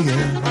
[0.00, 0.49] Amerika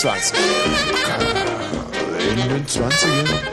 [0.00, 0.34] 20
[2.30, 3.49] In den 20ern.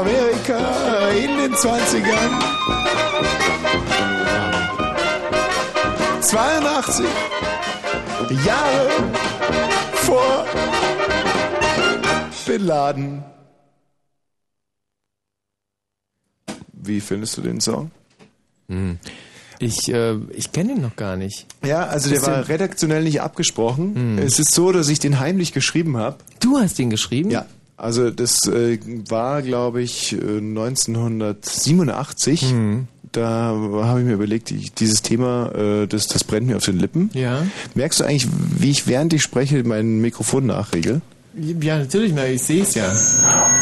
[0.00, 2.32] Amerika in den 20ern.
[6.22, 7.04] 82
[8.46, 8.88] Jahre
[9.92, 10.46] vor
[12.46, 13.22] Bin Laden.
[16.72, 17.90] Wie findest du den Song?
[19.58, 21.46] Ich, äh, ich kenne ihn noch gar nicht.
[21.62, 24.16] Ja, also der war redaktionell nicht abgesprochen.
[24.18, 26.16] Es ist so, dass ich den heimlich geschrieben habe.
[26.40, 27.30] Du hast ihn geschrieben?
[27.30, 27.44] Ja.
[27.80, 28.78] Also das äh,
[29.08, 32.54] war, glaube ich, äh, 1987.
[33.12, 36.78] Da habe ich mir überlegt, ich, dieses Thema, äh, das, das brennt mir auf den
[36.78, 37.08] Lippen.
[37.14, 37.46] Ja.
[37.74, 38.28] Merkst du eigentlich,
[38.58, 41.00] wie ich während ich spreche mein Mikrofon nachregel?
[41.34, 42.92] Ja, natürlich, na, ich sehe es ja.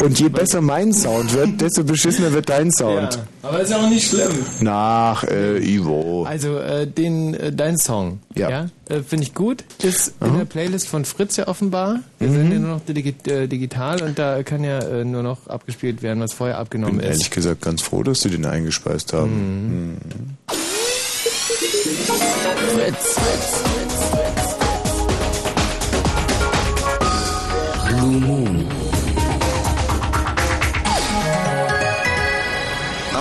[0.01, 3.15] Und je besser mein Sound wird, desto beschissener wird dein Sound.
[3.15, 3.21] ja.
[3.49, 4.31] Aber ist ja auch nicht schlimm.
[4.61, 6.23] Nach äh, Ivo.
[6.23, 8.67] Also, äh, den, äh, dein Song, Ja.
[8.87, 9.63] äh, finde ich gut.
[9.83, 11.99] Ist in der Playlist von Fritz ja offenbar.
[12.17, 12.33] Wir Mhm.
[12.33, 16.01] sind ja nur noch digi äh, digital und da kann ja äh, nur noch abgespielt
[16.01, 17.11] werden, was vorher abgenommen bin ist.
[17.15, 19.97] ehrlich gesagt ganz froh, dass sie den eingespeist haben.
[19.97, 19.97] Mhm.
[22.75, 23.63] Fritz, Fritz.
[27.89, 28.58] Blue Moon.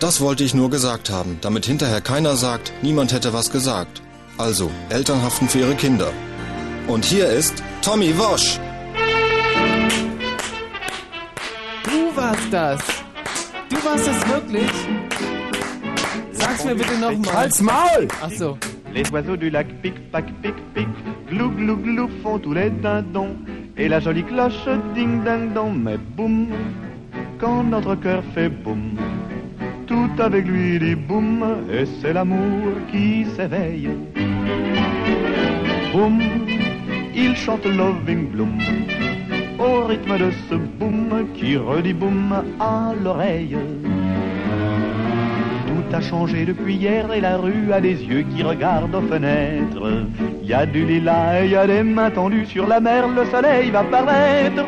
[0.00, 4.02] Das wollte ich nur gesagt haben, damit hinterher keiner sagt, niemand hätte was gesagt.
[4.36, 6.12] Also, Eltern haften für ihre Kinder.
[6.86, 8.58] Und hier ist Tommy Wosch.
[11.84, 12.80] Du warst das.
[13.70, 14.70] Du warst es wirklich.
[16.32, 17.34] Sag's mir bitte nochmal.
[17.34, 18.08] Halt's Maul!
[18.22, 18.58] Ach so.
[18.92, 20.88] Les oiseaux du lac pic pac pic pic,
[21.28, 23.36] glou glou glou font tous les dindons.
[23.76, 26.48] Et la jolie cloche ding ding dong, mais boum,
[27.40, 28.96] quand notre cœur fait boum,
[29.94, 33.90] tout avec lui dit boum, et c'est l'amour qui s'éveille.
[35.92, 36.20] Boum,
[37.14, 38.58] il chante Loving Bloom,
[39.58, 43.56] au rythme de ce boum qui redit boum à l'oreille.
[45.68, 49.90] Tout a changé depuis hier et la rue a des yeux qui regardent aux fenêtres.
[50.42, 53.06] Il y a du lilas et il y a des mains tendues sur la mer,
[53.08, 54.66] le soleil va paraître.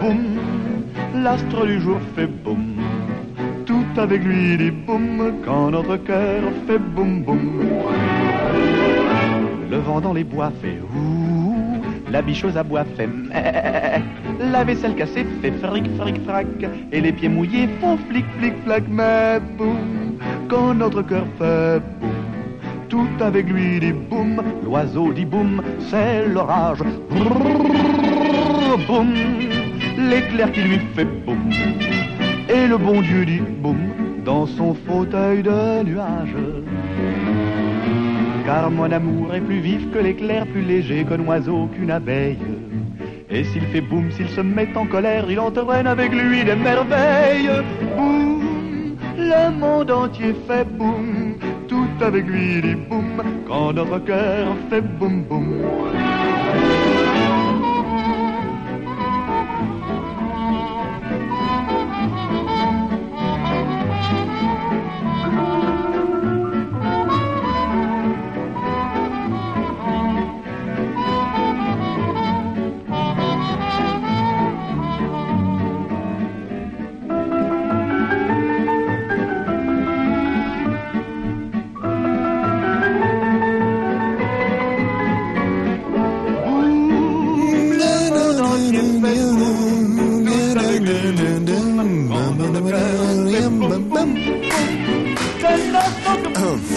[0.00, 2.75] Boum, l'astre du jour fait boum.
[3.96, 7.62] Tout avec lui dit boum quand notre cœur fait boum boum.
[9.70, 14.02] Le vent dans les bois fait ouh, La bichose à bois fait meh.
[14.52, 16.46] La vaisselle cassée fait fric, fric, frac.
[16.92, 18.84] Et les pieds mouillés font flic, flic, flac.
[18.86, 20.18] Mais boum,
[20.48, 22.10] quand notre cœur fait boum,
[22.90, 24.42] tout avec lui dit boum.
[24.62, 26.82] L'oiseau dit boum, c'est l'orage.
[28.86, 29.14] Boum,
[29.96, 31.50] l'éclair qui lui fait boum.
[32.56, 33.76] Et le bon Dieu dit boum
[34.24, 36.36] dans son fauteuil de nuage.
[38.46, 42.38] Car mon amour est plus vif que l'éclair, plus léger qu'un oiseau, qu'une abeille.
[43.28, 47.50] Et s'il fait boum, s'il se met en colère, il entraîne avec lui des merveilles.
[47.94, 51.34] Boum, le monde entier fait boum,
[51.68, 55.52] tout avec lui dit boum, quand notre cœur fait boum boum.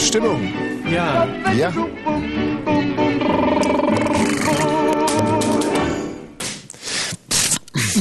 [0.10, 0.42] Stimmung.
[0.92, 1.28] Ja.
[1.56, 1.72] Ja.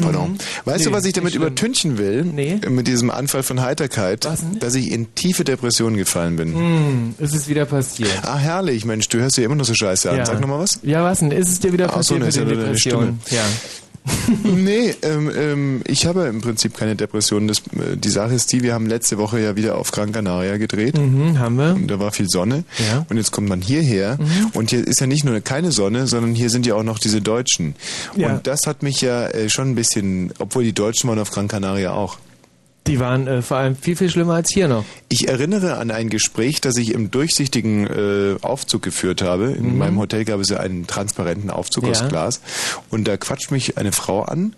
[0.00, 0.38] Pardon.
[0.64, 2.24] Weißt du, Nee, was ich damit übertünchen will?
[2.24, 2.60] Nee.
[2.66, 4.26] Mit diesem Anfall von Heiterkeit,
[4.58, 6.54] dass ich in tiefe Depressionen gefallen bin.
[6.54, 8.10] Hm, ist es wieder passiert.
[8.22, 10.24] Ah, herrlich, Mensch, du hörst dir immer noch so scheiße an.
[10.24, 10.80] Sag nochmal was.
[10.82, 11.30] Ja, was denn?
[11.30, 13.20] Ist es dir wieder Ach so, passiert ne, mit ist ja den Depressionen?
[13.30, 13.42] Ja.
[14.44, 17.48] nee, ähm, ähm, ich habe im Prinzip keine Depressionen.
[17.48, 20.56] Das, äh, die Sache ist die, wir haben letzte Woche ja wieder auf Gran Canaria
[20.56, 20.98] gedreht.
[20.98, 21.74] Mhm, haben wir.
[21.74, 22.64] Und da war viel Sonne.
[22.90, 23.06] Ja.
[23.08, 24.18] Und jetzt kommt man hierher
[24.52, 27.20] und hier ist ja nicht nur keine Sonne, sondern hier sind ja auch noch diese
[27.20, 27.74] Deutschen.
[28.16, 28.28] Ja.
[28.30, 31.48] Und das hat mich ja äh, schon ein bisschen, obwohl die Deutschen waren auf Gran
[31.48, 32.18] Canaria auch.
[32.88, 34.84] Die waren äh, vor allem viel, viel schlimmer als hier noch.
[35.08, 39.50] Ich erinnere an ein Gespräch, das ich im durchsichtigen äh, Aufzug geführt habe.
[39.52, 41.90] In meinem Hotel gab es ja einen transparenten Aufzug Ja.
[41.90, 42.40] aus Glas.
[42.90, 44.56] Und da quatscht mich eine Frau an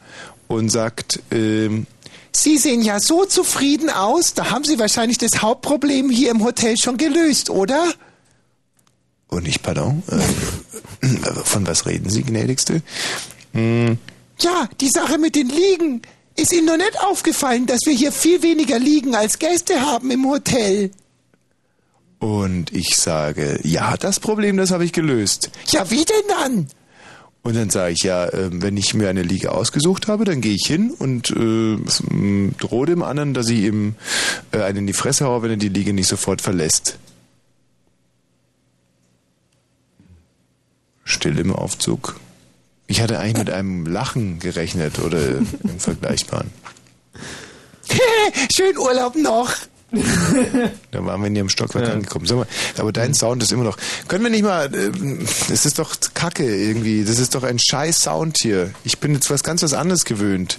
[0.48, 1.86] und sagt, ähm,
[2.32, 4.34] Sie sehen ja so zufrieden aus.
[4.34, 7.84] Da haben Sie wahrscheinlich das Hauptproblem hier im Hotel schon gelöst, oder?
[9.26, 11.06] Und ich, pardon, äh,
[11.44, 12.82] von was reden Sie, gnädigste?
[13.52, 13.98] Hm,
[14.38, 16.02] ja, die Sache mit den Liegen.
[16.36, 20.26] Ist Ihnen noch nicht aufgefallen, dass wir hier viel weniger Liegen als Gäste haben im
[20.26, 20.90] Hotel?
[22.18, 25.50] Und ich sage, ja, das Problem, das habe ich gelöst.
[25.68, 26.66] Ja, wie denn dann?
[27.42, 30.54] Und dann sage ich, ja, äh, wenn ich mir eine Liege ausgesucht habe, dann gehe
[30.54, 33.94] ich hin und äh, s- m, drohe dem anderen, dass ich ihm
[34.52, 36.98] äh, einen in die Fresse haue, wenn er die Liege nicht sofort verlässt.
[41.04, 42.20] Still im Aufzug.
[42.90, 46.50] Ich hatte eigentlich mit einem Lachen gerechnet oder im Vergleichbaren.
[48.54, 49.52] Schön Urlaub noch.
[50.90, 52.26] Da waren wir in ihrem Stockwerk angekommen.
[52.26, 52.46] Sag mal,
[52.78, 53.76] aber dein Sound ist immer noch.
[54.08, 54.66] Können wir nicht mal.
[54.74, 54.90] äh,
[55.48, 57.04] Das ist doch Kacke irgendwie.
[57.04, 58.72] Das ist doch ein scheiß Sound hier.
[58.82, 60.58] Ich bin jetzt was ganz was anderes gewöhnt.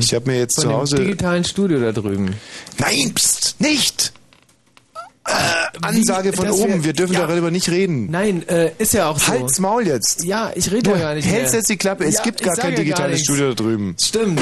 [0.00, 0.96] Ich habe mir jetzt Von zu dem Hause.
[0.96, 2.34] digitalen Studio da drüben.
[2.78, 4.12] Nein, pst, nicht!
[5.28, 7.26] Äh, Ansage von oben, wär- wir dürfen ja.
[7.26, 8.10] darüber nicht reden.
[8.10, 9.32] Nein, äh, ist ja auch so.
[9.32, 10.24] Halt's Maul jetzt.
[10.24, 12.04] Ja, ich rede ja gar nicht hältst jetzt die Klappe.
[12.04, 13.26] Es Ja, gibt gar kein gar digitales nichts.
[13.26, 13.96] Studio da drüben.
[14.02, 14.40] Stimmt.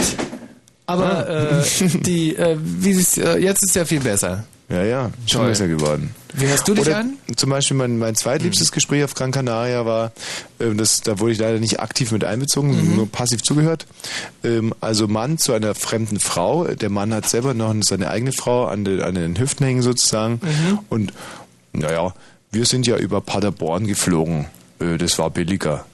[0.86, 1.64] Aber äh,
[2.00, 4.44] die, äh, wie äh, jetzt ist ja viel besser.
[4.68, 5.48] Ja, ja, schon Toll.
[5.50, 6.12] besser geworden.
[6.34, 7.14] Wie hast du dich Oder an?
[7.36, 10.10] Zum Beispiel mein, mein zweitliebstes Gespräch auf Gran Canaria war,
[10.58, 12.96] ähm, das, da wurde ich leider nicht aktiv mit einbezogen, Mhm.
[12.96, 13.86] nur passiv zugehört.
[14.42, 16.64] Ähm, also Mann zu einer fremden Frau.
[16.64, 20.40] Der Mann hat selber noch seine eigene Frau an, den- an den Hüften hängen sozusagen.
[20.42, 20.78] Mhm.
[20.88, 21.12] Und
[21.72, 22.12] naja,
[22.50, 24.46] wir sind ja über Paderborn geflogen.
[24.80, 25.86] Äh, das war billiger.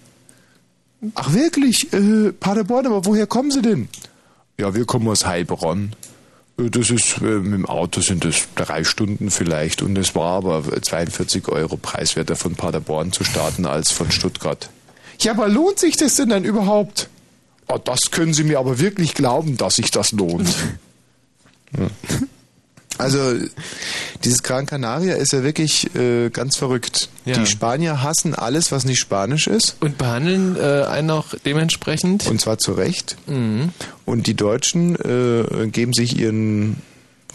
[1.14, 1.92] Ach wirklich?
[1.92, 3.88] Äh, Paderborn, aber woher kommen Sie denn?
[4.58, 5.92] Ja, wir kommen aus Heilbronn.
[6.58, 10.36] Äh, Das ist, äh, mit dem Auto sind es drei Stunden vielleicht und es war
[10.44, 14.70] aber 42 Euro preiswerter von Paderborn zu starten als von Stuttgart.
[15.20, 17.08] Ja, aber lohnt sich das denn dann überhaupt?
[17.68, 20.48] Oh, das können Sie mir aber wirklich glauben, dass sich das lohnt.
[21.78, 21.86] Ja.
[22.98, 23.34] Also,
[24.24, 27.08] dieses Gran Canaria ist ja wirklich äh, ganz verrückt.
[27.24, 27.38] Ja.
[27.38, 29.76] Die Spanier hassen alles, was nicht Spanisch ist.
[29.80, 32.26] Und behandeln äh, einen auch dementsprechend?
[32.26, 33.16] Und zwar zu Recht.
[33.26, 33.70] Mhm.
[34.04, 36.76] Und die Deutschen äh, geben sich ihren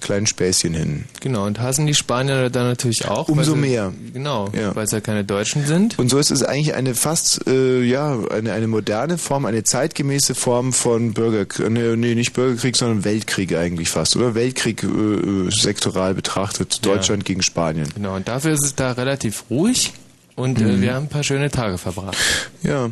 [0.02, 1.06] kleinen Späßchen hin.
[1.22, 3.28] Genau, und hassen die Spanier dann natürlich auch.
[3.30, 3.94] Umso sie, mehr.
[4.14, 4.76] Genau, Ja.
[4.76, 5.98] weil es ja keine Deutschen sind.
[6.00, 10.36] Und so ist es eigentlich eine fast, äh, ja, eine, eine moderne Form, eine zeitgemäße
[10.36, 14.36] Form von Bürgerkrieg, nee, nee, nicht Bürgerkrieg, sondern Weltkrieg eigentlich fast, oder?
[14.36, 17.88] Weltkrieg äh, äh, sektoral betrachtet, Deutschland gegen Spanien.
[17.96, 19.94] Genau, und dafür ist es da relativ ruhig.
[20.38, 20.68] Und Mhm.
[20.70, 22.16] äh, wir haben ein paar schöne Tage verbracht.
[22.62, 22.90] Ja,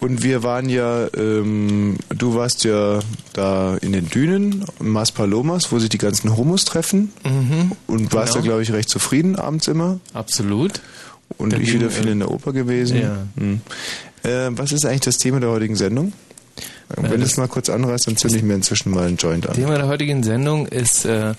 [0.00, 3.00] und wir waren ja, ähm, du warst ja
[3.34, 7.12] da in den Dünen, in Mas Palomas, wo sich die ganzen Homos treffen.
[7.86, 8.42] Und warst Genau.
[8.44, 10.00] da, glaube ich, recht zufrieden abends immer.
[10.14, 10.80] Absolut.
[11.36, 12.98] Und Da ich wieder viel äh, in der Oper gewesen.
[12.98, 13.18] ja.
[13.36, 13.60] Hm.
[14.22, 16.14] Äh, was ist eigentlich das Thema der heutigen Sendung?
[16.96, 19.46] Wenn du das- es mal kurz anreißt, dann zünde ich mir inzwischen mal einen Joint
[19.46, 19.54] an.
[19.54, 21.34] Thema der heutigen Sendung ist äh,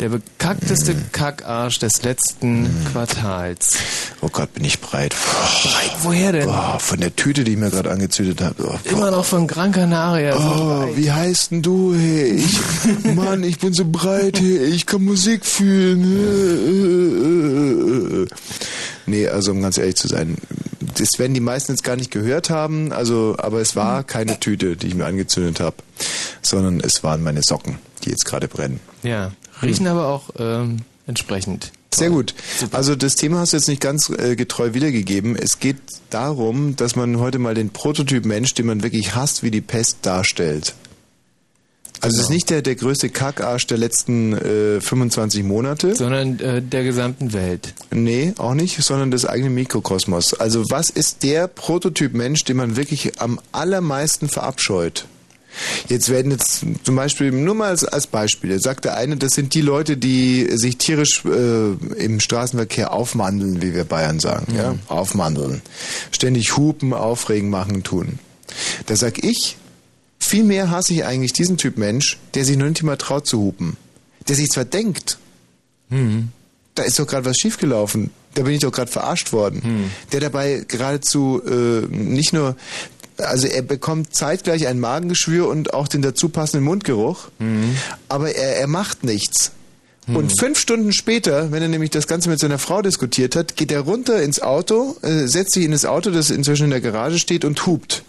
[0.00, 3.76] der bekackteste Kackarsch des letzten Quartals.
[4.20, 5.14] Oh Gott, bin ich breit.
[5.14, 6.48] Breit, woher denn?
[6.48, 8.64] Oh, von der Tüte, die ich mir gerade angezündet habe.
[8.68, 10.36] Oh, Immer noch von Gran Canaria.
[10.36, 10.96] so Oh, breit.
[10.96, 11.94] wie heißt denn du?
[11.94, 12.58] Hey, ich,
[13.14, 16.04] Mann, ich bin so breit, hey, ich kann Musik fühlen.
[19.06, 20.38] Nee, also um ganz ehrlich zu sein,
[20.96, 24.76] das werden die meisten jetzt gar nicht gehört haben, also, aber es war keine Tüte,
[24.76, 25.76] die ich mir angezündet habe,
[26.40, 28.80] sondern es waren meine Socken, die jetzt gerade brennen.
[29.02, 29.32] Ja,
[29.62, 31.72] riechen aber auch ähm, entsprechend.
[31.94, 32.34] Sehr gut.
[32.72, 35.36] Also das Thema hast du jetzt nicht ganz äh, getreu wiedergegeben.
[35.36, 35.76] Es geht
[36.10, 39.98] darum, dass man heute mal den Prototyp Mensch, den man wirklich hasst, wie die Pest
[40.02, 40.74] darstellt.
[42.00, 45.94] Also es ist nicht der, der größte Kackarsch der letzten äh, 25 Monate.
[45.94, 47.72] Sondern äh, der gesamten Welt.
[47.90, 50.34] Nee, auch nicht, sondern des eigenen Mikrokosmos.
[50.34, 55.06] Also was ist der Prototyp Mensch, den man wirklich am allermeisten verabscheut?
[55.88, 59.32] Jetzt werden jetzt zum Beispiel, nur mal als, als Beispiel, jetzt sagt der eine, das
[59.32, 64.74] sind die Leute, die sich tierisch äh, im Straßenverkehr aufmandeln, wie wir Bayern sagen, ja,
[64.88, 65.62] aufmandeln.
[66.10, 68.18] Ständig hupen, aufregen, machen, tun.
[68.86, 69.56] Da sag ich,
[70.18, 73.38] viel mehr hasse ich eigentlich diesen Typ Mensch, der sich noch nicht mal traut zu
[73.38, 73.76] hupen.
[74.28, 75.18] Der sich zwar denkt,
[76.74, 78.10] da ist doch gerade was schiefgelaufen.
[78.34, 79.90] Da bin ich doch gerade verarscht worden.
[80.12, 82.56] Der dabei geradezu äh, nicht nur,
[83.18, 87.28] also er bekommt zeitgleich ein Magengeschwür und auch den dazu passenden Mundgeruch,
[88.08, 89.52] aber er, er macht nichts.
[90.06, 93.72] Und fünf Stunden später, wenn er nämlich das Ganze mit seiner Frau diskutiert hat, geht
[93.72, 97.18] er runter ins Auto, äh, setzt sich in das Auto, das inzwischen in der Garage
[97.18, 98.04] steht und hupt.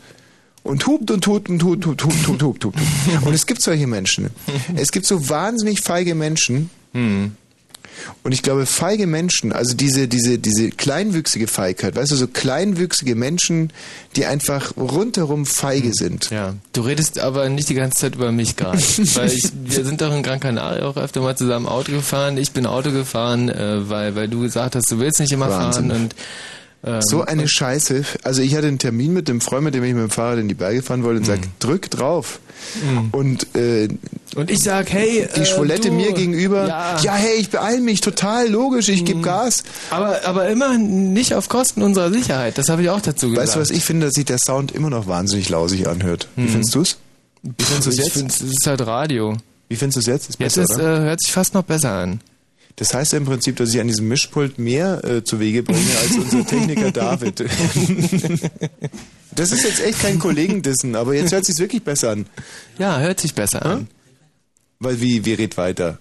[0.63, 2.77] Und hupt und hupt und hupt, hupt, hupt, hupt, hupt, hupt.
[3.21, 4.31] Und es gibt solche Menschen.
[4.75, 6.71] Es gibt so wahnsinnig feige Menschen,
[8.23, 13.15] und ich glaube, feige Menschen, also diese, diese, diese kleinwüchsige Feigheit, weißt du, so kleinwüchsige
[13.15, 13.71] Menschen,
[14.15, 16.29] die einfach rundherum feige sind.
[16.29, 18.77] Ja, du redest aber nicht die ganze Zeit über mich gerade.
[19.15, 22.37] weil ich, wir sind doch in Gran Canaria auch öfter mal zusammen Auto gefahren.
[22.37, 25.89] Ich bin Auto gefahren, äh, weil, weil du gesagt hast, du willst nicht immer Wahnsinn.
[25.89, 26.01] fahren.
[26.01, 26.15] Und,
[26.85, 28.03] ähm, So eine Scheiße.
[28.23, 30.47] Also ich hatte einen Termin mit dem Freund, mit dem ich mit dem Fahrrad in
[30.47, 32.39] die Berge fahren wollte und sag, drück drauf.
[33.11, 33.87] Und äh,
[34.35, 37.79] und ich sag, hey, die äh, Schwolette du, mir gegenüber, Ja, ja, hey, ich beeil
[37.79, 39.63] mich, total logisch, ich gebe Gas.
[39.89, 42.57] Aber, aber immer nicht auf Kosten unserer Sicherheit.
[42.57, 43.47] Das habe ich auch dazu gesagt.
[43.47, 46.27] Weißt du, was ich finde, dass sich der Sound immer noch wahnsinnig lausig anhört.
[46.35, 46.97] Wie findest du's?
[47.43, 48.41] Wie findest du's ich jetzt?
[48.41, 49.37] es ist halt Radio.
[49.69, 50.29] Wie findest du's jetzt?
[50.29, 52.19] Ist Jetzt besser, ist, äh, hört sich fast noch besser an.
[52.77, 55.97] Das heißt ja im Prinzip, dass ich an diesem Mischpult mehr äh, zu Wege bringe
[56.01, 57.39] als unser Techniker David.
[59.35, 62.25] das ist jetzt echt kein Kollegendissen, aber jetzt hört sich's wirklich besser an.
[62.77, 63.87] Ja, hört sich besser an.
[64.79, 65.99] Weil wie, wie red weiter?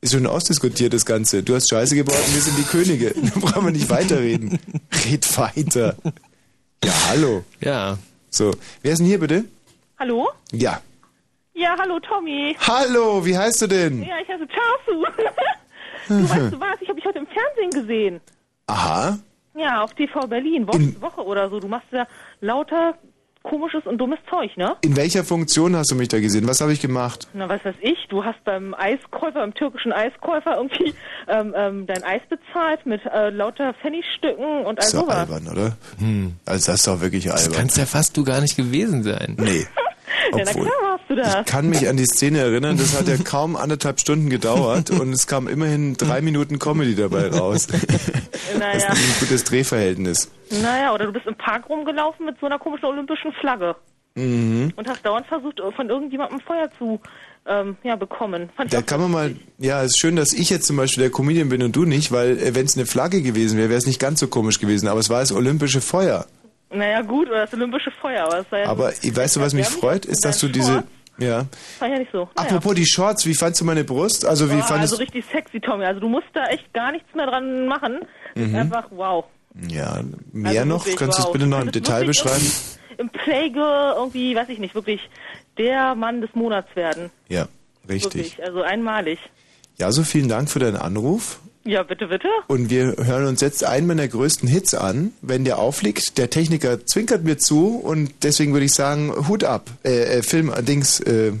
[0.00, 1.42] Ist schon ausdiskutiert das Ganze.
[1.42, 3.14] Du hast Scheiße gebaut und wir sind die Könige.
[3.14, 4.58] Da brauchen wir nicht weiterreden.
[5.06, 5.96] Red weiter.
[6.84, 7.44] Ja, hallo.
[7.60, 7.98] Ja.
[8.30, 8.52] So,
[8.82, 9.44] wer ist denn hier bitte?
[9.98, 10.28] Hallo?
[10.52, 10.80] Ja.
[11.54, 12.54] Ja, hallo Tommy.
[12.60, 14.02] Hallo, wie heißt du denn?
[14.02, 15.04] Ja, ich heiße Chasu.
[16.08, 18.20] du weißt du was, ich habe dich heute im Fernsehen gesehen.
[18.66, 19.18] Aha.
[19.56, 21.58] Ja, auf TV Berlin, Woche, In- Woche oder so.
[21.60, 22.06] Du machst ja
[22.40, 22.94] lauter
[23.42, 24.76] komisches und dummes Zeug, ne?
[24.82, 26.46] In welcher Funktion hast du mich da gesehen?
[26.46, 27.28] Was habe ich gemacht?
[27.32, 30.92] Na, was weiß ich, du hast beim Eiskäufer, beim türkischen Eiskäufer irgendwie
[31.28, 35.16] ähm, ähm, dein Eis bezahlt mit äh, lauter Pfennigstücken und all Ist doch sowas.
[35.16, 35.76] albern, oder?
[36.44, 37.58] Also das ist doch wirklich Das albern.
[37.60, 39.36] kannst ja fast du gar nicht gewesen sein.
[39.38, 39.66] Nee.
[40.36, 41.36] Ja, na Obwohl, klar warst du das.
[41.40, 45.12] ich kann mich an die Szene erinnern, das hat ja kaum anderthalb Stunden gedauert und
[45.12, 47.66] es kam immerhin drei Minuten Comedy dabei raus.
[48.48, 50.30] Das Naja, ist ein gutes Drehverhältnis.
[50.62, 53.76] naja, oder du bist im Park rumgelaufen mit so einer komischen olympischen Flagge.
[54.14, 54.72] Mhm.
[54.74, 56.98] Und hast dauernd versucht, von irgendjemandem Feuer zu
[57.46, 58.48] ähm, ja, bekommen.
[58.56, 61.10] Fand Da kann man mal, ja, es ist schön, dass ich jetzt zum Beispiel der
[61.12, 64.00] Comedian bin und du nicht, weil wenn es eine Flagge gewesen wäre, wäre es nicht
[64.00, 66.26] ganz so komisch gewesen, aber es war das olympische Feuer.
[66.70, 69.66] Naja, gut, oder das olympische Feuer, aber es war ja Aber weißt du, was mich
[69.66, 70.84] freut, ist, dass du diese,
[71.18, 71.46] ja.
[71.78, 72.28] War ja nicht so.
[72.36, 72.48] Naja.
[72.48, 74.24] Apropos die Shorts, wie fandst du meine Brust?
[74.24, 75.84] Also wie Boah, fandest also richtig sexy, Tommy.
[75.84, 78.00] Also du musst da echt gar nichts mehr dran machen.
[78.34, 79.24] Ist einfach wow.
[79.68, 80.00] Ja,
[80.32, 80.84] mehr also noch?
[80.84, 81.32] wirklich, Kannst du es wow.
[81.32, 82.46] bitte noch im Detail beschreiben?
[82.98, 85.08] Im Playgirl irgendwie, weiß ich nicht, wirklich
[85.56, 87.10] der Mann des Monats werden.
[87.28, 87.46] Ja,
[87.88, 88.14] richtig.
[88.14, 89.20] Wirklich, also einmalig.
[89.78, 91.38] Ja, so vielen Dank für deinen Anruf.
[91.68, 92.28] Ja, bitte, bitte.
[92.46, 96.16] Und wir hören uns jetzt einen meiner größten Hits an, wenn der aufliegt.
[96.16, 99.68] Der Techniker zwinkert mir zu und deswegen würde ich sagen, Hut ab.
[99.84, 101.32] Äh, äh Film, äh, Dings, äh.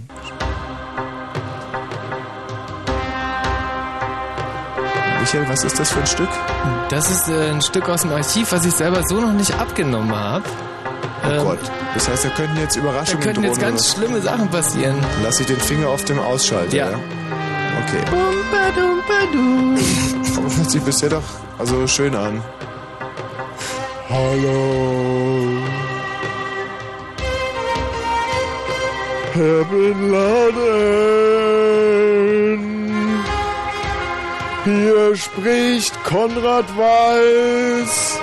[5.18, 6.28] Michael, was ist das für ein Stück?
[6.90, 10.14] Das ist äh, ein Stück aus dem Archiv, was ich selber so noch nicht abgenommen
[10.14, 10.44] habe.
[11.24, 11.58] Oh Gott.
[11.94, 14.96] Das heißt, da könnten jetzt Da Überraschungen könnten jetzt ganz schlimme Sachen passieren.
[15.22, 16.90] Lass ich den Finger auf dem Ausschalter, ja?
[16.90, 17.00] Ja.
[17.82, 18.02] Okay.
[20.36, 21.22] Aber hört sich bisher doch
[21.58, 22.42] also schön an.
[24.08, 25.58] Hallo.
[29.34, 31.48] Herr Bin Laden.
[34.64, 38.18] Hier spricht Konrad Weiß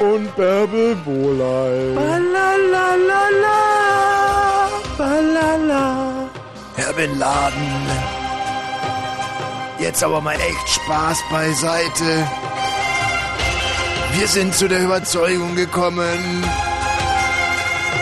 [0.00, 1.94] und Bärbel Bohlei.
[1.96, 2.20] Herr
[6.96, 7.88] Bin Laden.
[9.80, 12.28] Jetzt aber mal echt Spaß beiseite.
[14.12, 16.44] Wir sind zu der Überzeugung gekommen,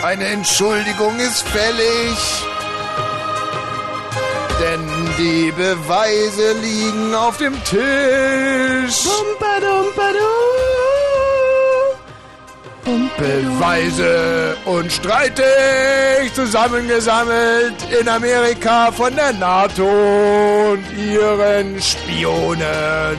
[0.03, 2.17] eine Entschuldigung ist fällig.
[4.61, 9.07] Denn die Beweise liegen auf dem Tisch.
[13.17, 19.87] Beweise und streitig zusammengesammelt in Amerika von der NATO
[20.71, 23.17] und ihren Spionen.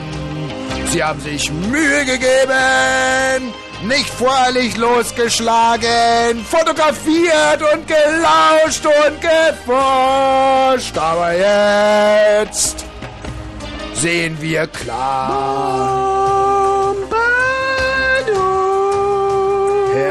[0.89, 10.97] Sie haben sich Mühe gegeben, nicht voreilig losgeschlagen, fotografiert und gelauscht und geforscht.
[10.97, 12.85] Aber jetzt
[13.93, 16.35] sehen wir klar.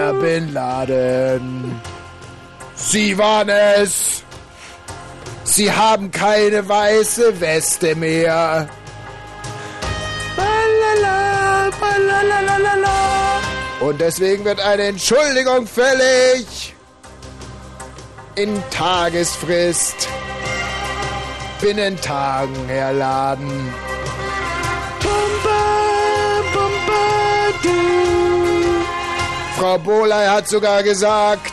[0.05, 1.81] Herr Bin Laden,
[2.75, 4.23] Sie waren es.
[5.45, 8.69] Sie haben keine weiße Weste mehr.
[13.81, 16.75] Und deswegen wird eine Entschuldigung fällig.
[18.35, 20.07] In Tagesfrist.
[21.63, 23.73] Binnen Tagen, Herr Laden.
[29.57, 31.53] Frau Bohley hat sogar gesagt,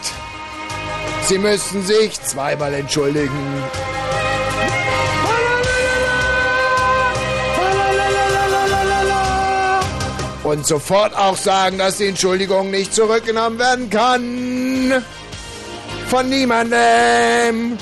[1.28, 3.64] Sie müssten sich zweimal entschuldigen.
[10.44, 15.04] Und sofort auch sagen, dass die Entschuldigung nicht zurückgenommen werden kann.
[16.10, 17.78] Von niemandem.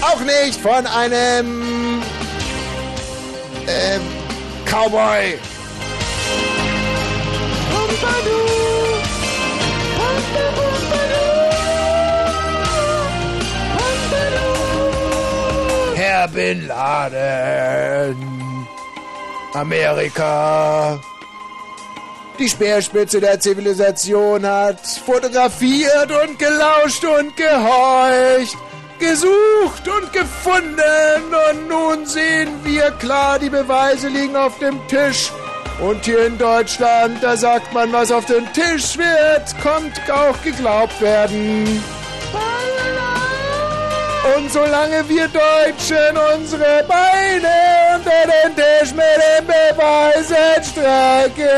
[0.00, 2.02] Auch nicht von einem
[3.66, 4.00] ähm,
[4.64, 5.38] Cowboy.
[16.18, 18.16] Herr Bin Laden.
[19.54, 20.98] Amerika.
[22.40, 28.56] Die Speerspitze der Zivilisation hat fotografiert und gelauscht und gehorcht,
[28.98, 35.30] gesucht und gefunden und nun sehen wir klar, die Beweise liegen auf dem Tisch.
[35.80, 41.00] Und hier in Deutschland, da sagt man, was auf den Tisch wird, kommt auch geglaubt
[41.00, 41.80] werden.
[44.36, 51.48] Und solange wir Deutschen unsere Beine unter den Tisch mit den Beweisen strecken,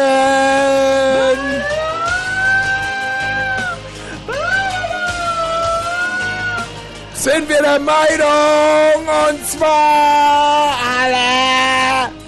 [7.14, 12.19] sind wir der Meinung, und zwar alle.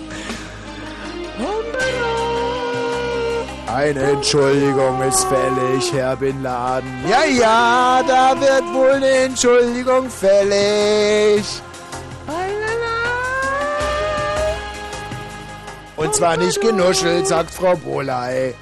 [3.75, 6.91] Eine Entschuldigung ist fällig, Herr Bin Laden.
[7.09, 11.43] Ja, ja, da wird wohl eine Entschuldigung fällig.
[15.97, 18.53] Und zwar nicht genuschelt, sagt Frau Boley.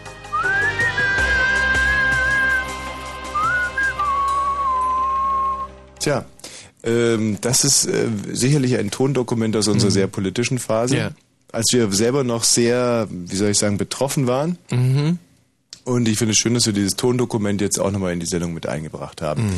[5.98, 6.24] Tja,
[6.84, 10.96] ähm, das ist äh, sicherlich ein Tondokument aus unserer sehr politischen Phase.
[10.96, 11.10] Ja.
[11.52, 14.58] Als wir selber noch sehr, wie soll ich sagen, betroffen waren.
[15.84, 18.52] Und ich finde es schön, dass wir dieses Tondokument jetzt auch nochmal in die Sendung
[18.52, 19.50] mit eingebracht haben.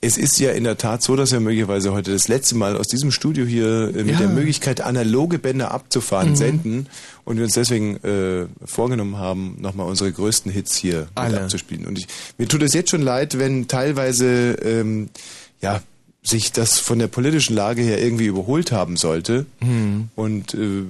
[0.00, 2.86] Es ist ja in der Tat so, dass wir möglicherweise heute das letzte Mal aus
[2.86, 4.18] diesem Studio hier äh, mit Ja.
[4.18, 6.86] der Möglichkeit, analoge Bänder abzufahren, senden
[7.24, 11.08] und wir uns deswegen äh, vorgenommen haben, nochmal unsere größten Hits hier
[11.42, 11.86] abzuspielen.
[11.86, 12.06] Und ich,
[12.38, 15.10] mir tut es jetzt schon leid, wenn teilweise ähm,
[15.60, 15.82] ja
[16.24, 19.46] sich das von der politischen Lage her irgendwie überholt haben sollte.
[20.16, 20.84] Und äh,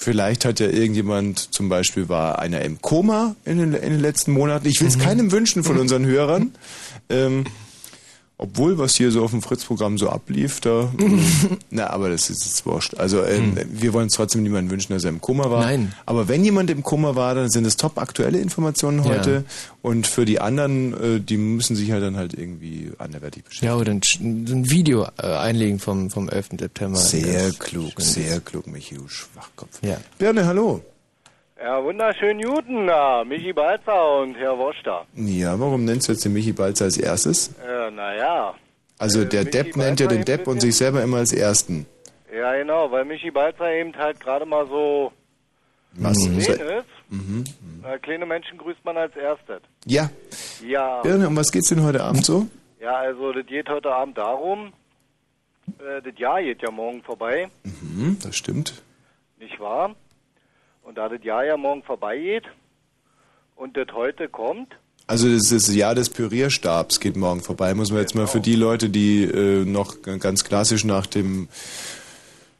[0.00, 4.30] Vielleicht hat ja irgendjemand, zum Beispiel war einer im Koma in den, in den letzten
[4.30, 4.68] Monaten.
[4.68, 6.52] Ich will es keinem wünschen von unseren Hörern.
[7.10, 7.44] Ähm,
[8.40, 10.92] Obwohl, was hier so auf dem Fritz-Programm so ablief, da.
[11.70, 12.94] na, aber das ist jetzt wurscht.
[12.94, 15.60] Also, äh, wir wollen es trotzdem niemandem wünschen, dass er im Koma war.
[15.64, 15.92] Nein.
[16.06, 19.10] Aber wenn jemand im Koma war, dann sind es top aktuelle Informationen Ja.
[19.10, 19.44] heute.
[19.82, 23.72] Und für die anderen, äh, die müssen sich halt dann halt irgendwie anderweitig beschäftigen.
[23.72, 26.50] Ja, oder ein, ein Video äh, einlegen vom, vom 11.
[26.60, 26.96] September.
[26.96, 29.80] Sehr klug, sehr klug, Michi, du Schwachkopf.
[29.82, 29.96] Ja.
[30.16, 30.80] Birne, hallo.
[31.60, 35.06] Ja, wunderschön Newton da, Michi Balzer und Herr Woster.
[35.14, 37.48] Ja, warum nennst du jetzt den Michi Balzer als erstes?
[37.66, 38.54] Äh, naja,
[38.98, 41.32] Also der Michi Depp nennt ja Balzer den eben Depp und sich selber immer als
[41.32, 41.86] Ersten.
[42.32, 45.12] ja genau, weil Michi Balzer eben halt gerade mal so
[45.94, 46.16] Was?
[46.18, 46.48] So- ist.
[46.48, 49.60] Äh, kleine Menschen grüßt man als erstes.
[49.84, 50.10] Ja,
[50.64, 52.46] Ja, Birne, um was geht's denn heute Abend so?
[52.80, 54.72] ja, also das geht heute Abend darum,
[55.80, 58.80] äh, das Jahr geht ja morgen vorbei, Mhm, das stimmt.
[59.40, 59.94] nicht wahr?
[60.88, 62.44] Und da das Jahr ja morgen vorbeigeht
[63.56, 64.74] und das heute kommt,
[65.06, 67.74] Also das, das Jahr des Pürierstabs geht morgen vorbei.
[67.74, 71.48] Muss man jetzt mal für die Leute, die äh, noch ganz klassisch nach dem...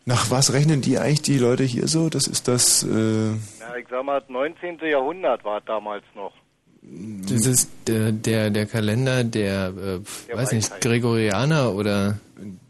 [0.05, 2.11] Nach was rechnen die eigentlich, die Leute hier so?
[2.11, 2.83] Das ist das...
[2.83, 4.79] Äh, ja, ich sag mal, das 19.
[4.81, 6.35] Jahrhundert war damals noch.
[6.83, 10.83] Das ist der, der, der Kalender der, äh, Der weiß nicht.
[10.83, 12.19] Gregorianer oder...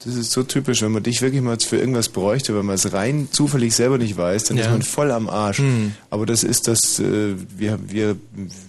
[0.04, 2.92] das ist so typisch, wenn man dich wirklich mal für irgendwas bräuchte, wenn man es
[2.92, 4.70] rein zufällig selber nicht weiß, dann ist Ja.
[4.72, 5.59] man voll am Arsch.
[5.59, 5.92] Hm.
[6.11, 8.16] Aber das ist das, äh, wir, wir,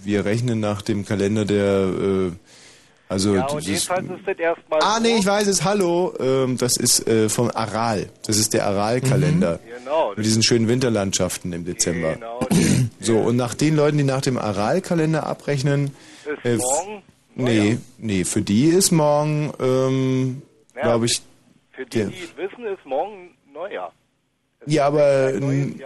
[0.04, 1.88] wir rechnen nach dem Kalender der...
[2.28, 2.30] Äh,
[3.08, 5.64] also Ja, und das- jedenfalls ist das erstmal Ah, nee, ich weiß es.
[5.64, 6.14] Hallo.
[6.20, 8.08] Ähm, das ist äh, vom Aral.
[8.24, 9.58] Das ist der Aral-Kalender.
[9.78, 12.14] Genau, Mit diesen schönen Winterlandschaften im Dezember.
[12.14, 12.40] genau.
[13.00, 15.90] So, und nach den Leuten, die nach dem Aral-Kalender abrechnen.
[16.24, 17.02] Ist äh, morgen
[17.34, 20.42] Nee, nee, für die ist morgen, ähm,
[20.80, 21.22] Ja, glaube ich.
[21.72, 23.92] Für die, der- die es wissen, ist morgen Neujahr.
[24.66, 25.80] Ja, aber, morgen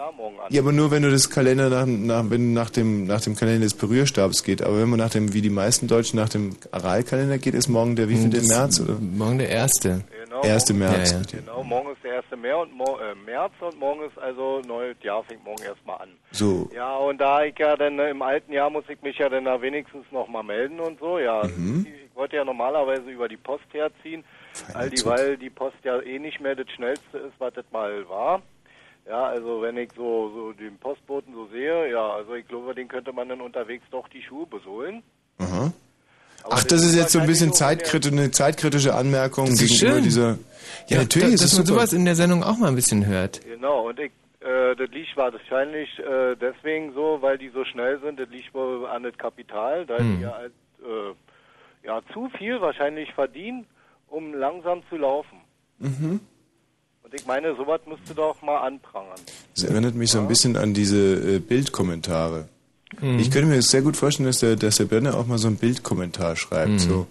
[0.50, 3.60] ja, aber nur wenn du das Kalender nach, nach, wenn nach dem, nach dem Kalender
[3.60, 4.62] des Berührstabs geht.
[4.62, 7.94] Aber wenn man nach dem, wie die meisten Deutschen nach dem Aral-Kalender geht, ist morgen
[7.94, 8.94] der wievielte Das- März, oder?
[9.00, 10.02] Morgen der erste.
[10.24, 10.72] Genau, 1.
[10.72, 11.12] morgen- März.
[11.12, 11.24] Ja, ja.
[11.38, 12.36] Genau, morgen ist der 1.
[12.36, 16.08] März und, mor äh, März und morgen ist also neues Jahr, fängt morgen erstmal an.
[16.32, 16.68] So.
[16.74, 19.44] Ja, und da ich ja dann äh, im alten Jahr muss ich mich ja dann
[19.44, 21.44] da wenigstens noch mal melden und so, ja.
[21.44, 21.86] Mhm.
[22.10, 24.24] Ich wollte ja normalerweise über die Post herziehen,
[24.74, 25.08] all die, Zug.
[25.10, 28.42] weil die Post ja eh nicht mehr das Schnellste ist, was das mal war.
[29.08, 32.88] Ja, also wenn ich so, so den Postboten so sehe, ja, also ich glaube, den
[32.88, 35.02] könnte man dann unterwegs doch die Schuhe besohlen.
[35.38, 35.72] Aha.
[36.42, 39.94] Aber Ach, das ist jetzt so ein bisschen zeitkritisch, eine zeitkritische Anmerkung Das ist gegenüber
[39.96, 40.04] schön.
[40.04, 40.38] dieser.
[40.88, 41.80] Ja, natürlich da, ist dass es man super.
[41.80, 43.40] sowas in der Sendung auch mal ein bisschen hört.
[43.44, 48.18] Genau, und ich, äh, das liegt wahrscheinlich äh, deswegen so, weil die so schnell sind,
[48.20, 50.16] das liegt wohl an das Kapital, da Hm.
[50.16, 53.66] die ja, halt, äh, ja zu viel wahrscheinlich verdienen,
[54.14, 55.38] um langsam zu laufen.
[55.78, 56.20] Mhm.
[57.02, 59.18] Und ich meine, sowas musst du doch mal anprangern.
[59.54, 62.48] Das erinnert mich so ein bisschen an diese äh, Bildkommentare.
[63.00, 63.18] Mhm.
[63.18, 65.48] Ich könnte mir das sehr gut vorstellen, dass der, dass der Birne auch mal so
[65.48, 66.70] einen Bildkommentar schreibt.
[66.70, 66.78] Mhm.
[66.78, 67.06] So.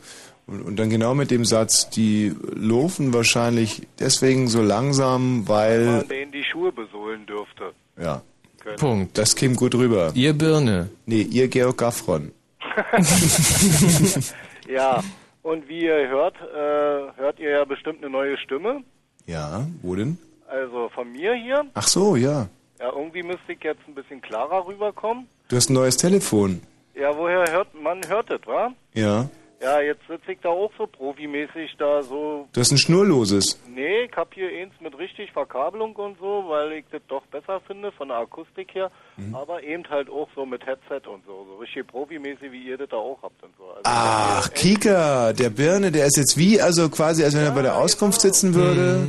[0.48, 5.86] Und, und dann genau mit dem Satz, die laufen wahrscheinlich deswegen so langsam, weil.
[5.86, 7.74] Man denen die Schuhe besohlen dürfte.
[8.02, 8.22] Ja.
[8.60, 8.78] Können.
[8.78, 9.18] Punkt.
[9.18, 10.12] Das käme gut rüber.
[10.16, 10.90] Ihr Birne.
[11.06, 12.32] Nee, ihr Georg Gaffron.
[14.70, 15.04] Ja,
[15.44, 18.84] und wie ihr hört, äh, hört ihr ja bestimmt eine neue Stimme.
[19.28, 20.18] Ja, wo denn?
[20.48, 21.66] Also von mir hier.
[21.74, 22.48] Ach so, ja.
[22.80, 25.28] Ja, irgendwie müsste ich jetzt ein bisschen klarer rüberkommen.
[25.48, 26.62] Du hast ein neues Telefon.
[26.96, 28.74] Ja, woher hört man hört das, wa?
[28.94, 29.30] Ja.
[29.64, 32.50] Ja, jetzt sitze ich da auch so profimäßig da so.
[32.52, 33.58] Du hast ein schnurloses.
[33.74, 37.62] Nee, ich hab hier eins mit richtig Verkabelung und so, weil ich das doch besser
[37.66, 38.92] finde von der Akustik her.
[39.16, 39.34] Mhm.
[39.34, 41.46] Aber eben halt auch so mit Headset und so.
[41.50, 43.64] So richtig profimäßig, wie ihr das da auch habt und so.
[43.70, 47.62] Also, Ach, Kika, der Birne, der ist jetzt wie, also quasi, als wenn er bei
[47.62, 49.08] der Auskunft sitzen würde.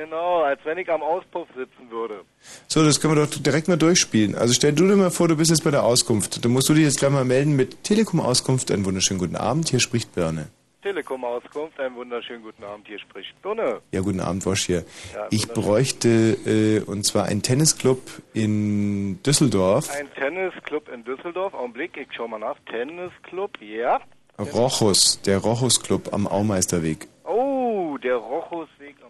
[0.00, 2.22] Genau, als wenn ich am Auspuff sitzen würde.
[2.68, 4.34] So, das können wir doch direkt mal durchspielen.
[4.34, 6.42] Also stell du dir mal vor, du bist jetzt bei der Auskunft.
[6.42, 8.70] Dann musst du dich jetzt gleich mal melden mit Telekom-Auskunft.
[8.70, 10.48] Einen wunderschönen guten Abend, hier spricht Birne.
[10.82, 13.82] Telekom-Auskunft, einen wunderschönen guten Abend, hier spricht Birne.
[13.92, 14.84] Ja, guten Abend, Wosch hier.
[15.14, 16.08] Ja, Ich bräuchte,
[16.46, 18.00] äh, und zwar einen Tennisclub
[18.32, 19.90] in Düsseldorf.
[19.90, 22.56] Ein Tennisclub in Düsseldorf, Augenblick, ich schau mal nach.
[22.70, 24.00] Tennisclub, ja.
[24.38, 27.06] Rochus, der Rochus Club am Aumeisterweg.
[27.24, 29.09] Oh, der Rochusweg am.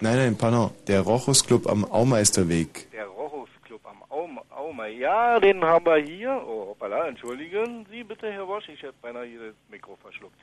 [0.00, 2.88] Nein, nein, pardon, der Rochus Club am Aumeisterweg.
[2.92, 4.90] Der Rochusclub am Aum Aumei.
[4.90, 6.40] Ja, den haben wir hier.
[6.46, 10.38] Oh, hoppala, entschuldigen Sie bitte, Herr Wosch, ich hätte beinahe hier das Mikro verschluckt.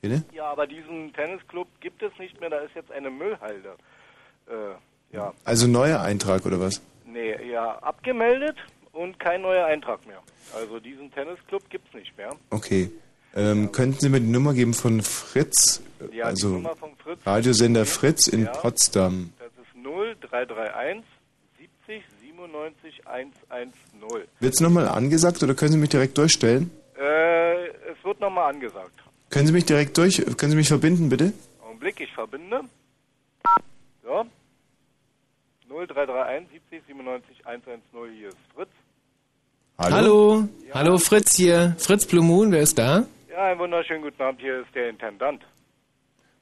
[0.00, 0.24] Bitte?
[0.34, 3.76] Ja, aber diesen Tennisclub gibt es nicht mehr, da ist jetzt eine Müllhalde.
[4.48, 6.82] Äh, ja, Also neuer Eintrag oder was?
[7.06, 8.56] nee, ja, abgemeldet
[8.92, 10.20] und kein neuer Eintrag mehr.
[10.56, 12.34] Also diesen Tennisclub gibt's nicht mehr.
[12.50, 12.90] Okay.
[13.34, 15.80] Ähm, könnten Sie mir die Nummer geben von Fritz?
[16.12, 17.20] Ja, also die Nummer von Fritz.
[17.24, 18.50] Radiosender Fritz in Ja.
[18.52, 19.32] Potsdam.
[19.38, 19.82] Das ist
[20.30, 21.02] 0331
[21.86, 23.72] 70 97 110.
[24.40, 26.70] Wird's nochmal angesagt oder können Sie mich direkt durchstellen?
[26.98, 28.92] Äh, es wird nochmal angesagt.
[29.30, 31.32] Können Sie mich direkt durch, können Sie mich verbinden, bitte?
[31.64, 32.60] Augenblick, ich verbinde.
[34.04, 34.24] Ja.
[35.70, 37.80] 0331 70 97 110,
[38.18, 38.68] hier ist Fritz.
[39.78, 41.74] Hallo, hallo Fritz hier.
[41.78, 43.06] Fritz Blue Moon, wer ist da?
[43.32, 45.42] Ja, einen wunderschönen guten Abend, hier ist der Intendant.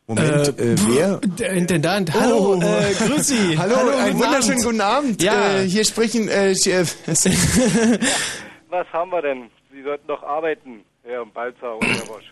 [0.06, 1.18] Moment, äh, wer?
[1.18, 2.60] Der Intendant, hallo, Oh.
[2.62, 3.56] äh, grüß Sie.
[3.56, 4.64] Hallo, einen guten wunderschönen Abend.
[4.64, 5.22] guten Abend.
[5.22, 5.58] Ja.
[5.60, 6.96] Äh, hier sprechen, äh, Chef.
[7.06, 9.50] Was haben wir denn?
[9.72, 12.24] Sie sollten doch arbeiten, Herr Balzer und Herr Bosch.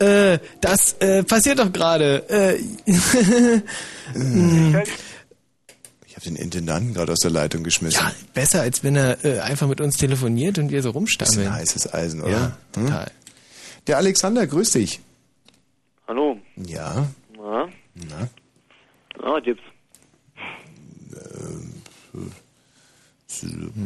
[0.00, 2.24] Äh, das äh, passiert doch gerade.
[2.30, 2.54] Äh,
[6.06, 8.00] ich habe den Intendanten gerade aus der Leitung geschmissen.
[8.02, 10.96] ja, besser als wenn er äh, einfach mit uns telefoniert und wir so Das ist
[10.96, 11.52] ein rumstammeln.
[11.54, 12.30] heißes Eisen, oder?
[12.32, 12.86] Ja, Hm?
[13.86, 15.00] Der Alexander, grüß dich.
[16.06, 16.38] Hallo.
[16.56, 17.06] Ja.
[17.36, 17.68] Na?
[17.94, 18.28] Na?
[19.22, 19.62] Ah, was gibt's?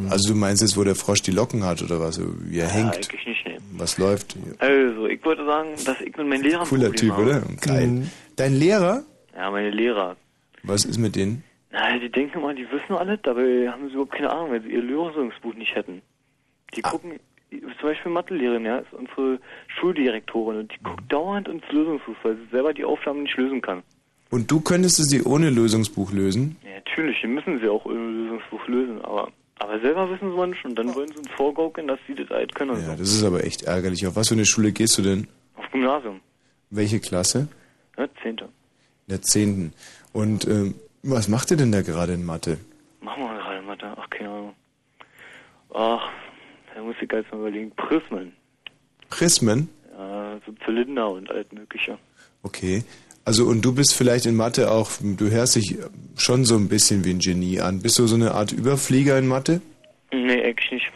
[0.09, 2.19] Also du meinst jetzt, wo der Frosch die Locken hat oder was?
[2.19, 2.95] Wie er Ja, hängt?
[2.95, 3.57] eigentlich nicht, ne.
[3.77, 4.35] Was läuft?
[4.59, 7.23] Also, ich wollte sagen, dass ich mit meinen Lehrern Cooler Probleme Typ, habe.
[7.23, 7.41] oder?
[7.61, 7.87] Geil.
[7.87, 8.09] Mhm.
[8.35, 9.03] Dein Lehrer?
[9.35, 10.15] Ja, meine Lehrer.
[10.63, 11.43] Was ist mit denen?
[11.71, 14.69] Na, die denken immer, die wissen alles, dabei haben sie überhaupt keine Ahnung, weil sie
[14.69, 16.01] ihr Lösungsbuch nicht hätten.
[16.75, 16.91] Die Ah.
[17.79, 19.39] Zum Beispiel Mathelehrerin, ja, ist unsere
[19.79, 23.83] Schuldirektorin und die guckt dauernd ins Lösungsbuch, weil sie selber die Aufgaben nicht lösen kann.
[24.31, 26.57] Und du könntest sie ohne Lösungsbuch lösen?
[26.63, 30.47] Ja, natürlich, die müssen sie auch ohne Lösungsbuch lösen, aber, aber selber wissen sie mal
[30.47, 32.71] nicht und dann wollen sie uns vorgaukeln, dass sie das halt können.
[32.71, 32.97] und Ja, so.
[32.97, 34.05] das ist aber echt ärgerlich.
[34.07, 35.27] Auf was für eine Schule gehst du denn?
[35.55, 36.19] Auf Gymnasium,
[36.71, 37.47] Welche Klasse?
[37.97, 38.45] ja, Zehnte.
[39.07, 39.73] In der zehnten.
[40.13, 42.57] Und ähm, was macht ihr denn da gerade in Mathe?
[43.01, 44.53] Machen wir gerade Mathe, ach, keine Ahnung.
[45.73, 46.09] Ach,
[46.75, 47.71] da muss ich jetzt mal überlegen.
[47.71, 48.33] Prismen,
[49.09, 49.69] Prismen?
[49.97, 51.97] ja, so Zylinder und alles mögliche.
[52.43, 52.83] Okay.
[53.23, 55.77] Also und du bist vielleicht in Mathe auch, du hörst dich
[56.15, 57.81] schon so ein bisschen wie ein Genie an.
[57.81, 59.61] Bist du so eine Art Überflieger in Mathe?
[60.11, 60.91] Nee, eigentlich nicht.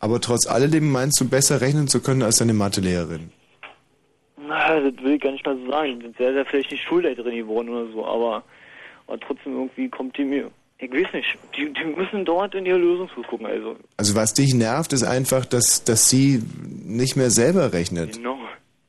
[0.00, 3.30] Aber trotz alledem meinst du besser rechnen zu können als deine Mathelehrerin?
[4.36, 6.00] Na, das will ich gar nicht mal so sagen.
[6.00, 8.44] Das wäre ja vielleicht nicht Schulleiterin geworden oder so, aber,
[9.06, 10.50] aber trotzdem irgendwie kommt die mir.
[10.80, 11.36] Ich weiß nicht.
[11.56, 13.76] Die, die müssen dort in ihr Lösungsbuch gucken, also.
[13.96, 16.42] Also was dich nervt, ist einfach, dass, dass sie
[16.84, 18.16] nicht mehr selber rechnet.
[18.16, 18.38] Genau.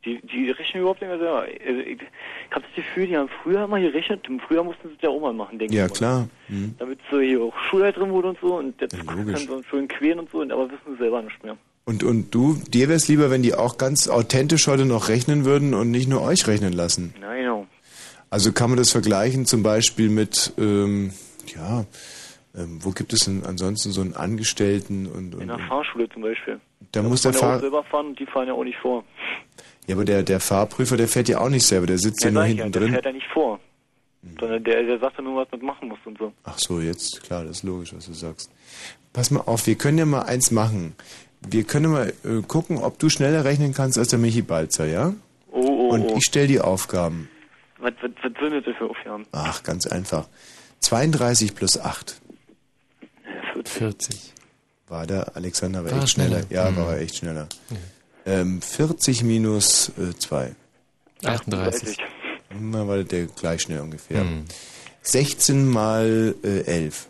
[0.05, 1.41] Die, die rechnen überhaupt nicht mehr selber.
[1.41, 4.25] Also ich, ich habe das Gefühl, die haben früher mal gerechnet.
[4.29, 5.91] Im Früher mussten sie es ja auch mal machen, denke Ja, ich.
[5.91, 5.97] mal.
[5.97, 6.29] klar.
[6.47, 6.75] Hm.
[6.77, 10.19] Damit sie hier auch Schulleiterin wurde und so und jetzt Ja, können sie schön quälen
[10.19, 11.57] und so, aber wissen sie selber nicht mehr.
[11.85, 15.43] Und, und du, dir wäre es lieber, wenn die auch ganz authentisch heute noch rechnen
[15.43, 17.15] würden und nicht nur euch rechnen lassen.
[17.19, 17.65] Na genau.
[18.29, 21.11] Also kann man das vergleichen zum Beispiel mit, ähm,
[21.55, 21.85] ja,
[22.55, 26.23] ähm, wo gibt es denn ansonsten so einen Angestellten und, und, In der Fahrschule zum
[26.23, 26.59] Beispiel.
[26.91, 29.03] da muss der ja Fahrer, selber fahren und die fahren ja auch nicht vor.
[29.87, 32.41] ja, aber der, der Fahrprüfer, der fährt ja auch nicht selber, der sitzt ja, nur
[32.43, 32.89] sag ich hinten der drin.
[32.89, 32.93] Mhm.
[32.95, 33.59] fährt ja nicht vor.
[34.39, 36.33] Sondern der, der sagt ja nur, was man machen muss und so.
[36.43, 38.51] Ach so, jetzt, klar, das ist logisch, was du sagst.
[39.13, 40.95] Pass mal auf, wir können ja mal eins machen.
[41.41, 45.13] Wir können mal äh, gucken, ob du schneller rechnen kannst als der Michi Balzer, ja?
[45.51, 46.15] Oh, oh, Und oh.
[46.17, 47.29] ich stelle die Aufgaben.
[47.77, 49.25] Was, was, was sind das für Aufgaben?
[49.31, 50.27] Ach, ganz einfach.
[50.81, 52.21] 32 plus 8.
[53.65, 54.33] 40.
[54.87, 56.43] War der Alexander war, War echt schneller.
[56.43, 56.63] schneller.
[56.65, 56.77] Ja, Mhm.
[56.77, 57.47] war er echt schneller.
[58.25, 60.55] Ähm, 40 minus äh, 2.
[61.25, 61.97] 38.
[62.59, 64.23] Na, war der gleich schnell ungefähr.
[64.23, 64.45] Mhm.
[65.01, 67.07] 16 mal äh, 11.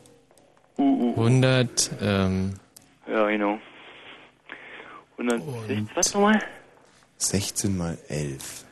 [0.77, 2.53] 100, ähm,
[3.07, 3.59] Ja, genau.
[5.17, 6.41] 160, was nochmal?
[7.17, 8.65] 16 mal 11.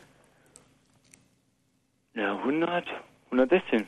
[2.15, 2.85] Ja, 100,
[3.31, 3.85] 116.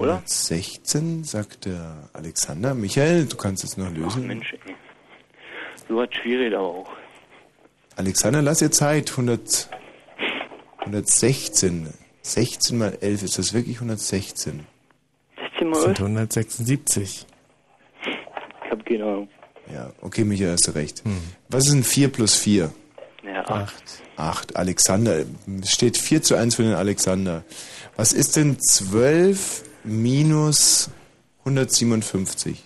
[0.00, 0.14] Oder?
[0.14, 2.74] 116, sagt der Alexander.
[2.74, 4.26] Michael, du kannst es noch Ach lösen.
[4.26, 4.74] Mensch, ey.
[5.88, 6.90] So was schwierig aber auch.
[7.96, 9.10] Alexander, lass dir Zeit.
[9.10, 9.68] 100,
[10.78, 11.88] 116.
[12.22, 14.66] 16 mal 11, ist das wirklich 116?
[15.38, 16.00] 16 mal sind 11?
[16.00, 17.26] 176.
[18.02, 19.28] Ich hab keine Ahnung.
[19.72, 21.04] Ja, okay, Michael, hast du recht.
[21.04, 21.20] Hm.
[21.50, 22.72] Was ist ein 4 plus 4?
[23.22, 23.74] Ja, 8.
[24.16, 24.56] 8.
[24.56, 25.24] Alexander.
[25.60, 27.44] Es steht 4 zu 1 für den Alexander.
[27.96, 30.90] Was ist denn 12 minus
[31.44, 32.62] 157?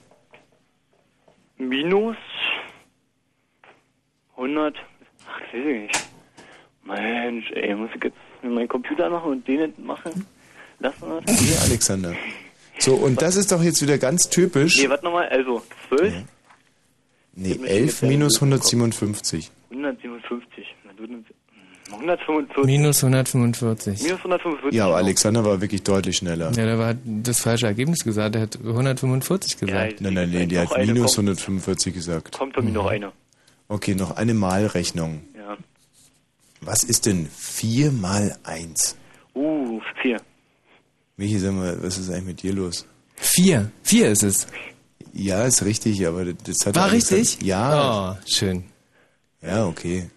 [1.58, 2.16] Minus
[4.36, 4.76] 100.
[5.26, 6.08] Ach, weiß ich nicht.
[6.84, 10.26] Mensch, ey, muss ich jetzt mit meinem Computer machen und den nicht machen
[10.80, 11.04] lassen?
[11.04, 11.22] Oder?
[11.26, 12.14] Nee, Alexander.
[12.78, 14.78] So, und das ist doch jetzt wieder ganz typisch.
[14.78, 16.24] Nee, warte nochmal, also 12,
[17.36, 19.50] Nee, 11 minus 157.
[19.70, 20.76] 157.
[20.84, 21.06] Na, du,
[21.94, 22.64] 145.
[22.64, 24.02] Minus 145.
[24.02, 24.72] Minus 145.
[24.72, 26.46] Ja, aber Alexander war wirklich deutlich schneller.
[26.52, 28.36] Ja, der war das falsche Ergebnis gesagt.
[28.36, 30.00] Er hat 145 gesagt.
[30.00, 31.28] Nein, nein, nee, der noch hat eine minus kommt.
[31.28, 32.32] 145 gesagt.
[32.32, 33.12] Kommt von mir noch einer.
[33.68, 35.22] Okay, noch eine Malrechnung.
[35.36, 35.56] Ja.
[36.60, 38.96] Was ist denn 4 mal 1?
[39.34, 40.20] Uh, 4.
[41.16, 42.86] Michi, sag mal, was ist eigentlich mit dir los?
[43.16, 43.70] Vier.
[43.82, 44.46] Vier ist es.
[45.12, 47.40] Ja, ist richtig, aber das hat War richtig?
[47.42, 48.16] Ja.
[48.16, 48.64] Oh, schön.
[49.40, 50.10] Ja, okay.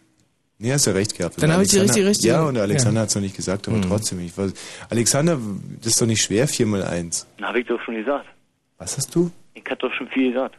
[0.59, 1.41] Nee, hast ja recht gehabt.
[1.41, 3.01] Dann habe ich die Alexander- richtig- richtig- Ja, und Alexander ja.
[3.03, 3.81] hat es noch nicht gesagt, aber Mhm.
[3.83, 4.19] trotzdem.
[4.21, 4.51] Ich weiß,
[4.89, 5.37] Alexander,
[5.81, 7.27] das ist doch nicht schwer, 4 mal 1.
[7.39, 8.25] Na, hab ich doch schon gesagt.
[8.79, 9.29] Was hast du?
[9.53, 10.55] Ich hab doch schon viel gesagt.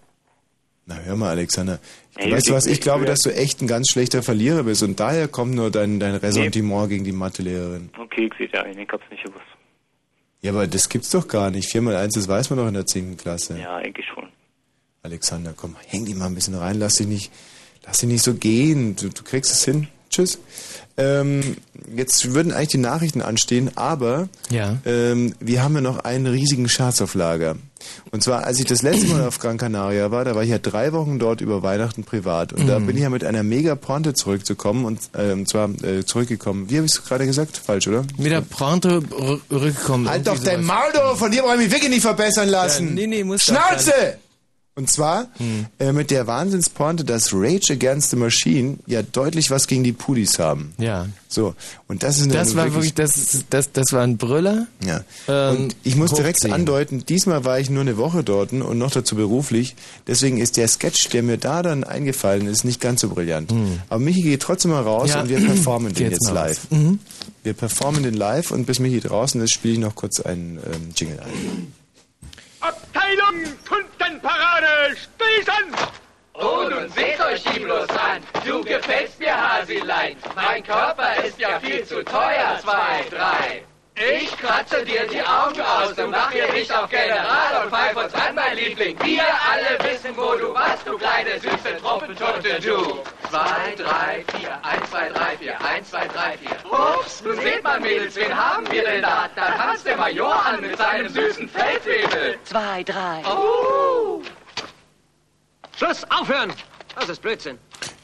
[0.87, 1.81] Na, hör mal, Alexander.
[2.17, 4.99] Ey, weißt du was, ich glaube, dass du echt ein ganz schlechter Verlierer bist und
[5.01, 7.91] daher kommt nur dein, dein Ressentiment gegen die Mathelehrerin.
[7.99, 9.45] Okay, ich sehe ja ein, ich hab's nicht gewusst.
[10.41, 11.71] Ja, aber das gibt's doch gar nicht.
[11.71, 13.17] 4 mal 1, das weiß man doch in der 10.
[13.17, 13.59] Klasse.
[13.59, 14.29] Ja, eigentlich schon.
[15.03, 17.33] Alexander, komm, häng dich mal ein bisschen rein, lass dich nicht,
[17.89, 18.95] lass dich nicht so gehen.
[18.95, 19.89] Du, du kriegst es hin.
[20.11, 20.39] Tschüss.
[20.97, 21.57] Ähm,
[21.95, 24.79] jetzt würden eigentlich die Nachrichten anstehen, aber Ja.
[24.85, 27.57] ähm, wir haben ja noch einen riesigen Schatz auf Lager.
[28.11, 30.59] Und zwar, als ich das letzte Mal auf Gran Canaria war, da war ich ja
[30.59, 32.53] drei Wochen dort über Weihnachten privat.
[32.53, 32.87] Und da Mhm.
[32.87, 36.69] bin ich ja mit einer mega Pointe zurückzukommen und ähm, zwar äh, zurückgekommen.
[36.69, 37.57] Wie habe ich es gerade gesagt?
[37.65, 38.05] Falsch, oder?
[38.17, 40.09] Mit der Pointe rü- rückgekommen.
[40.09, 40.65] Halt doch dein.
[40.65, 41.15] Maul, du!
[41.17, 42.89] Von dir brauche ich mich wirklich nicht verbessern lassen.
[42.89, 44.19] Ja, nee, nee, muss Schnauze!
[44.79, 45.67] Und zwar Hm.
[45.81, 50.39] äh, mit der Wahnsinnspointe, dass Rage Against the Machine ja deutlich was gegen die Pudis
[50.39, 50.73] haben.
[50.79, 51.09] Ja.
[51.27, 51.57] So,
[51.89, 54.69] und das ist eine Das war wirklich, das, das, das war ein Brüller.
[54.87, 55.01] Ja.
[55.27, 56.55] Ähm, und ich muss direkt hochziehen.
[56.55, 59.75] andeuten, diesmal war ich nur eine Woche dort und noch dazu beruflich.
[60.07, 63.53] Deswegen ist der Sketch, der mir da dann eingefallen ist, nicht ganz so brillant.
[63.89, 65.23] Aber Michi geht trotzdem mal raus Ja.
[65.23, 66.71] und wir performen den jetzt live.
[66.71, 67.01] Mhm.
[67.43, 70.91] Wir performen den live und bis Michi draußen ist, spiele ich noch kurz einen ähm,
[70.97, 71.73] Jingle ein.
[72.61, 73.53] Abteilung
[74.59, 75.77] Kundenparade, Stehstand!
[76.35, 78.23] Oh, nun seht euch die bloß an.
[78.45, 80.17] Du gefällst mir, Hasilein.
[80.35, 82.59] Mein Körper ist ja viel zu teuer.
[82.63, 83.65] Zwei, drei.
[83.97, 88.15] Ich kratze dir die Augen aus und mach hier nicht auf General und pfeif uns
[88.15, 88.97] an, mein Liebling.
[89.03, 93.03] Wir alle wissen, wo du warst, du kleine süße Truppentunte, du.
[93.29, 94.57] Zwei, drei, vier.
[94.63, 95.61] Eins, zwei, drei, vier.
[95.61, 96.73] Eins, zwei, drei, vier.
[96.73, 99.29] Ups, nun seht mal, Mädels, wen haben wir denn da?
[99.35, 102.39] Da tanzt der Major an mit seinem süßen Feldwebel.
[102.45, 103.23] Zwei, drei.
[103.25, 104.23] Oh.
[105.79, 106.53] Schluss, aufhören!
[106.97, 107.57] Das ist Blödsinn.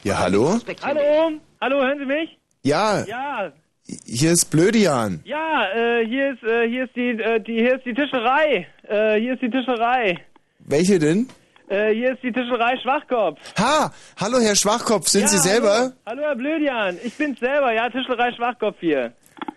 [0.04, 0.60] Ja, hallo?
[0.80, 2.38] Hallo, hallo, hören Sie mich?
[2.62, 3.50] Ja, Ja,
[4.06, 5.20] hier ist Blödian.
[5.24, 8.68] ja, äh, hier ist, äh, hier ist die, äh, die, hier ist die Tischerei.
[8.88, 10.20] Äh, hier ist die Tischerei.
[10.60, 11.28] Welche denn?
[11.66, 13.40] Äh, hier ist die Tischerei Schwachkopf.
[13.58, 15.74] Ha, hallo Herr Schwachkopf, sind ja, Sie selber?
[15.74, 19.12] Hallo, hallo Herr Blödian, ich bin's selber, ja, Tischerei Schwachkopf hier.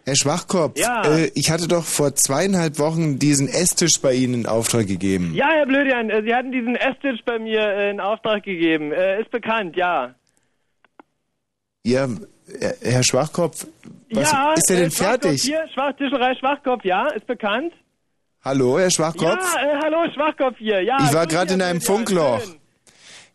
[0.08, 1.02] Herr Schwachkopf, Ja.
[1.04, 5.34] äh, ich hatte doch vor zweieinhalb Wochen diesen Esstisch bei Ihnen in Auftrag gegeben.
[5.36, 8.94] Ja, Herr Blödian, äh, Sie hatten diesen Esstisch bei mir äh, in Auftrag gegeben.
[8.94, 10.16] Äh, ist bekannt, ja.
[11.84, 12.08] Ja,
[12.82, 13.68] Herr Schwachkopf,
[14.12, 15.44] was ja, ist der denn äh, Schwachkopf fertig?
[15.44, 17.74] Hier, Schwach, Tischerei Schwachkopf, ja, ist bekannt.
[18.46, 19.56] Hallo, Herr Schwachkopf?
[19.56, 21.00] Ja, äh, hallo, Schwachkopf hier, ja.
[21.06, 22.40] ich war gerade in einem Funkloch.
[22.42, 22.56] schön.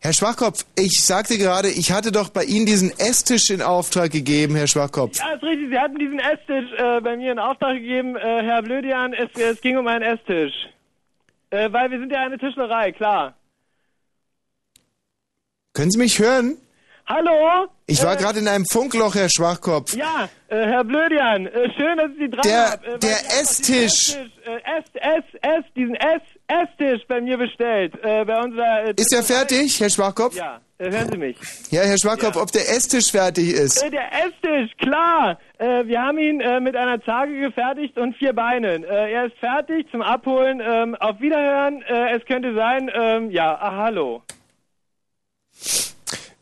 [0.03, 4.53] Herr Schwachkopf, ich sagte gerade, ich hatte doch bei Ihnen diesen Esstisch in Auftrag gegeben,
[4.53, 5.17] Herr Schwachkopf.
[5.17, 5.69] Ja, ist richtig.
[5.69, 9.13] Sie hatten diesen Esstisch äh, bei mir in Auftrag gegeben, äh, Herr Blödian.
[9.13, 10.51] Es, es ging um einen Esstisch.
[11.51, 13.33] Äh, weil wir sind ja eine Tischlerei, klar.
[15.73, 16.57] Können Sie mich hören?
[17.05, 17.67] Hallo?
[17.87, 19.93] Ich war Äh, gerade in einem Funkloch, Herr Schwachkopf.
[19.95, 23.83] Ja, äh, Herr Blödian, äh, schön, dass Sie dran Der- hab, äh, der Esstisch.
[24.09, 27.93] Esstisch, Äh, Ess, Ess, Ess, diesen Ess, Esstisch bei mir bestellt.
[28.03, 28.85] Äh, bei unserer.
[28.85, 30.35] Äh, Ist er fertig, Herr Schwachkopf?
[30.35, 31.37] Ja, äh, hören Sie mich.
[31.71, 33.81] Ja, Herr Schwachkopf, ob der Esstisch fertig ist?
[33.81, 35.39] Äh, der Esstisch, klar.
[35.57, 38.83] Äh, wir haben ihn äh, mit einer Zarge gefertigt und vier Beinen.
[38.83, 40.61] Er ist fertig zum Abholen.
[40.63, 41.81] Ähm, auf Wiederhören.
[41.83, 44.23] Es könnte sein, ähm, ja, ah, hallo.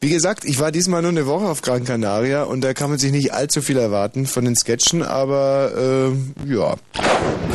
[0.04, 2.97] Wie gesagt, ich war diesmal nur eine Woche auf Gran Canaria und da kann man
[2.97, 6.74] sich nicht allzu viel erwarten von den Sketchen, aber ähm, ja.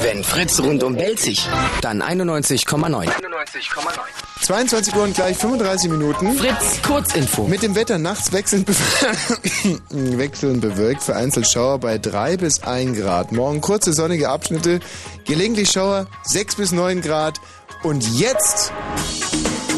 [0.01, 1.45] Wenn Fritz rundum belzig,
[1.81, 3.09] dann 91,9.
[4.43, 6.39] 22 Uhr und gleich 35 Minuten.
[6.39, 7.49] Fritz, Kurzinfo.
[7.49, 8.75] Mit dem Wetter nachts wechselnd, be
[9.91, 13.33] wechselnd bewölkt, vereinzelt Schauer bei 3 bis 1 Grad.
[13.33, 14.79] Morgen kurze sonnige Abschnitte,
[15.25, 17.41] gelegentlich Schauer 6 bis 9 Grad.
[17.83, 18.73] Und jetzt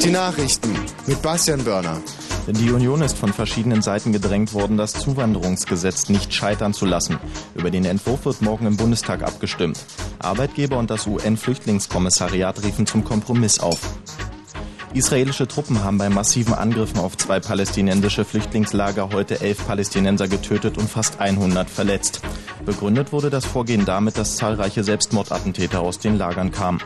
[0.05, 2.03] die Nachrichten mit Bastian Börner.
[2.51, 7.19] Die Union ist von verschiedenen Seiten gedrängt worden, das Zuwanderungsgesetz nicht scheitern zu lassen.
[7.55, 9.79] Über den Entwurf wird morgen im Bundestag abgestimmt.
[10.19, 13.79] Arbeitgeber und das UN-Flüchtlingskommissariat riefen zum Kompromiss auf.
[14.95, 20.89] Israelische Truppen haben bei massiven Angriffen auf zwei palästinensische Flüchtlingslager heute elf Palästinenser getötet und
[20.89, 22.23] fast 100 verletzt.
[22.65, 26.81] Begründet wurde das Vorgehen damit, dass zahlreiche Selbstmordattentäter aus den Lagern kamen.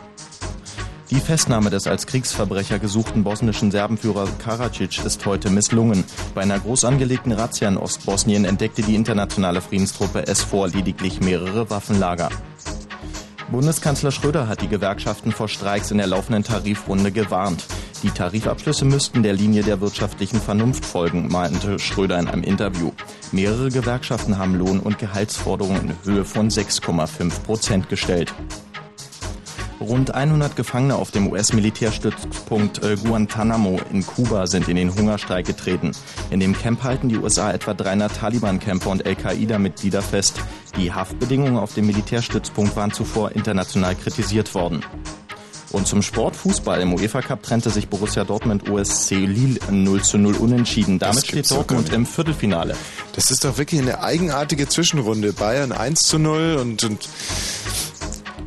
[1.09, 6.03] Die Festnahme des als Kriegsverbrecher gesuchten bosnischen Serbenführer Karadzic ist heute misslungen.
[6.33, 12.29] Bei einer groß angelegten Razzia in Ostbosnien entdeckte die internationale Friedenstruppe S4 lediglich mehrere Waffenlager.
[13.51, 17.65] Bundeskanzler Schröder hat die Gewerkschaften vor Streiks in der laufenden Tarifrunde gewarnt.
[18.01, 22.91] Die Tarifabschlüsse müssten der Linie der wirtschaftlichen Vernunft folgen, meinte Schröder in einem Interview.
[23.31, 28.33] Mehrere Gewerkschaften haben Lohn- und Gehaltsforderungen in Höhe von 6,5 Prozent gestellt.
[29.79, 35.91] Rund 100 Gefangene auf dem US-Militärstützpunkt äh, Guantanamo in Kuba sind in den Hungerstreik getreten.
[36.31, 40.39] In dem Camp halten die USA etwa 300 Taliban-Kämpfer und Al-Qaida-Mitglieder fest.
[40.77, 44.83] Die Haftbedingungen auf dem Militärstützpunkt waren zuvor international kritisiert worden.
[45.73, 50.19] Und zum Sport Fußball im UEFA Cup trennte sich Borussia Dortmund OSC Lille 0 zu
[50.19, 50.99] 0 unentschieden.
[50.99, 52.75] Damit steht Dortmund im Viertelfinale.
[53.15, 55.33] Das ist doch wirklich eine eigenartige Zwischenrunde.
[55.33, 57.09] Bayern 1 zu 0 und, und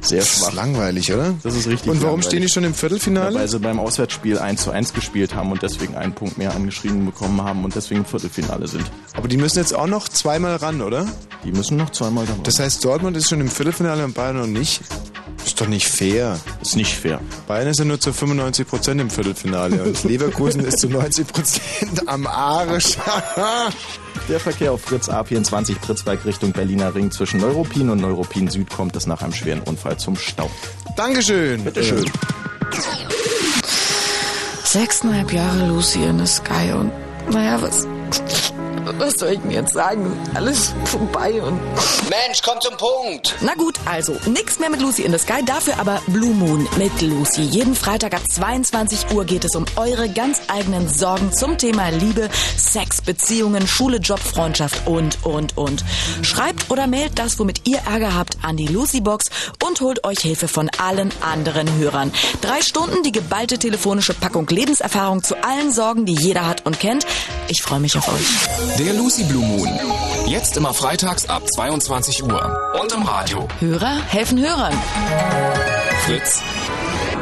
[0.08, 0.52] sehr schwach.
[0.52, 1.34] langweilig, oder?
[1.42, 1.90] Das ist richtig.
[1.90, 2.26] Und warum langweilig.
[2.26, 3.34] stehen die schon im Viertelfinale?
[3.34, 6.54] Ja, weil sie beim Auswärtsspiel 1 zu 1 gespielt haben und deswegen einen Punkt mehr
[6.54, 8.84] angeschrieben bekommen haben und deswegen im Viertelfinale sind.
[9.14, 11.06] Aber die müssen jetzt auch noch zweimal ran, oder?
[11.44, 12.40] Die müssen noch zweimal ran.
[12.42, 14.80] Das heißt, Dortmund ist schon im Viertelfinale und Bayern noch nicht?
[15.44, 16.38] Ist doch nicht fair.
[16.60, 17.20] Ist nicht fair.
[17.46, 22.08] Bayern ist ja nur zu 95 Prozent im Viertelfinale und Leverkusen ist zu 90 Prozent
[22.08, 22.96] am Arsch.
[24.28, 28.96] Der Verkehr auf Fritz A24 Pritzwalk Richtung Berliner Ring zwischen Neuruppin und Neuruppin Süd kommt
[28.96, 30.50] es nach einem schweren Unfall zum Stau.
[30.96, 31.62] Dankeschön.
[31.62, 32.04] Bitteschön.
[34.64, 36.92] Sechseinhalb Jahre Lucy in the Sky und
[37.30, 37.86] naja, was,
[38.98, 40.12] was soll ich denn jetzt sagen?
[40.34, 41.60] Alles vorbei und...
[42.08, 43.34] Mensch, komm zum Punkt.
[43.40, 47.00] Na gut, also nix mehr mit Lucy in the Sky, dafür aber Blue Moon mit
[47.02, 47.42] Lucy.
[47.42, 52.28] Jeden Freitag ab 22 Uhr geht es um eure ganz eigenen Sorgen zum Thema Liebe,
[52.56, 55.84] Sex, Beziehungen, Schule, Job, Freundschaft und, und, und.
[56.22, 59.24] Schreibt oder mailt das, womit ihr Ärger habt, an die Lucy Box
[59.64, 62.12] und holt euch Hilfe von allen anderen Hörern.
[62.40, 67.06] Drei Stunden die geballte telefonische Packung Lebenserfahrung zu allen Sorgen, die jeder hat und kennt.
[67.48, 68.75] Ich freue mich auf euch.
[68.78, 69.68] Der Lucy Blue Moon.
[70.26, 72.58] Jetzt immer freitags ab 22 Uhr.
[72.80, 73.46] Und im Radio.
[73.60, 74.74] Hörer helfen Hörern.
[76.04, 76.40] Fritz.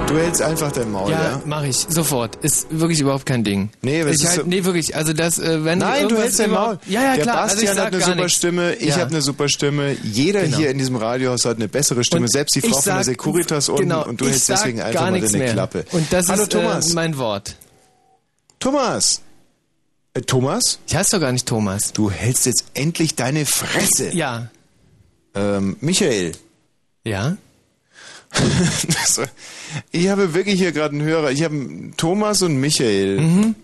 [0.07, 1.23] Du hältst einfach dein Maul, ja?
[1.23, 2.37] Ja, mache ich sofort.
[2.37, 3.71] Ist wirklich überhaupt kein Ding.
[3.83, 4.95] Nee, es ich ist halt, so- nee, wirklich.
[4.97, 6.79] Also das, äh, wenn Nein, du irgendwas hältst dein Maul.
[6.87, 7.37] Ja, ja, Der klar.
[7.43, 8.33] also ich Bastian sag hat eine super nichts.
[8.37, 8.97] Stimme, ich Ja.
[8.99, 9.97] habe eine super Stimme.
[10.03, 10.57] Jeder Genau.
[10.59, 13.05] hier in diesem Radiohaus hat eine bessere Stimme, Und selbst die Frau von der sag-
[13.05, 15.53] Securitas unten genau, und du hältst sag deswegen einfach mal deine mehr.
[15.53, 15.85] Klappe.
[15.93, 16.91] Und das Hallo ist Thomas.
[16.91, 17.57] Äh, mein Wort.
[18.61, 19.21] Thomas.
[20.15, 20.79] Äh, Thomas?
[20.87, 21.93] Ich heiße doch gar nicht Thomas.
[21.93, 24.11] Du hältst jetzt endlich deine Fresse.
[24.15, 24.49] Ja.
[25.35, 26.33] Ähm, Michael.
[27.05, 27.37] Ja?
[28.87, 29.21] Das-
[29.93, 31.31] ich habe wirklich hier gerade einen Hörer.
[31.31, 33.21] Ich habe Thomas und Michael.
[33.21, 33.55] Mhm.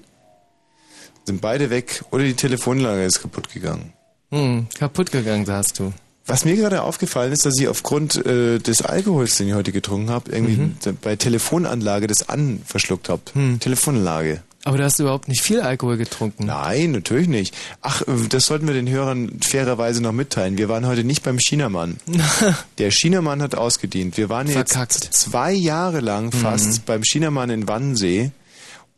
[1.25, 3.93] Sind beide weg oder die Telefonlage ist kaputt gegangen.
[4.31, 5.93] Hm, kaputt gegangen, sagst du.
[6.27, 10.11] Was mir gerade aufgefallen ist, dass ich aufgrund äh, des Alkohols, den ich heute getrunken
[10.11, 10.77] habe, irgendwie Mhm.
[11.03, 13.23] bei Telefonanlage das an verschluckt habe.
[13.35, 13.59] Hm.
[13.59, 14.43] Telefonanlage.
[14.65, 16.45] Aber du hast überhaupt nicht viel Alkohol getrunken.
[16.47, 17.55] Nein, natürlich nicht.
[17.81, 20.59] Ach, äh, das sollten wir den Hörern fairerweise noch mitteilen.
[20.59, 21.97] Wir waren heute nicht beim Chinamann.
[22.79, 24.17] Der Chinamann hat ausgedient.
[24.19, 24.95] Wir waren jetzt Verkackt.
[25.15, 26.83] zwei Jahre lang fast Mhm.
[26.87, 28.33] beim Chinamann in Wannsee.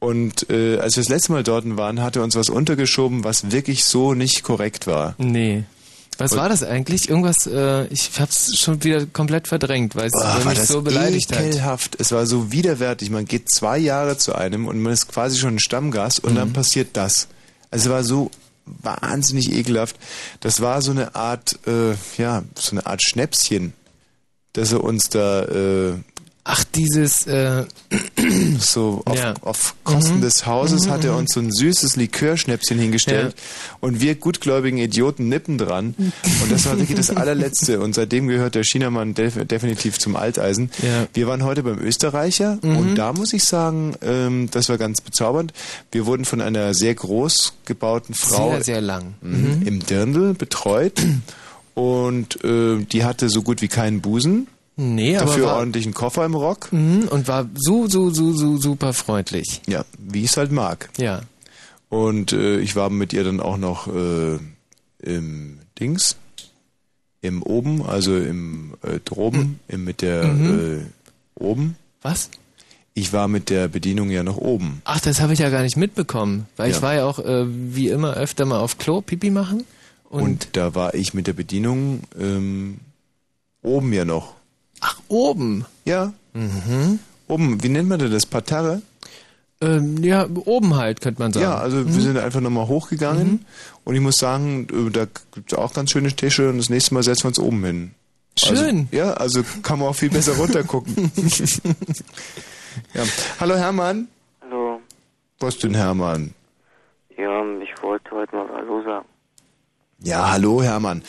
[0.00, 3.52] Und äh, als wir das letzte Mal dort waren, hat er uns was untergeschoben, was
[3.52, 5.14] wirklich so nicht korrekt war.
[5.18, 5.62] Nee.
[6.22, 7.08] Was Und- war das eigentlich?
[7.08, 11.42] Irgendwas, äh, ich hab's schon wieder komplett verdrängt, weil es mich so beleidigt hat.
[11.42, 11.96] ekelhaft.
[11.98, 13.10] Es war so widerwärtig.
[13.10, 16.36] Man geht zwei Jahre zu einem und man ist quasi schon ein Stammgast und Mhm.
[16.36, 17.26] dann passiert das.
[17.70, 18.30] Also es war so
[18.66, 19.96] wahnsinnig ekelhaft.
[20.40, 23.72] Das war so eine Art, äh, ja, so eine Art Schnäpschen,
[24.52, 25.94] dass er uns da äh,
[26.45, 27.64] Ach, dieses, äh,
[28.59, 29.34] so auf, Ja.
[29.43, 30.20] auf Kosten Mhm.
[30.22, 33.36] des Hauses Mhm, hat er uns so ein süßes Likörschnäpschen hingestellt
[33.80, 38.57] und wir gutgläubigen Idioten nippen dran und das war wirklich das allerletzte und seitdem gehört
[38.57, 40.70] der Chinamann def definitiv zum Alteisen.
[40.82, 41.07] Ja.
[41.14, 42.76] Wir waren heute beim Österreicher Mhm.
[42.76, 45.53] und da muss ich sagen, ähm, das war ganz bezaubernd.
[45.93, 49.14] Wir wurden von einer sehr groß gebauten Frau sehr, sehr lang.
[49.20, 49.59] Mhm.
[49.61, 49.66] Mhm.
[49.66, 51.01] im Dirndl betreut
[51.74, 54.49] und äh, die hatte so gut wie keinen Busen.
[54.76, 56.72] Nee, aber Dafür ordentlichen Koffer im Rock.
[56.72, 59.60] Mhm, und war so, so, so, so super freundlich.
[59.66, 60.88] Ja, wie ich es halt mag.
[60.98, 61.22] Ja.
[61.88, 64.38] Und äh, ich war mit ihr dann auch noch äh,
[65.02, 66.16] im Dings,
[67.20, 70.80] im oben, also im äh, droben, im, mit der Mhm.
[71.36, 71.76] äh, oben.
[72.00, 72.30] Was?
[72.94, 74.80] Ich war mit der Bedienung ja noch oben.
[74.84, 76.76] Ach, das habe ich ja gar nicht mitbekommen, weil Ja.
[76.76, 79.64] ich war ja auch äh, wie immer öfter mal auf Klo Pipi machen.
[80.08, 82.80] Und, Und, da war ich mit der Bedienung ähm,
[83.62, 84.34] oben ja noch.
[84.83, 85.64] Ach, oben.
[85.87, 86.99] Ja, Mhm.
[87.28, 87.62] oben.
[87.62, 88.26] Wie nennt man denn das?
[88.26, 88.83] Parterre?
[89.61, 91.45] Ähm, ja, oben halt, könnte man sagen.
[91.45, 93.45] Ja, also wir sind einfach nochmal hochgegangen
[93.85, 96.95] und ich muss sagen, äh, da gibt es auch ganz schöne Tische und das nächste
[96.95, 97.91] Mal setzen wir uns oben hin.
[98.37, 98.89] Schön.
[98.91, 101.12] Also, ja, also kann man auch viel besser runtergucken.
[102.95, 103.03] ja.
[103.41, 104.09] Hallo Hermann.
[104.41, 104.80] Hallo.
[105.39, 106.35] Was denn Hermann?
[107.16, 109.07] Ja, ich wollte heute mal Hallo sagen.
[110.05, 111.03] Ja, hallo Hermann.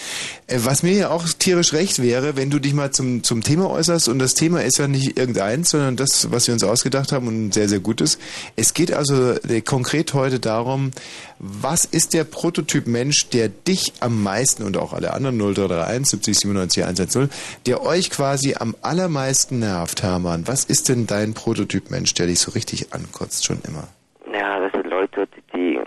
[0.46, 3.72] Äh, was mir ja auch tierisch recht wäre, wenn du dich mal zum, zum Thema
[3.72, 7.28] äußerst und das Thema ist ja nicht irgendeins, sondern das, was wir uns ausgedacht haben
[7.28, 8.22] und sehr, sehr gut ist.
[8.56, 10.91] Es geht also äh, konkret heute darum,
[11.39, 16.39] was ist der Prototyp Mensch, der dich am meisten und auch alle anderen 0331 70
[16.41, 17.30] 97 110,
[17.66, 20.48] der euch quasi am allermeisten nervt, Hermann.
[20.48, 23.88] Was ist denn dein Prototyp Mensch, der dich so richtig ankotzt schon immer?
[24.32, 25.80] Ja, das sind Leute, die,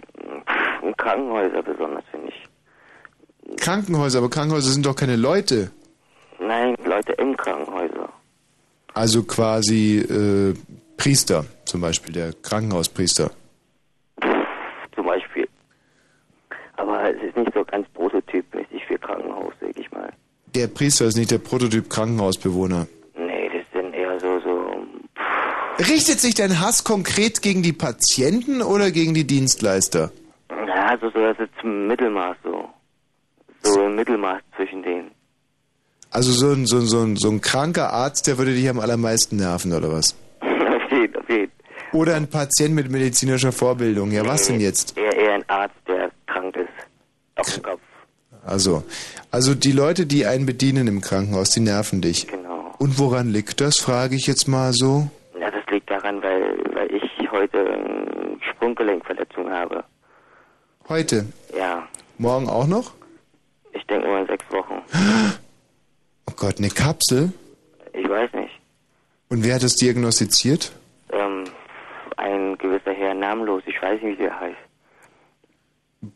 [0.82, 2.04] in Krankenhäuser besonders.
[3.56, 5.70] Krankenhäuser, aber Krankenhäuser sind doch keine Leute.
[6.38, 8.08] Nein, Leute im Krankenhäuser.
[8.94, 10.54] Also quasi äh,
[10.96, 13.30] Priester, zum Beispiel, der Krankenhauspriester.
[14.94, 15.48] Zum Beispiel.
[16.76, 20.10] Aber es ist nicht so ganz prototypmäßig für Krankenhaus, sag ich mal.
[20.54, 22.86] Der Priester ist nicht der Prototyp Krankenhausbewohner.
[23.18, 24.86] Nee, das sind eher so, so,
[25.78, 30.10] Richtet sich dein Hass konkret gegen die Patienten oder gegen die Dienstleister?
[30.86, 32.68] ja, so, so, das ist zum Mittelmaß so.
[33.66, 35.10] So ein Mittelmaß zwischen denen.
[36.10, 38.78] Also so ein, so, ein, so, ein, so ein kranker Arzt, der würde dich am
[38.78, 40.14] allermeisten nerven, oder was?
[40.40, 41.52] auf jeden, auf jeden.
[41.92, 44.12] Oder ein Patient mit medizinischer Vorbildung.
[44.12, 44.96] Ja, was denn jetzt?
[44.96, 46.68] Eher, eher ein Arzt, der krank ist.
[47.36, 47.80] Auf dem Kopf.
[48.44, 48.84] Also,
[49.30, 52.28] also die Leute, die einen bedienen im Krankenhaus, die nerven dich.
[52.28, 52.72] Genau.
[52.78, 55.10] Und woran liegt das, frage ich jetzt mal so?
[55.38, 59.82] Ja, das liegt daran, weil, weil ich heute eine Sprunggelenkverletzung habe.
[60.88, 61.26] Heute?
[61.56, 61.88] Ja,
[62.18, 62.92] Morgen auch noch?
[63.76, 64.82] Ich denke mal sechs Wochen.
[66.28, 67.32] Oh Gott, eine Kapsel?
[67.92, 68.52] Ich weiß nicht.
[69.28, 70.72] Und wer hat das diagnostiziert?
[71.12, 71.44] Ähm,
[72.16, 74.58] ein gewisser Herr namenlos, ich weiß nicht, wie der heißt.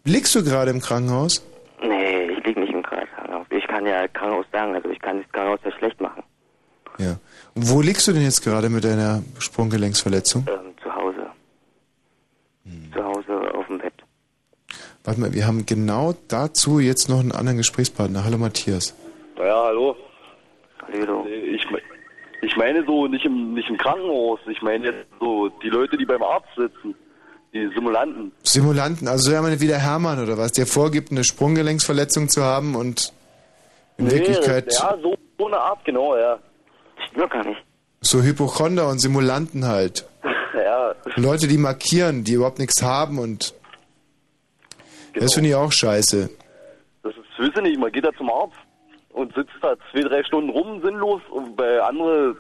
[0.05, 1.47] Liegst du gerade im Krankenhaus?
[1.81, 3.47] Nee, ich liege nicht im Krankenhaus.
[3.51, 6.25] Ich kann ja Krankenhaus sagen, also ich kann das Krankenhaus ja schlecht machen.
[6.99, 7.17] Ja.
[7.55, 10.47] Und wo liegst du denn jetzt gerade mit deiner Sprunggelenksverletzung?
[10.49, 11.27] Ähm, zu Hause.
[12.93, 13.95] Zu Hause auf dem Bett.
[15.11, 18.23] Warte mal, wir haben genau dazu jetzt noch einen anderen Gesprächspartner.
[18.25, 18.95] Hallo Matthias.
[19.37, 19.97] Ja, hallo.
[20.87, 21.27] Hallo.
[21.27, 21.81] Ich, me-
[22.43, 24.39] ich meine so nicht im, nicht im Krankenhaus.
[24.49, 26.95] Ich meine jetzt so die Leute, die beim Arzt sitzen.
[27.53, 28.31] Die Simulanten.
[28.45, 33.13] Simulanten, also ja mal wieder Hermann oder was, der vorgibt, eine Sprunggelenksverletzung zu haben und
[33.97, 36.39] in Nee, Wirklichkeit Ja, so, so eine Art, genau, ja.
[37.11, 37.61] Stimmt gar nicht.
[38.01, 40.07] so Hypochonder und Simulanten halt.
[40.55, 40.95] ja.
[41.17, 43.55] Leute, die markieren, die überhaupt nichts haben und
[45.13, 45.25] Genau.
[45.25, 46.31] das finde ich auch scheiße.
[47.03, 48.57] Das ist, weiß ich nicht, man geht da zum Arzt
[49.13, 52.37] und sitzt da zwei, drei Stunden rum, sinnlos, und bei andere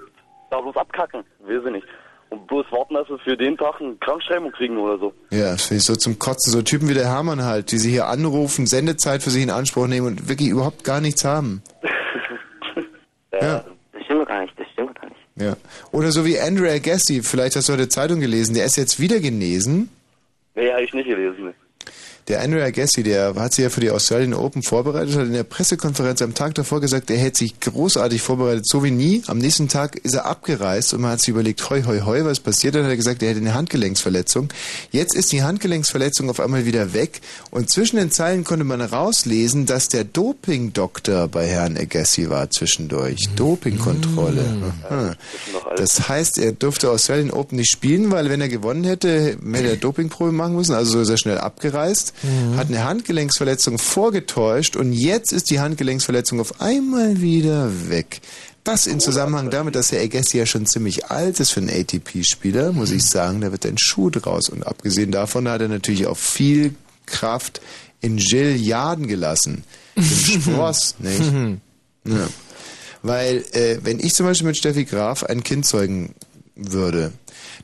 [0.50, 1.86] da bloß abkacken, weiß ich nicht.
[2.30, 5.12] Und bloß warten, dass sie für den Tag eine Krankschreibung kriegen oder so.
[5.30, 6.52] Ja, das finde ich so zum Kotzen.
[6.52, 9.88] So Typen wie der Hermann halt, die sie hier anrufen, Sendezeit für sich in Anspruch
[9.88, 11.62] nehmen und wirklich überhaupt gar nichts haben.
[13.32, 13.64] ja.
[13.92, 15.20] Das stimmt gar nicht, das stimmt gar nicht.
[15.36, 15.56] Ja.
[15.90, 19.18] Oder so wie Andrew Agassi, vielleicht hast du heute Zeitung gelesen, der ist jetzt wieder
[19.18, 19.88] genesen.
[20.54, 21.52] Nee, habe ich nicht gelesen.
[22.30, 25.42] Der Andrew Agassi, der hat sich ja für die Australian Open vorbereitet, hat in der
[25.42, 29.24] Pressekonferenz am Tag davor gesagt, er hätte sich großartig vorbereitet, so wie nie.
[29.26, 32.38] Am nächsten Tag ist er abgereist und man hat sich überlegt, hoi, hoi, hoi, was
[32.38, 32.76] passiert?
[32.76, 34.46] Dann hat er gesagt, er hätte eine Handgelenksverletzung.
[34.92, 37.20] Jetzt ist die Handgelenksverletzung auf einmal wieder weg
[37.50, 43.28] und zwischen den Zeilen konnte man rauslesen, dass der Dopingdoktor bei Herrn Agassi war zwischendurch.
[43.34, 44.44] Dopingkontrolle.
[44.88, 45.16] Aha.
[45.76, 49.76] Das heißt, er durfte Australian Open nicht spielen, weil wenn er gewonnen hätte, hätte er
[49.76, 52.56] Dopingprobe machen müssen, also so ist er schnell abgereist, Mhm.
[52.56, 58.20] hat eine Handgelenksverletzung vorgetäuscht und jetzt ist die Handgelenksverletzung auf einmal wieder weg.
[58.64, 62.72] Das in Zusammenhang damit, dass Herr Agassi ja schon ziemlich alt ist für einen ATP-Spieler,
[62.72, 64.50] muss ich sagen, da wird ein Schuh draus.
[64.50, 66.74] Und abgesehen davon hat er natürlich auch viel
[67.06, 67.62] Kraft
[68.02, 69.64] in Gilliarden gelassen.
[69.94, 70.04] Im
[70.42, 71.22] Spross, nicht?
[72.04, 72.28] Ja.
[73.02, 76.14] Weil, äh, wenn ich zum Beispiel mit Steffi Graf ein Kind zeugen
[76.54, 77.12] würde,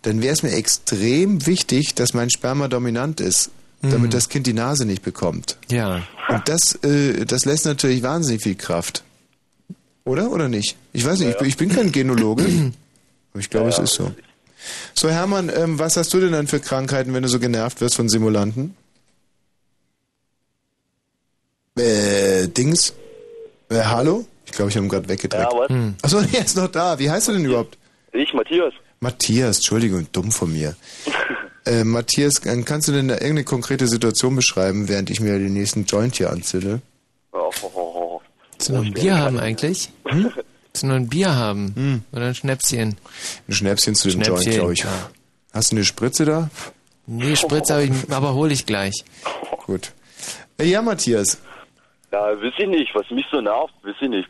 [0.02, 3.50] dann wäre es mir extrem wichtig, dass mein Sperma dominant ist,
[3.82, 4.10] damit Mhm.
[4.10, 5.58] das Kind die Nase nicht bekommt.
[5.68, 6.02] Ja.
[6.28, 9.04] Und das, äh, das lässt natürlich wahnsinnig viel Kraft.
[10.04, 10.30] Oder?
[10.30, 10.76] Oder nicht?
[10.92, 12.44] Ich weiß nicht, ich, bin, ich bin kein Genologe.
[13.32, 14.12] aber ich glaube, es ist so.
[14.94, 17.94] So, Hermann, ähm, was hast du denn dann für Krankheiten, wenn du so genervt wirst
[17.96, 18.74] von Simulanten?
[21.78, 22.94] Äh, Dings?
[23.68, 24.24] Äh, hallo?
[24.46, 25.52] Ich glaube, ich habe ihn gerade weggedrückt.
[25.52, 25.68] Ja, was?
[25.68, 25.94] Hm.
[26.02, 26.98] Achso, er ist noch da.
[26.98, 27.76] Wie heißt du denn überhaupt?
[28.12, 28.72] Ich, Matthias.
[29.00, 30.74] Matthias, Entschuldigung, dumm von mir.
[31.66, 35.52] äh, Matthias, äh, kannst du denn da irgendeine konkrete Situation beschreiben, während ich mir den
[35.52, 36.80] nächsten Joint hier anzünde?
[37.32, 38.20] Oh, oh, oh.
[38.52, 39.90] Willst du noch ein Bier haben eigentlich?
[40.06, 40.32] Hm?
[40.34, 42.04] Willst du noch ein Bier haben?
[42.12, 42.96] Oder ein Schnäpschen?
[43.48, 44.80] Ein Schnäpschen zu dem Schnäpschen, Joint, glaube ich.
[44.80, 45.10] ja.
[45.52, 46.50] Hast du eine Spritze da?
[47.06, 49.04] Nee, Spritze habe ich, aber hole ich gleich.
[49.66, 49.92] Gut.
[50.58, 51.40] Äh, ja, Matthias.
[52.12, 54.28] Ja, weiß ich nicht, was mich so nervt, weiß ich nicht.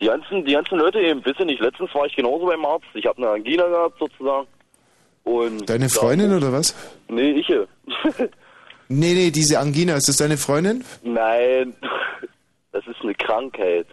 [0.00, 1.60] Die ganzen, die ganzen Leute eben, weiß ich nicht.
[1.60, 2.86] Letztens war ich genauso beim Arzt.
[2.94, 4.46] Ich habe eine Angina gehabt sozusagen.
[5.24, 6.74] Und Deine Freundin oder was?
[7.08, 7.46] Nee, ich.
[8.94, 10.84] Nee, nee, diese Angina, ist das deine Freundin?
[11.02, 11.72] Nein,
[12.72, 13.86] das ist eine Krankheit.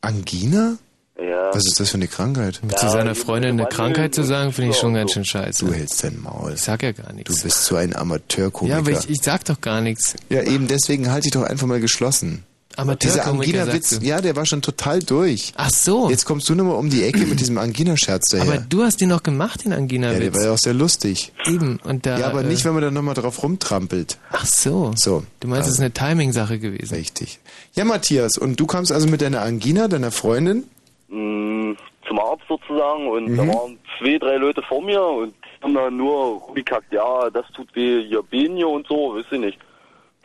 [0.00, 0.78] Angina?
[1.18, 1.48] Ja.
[1.54, 2.60] Was ist das für eine Krankheit?
[2.76, 5.64] zu seiner Freundin eine Krankheit zu sagen, finde ich schon ganz schön scheiße.
[5.64, 6.52] Du hältst dein Maul.
[6.54, 7.34] Ich sag ja gar nichts.
[7.34, 8.74] Du bist so ein Amateurkomiker.
[8.74, 10.14] Ja, aber ich, ich sag doch gar nichts.
[10.28, 12.44] Ja, eben deswegen halte ich doch einfach mal geschlossen.
[12.76, 15.52] Dieser Amateurkomiker, Angina-Witz, ja, der war schon total durch.
[15.56, 16.10] Ach so.
[16.10, 18.44] Jetzt kommst du nochmal um die Ecke mit diesem Angina-Scherz daher.
[18.44, 20.14] Aber du hast den noch gemacht, den Angina-Witz.
[20.18, 21.32] ja, der war ja auch sehr lustig.
[21.46, 21.78] Eben.
[21.84, 24.18] Und da, ja, aber äh, nicht, wenn man da nochmal drauf rumtrampelt.
[24.30, 24.92] Ach so.
[24.96, 25.24] So.
[25.40, 26.94] Du meinst, es ist eine Timing-Sache gewesen.
[26.94, 27.38] Richtig.
[27.74, 30.64] Ja, Matthias, und du kamst also mit deiner Angina, deiner Freundin?
[31.08, 31.76] mh,
[32.08, 33.36] zum Arzt sozusagen und Mhm.
[33.36, 37.74] da waren zwei, drei Leute vor mir und haben dann nur rumgekackt, ja, das tut
[37.74, 39.58] weh, ihr Bein hier und so, weiß ich nicht.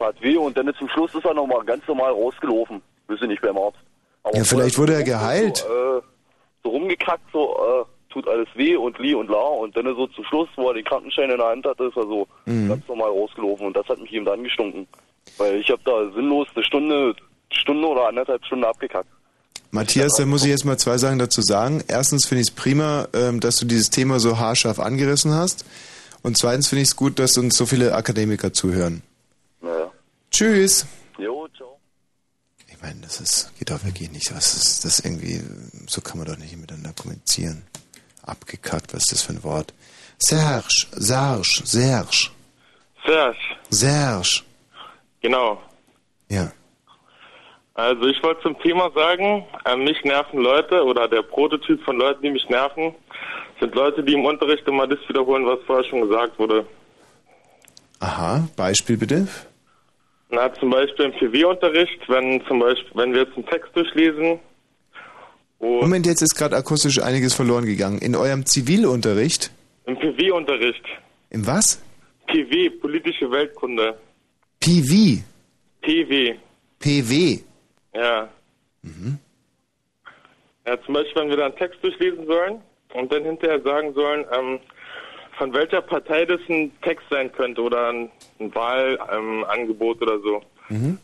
[0.01, 2.81] Tat weh und dann zum Schluss ist er nochmal ganz normal rausgelaufen,
[3.13, 3.77] ich nicht, beim Arzt.
[4.23, 5.57] Aber Ja, vielleicht wurde er geheilt.
[5.57, 6.01] So, äh,
[6.63, 10.23] so rumgekackt, so, äh, tut alles weh und li und la und dann so zum
[10.25, 12.69] Schluss, wo er den Krankenschein in der Hand hatte, ist er so Mhm.
[12.69, 14.87] ganz normal rausgelaufen und das hat mich eben dann gestunken.
[15.37, 17.15] Weil ich habe da sinnlos eine Stunde,
[17.51, 19.07] Stunde oder anderthalb Stunden abgekackt.
[19.71, 21.81] Matthias, da muss ich jetzt mal zwei Sachen dazu sagen.
[21.87, 25.63] Erstens finde ich es prima, ähm, dass du dieses Thema so haarscharf angerissen hast.
[26.23, 29.01] Und zweitens finde ich es gut, dass uns so viele Akademiker zuhören.
[29.61, 29.91] Naja.
[30.31, 30.85] Tschüss.
[31.17, 31.79] Jo, ciao.
[32.67, 34.33] Ich meine, das ist, geht doch wirklich nicht.
[34.35, 35.41] Was ist das irgendwie,
[35.87, 37.63] so kann man doch nicht miteinander kommunizieren.
[38.23, 39.73] Abgekackt, was ist das für ein Wort?
[40.17, 42.29] Serge, Serge, Serge,
[43.03, 43.37] Serge,
[43.69, 44.43] Serge.
[45.21, 45.61] genau.
[46.29, 46.51] Ja.
[47.73, 52.21] Also ich wollte zum Thema sagen, äh, mich nerven Leute oder der Prototyp von Leuten,
[52.21, 52.93] die mich nerven,
[53.59, 56.65] sind Leute, die im Unterricht immer das wiederholen, was vorher schon gesagt wurde.
[57.99, 59.27] Aha, Beispiel bitte.
[60.31, 64.39] Na, zum Beispiel im PW-Unterricht, wenn zum Beispiel, wenn wir jetzt einen Text durchlesen,
[65.59, 67.99] Moment, jetzt ist gerade akustisch einiges verloren gegangen.
[67.99, 69.51] In eurem Zivilunterricht?
[69.85, 70.83] im PW-Unterricht,
[71.31, 71.83] Im was?
[72.27, 73.97] PW, politische Weltkunde,
[74.59, 75.21] PV.
[75.81, 76.35] PW,
[76.79, 77.39] PW.
[77.93, 78.29] ja.
[78.83, 79.17] Mhm.
[80.65, 82.61] Ja, zum Beispiel, wenn wir da einen Text durchlesen sollen
[82.93, 84.59] und dann hinterher sagen sollen, ähm,
[85.41, 90.43] von welcher Partei das ein Text sein könnte oder ein, ein Wahlangebot ähm, oder so.
[90.69, 90.99] Mhm.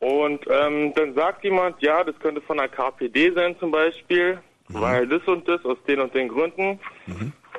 [0.00, 5.06] Und ähm, dann sagt jemand, ja, das könnte von der KPD sein zum Beispiel, weil
[5.06, 6.80] das und das aus den und den Gründen.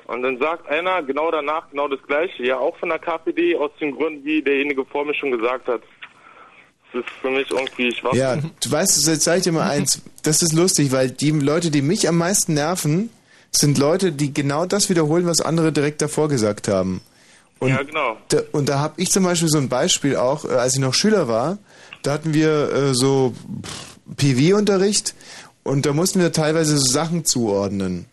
[0.08, 3.72] Und dann sagt einer genau danach genau das Gleiche, ja, auch von der KPD aus
[3.80, 5.84] den Gründen, wie derjenige vor mir schon gesagt hat.
[6.92, 10.02] Das ist für mich irgendwie, weiß Ja, du weißt, jetzt sag ich dir mal eins.
[10.22, 13.10] Das ist lustig, weil die Leute, die mich am meisten nerven,
[13.56, 17.02] sind Leute, die genau das wiederholen, was andere direkt davor gesagt haben.
[17.60, 18.18] Und Ja, genau.
[18.30, 20.94] Da, und da habe ich zum Beispiel so ein Beispiel auch, äh, als ich noch
[20.94, 21.58] Schüler war,
[22.02, 23.34] da hatten wir äh, so
[24.18, 25.14] PV-Unterricht
[25.64, 28.06] und da mussten wir teilweise so Sachen zuordnen.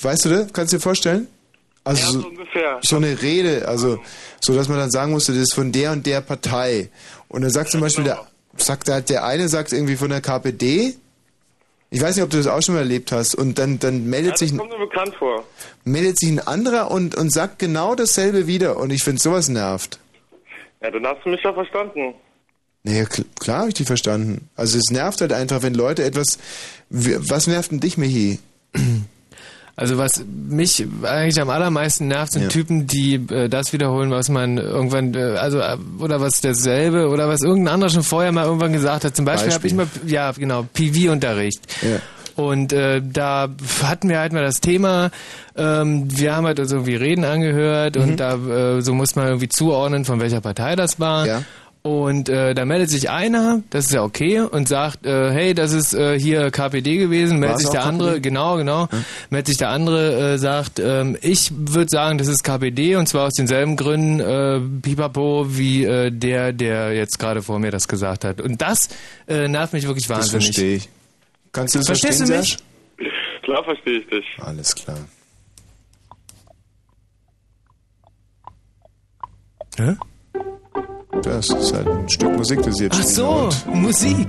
[0.00, 0.52] Weißt du das?
[0.52, 1.28] Kannst du dir vorstellen?
[1.82, 2.78] Also Ja, so, so ungefähr.
[2.82, 3.98] so eine Rede, also
[4.40, 6.88] so, dass man dann sagen musste, das ist von der und der Partei.
[7.28, 8.24] Und dann sagt zum Beispiel der,
[8.56, 10.94] sagt der, der eine sagt irgendwie von der KPD.
[11.94, 13.34] Ich weiß nicht, ob du das auch schon mal erlebt hast.
[13.36, 15.44] Und dann, dann meldet Ja, sich kommt mir bekannt vor.
[15.84, 18.78] meldet sich ein anderer und, und sagt genau dasselbe wieder.
[18.78, 20.00] Und ich finde, sowas nervt.
[20.82, 22.14] Ja, dann hast du mich ja verstanden.
[22.82, 24.50] Naja, kl klar habe ich die verstanden.
[24.56, 26.38] Also es nervt halt einfach, wenn Leute etwas...
[26.90, 28.38] Was nervt denn dich, Michi?
[29.76, 32.48] Also was mich eigentlich am allermeisten nervt, sind Ja.
[32.48, 37.28] Typen, die äh, das wiederholen, was man irgendwann, äh, also äh, oder was derselbe oder
[37.28, 39.16] was irgendein anderer schon vorher mal irgendwann gesagt hat.
[39.16, 41.60] Zum Beispiel habe ich mal, ja genau, PV-Unterricht.
[41.82, 41.98] Ja.
[42.36, 43.48] Und äh, da
[43.82, 45.10] hatten wir halt mal das Thema,
[45.56, 48.02] ähm, wir haben halt uns irgendwie Reden angehört Mhm.
[48.02, 51.26] und da äh, so muss man irgendwie zuordnen, von welcher Partei das war.
[51.86, 55.74] Und äh, da meldet sich einer, das ist ja okay, und sagt, äh, hey, das
[55.74, 58.22] ist äh, hier KPD gewesen, meldet sich der andere, KPD?
[58.30, 58.88] genau, genau,
[59.28, 63.26] meldet sich der andere, äh, sagt, ähm, ich würde sagen, das ist KPD und zwar
[63.26, 68.24] aus denselben Gründen, äh, pipapo, wie äh, der, der jetzt gerade vor mir das gesagt
[68.24, 68.40] hat.
[68.40, 68.88] Und das
[69.28, 70.44] äh, nervt mich wirklich Das wahnsinnig.
[70.46, 70.88] verstehe ich.
[71.52, 72.56] Kannst du das Verstehst verstehen, du mich?
[72.96, 73.42] Serge?
[73.42, 74.24] Klar verstehe ich dich.
[74.40, 74.98] Alles klar.
[79.76, 79.96] Hä?
[81.22, 83.50] Das ist halt ein Stück Musik, das jetzt Ach spielen.
[83.50, 84.28] so, Und Musik.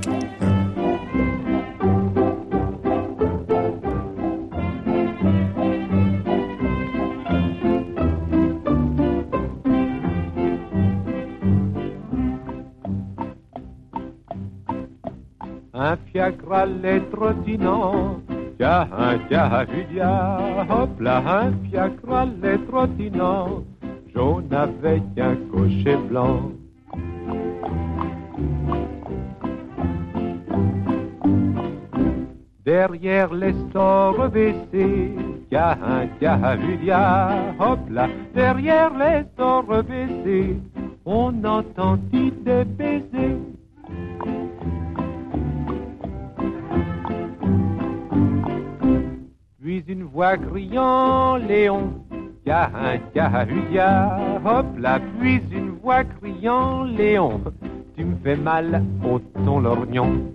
[15.74, 18.22] Un fiacre allait trottinant,
[18.58, 18.88] tiens,
[19.28, 23.64] tiens, Julia, hop là, un fiacre allait trottinant,
[24.14, 26.52] jaune avec un cocher blanc.
[32.66, 35.14] Derrière les stores baissés,
[35.50, 35.78] tiens,
[36.60, 40.58] Julia, hop là, derrière les stores baissés,
[41.06, 43.38] on entendit des baisers.
[49.62, 51.94] Puis une voix criant Léon,
[52.46, 57.42] Gahin, Gahudia, hop là, puis une voix criant Léon,
[57.96, 60.34] tu me fais mal au ton lorgnon.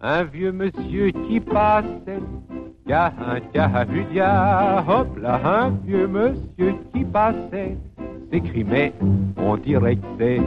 [0.00, 2.22] Un vieux monsieur qui passait,
[2.86, 7.76] Gahin, Gahudia, hop là, un vieux monsieur qui passait,
[8.30, 8.92] s'écrie mais
[9.36, 10.40] on dirait que c'est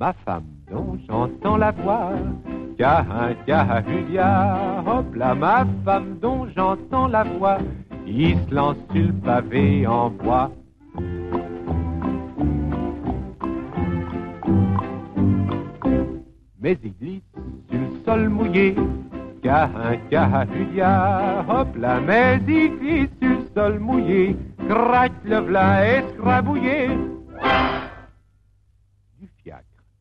[0.00, 2.12] ma femme dont j'entends la voix.
[2.78, 7.58] Gahin, Gahudia, hop là, ma femme dont j'entends la voix,
[8.14, 10.50] il sur le pavé en bois.
[16.60, 17.22] Mais il glisse
[17.70, 18.76] sur le sol mouillé,
[19.42, 24.36] Gahin, Gahudia, hop là, mais il glisse sur le sol mouillé,
[24.68, 26.88] craque le v'là escrabouillé.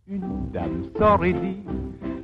[0.07, 1.63] Une dame sort et dit,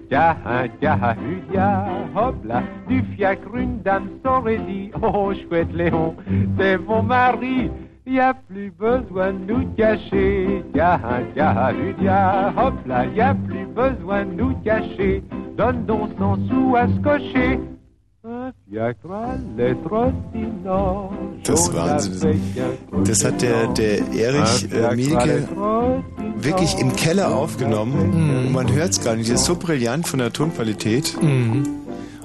[0.10, 6.16] Gahin, Gahudia, hop là, du fiacre, une dame sort et dit, oh chouette Léon,
[6.58, 7.70] c'est mon mari,
[8.08, 10.64] y a plus besoin de nous cacher.
[10.74, 15.24] Gahin, Gahudia, hop là, y a plus besoin de nous cacher.
[15.56, 17.60] Donne donc 100 sous à se cocher.
[21.44, 22.42] Das ist Wahnsinn.
[23.06, 25.48] Das hat der, der Erich äh, Mielke
[26.36, 27.96] wirklich im Keller aufgenommen.
[28.48, 29.32] Und man hört es gar nicht.
[29.32, 31.16] Das ist so brillant von der Tonqualität.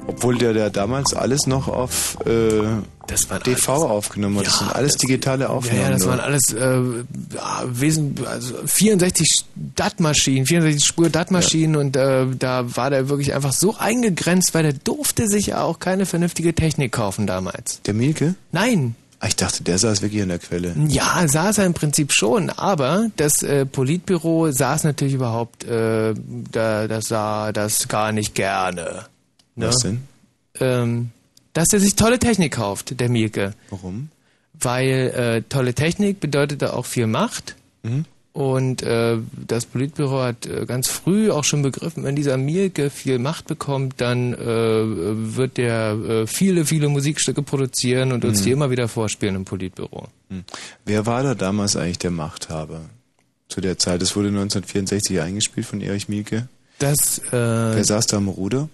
[0.06, 2.60] Obwohl der, der damals alles noch auf äh,
[3.44, 4.46] DV aufgenommen hat.
[4.46, 5.80] das sind alles digitale Ja, Aufnahmen.
[5.80, 6.80] ja, das waren alles äh,
[7.34, 9.44] ja, wesen, also 64
[9.76, 14.72] DAT-Maschinen, 64 Spur DAT-Maschinen und äh, da war der wirklich einfach so eingegrenzt, weil der
[14.72, 17.80] durfte sich ja auch keine vernünftige Technik kaufen damals.
[17.82, 18.34] Der Mielke?
[18.50, 18.96] Nein.
[19.20, 20.74] Ah, Ich dachte, der saß wirklich an der Quelle.
[20.88, 26.12] Ja, saß er im Prinzip schon, aber das äh, Politbüro saß natürlich überhaupt, äh,
[26.50, 29.04] da, das sah das gar nicht gerne.
[29.54, 29.66] Ne?
[29.68, 30.02] Was denn?
[30.60, 31.10] Ähm,
[31.52, 33.54] dass er sich tolle Technik kauft, der Mielke.
[33.70, 34.08] Warum?
[34.54, 37.56] Weil äh, tolle Technik bedeutete auch viel Macht.
[37.82, 38.04] Mhm.
[38.32, 43.18] Und äh, das Politbüro hat äh, ganz früh auch schon begriffen, wenn dieser Mielke viel
[43.18, 44.38] Macht bekommt, dann äh,
[45.36, 48.44] wird der äh, viele, viele Musikstücke produzieren und uns Mhm.
[48.44, 50.08] die immer wieder vorspielen im Politbüro.
[50.30, 50.44] Hm.
[50.86, 52.80] Wer war da damals eigentlich der Machthaber?
[53.48, 56.48] Zu der Zeit, das wurde 1964 eingespielt von Erich Mielke.
[56.78, 58.70] Das, äh, Wer saß da am Ruder?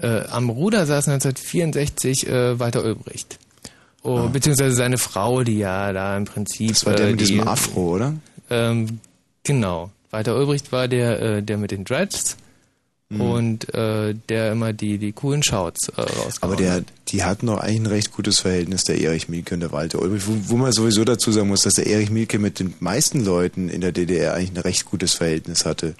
[0.00, 3.38] Äh, am Ruder saß 1964 äh, Walter Ulbricht.
[4.02, 6.70] Oh, Beziehungsweise seine Frau, die ja da im Prinzip.
[6.70, 6.72] Ah.
[6.72, 8.14] Das war der äh, mit die, diesem Afro, oder?
[8.50, 9.00] Ähm,
[9.44, 9.90] genau.
[10.10, 12.36] Walter Ulbricht war der, äh, der mit den Dreads
[13.12, 13.20] Mhm.
[13.20, 16.04] und äh, der immer die, die coolen Shouts äh,
[16.40, 16.84] Aber der, hat.
[17.08, 20.26] die hatten doch eigentlich ein recht gutes Verhältnis, der Erich Mielke und der Walter Ulbricht.
[20.26, 23.68] Wo, wo man sowieso dazu sagen muss, dass der Erich Mielke mit den meisten Leuten
[23.68, 25.94] in der DDR eigentlich ein recht gutes Verhältnis hatte.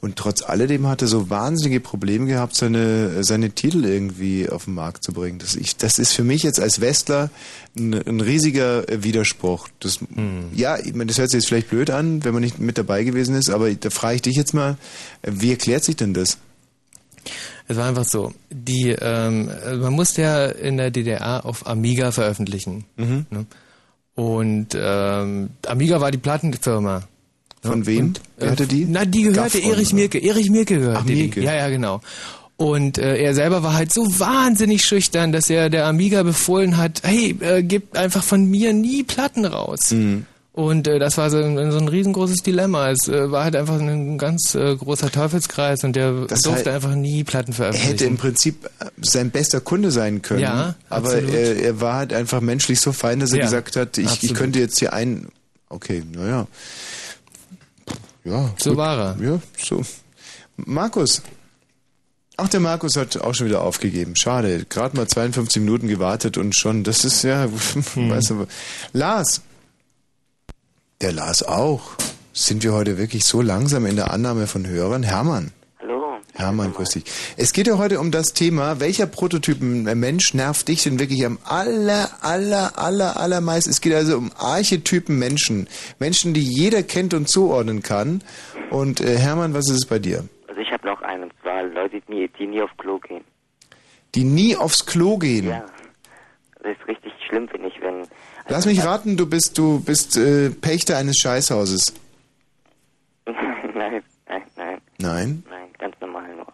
[0.00, 5.02] Und trotz alledem hatte so wahnsinnige Probleme gehabt, seine, seine Titel irgendwie auf den Markt
[5.02, 5.38] zu bringen.
[5.38, 7.30] Das, ich, das ist für mich jetzt als Westler
[7.76, 9.68] ein, ein riesiger Widerspruch.
[9.80, 9.98] Das,
[10.54, 13.02] Ja, ich meine, das hört sich jetzt vielleicht blöd an, wenn man nicht mit dabei
[13.02, 14.76] gewesen ist, aber da frage ich dich jetzt mal,
[15.22, 16.38] wie erklärt sich denn das?
[17.66, 18.32] Es war einfach so.
[18.50, 19.50] Die, ähm,
[19.80, 22.84] man musste ja in der DDR auf Amiga veröffentlichen.
[22.96, 23.26] Mhm.
[23.30, 23.46] Ne?
[24.14, 27.02] Und ähm, Amiga war die Plattenfirma.
[27.62, 28.06] Von wem?
[28.06, 28.86] Und, Wer hatte die?
[28.88, 29.92] Na, die gehörte Gaffron, Erich?
[29.92, 30.18] Mielke.
[30.18, 31.14] Erich Mielke gehörte Ach, die.
[31.14, 31.42] Mielke.
[31.42, 32.00] Ja, ja, genau.
[32.56, 37.02] Und äh, er selber war halt so wahnsinnig schüchtern, dass er der Amiga befohlen hat,
[37.04, 39.92] hey, äh, gib einfach von mir nie Platten raus.
[39.92, 40.26] Mhm.
[40.58, 42.90] Und äh, das war so ein, so ein riesengroßes Dilemma.
[42.90, 46.74] Es äh, war halt einfach ein ganz äh, großer Teufelskreis und der Das durfte halt-
[46.74, 47.90] einfach nie Platten Er veröffentlichen.
[47.92, 48.68] hätte im Prinzip
[49.00, 50.40] sein bester Kunde sein können.
[50.40, 53.98] Ja, aber er, er war halt einfach menschlich so fein, dass er Ja, gesagt hat,
[53.98, 55.28] ich, ich könnte jetzt hier ein.
[55.68, 56.48] Okay, naja.
[58.24, 58.50] Ja.
[58.58, 58.78] So gut.
[58.78, 59.24] war er.
[59.24, 59.82] Ja, so.
[60.56, 61.22] Markus.
[62.36, 64.16] Ach, der Markus hat auch schon wieder aufgegeben.
[64.16, 64.66] Schade.
[64.68, 67.48] Gerade mal 52 Minuten gewartet und schon, das ist ja,
[67.94, 68.10] Hm.
[68.10, 68.46] weißt du.
[68.92, 69.42] Lars.
[71.00, 71.92] Der Lars auch.
[72.32, 75.04] Sind wir heute wirklich so langsam in der Annahme von Hörern?
[75.04, 75.52] Hermann.
[75.78, 76.16] Hallo.
[76.34, 77.04] Hermann, grüß dich.
[77.36, 81.38] Es geht ja heute um das Thema, welcher Prototypen Mensch nervt dich denn wirklich am
[81.44, 83.70] aller, aller, aller, allermeisten?
[83.70, 85.68] Es geht also um Archetypen Menschen.
[86.00, 88.24] Menschen, die jeder kennt und zuordnen kann.
[88.70, 90.24] Und äh, Hermann, was ist es bei dir?
[90.48, 93.22] Also ich habe noch einen, und zwar Leute, die nie, die nie auf Klo gehen.
[94.16, 95.48] Die nie aufs Klo gehen.
[95.48, 95.64] Ja.
[96.60, 98.02] Das ist richtig schlimm, finde ich, wenn...
[98.48, 101.94] Lass mich raten, du bist, du bist äh, Pächter eines Scheißhauses.
[103.26, 105.42] nein, nein, nein, Nein.
[105.50, 106.46] nein, ganz normal nur.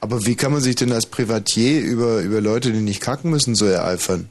[0.00, 3.54] Aber wie kann man sich denn als Privatier über, über Leute, die nicht kacken müssen,
[3.54, 4.30] so ereifern?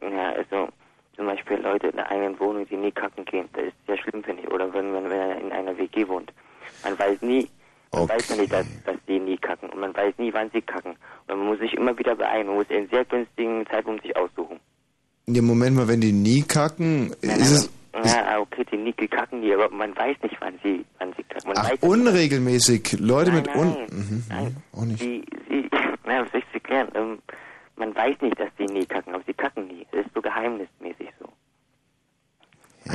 [0.00, 0.68] Ja, also
[1.16, 3.48] zum eigenen Wohnung, die nie kacken gehen.
[3.52, 4.50] Das ist sehr schlimm, finde ich.
[4.50, 6.32] Oder wenn man wenn in einer WG wohnt.
[6.84, 7.48] Man weiß nie,
[7.92, 9.70] man weiß ja nicht, dass, dass die nie kacken.
[9.70, 10.92] Und man weiß nie, wann sie kacken.
[11.26, 12.46] Und man muss sich immer wieder beeilen.
[12.46, 14.60] Man muss einen sehr günstigen Zeitpunkt sich aussuchen.
[15.26, 17.70] In dem Moment mal, wenn die nie kacken, ist es
[18.04, 21.52] Ja, okay, die nie kacken die, aber man weiß nicht, wann sie, wann sie kacken.
[21.54, 22.98] Man ach, unregelmäßig.
[22.98, 23.68] Leute Nein, mit un...
[23.68, 24.56] nein, Mhm, nein.
[24.72, 24.98] auch nicht.
[25.00, 25.68] Sie, sie,
[26.06, 26.88] naja, was soll ich sie klären?
[26.94, 27.18] Ähm,
[27.76, 29.86] man weiß nicht, dass sie nie kacken, aber sie kacken nie.
[29.92, 31.08] Das ist so geheimnismäßig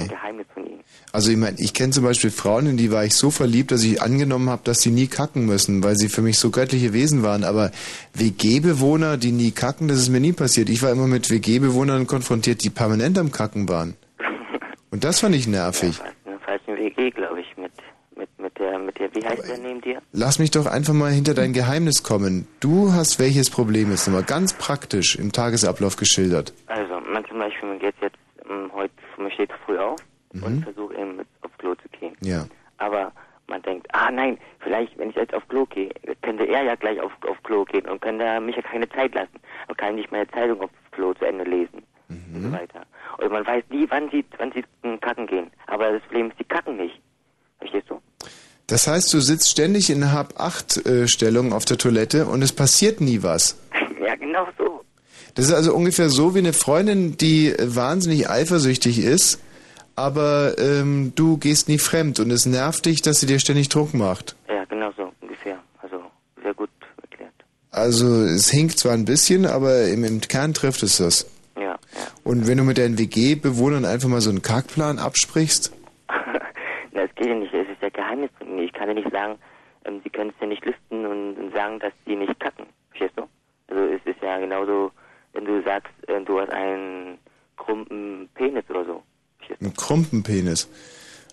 [0.04, 0.84] Ein Geheimnis von ihnen.
[1.12, 3.84] Also ich meine, ich kenne zum Beispiel Frauen, in die war ich so verliebt, dass
[3.84, 7.24] ich angenommen habe, dass sie nie kacken müssen, weil sie für mich so göttliche Wesen
[7.24, 7.44] waren.
[7.44, 7.72] Aber
[8.14, 10.70] WG-Bewohner, die nie kacken, das ist mir nie passiert.
[10.70, 13.96] Ich war immer mit WG-Bewohnern konfrontiert, die permanent am Kacken waren.
[14.92, 16.00] Und das fand ich nervig.
[16.26, 17.72] In der falschen WG, glaube ich, mit,
[18.16, 20.02] mit, mit der, mit der, wie heißt der neben dir?
[20.12, 22.48] Lass mich doch einfach mal hinter dein Geheimnis kommen.
[22.60, 26.54] Du hast welches Problem jetzt nochmal ganz praktisch im Tagesablauf geschildert.
[26.68, 28.18] Also, man zum Beispiel, man geht jetzt
[28.50, 30.00] ähm, heute, man steht früh auf
[30.34, 32.16] und versucht eben mit aufs Klo zu gehen.
[32.22, 32.46] Ja.
[32.78, 33.12] Aber
[33.48, 35.90] man denkt, ah nein, vielleicht, wenn ich jetzt auf Klo gehe,
[36.22, 39.40] könnte er ja gleich auf, auf Klo gehen und könnte mich ja keine Zeit lassen
[39.68, 42.84] und kann nicht meine Zeitung aufs Klo zu Ende lesen und so weiter.
[43.18, 44.64] Und man weiß nie, wann sie, wann sie
[45.00, 45.52] kacken gehen.
[45.68, 47.00] Aber das Problem ist, sie kacken nicht.
[47.60, 48.02] Verstehst du?
[48.68, 53.58] Das heißt, du sitzt ständig in Hab-Acht-Stellung auf der Toilette und es passiert nie was.
[55.38, 55.42] Ja.
[55.42, 59.42] Das ist also ungefähr so wie eine Freundin, die äh, wahnsinnig eifersüchtig ist,
[59.96, 63.94] aber ähm, du gehst nie fremd und es nervt dich, dass sie dir ständig Druck
[63.94, 64.36] macht.
[64.48, 65.58] Ja, genau so ungefähr.
[65.82, 66.02] Also,
[66.44, 66.70] sehr gut
[67.02, 67.34] erklärt.
[67.72, 71.26] Also es hinkt zwar ein bisschen, aber im, im Kern trifft es das.
[71.60, 71.78] Ja,
[72.24, 75.72] Und wenn du mit deinen WG-Bewohnern einfach mal so einen Kackplan absprichst,
[76.92, 78.30] Na, es geht ja nicht, es ist ja Geheimnis.
[78.60, 79.38] Ich kann ja nicht sagen,
[79.86, 82.66] ähm, sie können es ja nicht lüften und, und sagen, dass sie nicht kacken.
[82.90, 83.28] Verstehst du?
[83.68, 84.92] Also es ist ja genauso,
[85.34, 87.18] wenn du sagst, äh, du hast einen
[87.58, 89.04] krumpen Penis oder so.
[89.60, 90.68] einen Krumpenpenis.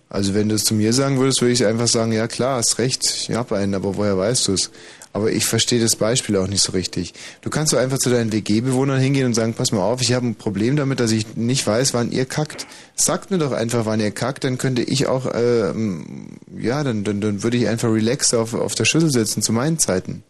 [0.08, 2.78] Also wenn du es zu mir sagen würdest, würde ich einfach sagen, ja klar, hast
[2.78, 4.70] recht, ich habe einen, aber woher weißt du es?
[5.12, 7.14] Aber ich verstehe das Beispiel auch nicht so richtig.
[7.40, 10.26] Du kannst doch einfach zu deinen WG-Bewohnern hingehen und sagen, pass mal auf, ich habe
[10.26, 12.66] ein Problem damit, dass ich nicht weiß, wann ihr kackt.
[12.94, 17.20] Sagt mir doch einfach, wann ihr kackt, dann könnte ich auch, ähm, ja, dann, dann,
[17.20, 20.24] dann würde ich einfach relaxed auf, auf der Schüssel sitzen zu meinen Zeiten.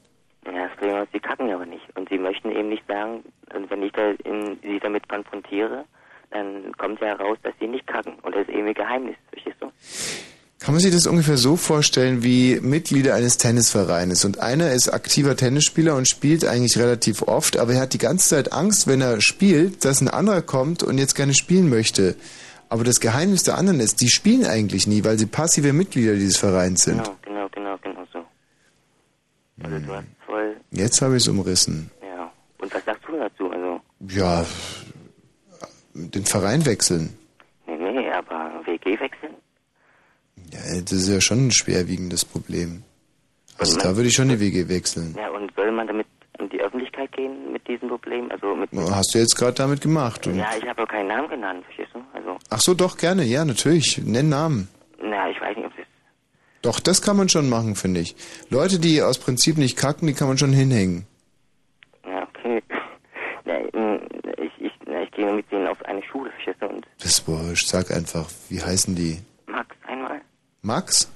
[0.45, 1.85] Ja, das Problem ist, sie kacken aber nicht.
[1.95, 3.25] Und sie möchten eben nicht sagen,
[3.69, 5.85] wenn ich da in, sie damit konfrontiere,
[6.35, 8.15] dann kommt ja heraus, dass sie nicht kacken.
[8.23, 9.17] Und das ist eben ihr Geheimnis.
[9.31, 9.71] Verstehst du?
[10.61, 15.37] Kann man sich das ungefähr so vorstellen wie Mitglieder eines Tennisvereines und einer ist aktiver
[15.37, 19.21] Tennisspieler und spielt eigentlich relativ oft, aber er hat die ganze Zeit Angst, wenn er
[19.21, 22.17] spielt, dass ein anderer kommt und jetzt gerne spielen möchte.
[22.71, 26.39] Aber das Geheimnis der anderen ist, die spielen eigentlich nie, weil sie passive Mitglieder dieses
[26.39, 26.97] Vereins sind.
[27.05, 28.25] Genau, genau, genau, genau so.
[29.63, 31.91] Also du hast voll, Jetzt habe ich es umrissen.
[32.03, 32.33] ja.
[32.59, 33.51] Und was sagst du dazu?
[33.51, 34.47] Also, Ja,
[35.95, 37.17] den Verein wechseln.
[37.67, 39.35] nee, nee, aber WG wechseln?
[40.53, 42.83] Ja, das ist ja schon ein schwerwiegendes Problem.
[43.59, 45.15] Also da würde ich schon die WG wechseln.
[45.17, 46.07] Ja, und soll man damit
[46.41, 48.29] in die Öffentlichkeit gehen mit diesem Problem?
[48.33, 50.27] Also mit, Hast du jetzt gerade damit gemacht?
[50.27, 52.01] Ja, ich habe keinen Namen genannt, verstehst du?
[52.13, 53.99] Also, Ach so, doch, gerne, ja, natürlich.
[54.05, 54.69] Nenn Namen.
[55.01, 55.87] na, ich weiß nicht, ob das
[56.63, 58.17] Doch, das kann man schon machen, finde ich.
[58.51, 61.07] Leute, die aus Prinzip nicht kacken, die kann man schon hinhängen.
[62.05, 62.61] Ja, okay.
[63.47, 64.01] Ja, ähm,
[65.25, 66.67] na, ich gehe mit denen auf eine Schule, verstehst du?
[66.67, 69.21] Und Das ist wurscht, sag einfach, wie heißen die?
[69.47, 70.21] Max einmal.
[70.63, 71.09] Max?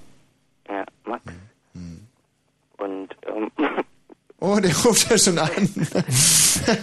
[0.69, 1.23] Ja, Max.
[2.79, 3.51] Und, ähm,
[4.41, 5.51] Oh, der ruft ja schon an.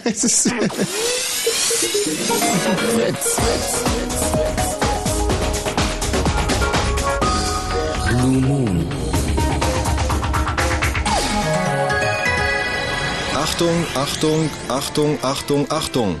[0.04, 0.52] Es ist-
[8.08, 8.86] Blue Moon.
[13.34, 16.20] Achtung, Achtung, Achtung, Achtung, Achtung.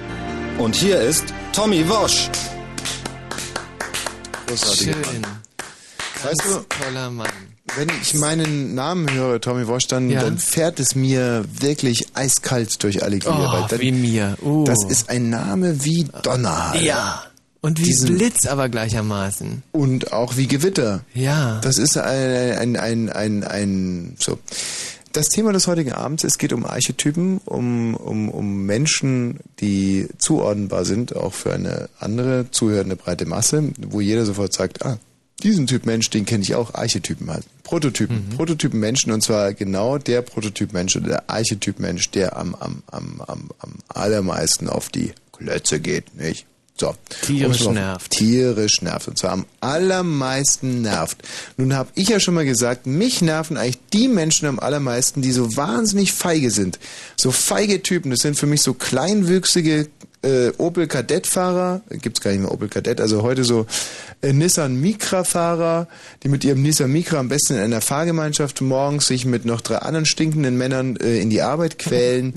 [0.61, 2.29] Und hier ist Tommy Wosch.
[4.45, 5.21] Großartiger Schön.
[6.23, 7.27] Weißt du, Toller Mann.
[7.75, 10.21] wenn ich meinen Namen höre, Tommy Wosch, dann, Ja.
[10.21, 13.63] dann fährt es mir wirklich eiskalt durch alle Glieder.
[13.63, 14.37] Oh, dann, wie mir.
[14.43, 14.63] Uh.
[14.65, 16.83] Das ist ein Name wie Donnerhall.
[16.83, 17.23] Ja.
[17.61, 19.63] Und wie Diesen- Blitz aber gleichermaßen.
[19.71, 21.01] Und auch wie Gewitter.
[21.15, 21.59] Ja.
[21.61, 24.37] Das ist ein, ein, ein, ein, ein so.
[25.13, 30.85] Das Thema des heutigen Abends, es geht um Archetypen, um, um, um Menschen, die zuordnenbar
[30.85, 34.99] sind, auch für eine andere zuhörende breite Masse, wo jeder sofort sagt, ah,
[35.43, 37.45] diesen Typ Mensch, den kenne ich auch, Archetypen halt.
[37.63, 38.29] Prototypen.
[38.37, 42.83] Prototypen Menschen und zwar genau der Prototyp Mensch oder der Archetyp Mensch, der am, am,
[42.87, 46.45] am, am, am allermeisten auf die Klötze geht, nicht?
[46.77, 46.95] So.
[47.21, 48.11] Tierisch nervt.
[48.11, 49.07] Tierisch nervt.
[49.07, 51.17] Und zwar am allermeisten nervt.
[51.57, 55.31] Nun habe ich ja schon mal gesagt, mich nerven eigentlich die Menschen am allermeisten, die
[55.31, 56.79] so wahnsinnig feige sind.
[57.15, 58.09] So feige Typen.
[58.09, 59.89] Das sind für mich so kleinwüchsige
[60.23, 61.81] äh, Opel Kadett-Fahrer.
[61.89, 63.01] Gibt's gar nicht mehr Opel Kadett.
[63.01, 63.65] Also heute so
[64.21, 65.87] äh, Nissan Micra-Fahrer,
[66.23, 69.77] die mit ihrem Nissan Micra am besten in einer Fahrgemeinschaft morgens sich mit noch drei
[69.77, 72.33] anderen stinkenden Männern äh, in die Arbeit quälen.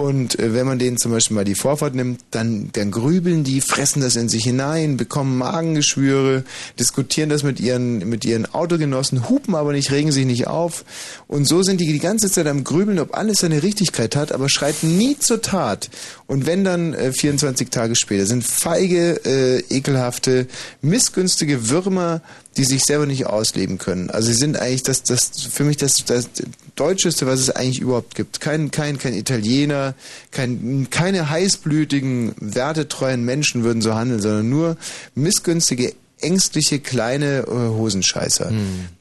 [0.00, 3.60] Und äh, wenn man denen zum Beispiel mal die Vorfahrt nimmt, dann, dann grübeln die,
[3.60, 6.44] fressen das in sich hinein, bekommen Magengeschwüre,
[6.78, 10.86] diskutieren das mit ihren, mit ihren Autogenossen, hupen aber nicht, regen sich nicht auf.
[11.26, 14.48] Und so sind die die ganze Zeit am Grübeln, ob alles seine Richtigkeit hat, aber
[14.48, 15.90] schreiten nie zur Tat.
[16.26, 20.46] Und wenn dann äh, 24 Tage später sind feige, äh, ekelhafte,
[20.80, 22.22] missgünstige Würmer,
[22.56, 24.10] die sich selber nicht ausleben können.
[24.10, 26.28] Also sie sind eigentlich das, das für mich das, das
[26.74, 28.40] Deutscheste, was es eigentlich überhaupt gibt.
[28.40, 29.94] Kein, kein, kein Italiener,
[30.30, 34.76] kein, keine heißblütigen, wertetreuen Menschen würden so handeln, sondern nur
[35.14, 38.52] missgünstige, ängstliche, kleine äh, Hosenscheißer,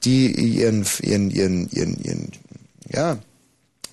[0.04, 2.32] die ihren, ihren, ihren, ihren, ihren,
[2.92, 3.18] ja,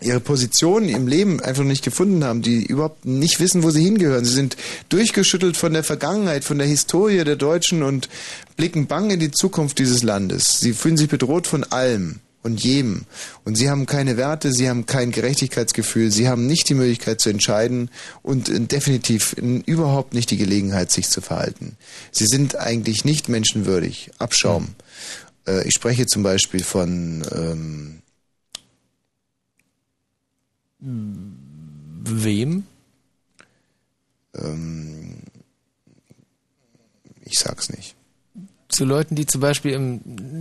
[0.01, 4.25] ihre Position im Leben einfach nicht gefunden haben, die überhaupt nicht wissen, wo sie hingehören.
[4.25, 4.57] Sie sind
[4.89, 8.09] durchgeschüttelt von der Vergangenheit, von der Historie der Deutschen und
[8.57, 10.45] blicken bang in die Zukunft dieses Landes.
[10.59, 13.07] Sie fühlen sich bedroht von allem und jedem.
[13.45, 17.29] Und sie haben keine Werte, sie haben kein Gerechtigkeitsgefühl, sie haben nicht die Möglichkeit zu
[17.29, 17.91] entscheiden
[18.23, 21.77] und äh, definitiv überhaupt nicht die Gelegenheit, sich zu verhalten.
[22.13, 24.11] Sie sind eigentlich nicht menschenwürdig.
[24.19, 24.69] Abschaum.
[25.47, 28.03] Äh, ich spreche zum Beispiel von ähm,
[30.79, 32.65] Wem?
[34.35, 35.17] Ähm,
[37.25, 37.95] ich sag's nicht.
[38.69, 40.01] Zu Leuten, die zum Beispiel im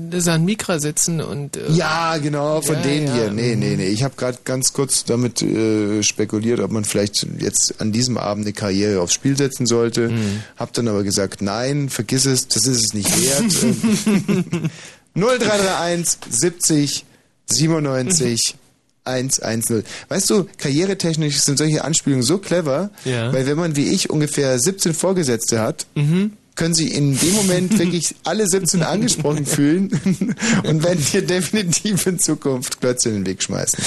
[0.09, 1.55] Nissan Micra sitzen und...
[1.57, 3.13] Äh, Ja, genau, von Ja, denen ja.
[3.13, 3.31] hier.
[3.31, 3.87] Nee, nee, nee.
[3.87, 8.45] Ich habe gerade ganz kurz damit äh, spekuliert, ob man vielleicht jetzt an diesem Abend
[8.45, 10.09] eine Karriere aufs Spiel setzen sollte.
[10.09, 10.41] Mhm.
[10.57, 13.63] Hab dann aber gesagt, nein, vergiss es, das ist es nicht wert.
[13.63, 14.69] Ähm,
[15.13, 17.05] 0331 70
[17.47, 18.55] 97
[19.05, 19.83] 110.
[20.09, 23.31] Weißt du, karrieretechnisch sind solche Anspielungen so clever, Ja.
[23.33, 26.33] weil wenn man wie ich ungefähr 17 Vorgesetzte hat, Mhm.
[26.55, 32.19] können sie in dem Moment wirklich alle 17 angesprochen fühlen und werden dir definitiv in
[32.19, 33.83] Zukunft Klötze in den Weg schmeißen.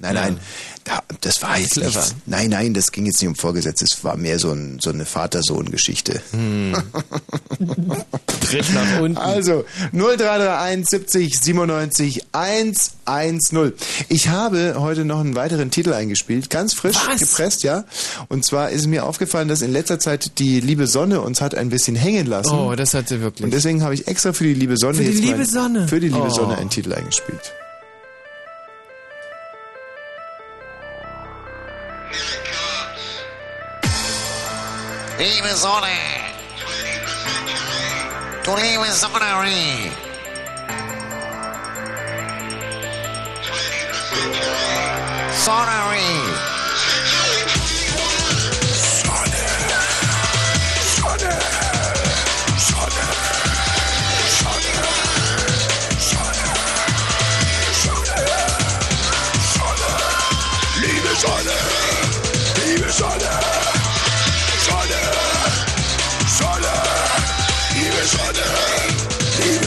[0.00, 0.36] Nein, nein,
[0.84, 1.86] da, das war jetzt Clever.
[2.00, 2.14] nichts.
[2.26, 5.04] Nein, nein, das ging jetzt nicht um Vorgesetzte, es war mehr so, ein, so eine
[5.04, 6.20] Vater-Sohn-Geschichte.
[8.40, 9.16] Tritt nach unten.
[9.18, 13.72] Also 0331 70 97 110.
[14.08, 17.20] Ich habe heute noch einen weiteren Titel eingespielt, ganz frisch Was?
[17.20, 17.84] gepresst, ja.
[18.28, 21.68] Und zwar ist mir aufgefallen, dass in letzter Zeit die liebe Sonne uns hat ein
[21.70, 22.50] bisschen hängen lassen.
[22.52, 23.44] Oh, das hat sie wirklich.
[23.44, 25.88] Und deswegen habe ich extra für die liebe Sonne Für die jetzt liebe mal- Sonne?
[25.88, 26.30] für die liebe Oh.
[26.30, 27.52] Sonne einen Titel eingespielt.
[35.22, 36.34] He was on it.
[38.42, 39.92] Today was honorary.
[45.44, 46.51] Sorry.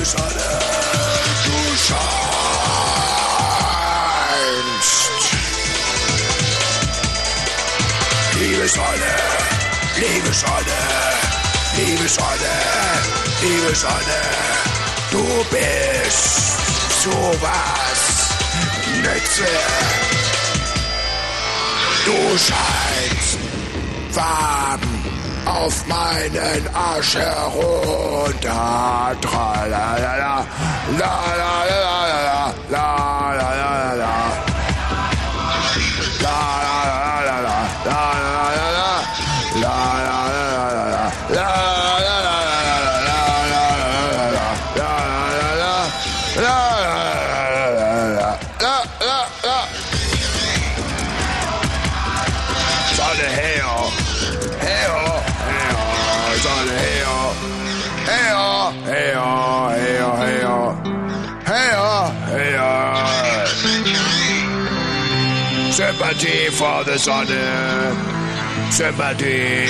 [0.06, 0.50] Sonne,
[1.46, 1.96] du scheinst.
[8.40, 9.16] Liebe Sonne,
[9.98, 10.82] liebe Sonne,
[11.76, 12.56] liebe Sonne,
[13.42, 14.22] liebe Sonne,
[15.10, 16.60] du bist
[17.04, 18.02] sowas
[19.02, 19.50] Nütze.
[22.06, 23.40] Du scheinst
[24.14, 24.95] warm
[25.46, 29.16] auf meinen Arsch herunter.
[29.22, 30.46] Tralalala,
[31.00, 33.25] la la la la la la.
[66.56, 68.72] Sympathy for the Sonne.
[68.72, 69.68] Sympathy.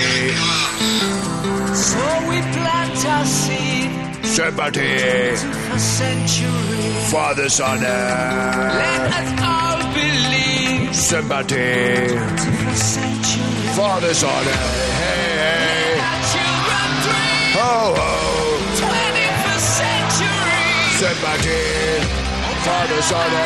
[1.76, 3.92] So we plant our seed
[4.26, 7.12] Sympathy for centuries.
[7.12, 7.82] for the Sonne.
[7.82, 13.76] Let us all believe Sympathy for centuries.
[13.76, 14.56] for the Sonne.
[15.02, 16.00] Hey, hey.
[16.00, 18.12] Our children dream Ho, ho.
[18.82, 20.64] 21st century.
[21.02, 21.66] Sympathy
[22.66, 23.46] for the Sonne.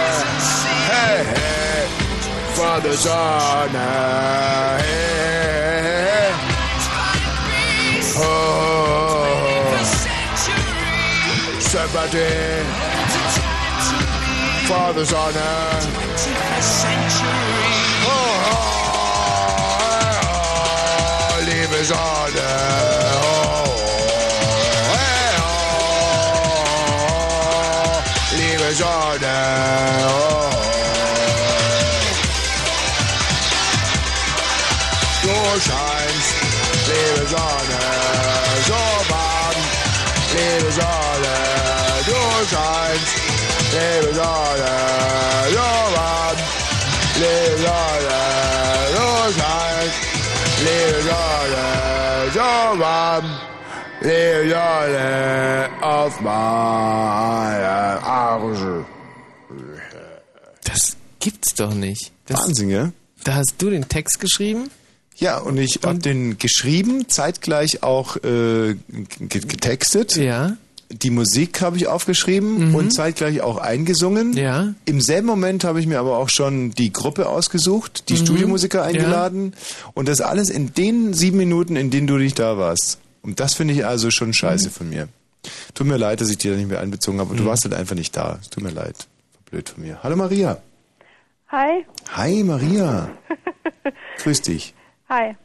[0.91, 2.08] Hey, hey.
[2.59, 3.83] For the Sonne.
[4.79, 4.91] Hey,
[6.07, 6.31] hey.
[8.17, 9.83] Ho, ho, ho.
[11.71, 12.33] Sympathy
[14.67, 15.49] for the Sonne.
[18.05, 18.67] Oh, oh,
[21.31, 22.49] oh, liebe Sonne.
[23.23, 23.71] Oh,
[24.91, 25.31] hey,
[35.61, 36.35] scheinst,
[36.87, 37.81] liebe Sonne,
[38.67, 38.81] so
[39.11, 39.59] warm,
[40.33, 41.35] liebe Sonne.
[42.05, 42.19] Du
[42.51, 43.13] scheinst,
[43.73, 44.73] liebe Sonne,
[45.51, 46.37] so warm,
[47.15, 48.19] liebe Sonne.
[48.95, 49.05] Du
[49.37, 49.99] scheinst,
[50.65, 51.65] liebe Sonne,
[52.33, 53.25] so warm,
[54.01, 58.85] liebe Sonne auf meinem Arsch.
[60.63, 62.11] Das gibt's doch nicht.
[62.27, 62.91] Das, Wahnsinn, ja?
[63.23, 64.69] Da hast du den Text geschrieben?
[65.19, 68.75] Ja, und ich habe den geschrieben, zeitgleich auch äh,
[69.19, 70.15] ge- getextet.
[70.15, 70.55] Ja.
[70.91, 74.33] Die Musik habe ich aufgeschrieben und zeitgleich auch eingesungen.
[74.33, 74.73] Ja.
[74.85, 78.17] Im selben Moment habe ich mir aber auch schon die Gruppe ausgesucht, die Mhm.
[78.17, 78.85] Studiomusiker Ja.
[78.85, 79.53] eingeladen
[79.93, 82.97] und das alles in den sieben Minuten, in denen du nicht da warst.
[83.21, 85.09] Und das finde ich also schon scheiße von mir.
[85.75, 87.73] Tut mir leid, dass ich dir da nicht mehr einbezogen habe und du warst halt
[87.75, 88.39] einfach nicht da.
[88.41, 88.95] Es Tut mir leid.
[89.51, 89.99] Blöd von mir.
[90.01, 90.57] Hallo Maria.
[91.49, 91.85] Hi.
[92.13, 93.09] Hi Maria.
[94.23, 94.73] Grüß dich.
[95.09, 95.35] Hi.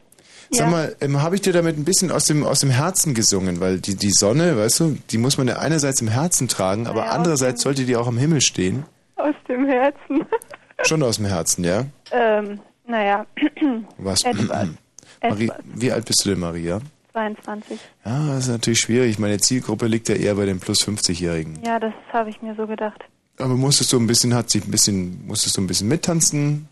[0.51, 0.71] Sag Ja.
[0.71, 3.59] mal, ähm, habe ich dir damit ein bisschen aus dem, aus dem Herzen gesungen?
[3.59, 7.05] Weil die, die Sonne, weißt du, die muss man ja einerseits im Herzen tragen, aber
[7.05, 8.85] Ja, andererseits sollte die auch am Himmel stehen.
[9.15, 10.25] Aus dem Herzen.
[10.83, 11.85] Schon aus dem Herzen, ja?
[12.11, 13.25] ähm, naja.
[13.97, 14.23] Was?
[14.23, 14.67] Etwas.
[15.23, 16.79] Marie, wie alt bist du denn, Maria?
[17.13, 17.79] 22.
[18.05, 19.17] Ja, das ist natürlich schwierig.
[19.17, 21.59] Meine Zielgruppe liegt ja eher bei den plus 50-Jährigen.
[21.65, 23.01] Ja, das habe ich mir so gedacht.
[23.39, 26.67] Aber musstest du ein bisschen, hat sich ein bisschen, musstest du ein bisschen mittanzen?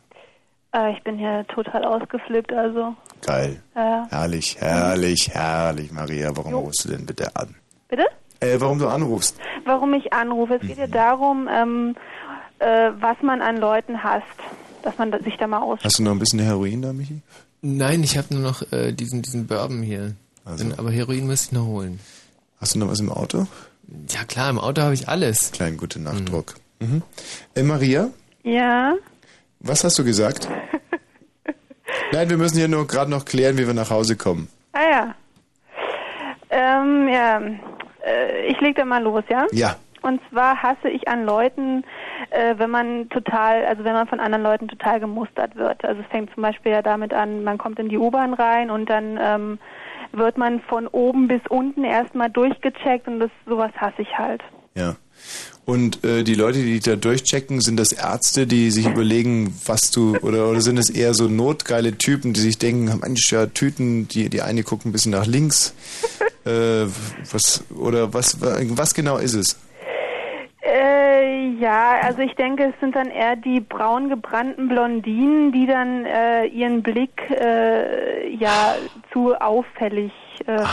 [0.74, 2.96] Äh, ich bin hier total ausgeflippt, also.
[3.26, 3.62] Geil.
[3.76, 4.08] Ja.
[4.10, 6.36] Herrlich, herrlich, herrlich, Maria.
[6.36, 7.56] Warum rufst du denn bitte an?
[7.88, 8.06] Bitte?
[8.40, 9.38] Äh, warum du anrufst?
[9.66, 10.56] Warum ich anrufe?
[10.56, 10.82] Es geht Mhm.
[10.82, 11.96] ja darum, ähm,
[12.60, 14.26] äh, was man an Leuten hasst.
[14.82, 15.80] Dass man sich da mal aus.
[15.82, 17.22] Hast du noch ein bisschen Heroin da, Michi?
[17.62, 20.16] Nein, ich habe nur noch äh, diesen, diesen Bourbon hier.
[20.58, 22.02] Bin- Aber Heroin müsste ich noch holen.
[22.60, 23.48] Hast du noch was im Auto?
[24.10, 25.54] Ja klar, im Auto habe ich alles.
[25.54, 26.56] Kleinen gute Nachtdruck.
[26.82, 27.02] Mhm.
[27.56, 28.10] Äh, Maria,
[28.44, 28.96] Ja.
[29.64, 30.48] Was hast du gesagt?
[32.12, 34.48] Nein, wir müssen hier nur gerade noch klären, wie wir nach Hause kommen.
[34.74, 35.16] Ah ja.
[36.50, 37.42] Ähm, ja.
[38.06, 39.48] Äh, ich leg da mal los, ja?
[39.52, 39.76] Ja.
[40.02, 41.84] Und zwar hasse ich an Leuten,
[42.30, 45.84] äh, wenn man total, also wenn man von anderen Leuten total gemustert wird.
[45.86, 48.90] Also es fängt zum Beispiel ja damit an, man kommt in die U-Bahn rein und
[48.90, 49.60] dann ähm,
[50.12, 54.44] wird man von oben bis unten erstmal durchgecheckt und das sowas hasse ich halt.
[54.76, 54.96] Ja.
[55.66, 60.18] Und äh, die Leute, die da durchchecken, sind das Ärzte, die sich überlegen, was du
[60.18, 64.30] oder oder sind es eher so notgeile Typen, die sich denken, Mensch, ja, Tüten, die
[64.30, 65.74] die eine guckt ein bisschen nach links.
[66.46, 66.86] äh,
[67.32, 69.58] was oder was was genau ist es?
[70.66, 76.06] Äh, ja, also ich denke, es sind dann eher die braun gebrannten Blondinen, die dann
[76.06, 78.76] äh, ihren Blick äh, ja
[79.14, 80.12] zu auffällig.
[80.48, 80.64] Äh,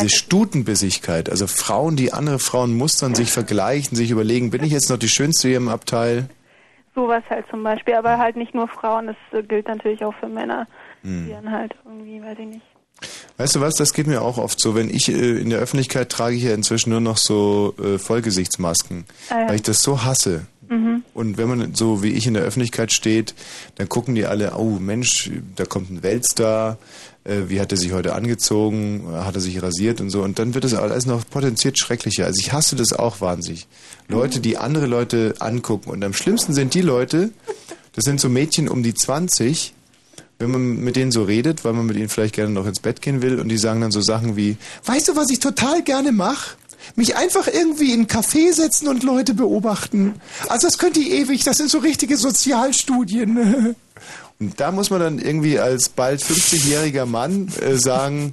[0.00, 4.90] Diese Stutenbissigkeit, also Frauen, die andere Frauen mustern, sich vergleichen, sich überlegen, bin ich jetzt
[4.90, 6.28] noch die Schönste hier im Abteil?
[6.94, 10.28] sowas halt zum Beispiel, aber halt nicht nur Frauen, das äh, gilt natürlich auch für
[10.28, 10.66] Männer,
[11.02, 11.26] Hm.
[11.26, 12.62] die dann halt irgendwie, weiß ich nicht.
[13.36, 16.08] Weißt du was, das geht mir auch oft so, wenn ich äh, in der Öffentlichkeit
[16.08, 19.48] trage ich ja inzwischen nur noch so äh, Vollgesichtsmasken, Ah, ja.
[19.48, 20.46] weil ich das so hasse.
[20.70, 21.04] Mhm.
[21.12, 23.34] Und wenn man so wie ich in der Öffentlichkeit steht,
[23.74, 26.78] dann gucken die alle, oh Mensch, da kommt ein Weltstar,
[27.26, 30.22] wie hat er sich heute angezogen, hat er sich rasiert und so.
[30.22, 32.24] Und dann wird es alles noch potenziert schrecklicher.
[32.24, 33.66] Also ich hasse das auch wahnsinnig.
[34.08, 35.90] Leute, die andere Leute angucken.
[35.90, 37.30] Und am schlimmsten sind die Leute,
[37.94, 39.74] das sind so Mädchen um die 20,
[40.38, 43.00] wenn man mit denen so redet, weil man mit ihnen vielleicht gerne noch ins Bett
[43.00, 46.12] gehen will und die sagen dann so Sachen wie, weißt du, was ich total gerne
[46.12, 46.56] mache?
[46.94, 50.14] Mich einfach irgendwie in einen Café setzen und Leute beobachten.
[50.48, 53.74] Also das könnt ihr ewig, das sind so richtige Sozialstudien.
[54.38, 58.32] Da muss man dann irgendwie als bald 50-jähriger Mann äh, sagen,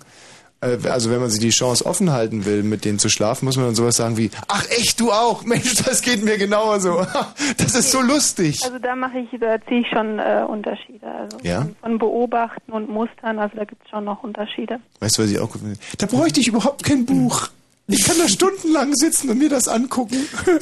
[0.61, 3.57] Äh, Also wenn man sich die Chance offen halten will, mit denen zu schlafen, muss
[3.57, 5.43] man dann sowas sagen wie, ach echt, du auch?
[5.45, 7.05] Mensch, das geht mir genauso.
[7.57, 8.59] Das ist so lustig.
[8.63, 11.05] Also da mache ich, da ziehe ich schon äh, Unterschiede.
[11.05, 11.61] Also Ja?
[11.61, 14.79] von, von Beobachten und Mustern, also da gibt es schon noch Unterschiede.
[15.01, 15.77] Weißt du, was ich auch gut finde?
[15.97, 17.49] Da bräuchte ich überhaupt kein Buch.
[17.87, 20.17] Ich kann da stundenlang sitzen und mir das angucken.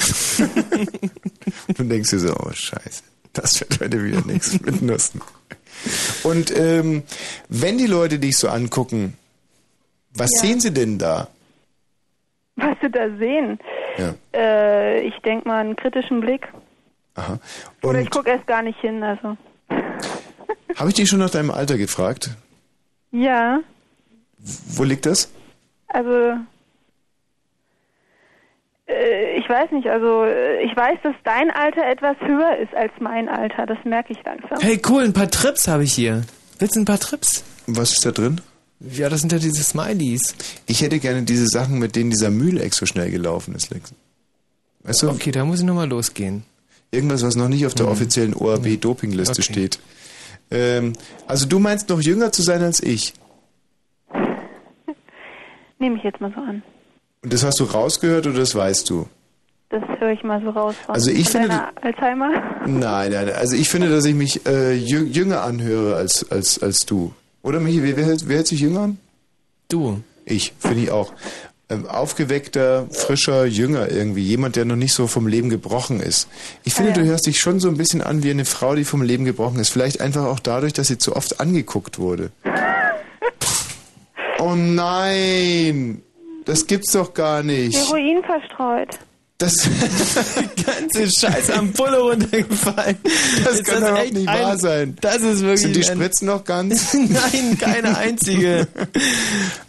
[1.68, 3.03] und du denkst dir so, oh scheiße,
[3.34, 5.22] das wird heute wieder nichts mit Nüssen.
[6.24, 7.03] Und ähm,
[7.49, 9.18] wenn die Leute dich so angucken,
[10.14, 10.41] was Ja.
[10.48, 11.28] sehen sie denn da?
[12.58, 13.60] Was sie da sehen,
[13.98, 14.14] Ja.
[14.34, 16.48] äh, ich denke mal einen kritischen Blick.
[17.16, 17.40] Aha.
[17.82, 19.38] Oder Und ich gucke erst gar nicht hin, also.
[20.76, 22.30] habe ich dich schon nach deinem Alter gefragt?
[23.12, 23.60] Ja,
[24.74, 25.30] Wo liegt das?
[25.88, 26.38] also
[29.38, 33.30] ich weiß nicht, also äh, ich weiß, dass dein Alter etwas höher ist als mein
[33.30, 34.59] Alter, das merke ich langsam.
[34.59, 36.23] Hey, cool, ein paar Trips habe ich hier.
[36.59, 37.43] Willst du ein paar Trips?
[37.68, 38.41] Was ist da drin?
[38.80, 40.35] Ja, das sind ja diese Smileys.
[40.65, 43.93] Ich hätte gerne diese Sachen, mit denen dieser Mühleck so schnell gelaufen ist, Lex.
[44.84, 45.09] Weißt du?
[45.09, 46.43] Okay, da muss ich nochmal losgehen.
[46.89, 49.41] Irgendwas, was noch nicht auf der offiziellen ORB-Dopingliste Okay.
[49.43, 49.80] steht.
[50.49, 50.93] Ähm,
[51.27, 53.13] also du meinst noch jünger zu sein als ich.
[55.80, 56.61] Nehme ich jetzt mal so an.
[57.23, 59.07] Und das hast du rausgehört oder das weißt du?
[59.69, 62.30] Das höre ich mal so raus von, Also ich von finde, Alzheimer.
[62.65, 66.80] Nein, nein, also ich finde, dass ich mich äh, jü- jünger anhöre als, als, als
[66.85, 67.14] du.
[67.43, 68.98] Oder Michi, wer, wer, hält- wer hält sich jünger an?
[69.69, 70.02] Du.
[70.26, 71.14] Ich, finde ich auch.
[71.69, 74.23] Ähm, aufgeweckter, frischer, jünger irgendwie.
[74.23, 76.27] Jemand, der noch nicht so vom Leben gebrochen ist.
[76.65, 77.02] Ich finde, Ah, ja.
[77.03, 79.57] du hörst dich schon so ein bisschen an wie eine Frau, die vom Leben gebrochen
[79.60, 79.69] ist.
[79.69, 82.31] Vielleicht einfach auch dadurch, dass sie zu oft angeguckt wurde.
[84.39, 86.02] oh nein!
[86.45, 87.77] Das gibt's doch gar nicht.
[87.77, 88.89] Heroin verstreut.
[89.38, 89.57] Das
[90.65, 92.97] ganze Scheiß am Pulle runtergefallen.
[93.43, 94.95] Das Ist kann das doch nicht ein- wahr sein.
[95.01, 95.61] Das ist wirklich.
[95.61, 96.93] Sind die ein- Spritzen noch ganz?
[96.93, 98.68] Nein, keine einzige.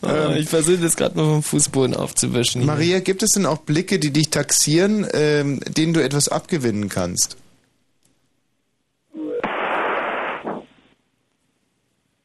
[0.05, 0.37] Oh, Ähm.
[0.37, 2.67] ich versuche das gerade mal vom Fußboden aufzuwischen.
[2.67, 7.37] Maria, gibt es denn auch Blicke, die dich taxieren, ähm, denen du etwas abgewinnen kannst?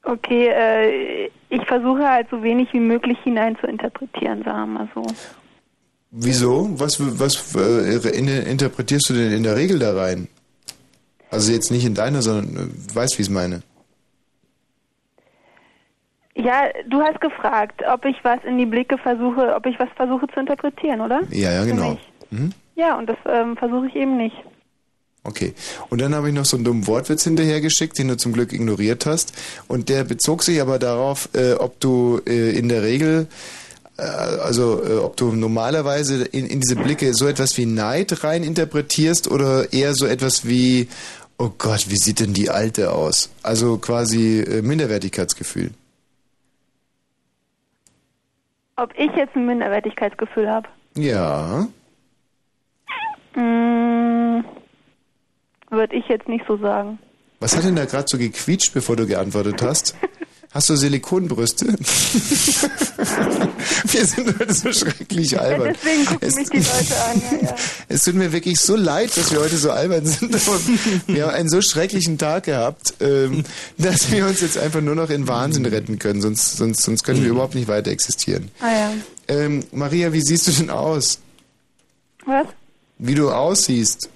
[0.08, 4.90] Okay, äh, ich versuche halt so wenig wie möglich hinein zu interpretieren, sagen wir mal
[4.96, 5.06] so.
[6.12, 6.70] Wieso?
[6.80, 10.30] Was, was äh, in, interpretierst du denn in der Regel da rein?
[11.30, 13.64] Also jetzt nicht in deiner, sondern äh, weißt, wie ich es meine.
[16.36, 20.28] Ja, du hast gefragt, ob ich was in die Blicke versuche, ob ich was versuche
[20.28, 21.22] zu interpretieren, oder?
[21.32, 21.98] Ja, ja, genau.
[22.30, 22.54] Mhm.
[22.76, 24.38] Ja, und das ähm, versuche ich eben nicht.
[25.24, 25.54] Okay.
[25.90, 29.06] Und dann habe ich noch so einen dummen Wortwitz hinterhergeschickt, den du zum Glück ignoriert
[29.06, 29.34] hast.
[29.68, 33.28] Und der bezog sich aber darauf, äh, ob du äh, in der Regel,
[33.98, 38.44] äh, also äh, ob du normalerweise in, in diese Blicke so etwas wie Neid rein
[38.44, 40.88] interpretierst oder eher so etwas wie,
[41.38, 43.30] oh Gott, wie sieht denn die Alte aus?
[43.44, 45.72] Also quasi äh, Minderwertigkeitsgefühl.
[48.78, 50.70] Ob ich jetzt ein Minderwertigkeitsgefühl habe?
[50.96, 51.68] Ja.
[53.36, 53.67] Mm,
[55.78, 56.98] Würde ich jetzt nicht so sagen.
[57.40, 59.94] Was hat denn da gerade so gequietscht, bevor du geantwortet hast?
[60.52, 61.68] Hast du Silikonbrüste?
[63.92, 65.76] Wir sind heute so schrecklich Ja, albern.
[65.76, 67.22] deswegen gucken Es- mich die Leute an.
[67.22, 67.56] Ja, ja.
[67.90, 70.34] Es tut mir wirklich so leid, dass wir heute so albern sind.
[71.08, 73.44] Wir haben einen so schrecklichen Tag gehabt, ähm,
[73.78, 76.22] dass wir uns jetzt einfach nur noch in Wahnsinn retten können.
[76.22, 78.50] Sonst, sonst, sonst können wir überhaupt nicht weiter existieren.
[78.62, 78.92] Ah ja.
[79.28, 81.20] Ähm, Maria, wie siehst du denn aus?
[82.26, 82.48] Was?
[82.98, 84.10] Wie du aussiehst?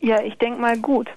[0.00, 1.08] Ja, ich denke mal gut.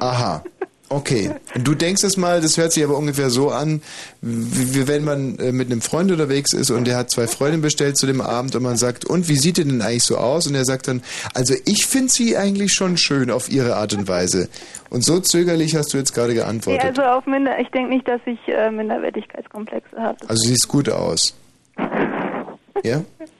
[0.00, 0.42] Aha.
[0.90, 1.30] Okay.
[1.56, 3.82] Du denkst es mal, das hört sich aber ungefähr so an,
[4.20, 7.96] wie wenn man äh, mit einem Freund unterwegs ist und der hat zwei Freundinnen bestellt
[7.96, 10.46] zu dem Abend und man sagt, und wie sieht ihr denn eigentlich so aus?
[10.46, 14.06] Und er sagt dann, also ich finde sie eigentlich schon schön auf ihre Art und
[14.06, 14.48] Weise.
[14.90, 16.84] Und so zögerlich hast du jetzt gerade geantwortet.
[16.84, 20.18] also auf Minder, ich denke nicht, dass ich äh, Minderwertigkeitskomplexe habe.
[20.28, 21.34] Also sie sieht gut aus.
[22.84, 23.02] Ja?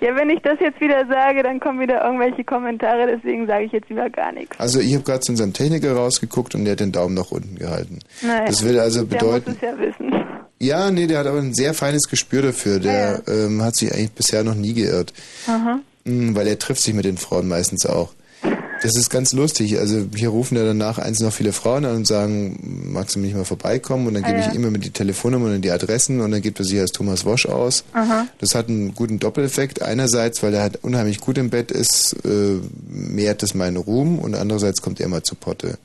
[0.00, 3.72] Ja, wenn ich das jetzt wieder sage, dann kommen wieder irgendwelche Kommentare, deswegen sage ich
[3.72, 4.58] jetzt lieber gar nichts.
[4.58, 7.56] Also ich habe gerade zu unserem Techniker rausgeguckt und der hat den Daumen nach unten
[7.56, 7.98] gehalten.
[8.22, 10.24] Naja, Das will also bedeuten, Der muss es ja wissen.
[10.60, 12.78] ja, nee, der hat aber ein sehr feines Gespür dafür.
[12.80, 15.12] Der ähm, hat sich eigentlich bisher noch nie geirrt.
[15.46, 15.80] Aha.
[16.04, 18.12] Mm, Weil er trifft sich mit den Frauen meistens auch.
[18.82, 19.78] Das ist ganz lustig.
[19.78, 23.34] Also hier rufen ja danach eins noch viele Frauen an und sagen, magst du mich
[23.34, 24.06] mal vorbeikommen?
[24.06, 24.48] Und dann Ah, gebe ja.
[24.48, 27.24] ich immer mit die Telefonnummer und die Adressen und dann gibt er sich als Thomas
[27.24, 27.84] Wosch aus.
[27.92, 28.26] Aha.
[28.38, 29.82] Das hat einen guten Doppeleffekt.
[29.82, 34.34] Einerseits, weil er halt unheimlich gut im Bett ist, äh, mehrt es meinen Ruhm und
[34.34, 35.78] andererseits kommt er mal zu Potte.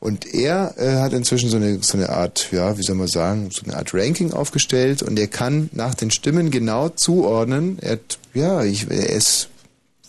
[0.00, 3.48] Und er äh, hat inzwischen so eine, so eine Art, ja, wie soll man sagen,
[3.52, 7.78] so eine Art Ranking aufgestellt und er kann nach den Stimmen genau zuordnen.
[7.80, 9.48] Er hat, ja, ich, er ist,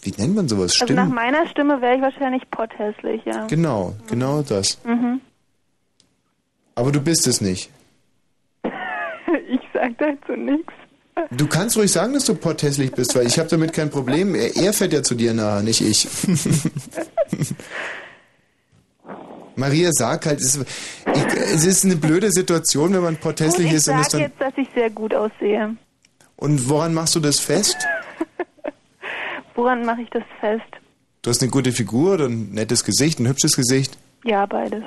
[0.02, 0.78] wie nennt man sowas?
[0.80, 1.16] Also nach Stimmen?
[1.16, 3.46] meiner Stimme wäre ich wahrscheinlich potthässlich, ja.
[3.48, 4.78] Genau, genau das.
[4.84, 5.22] Mhm.
[6.76, 7.70] Aber du bist es nicht.
[9.48, 10.74] Ich sag dazu nichts.
[11.32, 14.34] Du kannst ruhig sagen, dass du potthässlich bist, weil ich habe damit kein Problem.
[14.36, 16.08] Er, er fährt ja zu dir nahe, nicht ich.
[19.56, 20.66] Maria, sag halt, es ist,
[21.14, 23.90] ich, es ist eine blöde Situation, wenn man potthässlich ich ist.
[23.90, 25.76] Und, es sag dann, jetzt, dass ich sehr gut aussehe.
[26.38, 27.78] und woran machst du das fest?
[29.60, 30.64] Woran mache ich das fest?
[31.22, 33.98] Du hast eine gute Figur oder ein nettes Gesicht, ein hübsches Gesicht?
[34.24, 34.84] Ja, beides.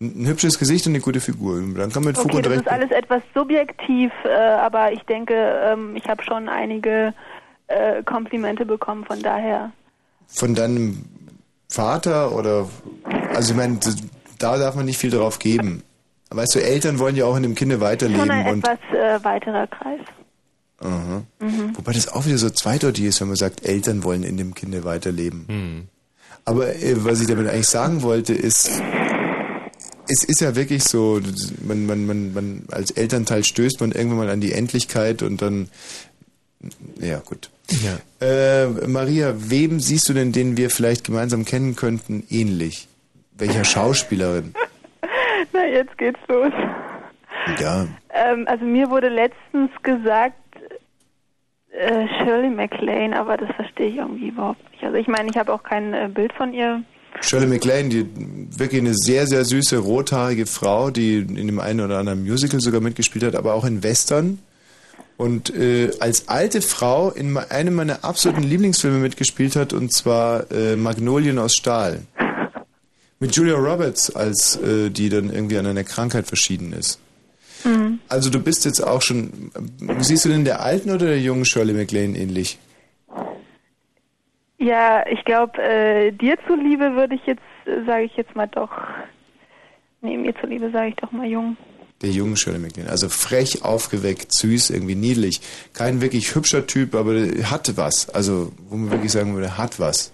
[0.00, 1.60] Ein ein hübsches Gesicht und eine gute Figur.
[1.60, 2.62] Dann kann man mit Fug Okay, und das Recht...
[2.62, 5.34] ist alles etwas subjektiv, äh, aber ich denke,
[5.64, 7.14] ähm, ich habe schon einige
[7.68, 9.70] äh, Komplimente bekommen, von daher.
[10.26, 11.04] Von deinem
[11.68, 12.68] Vater oder...
[13.32, 13.96] Also ich meine, das-
[14.40, 15.84] da darf man nicht viel drauf geben.
[16.30, 18.66] Weißt du, Eltern wollen ja auch in dem Kinde Schon weiterleben ein und...
[18.66, 20.00] etwas äh, weiterer Kreis.
[20.80, 21.22] Aha.
[21.40, 21.76] Mhm.
[21.76, 24.84] Wobei das auch wieder so zweideutig ist, wenn man sagt, Eltern wollen in dem Kinde
[24.84, 25.88] weiterleben.
[26.44, 28.70] Aber äh, was ich damit eigentlich sagen wollte, ist,
[30.08, 31.20] es ist ja wirklich so,
[31.62, 35.68] man, man, man, man als Elternteil stößt man irgendwann mal an die Endlichkeit und dann,
[36.98, 37.50] ja gut.
[37.70, 38.26] Ja.
[38.26, 42.88] Äh, Maria, wem siehst du denn, den wir vielleicht gemeinsam kennen könnten, ähnlich?
[43.38, 44.54] Welcher Schauspielerin?
[45.52, 46.52] Na, jetzt geht's los.
[47.60, 50.36] Ja, Ähm, also mir wurde letztens gesagt,
[51.72, 54.82] äh, Shirley MacLaine, aber das verstehe ich irgendwie überhaupt nicht.
[54.82, 56.82] Also ich meine, ich habe auch kein äh, Bild von ihr.
[57.22, 58.06] Shirley MacLaine, die
[58.58, 62.80] wirklich eine sehr, sehr süße, rothaarige Frau, die in dem einen oder anderen Musical sogar
[62.80, 64.38] mitgespielt hat, aber auch in Western.
[65.16, 70.76] Und äh, als alte Frau in einem meiner absoluten Lieblingsfilme mitgespielt hat, und zwar äh,
[70.76, 72.00] Magnolien aus Stahl.
[73.20, 76.98] Mit Julia Roberts, als äh, die dann irgendwie an einer Krankheit verschieden ist.
[77.64, 78.00] Mhm.
[78.08, 79.50] Also du bist jetzt auch schon,
[80.00, 82.58] siehst du denn der alten oder der jungen Shirley MacLaine ähnlich?
[84.58, 88.70] Ja, ich glaube, äh, dir zuliebe würde ich jetzt, äh, sage ich jetzt mal doch,
[90.02, 91.56] nee, mir zuliebe sage ich doch mal jung.
[92.02, 92.90] Der jungen Shirley MacLaine.
[92.90, 95.40] Also frech, aufgeweckt, süß, irgendwie niedlich.
[95.72, 98.08] Kein wirklich hübscher Typ, aber der hat was.
[98.10, 100.12] Also, wo man wirklich sagen würde, hat was.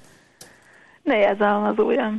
[1.05, 2.12] Naja, sagen wir mal so, ja.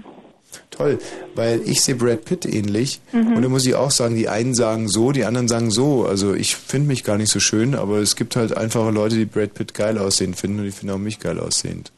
[0.72, 1.00] Toll,
[1.36, 3.00] weil ich sehe Brad Pitt ähnlich.
[3.12, 3.36] Mhm.
[3.36, 6.06] Und da muss ich auch sagen, die einen sagen so, die anderen sagen so.
[6.06, 9.26] Also ich finde mich gar nicht so schön, aber es gibt halt einfache Leute, die
[9.26, 11.92] Brad Pitt geil aussehen finden und die finden auch mich geil aussehend.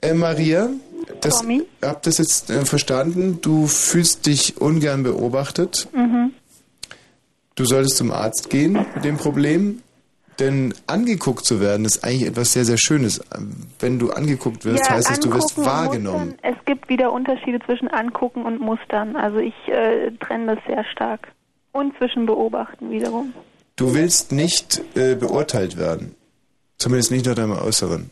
[0.00, 0.70] Äh, Maria,
[1.20, 1.44] das,
[1.82, 3.40] hab das jetzt äh, verstanden.
[3.42, 5.88] Du fühlst dich ungern beobachtet.
[5.92, 6.32] Mhm.
[7.54, 9.82] Du solltest zum Arzt gehen mit dem Problem.
[10.40, 13.20] Denn angeguckt zu werden ist eigentlich etwas sehr, sehr Schönes.
[13.78, 16.34] Wenn du angeguckt wirst, ja, heißt es, du wirst wahrgenommen.
[16.42, 19.16] Es gibt wieder Unterschiede zwischen angucken und mustern.
[19.16, 21.28] Also ich äh, trenne das sehr stark.
[21.72, 23.32] Und zwischen beobachten wiederum.
[23.76, 26.16] Du willst nicht äh, beurteilt werden.
[26.78, 28.10] Zumindest nicht nach deinem Äußeren.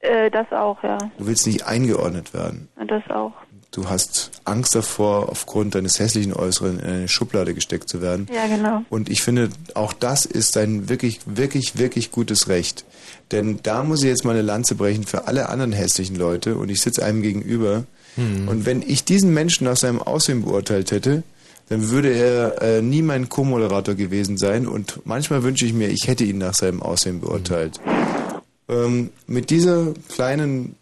[0.00, 0.98] Äh, das auch, ja.
[1.18, 2.68] Du willst nicht eingeordnet werden.
[2.86, 3.32] Das auch.
[3.74, 8.28] Du hast Angst davor, aufgrund deines hässlichen Äußeren in eine Schublade gesteckt zu werden.
[8.32, 8.84] Ja, genau.
[8.88, 12.84] Und ich finde, auch das ist ein wirklich, wirklich, wirklich gutes Recht.
[13.32, 16.68] Denn da muss ich jetzt mal eine Lanze brechen für alle anderen hässlichen Leute und
[16.68, 17.84] ich sitze einem gegenüber.
[18.16, 21.24] Und wenn ich diesen Menschen nach seinem Aussehen beurteilt hätte,
[21.68, 26.06] dann würde er äh, nie mein Co-Moderator gewesen sein und manchmal wünsche ich mir, ich
[26.06, 27.80] hätte ihn nach seinem Aussehen beurteilt.
[28.68, 30.76] Ähm, mit dieser kleinen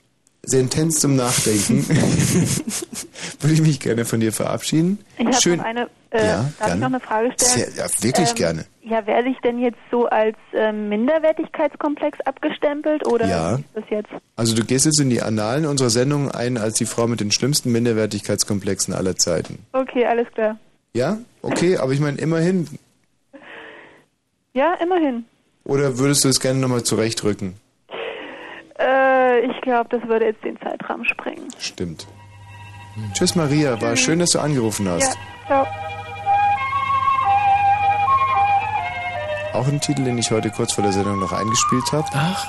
[0.44, 1.86] Sentenz zum Nachdenken
[3.40, 4.98] würde ich mich gerne von dir verabschieden.
[5.16, 5.58] Ich habe Schön.
[5.58, 6.80] noch eine, äh, Ja, darf ich gerne.
[6.80, 7.50] noch eine Frage stellen?
[7.72, 8.64] Sehr, ja, wirklich Ähm, gerne.
[8.82, 13.56] Ja, werde ich denn jetzt so als ähm, Minderwertigkeitskomplex abgestempelt oder Ja.
[13.58, 14.08] wie ist das jetzt?
[14.34, 17.30] Also du gehst jetzt in die Annalen unserer Sendung ein als die Frau mit den
[17.30, 19.64] schlimmsten Minderwertigkeitskomplexen aller Zeiten.
[19.72, 20.58] Okay, alles klar.
[20.94, 21.18] Ja?
[21.42, 22.66] Okay, aber ich meine immerhin.
[24.54, 25.24] Ja, immerhin.
[25.64, 27.54] Oder würdest du es gerne nochmal zurechtrücken?
[28.78, 28.84] Äh,
[29.40, 31.48] ich glaube, das würde jetzt den Zeitrahmen sprengen.
[31.58, 32.06] Stimmt.
[33.14, 35.16] Tschüss Maria, war schön, dass du angerufen hast.
[35.48, 35.66] Ja, ciao.
[39.54, 42.06] Auch ein Titel, den ich heute kurz vor der Sendung noch eingespielt habe.
[42.14, 42.46] Ach.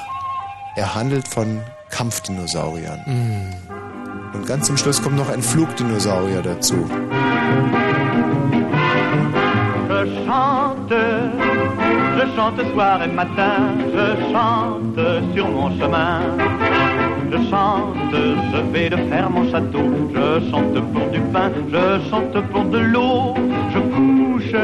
[0.76, 3.02] Er handelt von Kampfdinosauriern.
[3.06, 4.36] Mm.
[4.36, 6.90] Und ganz zum Schluss kommt noch ein Flugdinosaurier dazu.
[10.26, 11.32] Chante,
[12.18, 13.58] je chante soir et matin,
[13.96, 15.00] je chante
[15.34, 16.22] sur mon chemin.
[17.32, 18.16] Je chante,
[18.54, 22.78] je vais de faire mon château, je chante pour du pain, je chante pour de
[22.78, 23.34] l'eau.
[23.74, 24.56] Je couche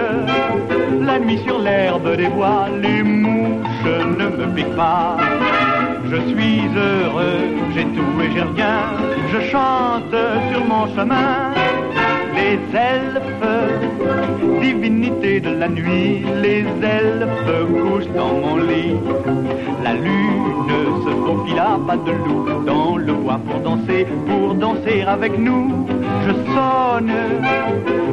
[1.01, 5.17] la nuit sur l'herbe des bois, les mouches ne me piquent pas.
[6.11, 7.41] Je suis heureux,
[7.73, 8.79] j'ai tout et j'ai rien,
[9.31, 10.15] je chante
[10.51, 11.51] sur mon chemin.
[12.35, 17.51] Les elfes, divinités de la nuit, les elfes
[17.81, 18.97] couchent dans mon lit.
[19.83, 20.49] La lune
[21.05, 25.87] se faufile à pas de loup dans le bois pour danser, pour danser avec nous.
[26.25, 27.13] Je sonne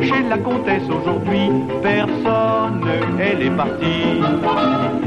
[0.02, 1.50] chez la comtesse aujourd'hui.
[1.82, 2.80] Personne,
[3.20, 4.20] elle est partie.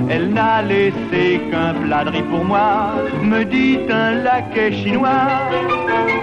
[0.10, 5.28] Elle n'a laissé qu'un plat pour moi, me dit un laquais chinois.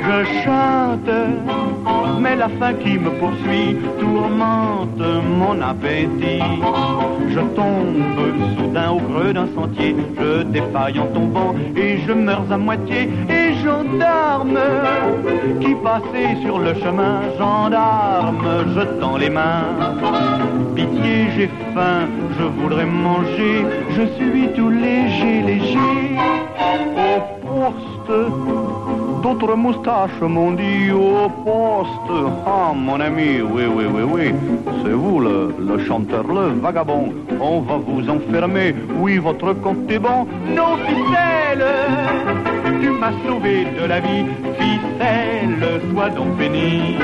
[0.07, 1.15] Je chante,
[2.21, 5.03] mais la faim qui me poursuit tourmente
[5.39, 6.43] mon appétit.
[7.29, 12.57] Je tombe soudain au creux d'un sentier, je défaille en tombant et je meurs à
[12.57, 13.11] moitié.
[13.29, 14.59] Et gendarme
[15.61, 19.67] qui passait sur le chemin, gendarme, je tends les mains.
[20.75, 22.07] Pitié, j'ai faim,
[22.39, 25.79] je voudrais manger, je suis tout léger, léger.
[26.97, 28.13] Au poste,
[29.27, 32.13] d'autres moustaches m'ont dit au poste.
[32.47, 34.27] Ah, mon ami, oui, oui, oui, oui,
[34.83, 37.13] c'est vous le, le chanteur, le vagabond.
[37.41, 40.21] On va vous enfermer, oui, votre compte est bon.
[40.59, 41.67] Non, ficelle,
[42.81, 44.27] tu m'as sauvé de la vie,
[44.61, 46.97] ficelle, sois donc béni.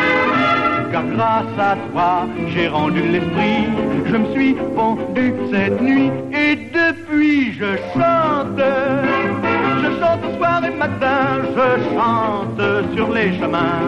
[0.93, 2.13] Car grâce à toi,
[2.53, 3.65] j'ai rendu l'esprit,
[4.07, 6.11] je me suis pendu cette nuit
[6.45, 9.42] et depuis je chante.
[9.83, 12.63] Je chante soir et matin, je chante
[12.95, 13.83] sur les chemins.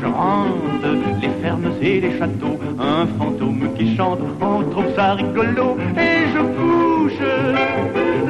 [0.00, 0.88] Je hante
[1.22, 5.76] les fermes et les châteaux, un fantôme qui chante, on trouve ça rigolo.
[5.96, 7.22] Et je couche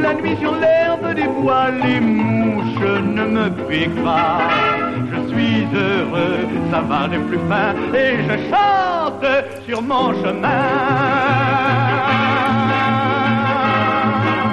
[0.03, 4.41] la nuit sur l'herbe des bois, les mouches ne me piquent pas.
[5.11, 9.27] Je suis heureux, ça va de plus fin, et je chante
[9.67, 11.90] sur mon chemin.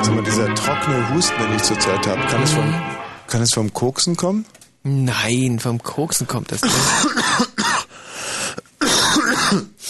[0.08, 2.74] Sag mal, dieser trockene Husten, den ich zurzeit habe, kann, es vom,
[3.28, 4.46] kann es vom Koksen kommen?
[4.84, 6.74] Nein, vom Koksen kommt das nicht.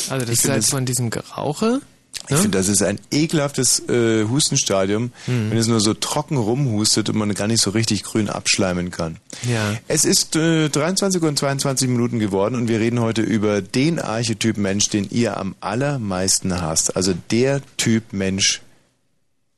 [0.10, 1.82] Also das Ich ist halt von diesem Gerauche.
[2.30, 5.52] Ich finde, das ist ein ekelhaftes äh, Hustenstadium, Mhm.
[5.52, 9.18] wenn es nur so trocken rumhustet und man gar nicht so richtig grün abschleimen kann.
[9.48, 9.76] Ja.
[9.88, 14.58] Es ist äh, 23 und 22 Minuten geworden und wir reden heute über den Archetyp
[14.58, 16.96] Mensch, den ihr am allermeisten hasst.
[16.98, 18.62] Also der Typ Mensch,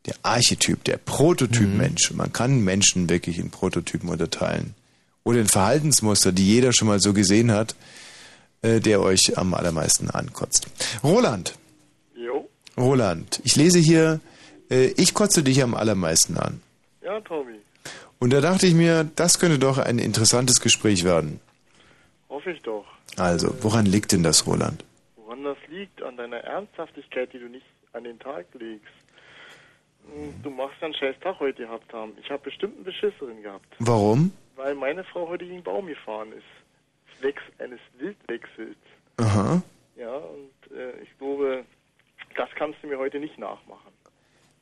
[0.09, 2.11] der Archetyp, der Prototyp Mensch.
[2.11, 4.73] Man kann Menschen wirklich in Prototypen unterteilen.
[5.23, 7.75] Oder in Verhaltensmuster, die jeder schon mal so gesehen hat,
[8.61, 10.67] äh, der euch am allermeisten ankotzt.
[11.03, 11.53] Roland.
[12.15, 12.49] Jo.
[12.77, 14.19] Roland, ich lese hier,
[14.71, 16.61] äh, ich kotze dich am allermeisten an.
[17.03, 17.59] Ja, Tobi.
[18.19, 21.39] Und da dachte ich mir, das könnte doch ein interessantes Gespräch werden.
[22.29, 22.85] Hoffe ich doch.
[23.15, 24.83] Also, woran liegt denn das, Roland?
[25.15, 26.01] Woran das liegt?
[26.01, 28.98] An deiner Ernsthaftigkeit, die du nicht an den Tag legst.
[30.13, 32.13] Hm, Du machst einen scheiß Tag heute gehabt haben.
[32.21, 33.65] Ich habe bestimmt einen Beschisserin gehabt.
[33.79, 34.31] Warum?
[34.55, 37.19] Weil meine Frau heute gegen einen Baum gefahren ist.
[37.19, 38.77] Zwecks eines Wildwechsels.
[39.17, 39.61] Aha.
[39.97, 41.65] Ja, und äh, ich glaube,
[42.35, 43.91] das kannst du mir heute nicht nachmachen.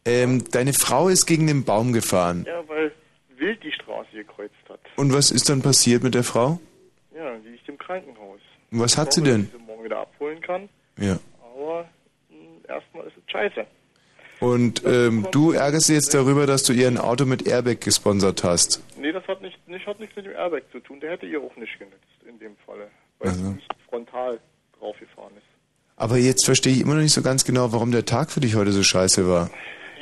[0.05, 2.45] Ähm, deine Frau ist gegen den Baum gefahren.
[2.47, 2.91] Ja, weil
[3.35, 4.79] wild die Straße gekreuzt hat.
[4.95, 6.59] Und was ist dann passiert mit der Frau?
[7.15, 8.39] Ja, die liegt im Krankenhaus.
[8.71, 9.41] Und was hat Ich sie hoffe, denn?
[9.45, 10.69] dass ich sie morgen wieder abholen kann.
[10.97, 11.19] Ja.
[11.53, 11.87] Aber
[12.29, 13.65] mh, erstmal ist es scheiße.
[14.39, 18.43] Und ähm, du ärgerst dich jetzt darüber, dass du ihr ein Auto mit Airbag gesponsert
[18.43, 18.84] hast.
[18.97, 20.99] Nee, das hat, nicht, nicht, hat nichts mit dem Airbag zu tun.
[20.99, 21.97] Der hätte ihr auch nicht genützt
[22.27, 22.88] in dem Falle.
[23.19, 23.43] Weil Also.
[23.43, 24.39] sie nicht frontal
[24.80, 25.45] draufgefahren ist.
[25.95, 28.55] Aber jetzt verstehe ich immer noch nicht so ganz genau, warum der Tag für dich
[28.55, 29.49] heute so scheiße war.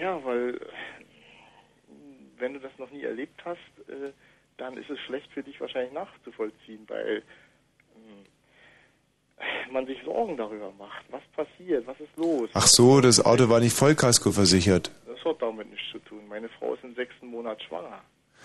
[0.01, 0.59] Ja, weil
[2.37, 4.11] wenn du das noch nie erlebt hast, äh,
[4.57, 7.23] dann ist es schlecht für dich wahrscheinlich nachzuvollziehen, weil
[9.71, 11.03] man sich Sorgen darüber macht.
[11.11, 11.85] Was passiert?
[11.87, 12.49] Was ist los?
[12.53, 14.91] Ach so, das Auto war nicht Vollkasko versichert.
[15.07, 16.27] Das hat damit nichts zu tun.
[16.29, 18.01] Meine Frau ist im sechsten Monat schwanger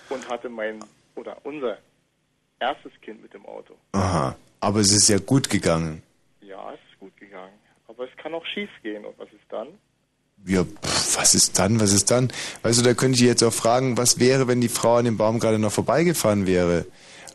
[0.09, 0.81] und hatte mein
[1.14, 1.78] oder unser
[2.59, 3.74] erstes Kind mit dem Auto.
[3.93, 4.36] Aha.
[4.60, 6.02] Aber es ist ja gut gegangen.
[6.40, 7.55] Ja, es ist gut gegangen.
[7.89, 9.05] Aber es kann auch schief gehen.
[9.05, 9.68] Und was ist dann?
[10.47, 12.32] Ja, pff, was ist dann, was ist dann?
[12.62, 15.18] Weißt du, da könnte ich jetzt auch fragen, was wäre, wenn die Frau an dem
[15.18, 16.86] Baum gerade noch vorbeigefahren wäre?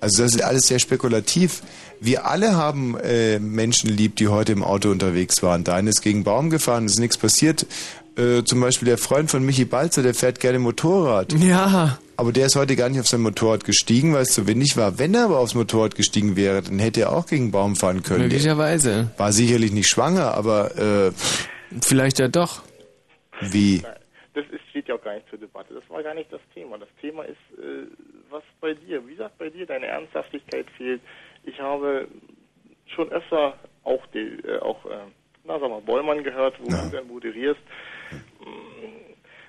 [0.02, 1.62] Also das ist alles sehr spekulativ.
[2.00, 5.64] Wir alle haben äh, Menschen lieb, die heute im Auto unterwegs waren.
[5.64, 7.66] Der eine ist gegen Baum gefahren, ist nichts passiert.
[8.18, 11.34] Äh, zum Beispiel der Freund von Michi Balzer, der fährt gerne Motorrad.
[11.34, 11.98] Ja.
[12.18, 14.98] Aber der ist heute gar nicht auf sein Motorrad gestiegen, weil es zu windig war.
[15.00, 18.20] Wenn er aber aufs Motorrad gestiegen wäre, dann hätte er auch gegen Baum fahren können.
[18.20, 19.12] Der Möglicherweise.
[19.18, 21.12] war sicherlich nicht schwanger, aber äh,
[21.82, 22.62] Vielleicht ja doch.
[23.42, 23.82] wie?
[24.34, 25.74] Das ist, steht ja auch gar nicht zur Debatte.
[25.74, 26.78] Das war gar nicht das Thema.
[26.78, 27.86] Das Thema ist, äh,
[28.30, 31.02] was bei dir, wie gesagt, bei dir deine Ernsthaftigkeit fehlt.
[31.44, 32.08] Ich habe
[32.88, 34.98] schon öfter auch, die, äh, auch äh,
[35.46, 37.60] na, sag mal, Bollmann gehört, wo du dann moderierst.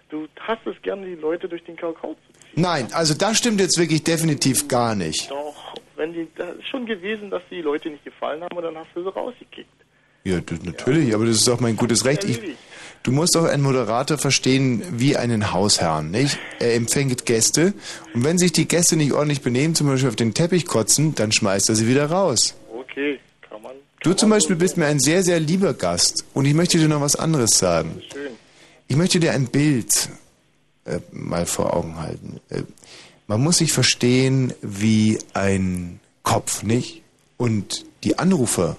[0.08, 2.62] Du hast es gerne, die Leute durch den Kakao zu ziehen.
[2.62, 5.30] Nein, also das stimmt jetzt wirklich definitiv gar nicht.
[5.30, 8.76] Doch, wenn die, das ist schon gewesen, dass die Leute nicht gefallen haben und dann
[8.76, 9.68] hast du sie rausgekickt.
[10.26, 12.24] Ja, das, natürlich, aber das ist doch mein gutes Recht.
[12.24, 12.40] Ich,
[13.04, 16.36] du musst doch einen Moderator verstehen wie einen Hausherrn, nicht?
[16.58, 17.74] Er empfängt Gäste
[18.12, 21.30] und wenn sich die Gäste nicht ordentlich benehmen, zum Beispiel auf den Teppich kotzen, dann
[21.30, 22.56] schmeißt er sie wieder raus.
[22.76, 23.76] Okay, kann man.
[24.02, 27.00] Du zum Beispiel bist mir ein sehr, sehr lieber Gast und ich möchte dir noch
[27.00, 28.02] was anderes sagen.
[28.12, 28.32] Schön.
[28.88, 30.08] Ich möchte dir ein Bild
[30.86, 32.40] äh, mal vor Augen halten.
[32.50, 32.62] Äh,
[33.28, 37.02] man muss sich verstehen wie ein Kopf, nicht?
[37.36, 38.76] Und die Anrufer,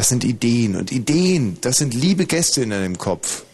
[0.00, 3.44] das sind Ideen und Ideen, das sind liebe Gäste in einem Kopf.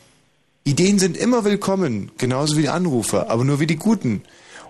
[0.62, 4.23] Ideen sind immer willkommen, genauso wie die Anrufer, aber nur wie die guten.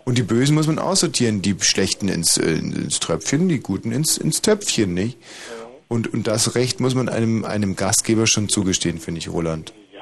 [0.07, 4.17] Und die Bösen muss man aussortieren, die Schlechten ins, äh, ins Tröpfchen, die Guten ins,
[4.17, 5.19] ins Töpfchen, nicht?
[5.87, 9.75] Und, und das Recht muss man einem, einem Gastgeber schon zugestehen, finde ich, Roland.
[9.93, 10.01] Ja,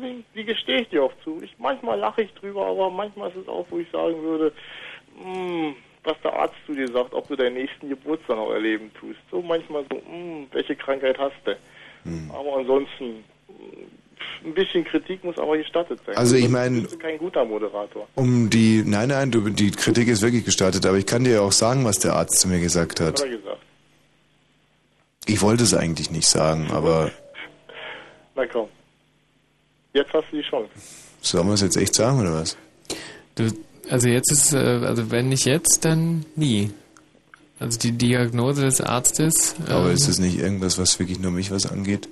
[0.00, 1.40] wie, wie gestehe ich dir auch zu?
[1.44, 4.52] Ich, manchmal lache ich drüber, aber manchmal ist es auch, wo ich sagen würde,
[5.24, 9.18] mh, was der Arzt zu dir sagt, ob du deinen nächsten Geburtstag noch erleben tust.
[9.30, 11.56] So manchmal so, mh, welche Krankheit hast du?
[12.04, 12.30] Hm.
[12.30, 13.24] Aber ansonsten,
[14.44, 16.16] ein bisschen Kritik muss aber gestattet sein.
[16.16, 18.06] Also ich Sonst mein- bist du kein guter Moderator.
[18.14, 21.40] Um die, nein, nein, du, die Kritik ist wirklich gestartet, aber ich kann dir ja
[21.40, 23.20] auch sagen, was der Arzt zu mir gesagt hat.
[23.20, 23.58] Hat er gesagt.
[25.26, 27.10] Ich wollte es eigentlich nicht sagen, aber
[28.34, 28.68] Na komm.
[29.92, 30.70] Jetzt hast du die Chance.
[31.20, 32.56] sollen wir es jetzt echt sagen oder was?
[33.34, 33.48] Du,
[33.90, 36.70] also jetzt ist, äh, also wenn nicht jetzt, dann nie.
[37.58, 39.56] Also die Diagnose des Arztes.
[39.68, 42.08] Aber ähm, ist es nicht irgendwas, was wirklich nur mich was angeht?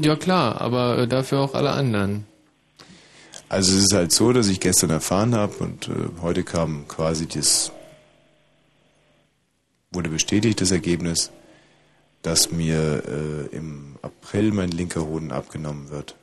[0.00, 2.26] Ja klar, aber äh, dafür auch alle anderen.
[3.48, 7.26] Also es ist halt so, dass ich gestern erfahren habe und äh, heute kam quasi
[7.26, 7.72] das,
[9.90, 11.30] wurde bestätigt, das Ergebnis,
[12.22, 16.14] dass mir äh, im April mein linker Hoden abgenommen wird.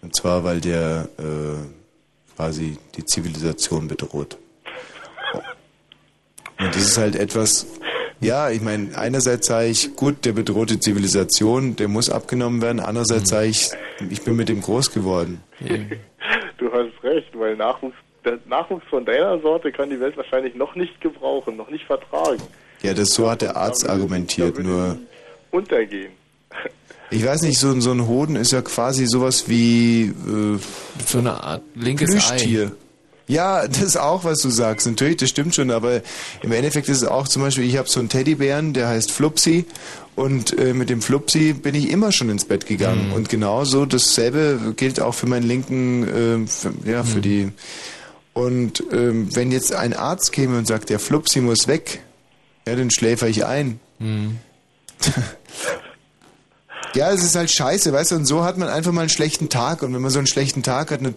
[0.00, 1.77] Und zwar, weil der äh,
[2.38, 4.38] quasi die Zivilisation bedroht.
[6.60, 7.66] Und das ist halt etwas,
[8.20, 12.78] ja, ich meine, einerseits sage ich, gut, der bedroht die Zivilisation, der muss abgenommen werden,
[12.78, 13.70] andererseits sage ich,
[14.08, 15.42] ich bin mit dem groß geworden.
[16.58, 20.76] Du hast recht, weil Nachwuchs, der Nachwuchs von deiner Sorte kann die Welt wahrscheinlich noch
[20.76, 22.42] nicht gebrauchen, noch nicht vertragen.
[22.82, 24.96] Ja, das so hat der Arzt argumentiert, nur
[25.50, 26.12] Untergehen.
[27.10, 30.58] Ich weiß nicht, so, so ein Hoden ist ja quasi sowas wie äh,
[31.06, 32.72] so eine Art linkes Plüschtier.
[33.26, 34.86] Ja, das ist auch, was du sagst.
[34.86, 36.00] Natürlich, das stimmt schon, aber
[36.42, 39.66] im Endeffekt ist es auch zum Beispiel, ich habe so einen Teddybären, der heißt Flupsi
[40.16, 43.12] und äh, mit dem Flupsi bin ich immer schon ins Bett gegangen.
[43.12, 47.52] Und genauso dasselbe gilt auch für meinen linken, äh, für, ja, für die.
[48.32, 52.00] Und ähm, wenn jetzt ein Arzt käme und sagt, der Flupsi muss weg,
[52.66, 53.78] ja, dann schläfer ich ein.
[56.94, 59.50] Ja, es ist halt scheiße, weißt du, und so hat man einfach mal einen schlechten
[59.50, 61.14] Tag und wenn man so einen schlechten Tag hat, ne,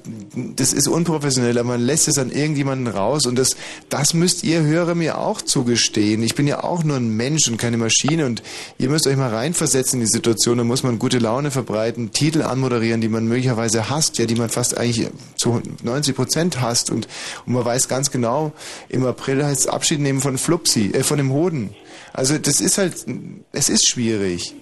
[0.55, 3.55] das ist unprofessionell, aber man lässt es an irgendjemanden raus und das,
[3.87, 6.23] das müsst ihr Hörer mir auch zugestehen.
[6.23, 8.43] Ich bin ja auch nur ein Mensch und keine Maschine und
[8.79, 12.41] ihr müsst euch mal reinversetzen in die Situation, da muss man gute Laune verbreiten, Titel
[12.41, 15.07] anmoderieren, die man möglicherweise hasst, ja, die man fast eigentlich
[15.37, 17.07] zu 90 Prozent hasst und,
[17.45, 18.51] und man weiß ganz genau,
[18.89, 21.73] im April heißt es Abschied nehmen von Flupsi, äh, von dem Hoden.
[22.13, 23.05] Also das ist halt,
[23.53, 24.53] es ist schwierig.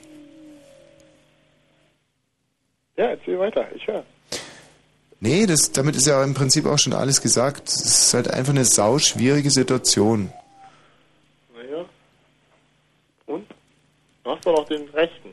[2.99, 4.03] Ja, erzähl weiter, ich höre.
[5.21, 7.69] Nee, das, damit ist ja im Prinzip auch schon alles gesagt.
[7.69, 10.34] Es ist halt einfach eine sau schwierige Situation.
[11.55, 11.85] Naja.
[13.26, 13.47] Und?
[14.26, 15.28] Du hast doch noch den Rechten.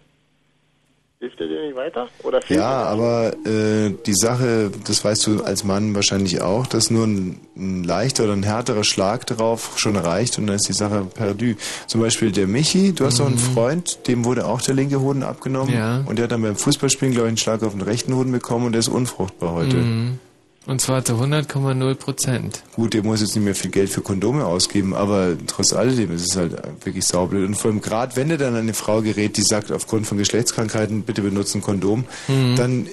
[1.19, 2.09] Hilft der dir nicht weiter?
[2.25, 6.91] Oder fehlt Ja, aber äh, die Sache, das weißt du als Mann wahrscheinlich auch, dass
[6.91, 10.75] nur ein, ein leichter oder ein härterer Schlag drauf schon reicht und dann ist die
[10.75, 11.55] Sache perdu.
[11.87, 15.23] Zum Beispiel der Michi, du hast doch einen Freund, dem wurde auch der linke Hoden
[15.23, 16.03] abgenommen Ja.
[16.05, 18.67] und der hat dann beim Fußballspielen, glaube ich, einen Schlag auf den rechten Hoden bekommen
[18.67, 19.77] und der ist unfruchtbar heute.
[19.77, 20.19] Mhm.
[20.67, 22.63] Und zwar zu 100,0 Prozent.
[22.75, 26.29] Gut, der muss jetzt nicht mehr viel Geld für Kondome ausgeben, aber trotz alledem ist
[26.31, 27.47] es halt wirklich saublöd.
[27.47, 30.19] Und vor allem gerade, wenn er dann an eine Frau gerät, die sagt, aufgrund von
[30.19, 32.57] Geschlechtskrankheiten, bitte benutzen Kondom, Mhm.
[32.57, 32.87] dann,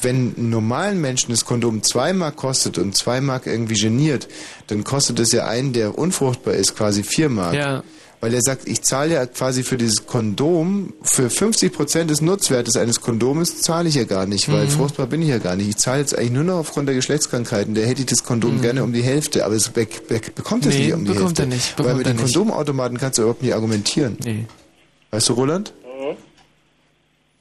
[0.00, 4.28] wenn normalen Menschen das Kondom zwei Mark kostet und zwei Mark irgendwie geniert,
[4.68, 7.54] dann kostet es ja einen, der unfruchtbar ist, quasi vier Mark.
[7.54, 7.82] Ja.
[8.20, 12.76] Weil er sagt, ich zahle ja quasi für dieses Kondom, für 50 Prozent des Nutzwertes
[12.76, 14.70] eines Kondomes zahle ich ja gar nicht, weil Mhm.
[14.70, 15.68] fruchtbar bin ich ja gar nicht.
[15.68, 17.74] Ich zahle jetzt eigentlich nur noch aufgrund der Geschlechtskrankheiten.
[17.74, 18.62] Da hätte ich das Kondom Mhm.
[18.62, 21.38] gerne um die Hälfte, aber es be be bekommt es Nee, nicht um die bekommt
[21.38, 21.42] Hälfte.
[21.42, 22.22] er nicht, weil bekommt mit er den.
[22.22, 24.16] Kondomautomaten kannst du überhaupt nicht argumentieren.
[24.24, 24.46] Nee.
[25.10, 25.72] Weißt du, Roland?
[25.84, 26.16] Mhm.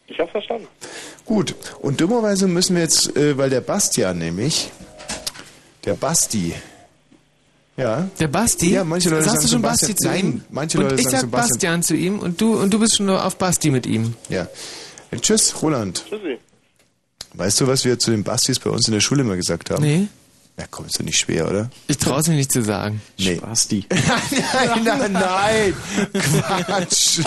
[0.08, 0.68] Ich hab's verstanden.
[1.26, 1.56] Gut.
[1.80, 4.70] Und dummerweise müssen wir jetzt, äh, weil der Bastian nämlich,
[5.86, 6.54] der Basti,
[7.78, 8.08] ja.
[8.20, 8.72] Der Basti?
[8.72, 9.92] Ja, manche Leute Sagst sagen du schon Sebastian.
[9.92, 10.44] Basti zu Nein, ihm?
[10.50, 11.50] manche und Leute ich sagen sag Sebastian.
[11.50, 14.14] Bastian zu ihm und du und du bist schon nur auf Basti mit ihm.
[14.30, 14.48] Ja.
[15.12, 16.04] Äh, Tschüss, Roland.
[16.10, 16.38] Tschüssi.
[17.34, 19.84] Weißt du, was wir zu den Bastis bei uns in der Schule immer gesagt haben?
[19.84, 20.08] Nee.
[20.58, 21.70] Ja, komm, ist doch nicht schwer, oder?
[21.88, 23.02] Ich traue es mir nicht zu sagen.
[23.18, 23.36] Nee.
[23.36, 23.86] Spasti.
[23.90, 25.74] nein, nein, nein.
[26.14, 27.20] Quatsch.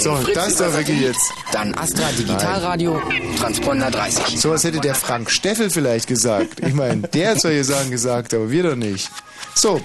[0.00, 1.32] So, Fritz das ist doch wirklich jetzt.
[1.50, 3.02] Dann Astra Digitalradio,
[3.40, 4.40] Transponder 30.
[4.40, 6.60] So was hätte der Frank Steffel vielleicht gesagt.
[6.64, 9.10] Ich meine, der hat solche Sachen gesagt, aber wir doch nicht.
[9.54, 9.80] So,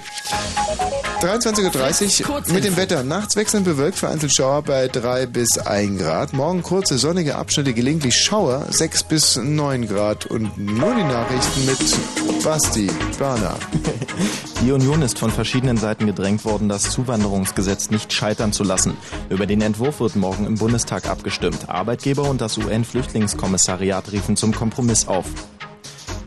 [1.20, 3.02] 23.30 Uhr mit dem Wetter.
[3.02, 6.32] Nachts wechselnd bewölkt, vereinzelt Schauer bei 3 bis 1 Grad.
[6.32, 10.26] Morgen kurze sonnige Abschnitte, gelegentlich Schauer, 6 bis 9 Grad.
[10.26, 13.56] Und nur die Nachrichten mit Basti Berner.
[14.62, 18.96] Die Union ist von verschiedenen Seiten gedrängt worden, das Zuwanderungsgesetz nicht scheitern zu lassen.
[19.28, 21.68] Über den Entwurf wird morgen im Bundestag abgestimmt.
[21.68, 25.26] Arbeitgeber und das UN-Flüchtlingskommissariat riefen zum Kompromiss auf.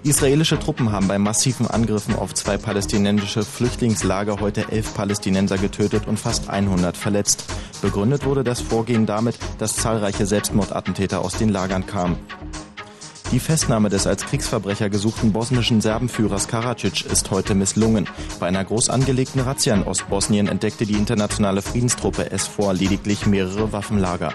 [0.03, 6.17] Israelische Truppen haben bei massiven Angriffen auf zwei palästinensische Flüchtlingslager heute elf Palästinenser getötet und
[6.17, 7.43] fast 100 verletzt.
[7.81, 12.15] Begründet wurde das Vorgehen damit, dass zahlreiche Selbstmordattentäter aus den Lagern kamen.
[13.33, 18.07] Die Festnahme des als Kriegsverbrecher gesuchten bosnischen Serbenführers Karadzic ist heute misslungen.
[18.39, 24.33] Bei einer groß angelegten Razzia in Ostbosnien entdeckte die internationale Friedenstruppe S4 lediglich mehrere Waffenlager.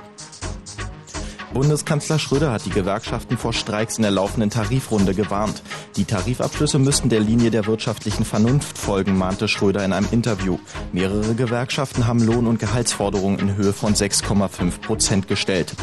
[1.54, 5.62] Bundeskanzler Schröder hat die Gewerkschaften vor Streiks in der laufenden Tarifrunde gewarnt.
[5.96, 10.58] Die Tarifabschlüsse müssten der Linie der wirtschaftlichen Vernunft folgen, mahnte Schröder in einem Interview.
[10.92, 15.76] Mehrere Gewerkschaften haben Lohn- und Gehaltsforderungen in Höhe von 6,5 Prozent gestellt.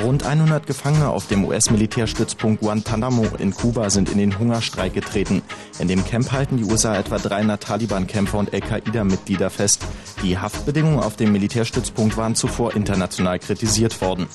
[0.00, 5.42] Rund 100 Gefangene auf dem US-Militärstützpunkt Guantanamo in Kuba sind in den Hungerstreik getreten.
[5.80, 9.84] In dem Camp halten die USA etwa 300 Taliban-Kämpfer und Al-Qaida-Mitglieder fest.
[10.22, 14.28] Die Haftbedingungen auf dem Militärstützpunkt waren zuvor international kritisiert worden.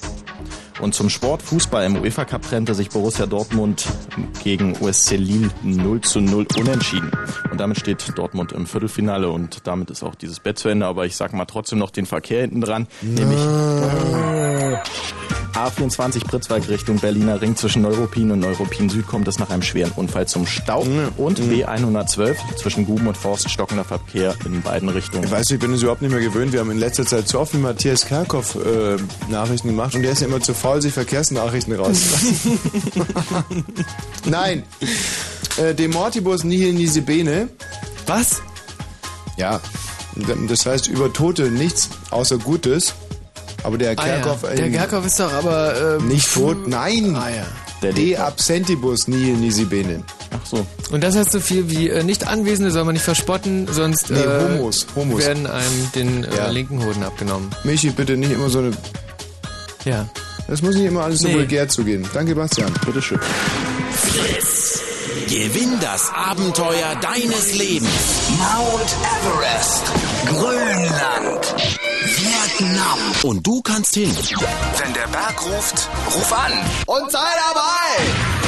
[0.84, 3.85] Und zum Sport Fußball im UEFA Cup trennte sich Borussia Dortmund
[4.43, 7.10] gegen USC Lille 0 zu 0 unentschieden.
[7.49, 10.85] Und damit steht Dortmund im Viertelfinale und damit ist auch dieses Bett zu Ende.
[10.85, 13.39] Aber ich sag mal trotzdem noch den Verkehr hinten dran, nämlich
[15.53, 19.91] A24 Pritzwalk Richtung Berliner Ring zwischen Neuruppin und Neuruppin Süd kommt es nach einem schweren
[19.95, 20.85] Unfall zum Stau.
[21.18, 25.23] Und B112 zwischen Guben und Forst stockender Verkehr in beiden Richtungen.
[25.23, 26.53] Ich weiß, ich bin es überhaupt nicht mehr gewöhnt.
[26.53, 28.97] Wir haben in letzter Zeit zu oft mit Matthias Kerkhoff äh,
[29.30, 32.59] Nachrichten gemacht und der ist ja immer zu faul, sich Verkehrsnachrichten rauszulassen.
[34.25, 34.63] Nein.
[35.57, 37.49] Äh, de mortibus nihil nisi bene.
[38.07, 38.41] Was?
[39.37, 39.59] Ja.
[40.47, 42.93] Das heißt über Tote nichts außer Gutes.
[43.63, 44.13] Aber der Ah, ja.
[44.19, 44.41] Kerkhoff...
[44.41, 45.97] Der Kerkhoff ist doch aber...
[45.99, 47.15] Ähm, nicht tot, nein.
[47.15, 47.45] Ah, ja.
[47.91, 50.03] De absentibus nihil nisi bene.
[50.31, 50.65] Ach so.
[50.91, 54.19] Und das heißt so viel wie äh, nicht Anwesende soll man nicht verspotten, sonst Nee,
[54.19, 55.19] äh, Homos, Homos.
[55.19, 56.49] werden einem den äh, Ja.
[56.49, 57.49] linken Hoden abgenommen.
[57.63, 58.71] Michi, bitte nicht immer so eine...
[59.85, 60.07] Ja.
[60.47, 61.35] Das muss nicht immer alles so Nee.
[61.35, 62.07] vulgär zugehen.
[62.13, 62.71] Danke, Bastian.
[62.85, 63.19] Bitteschön.
[63.91, 64.81] Fritz.
[65.27, 67.89] Gewinn das Abenteuer deines Lebens.
[68.37, 69.83] Mount Everest,
[70.27, 71.55] Grönland,
[72.05, 72.99] Vietnam.
[73.23, 74.15] Und du kannst hin.
[74.77, 76.51] Wenn der Berg ruft, ruf an.
[76.87, 78.42] Und sei dabei!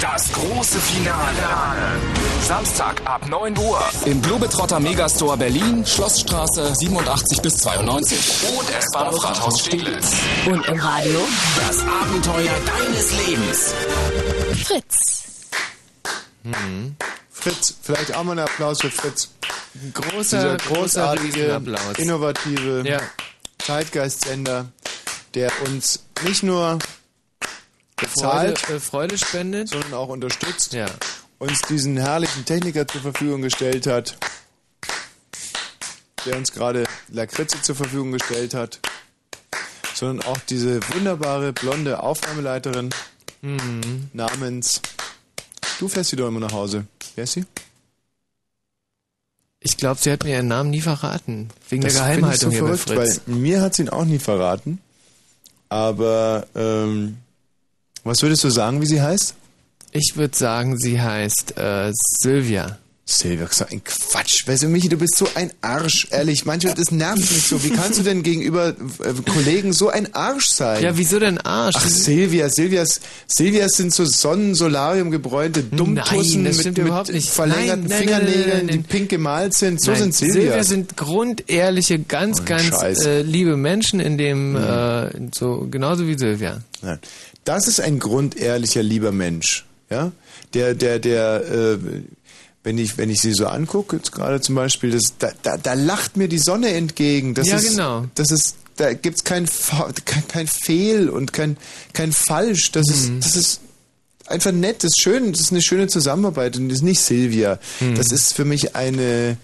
[0.00, 1.98] Das große Finale.
[2.46, 3.80] Samstag ab 9 Uhr.
[4.04, 8.18] Im Globetrotter Megastore Berlin, Schlossstraße 87 bis 92.
[8.56, 10.12] Und S-Bahnhof Rathaus Steglitz.
[10.46, 11.20] Und im Radio
[11.66, 13.74] Das Abenteuer deines Lebens.
[14.64, 15.22] Fritz.
[16.44, 16.96] Mhm.
[17.30, 19.30] Fritz, vielleicht auch mal einen Applaus für Fritz.
[19.94, 21.98] Großer, Dieser großer großartige, Riesenapplaus.
[21.98, 23.00] innovative Ja.
[23.58, 24.66] Zeitgeistsender,
[25.34, 26.78] der uns nicht nur
[28.00, 29.68] bezahlt, Freude, äh, Freude spendet.
[29.68, 30.86] sondern auch unterstützt, Ja.
[31.38, 34.16] uns diesen herrlichen Techniker zur Verfügung gestellt hat,
[36.26, 38.80] der uns gerade Lakritze zur Verfügung gestellt hat,
[39.94, 42.90] sondern auch diese wunderbare blonde Aufnahmeleiterin
[43.40, 44.08] Mhm.
[44.12, 44.80] namens
[45.78, 46.86] Du fährst sie doch immer nach Hause.
[47.14, 47.44] Wer ist sie?
[49.60, 51.50] Ich glaube, sie hat mir ihren Namen nie verraten.
[51.68, 53.20] Wegen Das der Geheimhaltung so hier bei verrückt, Fritz.
[53.26, 54.80] Weil mir hat sie ihn auch nie verraten.
[55.68, 57.18] Aber ähm,
[58.08, 59.34] was würdest du sagen, wie sie heißt?
[59.92, 62.78] Ich würde sagen, sie heißt äh, Sylvia.
[63.10, 64.46] Silvia, so ein Quatsch.
[64.46, 66.44] Weißt du, Michi, du bist so ein Arsch, ehrlich.
[66.44, 67.64] Manchmal, das nervt mich so.
[67.64, 70.82] Wie kannst du denn gegenüber äh, Kollegen so ein Arsch sein?
[70.82, 71.76] Ja, wieso denn Arsch?
[71.78, 77.30] Ach, Silvia, Silvias, Silvias sind so Sonnen-Solarium gebräunte Dummtussen Nein, mit, mit überhaupt nicht.
[77.30, 79.82] verlängerten Nein, nein, Fingernägeln, die pink gemalt sind.
[79.82, 80.34] So sind Silvias.
[80.34, 82.70] Silvia sind grundehrliche, ganz, Oh, ganz.
[83.00, 83.06] Mhm.
[83.06, 86.60] äh, liebe Menschen in dem, äh, so genauso wie Silvia.
[86.82, 86.98] Nein.
[87.48, 89.64] Das ist ein grundehrlicher, lieber Mensch.
[89.88, 90.12] Ja?
[90.52, 91.78] Der, der, der, äh,
[92.62, 95.72] wenn ich, wenn ich sie so angucke, jetzt gerade zum Beispiel, das, da, da, da
[95.72, 97.32] lacht mir die Sonne entgegen.
[97.32, 98.04] Das Ja, ist, genau.
[98.16, 99.48] Das ist, da gibt's kein,
[100.04, 101.56] kein, kein Fehl und kein,
[101.94, 102.70] kein Falsch.
[102.72, 103.20] Das ist, Mhm.
[103.20, 103.60] das ist
[104.26, 107.58] einfach nett, das ist schön, das ist eine schöne Zusammenarbeit und das ist nicht Silvia.
[107.80, 107.94] Mhm.
[107.94, 109.38] Das ist für mich eine,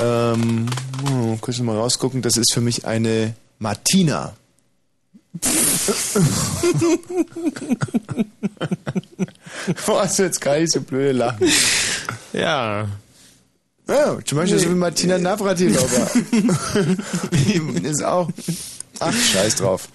[0.00, 0.66] ähm,
[1.12, 4.34] oh, kurz mal rausgucken, das ist für mich eine Martina.
[10.04, 11.46] Ist jetzt gar nicht so blöde Lachen.
[12.32, 12.88] Ja.
[13.88, 16.10] Ja, zum Beispiel so wie Martina Navratilova.
[17.82, 18.28] ist auch.
[19.00, 19.88] Ach, scheiß drauf.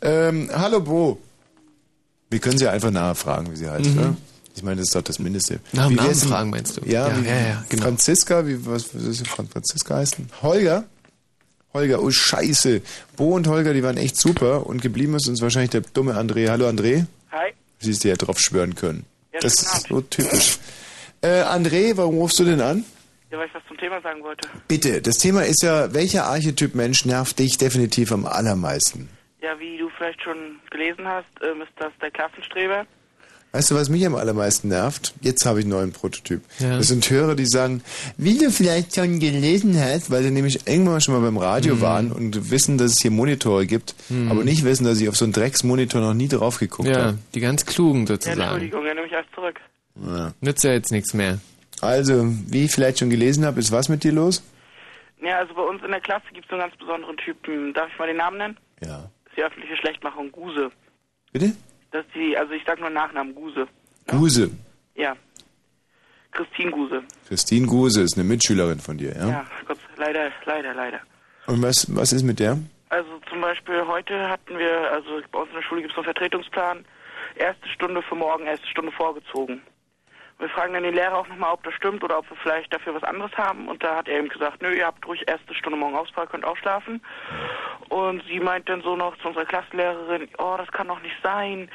[0.00, 1.18] Ähm, hallo Bo.
[2.30, 3.94] Wir können sie einfach nachfragen, wie sie heißt, Mhm.
[3.96, 4.16] ne?
[4.54, 5.60] Ich meine, das ist doch das Mindeste.
[5.72, 6.82] Nach dem Namen fragen, meinst du?
[6.84, 7.84] Ja, Ja, wie, ja, ja, genau.
[7.84, 10.28] Franziska, wie, was, was ist Fran- Franziska heißen?
[10.42, 10.84] Holger?
[11.74, 12.82] Holger, oh Scheiße.
[13.16, 16.50] Bo und Holger, die waren echt super und geblieben ist uns wahrscheinlich der dumme André.
[16.50, 17.06] Hallo André.
[17.30, 17.52] Hi.
[17.78, 19.06] Siehst du ja drauf schwören können.
[19.32, 20.58] Ja, das ist so typisch.
[21.22, 22.84] Äh, André, warum rufst du denn an?
[23.30, 24.48] Ja, weil ich was zum Thema sagen wollte.
[24.68, 29.08] Bitte, das Thema ist ja, welcher Archetyp Mensch nervt dich definitiv am allermeisten?
[29.40, 32.86] Ja, wie du vielleicht schon gelesen hast, ähm, ist das der Klassenstreber.
[33.54, 35.12] Weißt du, was mich am allermeisten nervt?
[35.20, 36.40] Jetzt habe ich einen neuen Prototyp.
[36.58, 36.78] Ja.
[36.78, 37.82] Das sind Hörer, die sagen,
[38.16, 41.80] wie du vielleicht schon gelesen hast, weil sie nämlich irgendwann schon mal beim Radio Mhm.
[41.82, 44.30] waren und wissen, dass es hier Monitore gibt, Mhm.
[44.30, 47.18] aber nicht wissen, dass ich auf so einen Drecksmonitor noch nie drauf geguckt Ja, habe.
[47.34, 48.40] die ganz klugen Ja, sozusagen.
[48.40, 49.60] Entschuldigung, ja, nehme ich alles zurück.
[50.06, 50.32] Ja.
[50.40, 51.38] Nützt ja jetzt nichts mehr.
[51.82, 54.42] Also, wie ich vielleicht schon gelesen habe, ist was mit dir los?
[55.22, 57.74] Ja, also bei uns in der Klasse gibt es so einen ganz besonderen Typen.
[57.74, 58.56] Darf ich mal den Namen nennen?
[58.82, 59.10] Ja.
[59.24, 60.70] Das ist die öffentliche Schlechtmachung, Guse.
[61.32, 61.52] Bitte?
[61.92, 63.68] Das ist die, also ich sag nur Nachnamen, Guse.
[64.08, 64.50] Guse.
[64.94, 65.14] Ja.
[66.32, 67.02] Christine Guse.
[67.28, 69.28] Christine Guse ist eine Mitschülerin von dir, ja?
[69.28, 71.00] Ja, Gott, leider, leider, leider.
[71.46, 72.58] Und was, was ist mit der?
[72.88, 76.04] Also zum Beispiel heute hatten wir, also bei uns in der Schule gibt es einen
[76.04, 76.84] Vertretungsplan,
[77.36, 79.62] erste Stunde für morgen, erste Stunde vorgezogen.
[80.38, 82.94] Wir fragen dann den Lehrer auch nochmal, ob das stimmt oder ob wir vielleicht dafür
[82.94, 83.68] was anderes haben.
[83.68, 86.44] Und da hat er eben gesagt, nö, ihr habt ruhig erste Stunde morgen Ausfall, könnt
[86.44, 87.00] ausschlafen.
[87.88, 91.68] Und sie meint dann so noch zu unserer Klassenlehrerin, oh, das kann doch nicht sein.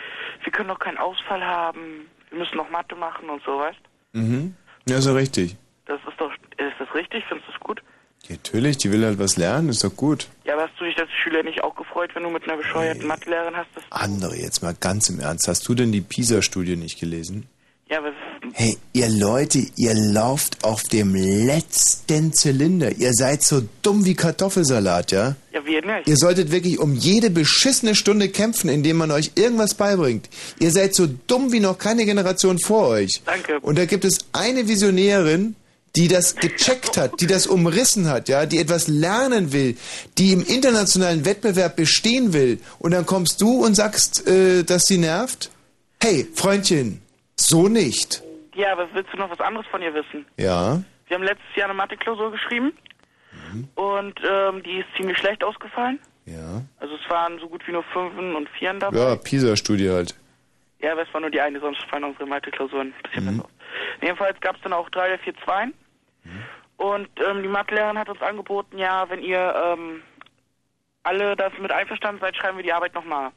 [0.44, 2.08] Wir können doch keinen Ausfall haben.
[2.30, 3.80] Wir müssen noch Mathe machen und so, weißt
[4.14, 4.56] Mhm.
[4.88, 5.56] Ja, so richtig.
[5.86, 7.24] Das ist doch, ist das richtig?
[7.28, 7.82] Findest du das gut?
[8.24, 10.28] Ja, natürlich, die will halt was lernen, ist doch gut.
[10.44, 13.06] Ja, aber hast du dich als Schüler nicht auch gefreut, wenn du mit einer bescheuerten
[13.08, 13.68] Mathelehrerin hast?
[13.76, 15.48] Das, Andere, jetzt mal ganz im Ernst.
[15.48, 17.48] Hast du denn die PISA-Studie nicht gelesen?
[17.90, 18.12] Ja, aber
[18.54, 22.92] Hey, ihr Leute, ihr lauft auf dem letzten Zylinder.
[22.92, 25.36] Ihr seid so dumm wie Kartoffelsalat, ja?
[25.54, 26.08] Ja, wir nicht.
[26.08, 30.30] Ihr solltet wirklich um jede beschissene Stunde kämpfen, indem man euch irgendwas beibringt.
[30.60, 33.22] Ihr seid so dumm wie noch keine Generation vor euch.
[33.26, 33.60] Danke.
[33.62, 35.56] Und da gibt es eine Visionärin,
[35.96, 39.76] die das gecheckt hat, die das umrissen hat, ja, die etwas lernen will,
[40.18, 42.60] die im internationalen Wettbewerb bestehen will.
[42.80, 45.50] Und dann kommst du und sagst, äh, dass sie nervt?
[46.00, 47.02] Hey, Freundchen,
[47.40, 48.22] so nicht.
[48.56, 50.26] Ja, aber willst du noch was anderes von ihr wissen?
[50.38, 50.82] Ja.
[51.08, 52.74] Wir haben letztes Jahr eine Mathe-Klausur geschrieben
[53.76, 56.00] und ähm, die ist ziemlich schlecht ausgefallen.
[56.26, 56.62] Ja.
[56.80, 58.98] Also es waren so gut wie nur Fünfen und Vieren dabei.
[58.98, 60.16] Ja, PISA-Studie halt.
[60.80, 63.38] Ja, aber es war nur die eine, sonst fallen unsere Mathe-Klausuren ein bisschen Mhm.
[63.38, 63.50] besser.
[64.02, 65.74] Jedenfalls gab es dann auch drei oder vier Zweien.
[66.78, 70.02] Und ähm, die Mathelehrerin hat uns angeboten, ja, wenn ihr ähm,
[71.04, 73.32] alle damit einverstanden seid, schreiben wir die Arbeit nochmal.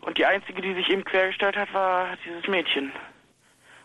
[0.00, 2.92] Und die einzige, die sich eben quergestellt hat, war dieses Mädchen.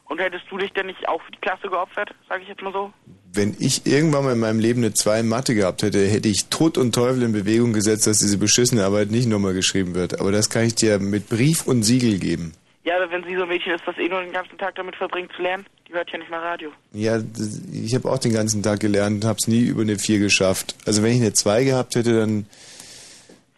[0.10, 2.74] Und hättest du dich denn nicht auch für die Klasse geopfert, sage ich jetzt mal
[2.74, 2.92] so?
[3.32, 6.48] Wenn ich irgendwann mal in meinem Leben eine 2 in Mathe gehabt hätte, hätte ich
[6.48, 10.20] Tod und Teufel in Bewegung gesetzt, dass diese beschissene Arbeit nicht nochmal geschrieben wird.
[10.20, 12.54] Aber das kann ich dir mit Brief und Siegel geben.
[12.86, 14.96] Ja, aber wenn sie so ein Mädchen ist, das eh nur den ganzen Tag damit
[14.96, 16.72] verbringt zu lernen, die hört ja nicht mal Radio.
[16.92, 20.00] Ja, das- ich habe auch den ganzen Tag gelernt und habe es nie über eine
[20.00, 20.76] 4 geschafft.
[20.88, 22.48] Also wenn ich eine 2 gehabt hätte, dann...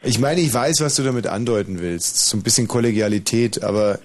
[0.03, 2.27] Ich meine, ich weiß, was du damit andeuten willst.
[2.27, 4.01] So ein bisschen Kollegialität, aber Doch,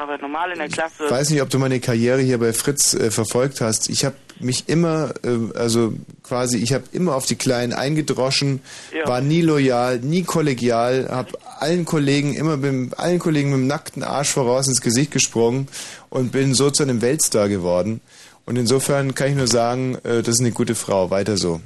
[0.00, 1.04] aber normal in der Klasse.
[1.04, 3.90] Ich weiß nicht, ob du meine Karriere hier bei Fritz äh, verfolgt hast.
[3.90, 8.60] Ich habe mich immer, äh, also quasi, ich habe immer auf die Kleinen eingedroschen,
[8.96, 9.06] Ja.
[9.06, 14.02] war nie loyal, nie kollegial, habe allen Kollegen immer mit, allen Kollegen mit dem nackten
[14.02, 15.68] Arsch voraus ins Gesicht gesprungen
[16.08, 18.00] und bin so zu einem Weltstar geworden.
[18.46, 21.10] Und insofern kann ich nur sagen, äh, das ist eine gute Frau.
[21.10, 21.60] Weiter so.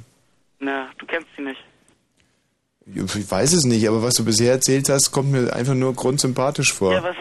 [0.59, 1.59] Na, du kennst sie nicht.
[3.15, 6.71] Ich weiß es nicht, aber was du bisher erzählt hast, kommt mir einfach nur grundsympathisch
[6.71, 6.93] vor.
[6.93, 7.15] Ja, was,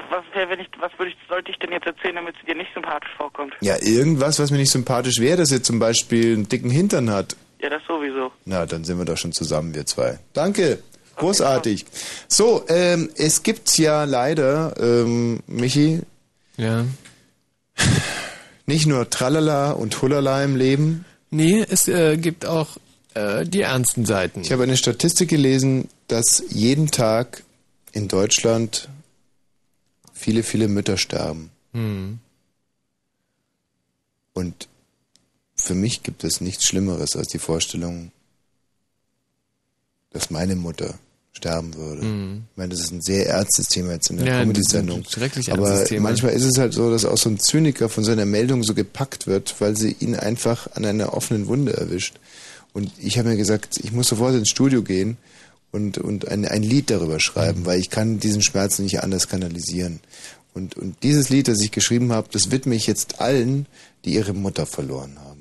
[0.85, 3.11] was, ich, was würde ich, sollte ich denn jetzt erzählen, damit sie dir nicht sympathisch
[3.17, 3.55] vorkommt?
[3.61, 7.37] Ja, irgendwas, was mir nicht sympathisch wäre, dass sie zum Beispiel einen dicken Hintern hat.
[7.61, 8.31] Ja, das sowieso.
[8.45, 10.19] Na, dann sind wir doch schon zusammen, wir zwei.
[10.33, 10.83] Danke.
[11.17, 11.87] Großartig.
[12.29, 16.01] So, ähm, es gibt ja leider, ähm, Michi.
[16.57, 16.85] Ja.
[18.67, 21.05] Nicht nur Tralala und Hulala im Leben.
[21.31, 22.77] Nee, es äh, gibt auch
[23.15, 24.41] äh, die ernsten Seiten.
[24.41, 27.45] Ich habe eine Statistik gelesen, dass jeden Tag
[27.93, 28.89] in Deutschland
[30.25, 31.51] viele, viele Mütter sterben.
[31.73, 32.19] Hm.
[34.33, 34.69] Und
[35.55, 38.11] für mich gibt es nichts Schlimmeres als die Vorstellung,
[40.13, 40.95] dass meine Mutter
[41.33, 42.03] sterben würde.
[42.03, 42.45] Mhm.
[42.51, 45.05] Ich meine, das ist ein sehr ernstes Thema jetzt in der Ja, Comedy-Sendung.
[45.51, 48.73] Aber manchmal ist es halt so, dass auch so ein Zyniker von seiner Meldung so
[48.73, 52.19] gepackt wird, weil sie ihn einfach an einer offenen Wunde erwischt.
[52.73, 55.19] Und ich habe mir gesagt, ich muss sofort ins Studio gehen
[55.75, 59.99] und, und ein, ein Lied darüber schreiben, weil ich kann diesen Schmerz nicht anders kanalisieren.
[60.55, 63.67] Und, und dieses Lied, das ich geschrieben habe, das widme ich jetzt allen,
[64.05, 65.34] die ihre Mutter verloren haben.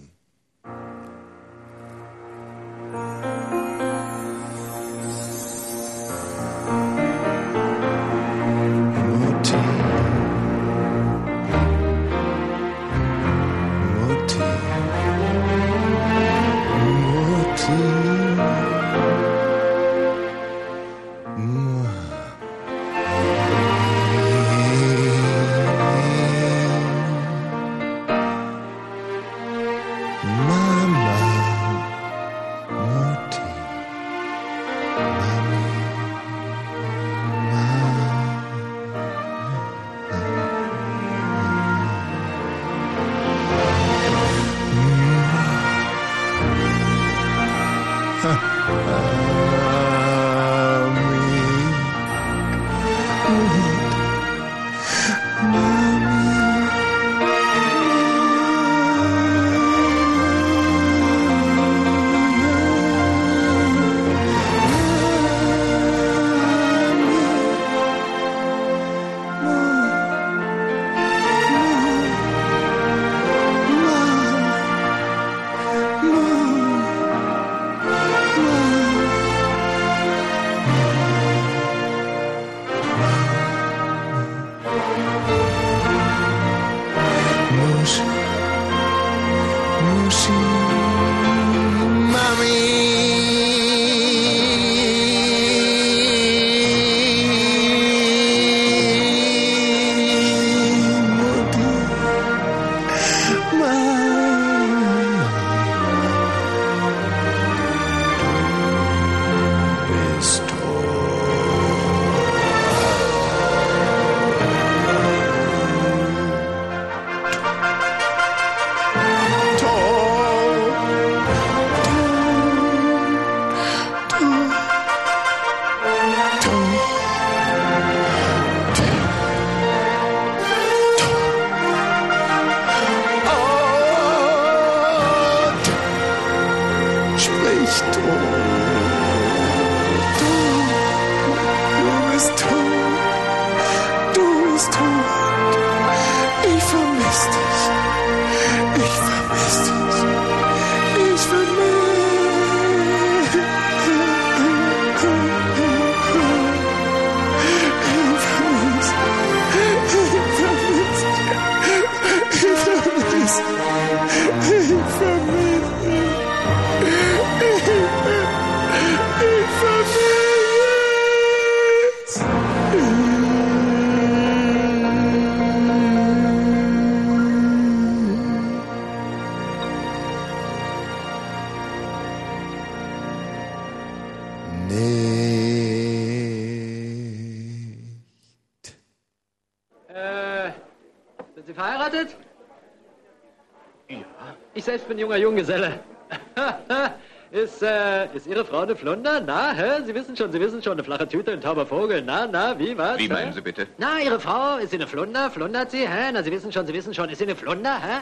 [198.54, 199.22] Ist Ihre Frau eine Flunder?
[199.22, 199.84] Na, hä?
[199.86, 202.04] Sie wissen schon, Sie wissen schon, eine flache Tüte, ein tauber Vogel.
[202.04, 202.98] Na, na, wie, was?
[202.98, 203.14] Wie hä?
[203.14, 203.68] meinen Sie bitte?
[203.78, 205.32] Na, Ihre Frau, ist sie eine Flunder?
[205.32, 206.12] Flundert sie, hä?
[206.14, 208.02] Na, Sie wissen schon, Sie wissen schon, ist sie eine Flunder, hä?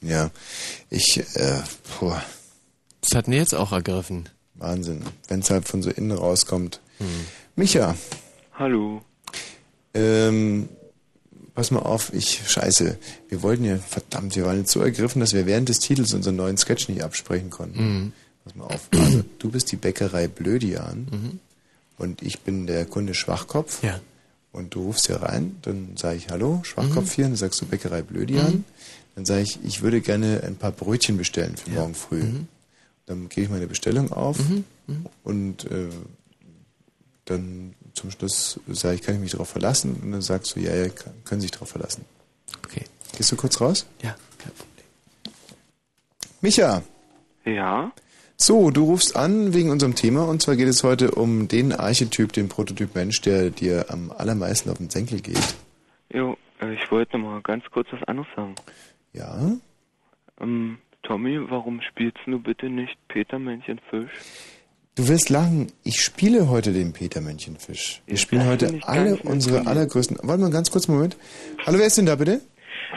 [0.00, 0.30] Ja,
[0.90, 1.62] ich, äh,
[1.98, 2.22] boah.
[3.00, 4.28] Das hat mir jetzt auch ergriffen.
[4.54, 5.02] Wahnsinn.
[5.28, 6.80] Wenn es halt von so innen rauskommt.
[7.56, 7.94] Micha.
[8.54, 9.02] Hallo.
[9.94, 10.68] Ähm,
[11.54, 12.98] pass mal auf, ich, scheiße.
[13.28, 16.36] Wir wollten ja, verdammt, wir waren jetzt so ergriffen, dass wir während des Titels unseren
[16.36, 17.82] neuen Sketch nicht absprechen konnten.
[17.82, 18.12] Mhm.
[18.44, 18.88] Pass mal auf.
[18.94, 21.40] Also, du bist die Bäckerei Blödian Mhm.
[21.98, 23.82] und ich bin der Kunde Schwachkopf.
[23.82, 24.00] Ja.
[24.52, 27.14] Und du rufst hier rein, dann sage ich Hallo, Schwachkopf Mhm.
[27.14, 28.52] hier, und dann sagst du Bäckerei Blödian.
[28.52, 28.64] Mhm.
[29.16, 32.22] Dann sage ich, ich würde gerne ein paar Brötchen bestellen für morgen früh.
[32.22, 32.48] Mhm.
[33.06, 34.38] Dann gebe ich meine Bestellung auf
[35.24, 35.88] und äh,
[37.26, 39.94] dann zum Schluss sage ich, kann ich mich darauf verlassen?
[40.02, 42.04] Und dann sagst du, ja, ja, kann- können sich darauf verlassen.
[42.64, 42.84] Okay.
[43.16, 43.86] Gehst du kurz raus?
[44.02, 44.84] Ja, kein Problem.
[46.40, 46.82] Micha.
[47.44, 47.92] Ja?
[48.36, 52.32] So, du rufst an wegen unserem Thema und zwar geht es heute um den Archetyp,
[52.32, 55.54] den Prototyp Mensch, der dir am allermeisten auf den Senkel geht.
[56.12, 58.54] Jo, äh, ich wollte mal ganz kurz was anderes sagen.
[59.12, 59.52] Ja?
[60.40, 64.10] Ähm, Tommy, warum spielst du bitte nicht Peter Männchen Fisch?
[64.96, 68.00] Du wirst lachen, ich spiele heute den Peter Männchenfisch.
[68.06, 70.18] Wir spielen das heute alle unsere allergrößten.
[70.22, 71.16] Warte mal einen ganz kurzen Moment.
[71.66, 72.40] Hallo, wer ist denn da bitte?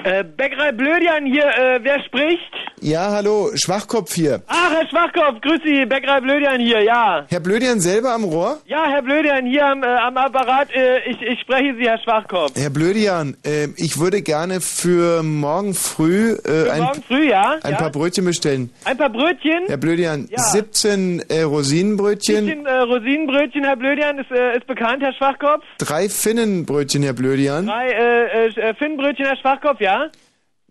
[0.03, 2.51] Äh, Bäckerei Blödian hier, äh, wer spricht?
[2.79, 4.41] Ja, hallo, Schwachkopf hier.
[4.47, 7.25] Ach, Herr Schwachkopf, grüß Sie, Bäckerei Blödian hier, ja.
[7.27, 8.59] Herr Blödian selber am Rohr?
[8.67, 12.51] Ja, Herr Blödian hier am, äh, am Apparat, äh, ich, ich spreche Sie, Herr Schwachkopf.
[12.55, 17.55] Herr Blödian, äh, ich würde gerne für morgen früh, äh, Für ein, morgen früh, ja?
[17.63, 17.77] ein ja?
[17.77, 18.69] paar Brötchen bestellen.
[18.85, 19.63] Ein paar Brötchen?
[19.67, 20.39] Herr Blödian, Ja.
[20.39, 25.63] 17 äh, Rosinenbrötchen, Bisschen äh, Rosinenbrötchen, Herr Blödian, ist, ist bekannt, Herr Schwachkopf.
[25.79, 29.86] drei Finnenbrötchen, Herr Blödian, Drei Finnbrötchen, Herr Schwachkopf, ja?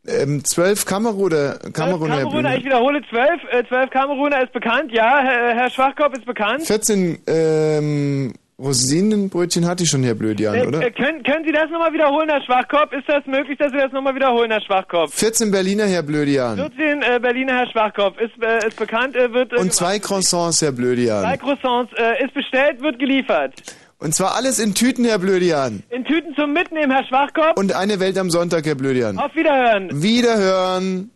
[0.08, 3.40] Ähm, zwölf Kameruner, Kameruner, Herr Kameruner, ich wiederhole, zwölf.
[3.50, 5.20] Äh, zwölf Kameruner ist bekannt, ja.
[5.22, 6.64] Herr, Herr Schwachkopf ist bekannt.
[6.64, 10.80] 14 ähm, Rosinenbrötchen hatte ich schon, Herr Blödian, Äh, oder?
[10.86, 12.92] äh, können, können Sie das nochmal wiederholen, Herr Schwachkopf?
[12.92, 15.14] Ist das möglich, dass Sie das nochmal wiederholen, Herr Schwachkopf?
[15.14, 16.56] 14 Berliner, Herr Blödian.
[16.56, 20.62] 14 äh, Berliner Herr Schwachkopf ist, äh, ist bekannt, äh, wird äh, Und zwei Croissants,
[20.62, 21.38] Herr zwei Blödian.
[21.38, 23.52] Croissants äh, ist bestellt, wird geliefert.
[23.98, 25.82] Und zwar alles in Tüten, Herr Blödian.
[25.90, 27.56] In Tüten zum Mitnehmen, Herr Schwachkopf.
[27.56, 29.18] Und eine Welt am Sonntag, Herr Blödian.
[29.18, 30.02] Auf Wiederhören.
[30.02, 31.10] Wiederhören.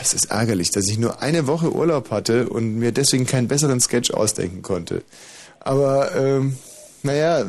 [0.00, 3.80] Es ist ärgerlich, dass ich nur eine Woche Urlaub hatte und mir deswegen keinen besseren
[3.80, 5.02] Sketch ausdenken konnte.
[5.60, 6.56] Aber, ähm,
[7.02, 7.44] naja,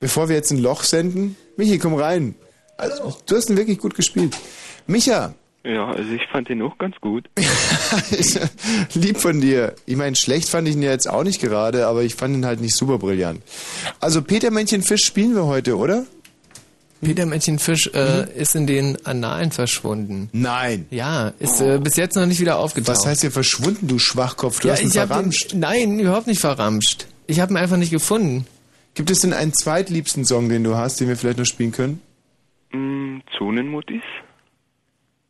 [0.00, 2.34] bevor wir jetzt ein Loch senden, Michi, komm rein.
[2.78, 4.36] Also, du hast ihn wirklich gut gespielt.
[4.86, 5.34] Micha,
[5.66, 7.28] Ja, also ich fand den auch ganz gut.
[8.94, 9.74] lieb von dir.
[9.84, 12.46] Ich meine, schlecht fand ich ihn ja jetzt auch nicht gerade, aber ich fand ihn
[12.46, 13.42] halt nicht super brillant.
[13.98, 16.04] Also, Peter Männchen Fisch spielen wir heute, oder?
[17.02, 20.30] Peter Männchen-Fisch äh, ist in den Annalen verschwunden.
[20.32, 20.86] Nein.
[20.90, 22.88] Ja, ist äh, bis jetzt noch nicht wieder aufgetaucht.
[22.88, 24.60] Was heißt hier verschwunden, du Schwachkopf?
[24.60, 25.52] Du ja, hast ihn ich hab verramscht.
[25.52, 27.06] Den, nein, überhaupt nicht verramscht.
[27.26, 28.46] Ich habe ihn einfach nicht gefunden.
[28.94, 32.00] Gibt es denn einen zweitliebsten Song, den du hast, den wir vielleicht noch spielen können?
[32.72, 34.02] Mm, Zonenmuttis?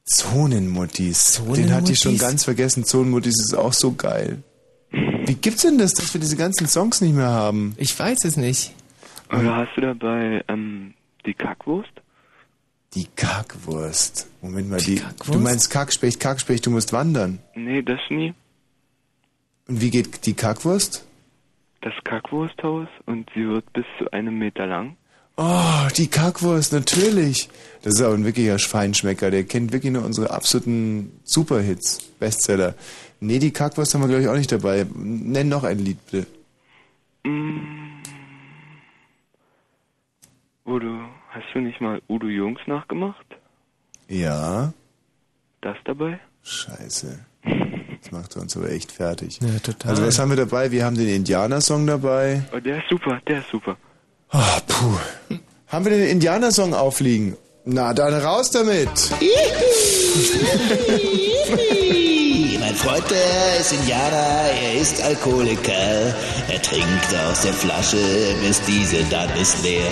[0.07, 1.43] Zonenmuttis.
[1.55, 2.85] Den hatte ich schon ganz vergessen.
[2.85, 4.43] Zonenmuttis ist auch so geil.
[4.91, 7.75] Wie gibt's denn das, dass wir diese ganzen Songs nicht mehr haben?
[7.77, 8.73] Ich weiß es nicht.
[9.31, 10.95] Oder hast du dabei ähm,
[11.27, 11.91] die Kackwurst?
[12.95, 14.29] Die Kackwurst.
[14.41, 17.41] Moment mal, die, du meinst Kackspecht, Kackspecht, du musst wandern.
[17.55, 18.33] Nee, das nie.
[19.67, 21.05] Und wie geht die Kackwurst?
[21.81, 24.97] Das Kackwursthaus und sie wird bis zu einem Meter lang.
[25.37, 27.51] Oh, die Kackwurst, natürlich.
[27.83, 29.31] Das ist aber ein wirklicher Feinschmecker.
[29.31, 32.75] Der kennt wirklich nur unsere absoluten Superhits, Bestseller.
[33.21, 34.87] Nee, die Kackwurst haben wir, glaube ich, auch nicht dabei.
[34.95, 36.27] Nenn noch ein Lied, bitte.
[37.25, 37.77] Mm.
[40.65, 41.01] Udo,
[41.31, 43.27] hast du nicht mal Udo Jungs nachgemacht?
[44.09, 44.73] Ja.
[45.61, 46.19] Das dabei?
[46.43, 47.19] Scheiße.
[48.01, 49.39] Das macht uns aber echt fertig.
[49.41, 49.91] Ja, total.
[49.91, 50.71] Also was haben wir dabei?
[50.71, 52.43] Wir haben den Indianersong dabei.
[52.55, 53.77] Oh, der ist super, der ist super.
[54.31, 55.37] Ah, puh.
[55.69, 57.37] Haben wir den Indianersong aufliegen?
[57.65, 58.89] Na, dann raus damit.
[62.67, 66.13] Mein Freund, der ist Indianer, er ist Alkoholiker.
[66.49, 67.97] Er trinkt aus der Flasche,
[68.43, 69.87] bis diese dann ist leer.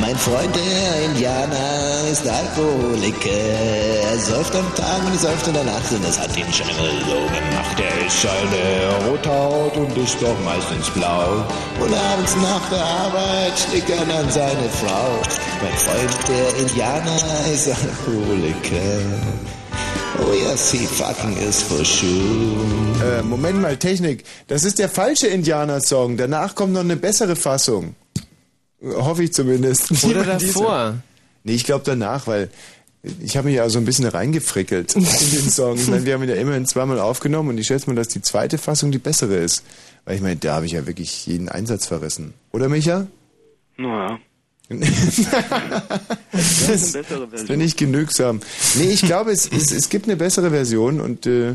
[0.00, 3.30] Mein Freund, der Indianer, ist Alkoholiker.
[3.30, 6.90] Er säuft am Tag und säuft in der Nacht und das hat ihn schon immer
[7.06, 7.78] so gemacht.
[7.78, 11.44] Er ist eine Rothaut und ist doch meistens blau.
[11.78, 15.22] Und abends nach der Arbeit schlägt er dann seine Frau.
[15.62, 17.22] Mein Freund, der Indianer,
[17.54, 19.57] ist Alkoholiker.
[20.16, 22.08] Oh yes, he fucking is for sure.
[23.04, 24.24] Äh, Moment mal, Technik.
[24.48, 26.16] Das ist der falsche Indianersong.
[26.16, 27.94] Danach kommt noch eine bessere Fassung.
[28.82, 29.90] Hoffe ich zumindest.
[30.04, 30.52] Oder diese.
[30.52, 30.94] davor.
[31.44, 32.50] Nee, ich glaube danach, weil
[33.20, 35.76] ich habe mich ja so ein bisschen reingefrickelt in den Song.
[35.76, 38.22] Ich meine, wir haben ihn ja immerhin zweimal aufgenommen und ich schätze mal, dass die
[38.22, 39.64] zweite Fassung die bessere ist.
[40.04, 42.34] Weil ich meine, da habe ich ja wirklich jeden Einsatz verrissen.
[42.52, 43.06] Oder, Micha?
[43.76, 44.18] Naja.
[44.68, 45.82] Das, ist eine
[46.32, 47.46] bessere das Version.
[47.48, 48.40] bin ich genügsam.
[48.76, 51.54] Nee, ich glaube, es, es, es gibt eine bessere Version und äh,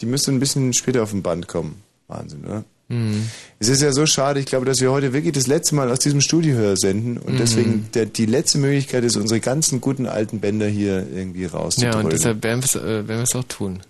[0.00, 1.82] die müsste ein bisschen später auf dem Band kommen.
[2.08, 2.64] Wahnsinn, oder?
[2.88, 3.28] Mhm.
[3.58, 6.00] Es ist ja so schade, ich glaube, dass wir heute wirklich das letzte Mal aus
[6.00, 7.38] diesem Studio hier senden und Mhm.
[7.38, 12.04] deswegen der, die letzte Möglichkeit ist, unsere ganzen guten alten Bänder hier irgendwie Ja, rauszudrücken.
[12.04, 13.80] und deshalb werden wir es äh, auch tun.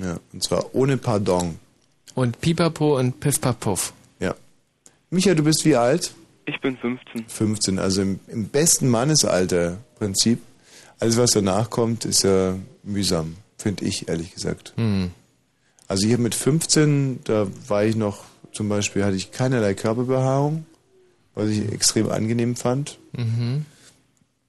[0.00, 1.56] Ja, und zwar ohne Pardon.
[2.14, 3.92] Und Pipapo und Piff Puff.
[4.20, 4.34] Ja.
[5.10, 6.12] Micha, du bist wie alt?
[6.46, 7.26] Ich bin 15.
[7.28, 10.40] 15, also im, im besten Mannesalter Prinzip.
[11.00, 14.72] Alles, was danach kommt, ist ja mühsam, finde ich, ehrlich gesagt.
[14.76, 15.10] Mhm.
[15.88, 20.64] Also hier mit 15, da war ich noch, zum Beispiel hatte ich keinerlei Körperbehaarung,
[21.34, 22.98] was ich extrem angenehm fand.
[23.12, 23.66] Mhm.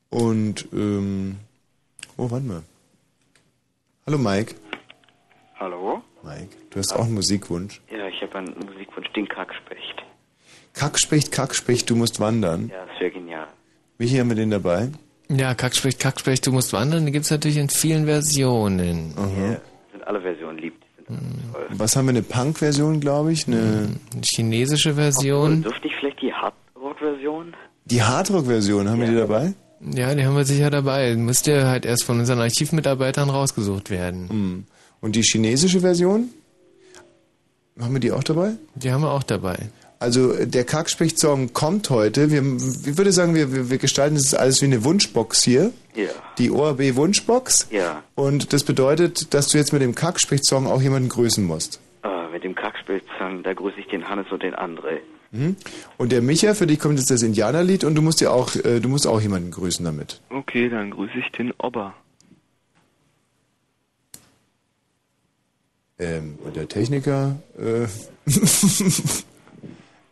[0.10, 1.38] Und, ähm,
[2.16, 2.64] oh, warte mal.
[4.06, 4.56] Hallo Mike.
[5.60, 6.02] Hallo?
[6.24, 7.82] Mike, du hast auch einen Musikwunsch.
[7.92, 10.04] Ja, ich habe einen Musikwunsch, den Kackspecht.
[10.78, 12.70] Kackspecht, Kackspecht, du musst wandern.
[12.72, 13.48] Ja, wäre genial.
[13.98, 14.90] Michi, haben wir den dabei?
[15.30, 19.14] Ja, Kackspecht, Kackspecht, du musst wandern, die gibt's natürlich in vielen Versionen.
[19.18, 19.58] Aha.
[19.92, 20.76] Sind alle Versionen lieb.
[21.08, 21.40] Mhm.
[21.72, 22.12] Was haben wir?
[22.12, 23.48] Eine Punk-Version, glaube ich?
[23.48, 23.90] Eine,
[24.24, 25.64] chinesische Version.
[25.64, 27.56] Dürfte ich vielleicht die Hardrock-Version?
[27.86, 29.54] Die Hardrock-Version, haben wir die dabei?
[29.82, 31.16] Ja, die haben wir sicher dabei.
[31.16, 34.30] Müsste halt erst von unseren Archivmitarbeitern rausgesucht werden.
[34.30, 34.66] Hm.
[35.02, 36.30] Und die chinesische Version?
[37.80, 38.54] Haben wir die auch dabei?
[38.76, 39.70] Die haben wir auch dabei.
[40.00, 42.30] Also der Kackspecht-Song kommt heute.
[42.30, 45.72] Wir, ich würde sagen, wir, wir gestalten das alles wie eine Wunschbox hier.
[45.96, 46.10] Ja.
[46.38, 47.68] Die ORB Wunschbox.
[47.72, 48.04] Ja.
[48.14, 51.82] Und das bedeutet, dass du jetzt mit dem Kackspecht-Song auch jemanden grüßen musst.
[52.04, 55.00] Äh, mit dem Kackspielzang, da grüße ich den Hannes und den André.
[55.32, 55.56] Mhm.
[55.98, 58.80] Und der Micha, für dich kommt jetzt das Indianerlied und du musst ja auch, äh,
[58.80, 60.22] du musst auch jemanden grüßen damit.
[60.30, 61.96] Okay, dann grüße ich den Ober.
[66.00, 67.88] Ähm, und der Techniker, äh,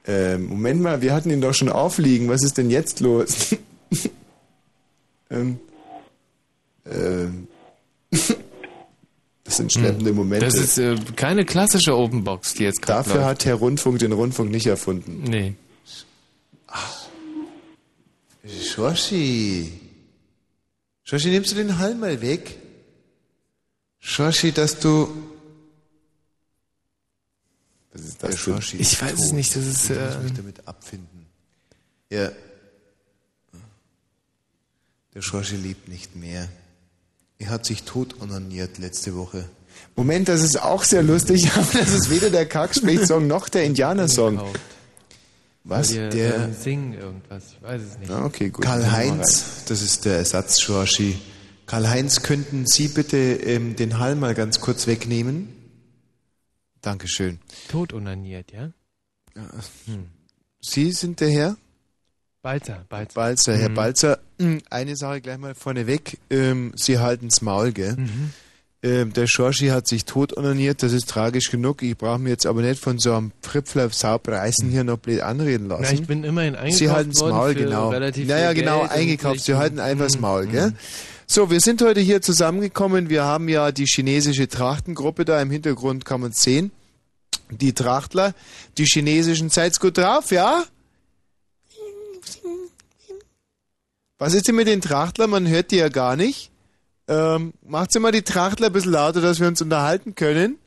[0.07, 2.29] ähm, Moment mal, wir hatten ihn doch schon aufliegen.
[2.29, 3.55] Was ist denn jetzt los?
[5.31, 5.59] ähm,
[6.85, 7.47] ähm,
[8.11, 10.45] das sind schleppende Momente.
[10.45, 13.27] Das ist äh, keine klassische Openbox, die jetzt gerade Dafür läuft.
[13.27, 15.23] hat Herr Rundfunk den Rundfunk nicht erfunden.
[15.23, 15.55] Nee.
[18.47, 19.71] Schorschi.
[21.03, 22.57] Schorschi, nimmst du den Hall mal weg?
[23.99, 25.07] Schorschi, dass du...
[27.95, 28.31] Was ist das?
[28.31, 31.25] Der Schorschi Ich weiß es nicht, das ist, Ich muss äh, mich damit abfinden.
[32.09, 32.29] Ja.
[35.13, 36.49] Der Schorschi lebt nicht mehr.
[37.39, 39.45] Er hat sich tot onaniert letzte Woche.
[39.95, 44.41] Moment, das ist auch sehr lustig, aber das ist weder der Kackspecht-Song noch der Indianer-Song.
[45.63, 45.95] Was?
[45.95, 46.35] Weil die, Der...
[46.49, 48.11] äh, singen irgendwas, ich weiß es nicht.
[48.11, 48.65] Ah, okay, gut.
[48.65, 51.17] Karl-Heinz, das ist der Ersatz Schorschi.
[51.65, 55.54] Karl-Heinz, könnten Sie bitte ähm, den Hall mal ganz kurz wegnehmen?
[56.85, 57.39] Dankeschön.
[57.69, 58.69] Tot unaniert, ja?
[59.85, 60.05] Hm.
[60.61, 61.57] Sie sind der Herr?
[62.41, 63.13] Balzer, Balzer.
[63.15, 63.73] Balzer, Herr Mhm.
[63.73, 66.19] Balzer, hm, eine Sache gleich mal vorneweg.
[66.29, 67.95] Ähm, Sie halten's Maul, gell?
[67.97, 68.33] Mhm.
[68.83, 71.81] Ähm, der Schorschi hat sich tot onaniert, das ist tragisch genug.
[71.81, 75.67] Ich brauche mir jetzt aber nicht von so einem Fripfler Saubreißen hier noch blöd anreden
[75.69, 75.81] lassen.
[75.87, 77.91] Na, ich bin immerhin eingekauft Sie halten's Maul, genau.
[77.91, 79.39] Naja, genau, eingekauft.
[79.39, 80.21] Sie halten einfach das Mhm.
[80.21, 80.73] Maul, gell?
[81.27, 83.09] So, wir sind heute hier zusammengekommen.
[83.09, 86.71] Wir haben ja die chinesische Trachtengruppe da im Hintergrund, kann man sehen.
[87.49, 88.35] Die Trachtler,
[88.77, 90.63] die chinesischen, seid's gut drauf, ja?
[94.19, 95.31] Was ist denn mit den Trachtlern?
[95.31, 96.51] Man hört die ja gar nicht.
[97.07, 100.59] Ähm, macht sie mal die Trachtler ein bisschen lauter, dass wir uns unterhalten können.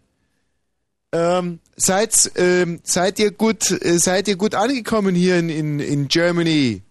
[1.12, 6.08] Ähm, seid, ähm, seid ihr gut, äh, seid ihr gut angekommen hier in, in, in
[6.08, 6.82] Germany?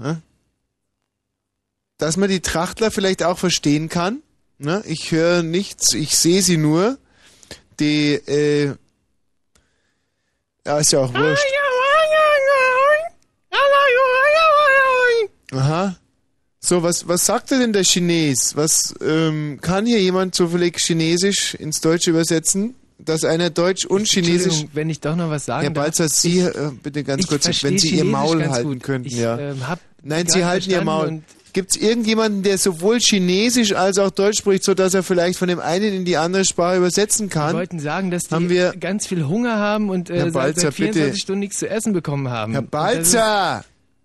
[0.00, 0.16] Hä?
[1.98, 4.22] Dass man die Trachtler vielleicht auch verstehen kann.
[4.58, 4.82] Ne?
[4.86, 6.98] Ich höre nichts, ich sehe sie nur.
[7.80, 8.74] Die, äh,
[10.66, 11.44] ja, ist ja auch wurscht.
[15.52, 15.96] Aha.
[16.60, 18.56] So, was, was sagte denn der Chines?
[18.56, 22.74] Was, ähm, kann hier jemand zufällig Chinesisch ins Deutsche übersetzen?
[22.98, 24.64] Dass einer Deutsch und Chinesisch.
[24.72, 25.84] Wenn ich doch noch was sagen Herr darf.
[25.84, 28.82] Balzer, Sie äh, bitte ganz kurz, wenn Sie Ihr Chinesisch Maul ganz halten gut.
[28.82, 29.38] könnten, Ich, ja.
[29.38, 31.22] ähm, hab Nein, Sie halten Ihr Maul.
[31.56, 35.58] Gibt es irgendjemanden, der sowohl Chinesisch als auch Deutsch spricht, sodass er vielleicht von dem
[35.58, 37.52] einen in die andere Sprache übersetzen kann?
[37.54, 40.60] Wir wollten sagen, dass die Haben wir- ganz viel Hunger haben und äh, Herr Balzer,
[40.60, 41.18] seit 24 bitte.
[41.18, 42.52] Stunden nichts zu essen bekommen haben.
[42.52, 43.64] Herr Balzer!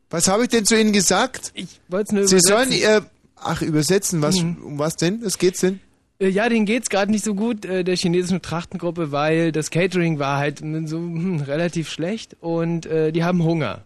[0.09, 1.51] Was habe ich denn zu Ihnen gesagt?
[1.53, 2.71] Ich wollte es nur Sie übersetzen.
[2.71, 3.05] sollen ihr.
[3.35, 4.21] Ach, übersetzen.
[4.21, 4.57] Was, Mhm.
[4.63, 5.19] Um was denn?
[5.23, 5.81] Was geht's denn?
[6.19, 10.19] Äh, Ja, denen geht's gerade nicht so gut, äh, der chinesischen Trachtengruppe, weil das Catering
[10.19, 13.83] war halt so hm, relativ schlecht und äh, die haben Hunger.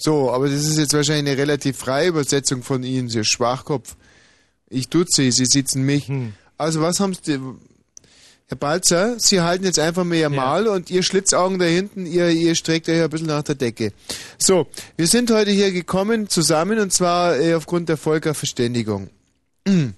[0.00, 3.96] So, aber das ist jetzt wahrscheinlich eine relativ freie Übersetzung von Ihnen, Sie Schwachkopf.
[4.70, 6.08] Ich tut Sie, Sie sitzen mich.
[6.08, 6.32] Hm.
[6.56, 7.38] Also was haben Sie...
[8.46, 12.30] Herr Balzer, Sie halten jetzt einfach mal Ihr Mal und Ihr Schlitzaugen da hinten, ihr,
[12.30, 13.92] ihr streckt euch ein bisschen nach der Decke.
[14.38, 14.66] So,
[14.96, 19.08] wir sind heute hier gekommen zusammen und zwar äh, aufgrund der Völkerverständigung.
[19.64, 19.94] Können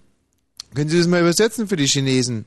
[0.75, 2.45] Sie das mal übersetzen für die Chinesen?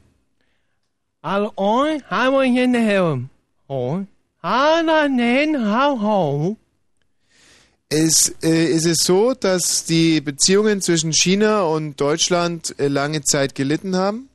[1.25, 3.21] Al oi, hai mo yin de heo.
[3.67, 4.05] Oh,
[4.43, 6.57] ha na nen hao ho.
[7.89, 13.53] Es äh, ist es so, dass die Beziehungen zwischen China und Deutschland äh, lange Zeit
[13.53, 14.27] gelitten haben.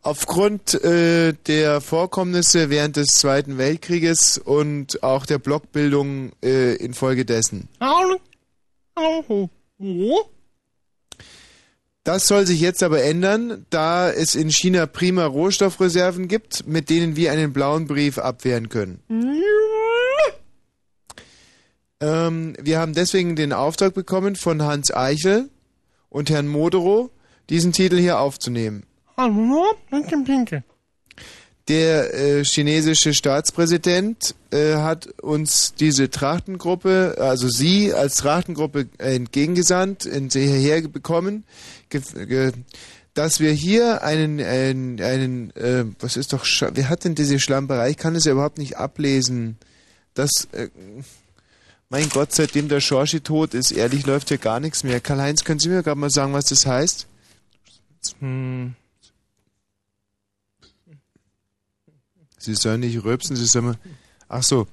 [0.00, 7.68] Aufgrund äh, der Vorkommnisse während des Zweiten Weltkrieges und auch der Blockbildung äh, infolgedessen.
[12.04, 17.16] Das soll sich jetzt aber ändern, da es in China prima Rohstoffreserven gibt, mit denen
[17.16, 19.02] wir einen blauen Brief abwehren können.
[22.00, 25.48] Ähm, wir haben deswegen den Auftrag bekommen von Hans Eichel
[26.08, 27.10] und Herrn Moderow,
[27.50, 28.84] diesen Titel hier aufzunehmen.
[31.66, 40.06] Der äh, chinesische Staatspräsident äh, hat uns diese Trachtengruppe, also Sie als Trachtengruppe äh, entgegengesandt,
[40.06, 41.44] in- hierher bekommen,
[43.12, 47.38] dass wir hier einen, einen, einen äh, was ist doch, Sch- wer hat denn diese
[47.38, 47.90] Schlamperei?
[47.90, 49.58] Ich kann es ja überhaupt nicht ablesen.
[50.14, 50.68] Das, äh,
[51.90, 55.00] Mein Gott, seitdem der Schorschi tot ist, ehrlich läuft hier gar nichts mehr.
[55.00, 57.06] Karl-Heinz, können Sie mir gerade mal sagen, was das heißt?
[58.20, 58.74] Hm.
[62.38, 63.76] Sie sollen nicht rülpsen, Sie sollen...
[64.28, 64.66] Ach so.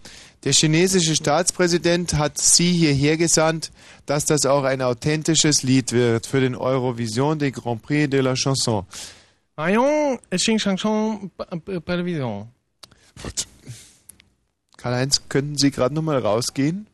[0.43, 3.71] Der chinesische Staatspräsident hat Sie hierher gesandt,
[4.05, 8.35] dass das auch ein authentisches Lied wird für den Eurovision des Grand Prix de la
[8.35, 8.85] Chanson.
[11.85, 12.49] Television.
[14.75, 16.87] Karl-Heinz, könnten Sie gerade nochmal rausgehen?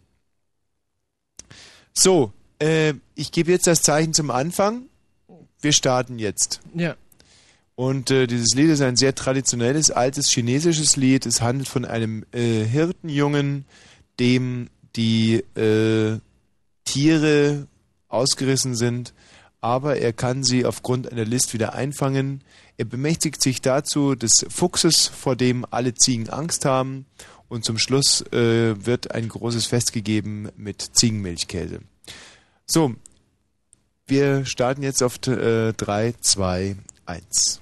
[1.93, 4.83] So, äh, ich gebe jetzt das Zeichen zum Anfang.
[5.61, 6.61] Wir starten jetzt.
[6.73, 6.95] Ja.
[7.75, 11.25] Und äh, dieses Lied ist ein sehr traditionelles, altes chinesisches Lied.
[11.25, 13.65] Es handelt von einem äh, Hirtenjungen,
[14.19, 16.19] dem die äh,
[16.85, 17.67] Tiere
[18.09, 19.13] ausgerissen sind,
[19.61, 22.43] aber er kann sie aufgrund einer List wieder einfangen.
[22.77, 27.05] Er bemächtigt sich dazu des Fuchses, vor dem alle Ziegen Angst haben.
[27.51, 31.81] Und zum Schluss äh, wird ein großes Fest gegeben mit Ziegenmilchkäse.
[32.65, 32.95] So,
[34.07, 37.59] wir starten jetzt auf äh, 3, 2, 1.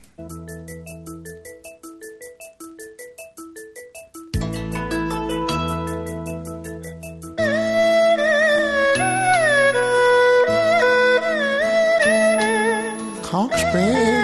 [13.24, 14.10] Kochspeck.
[14.14, 14.19] Du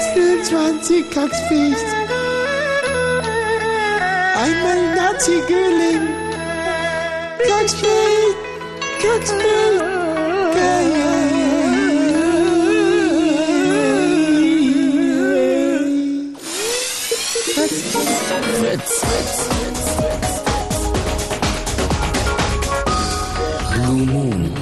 [0.00, 1.86] 26 Katzficht.
[4.42, 6.08] Einmal Nazi-Göling.
[7.46, 8.36] Katzficht,
[9.02, 9.42] Katzficht,
[18.58, 19.02] Fritz.
[23.74, 24.61] Blue Moon.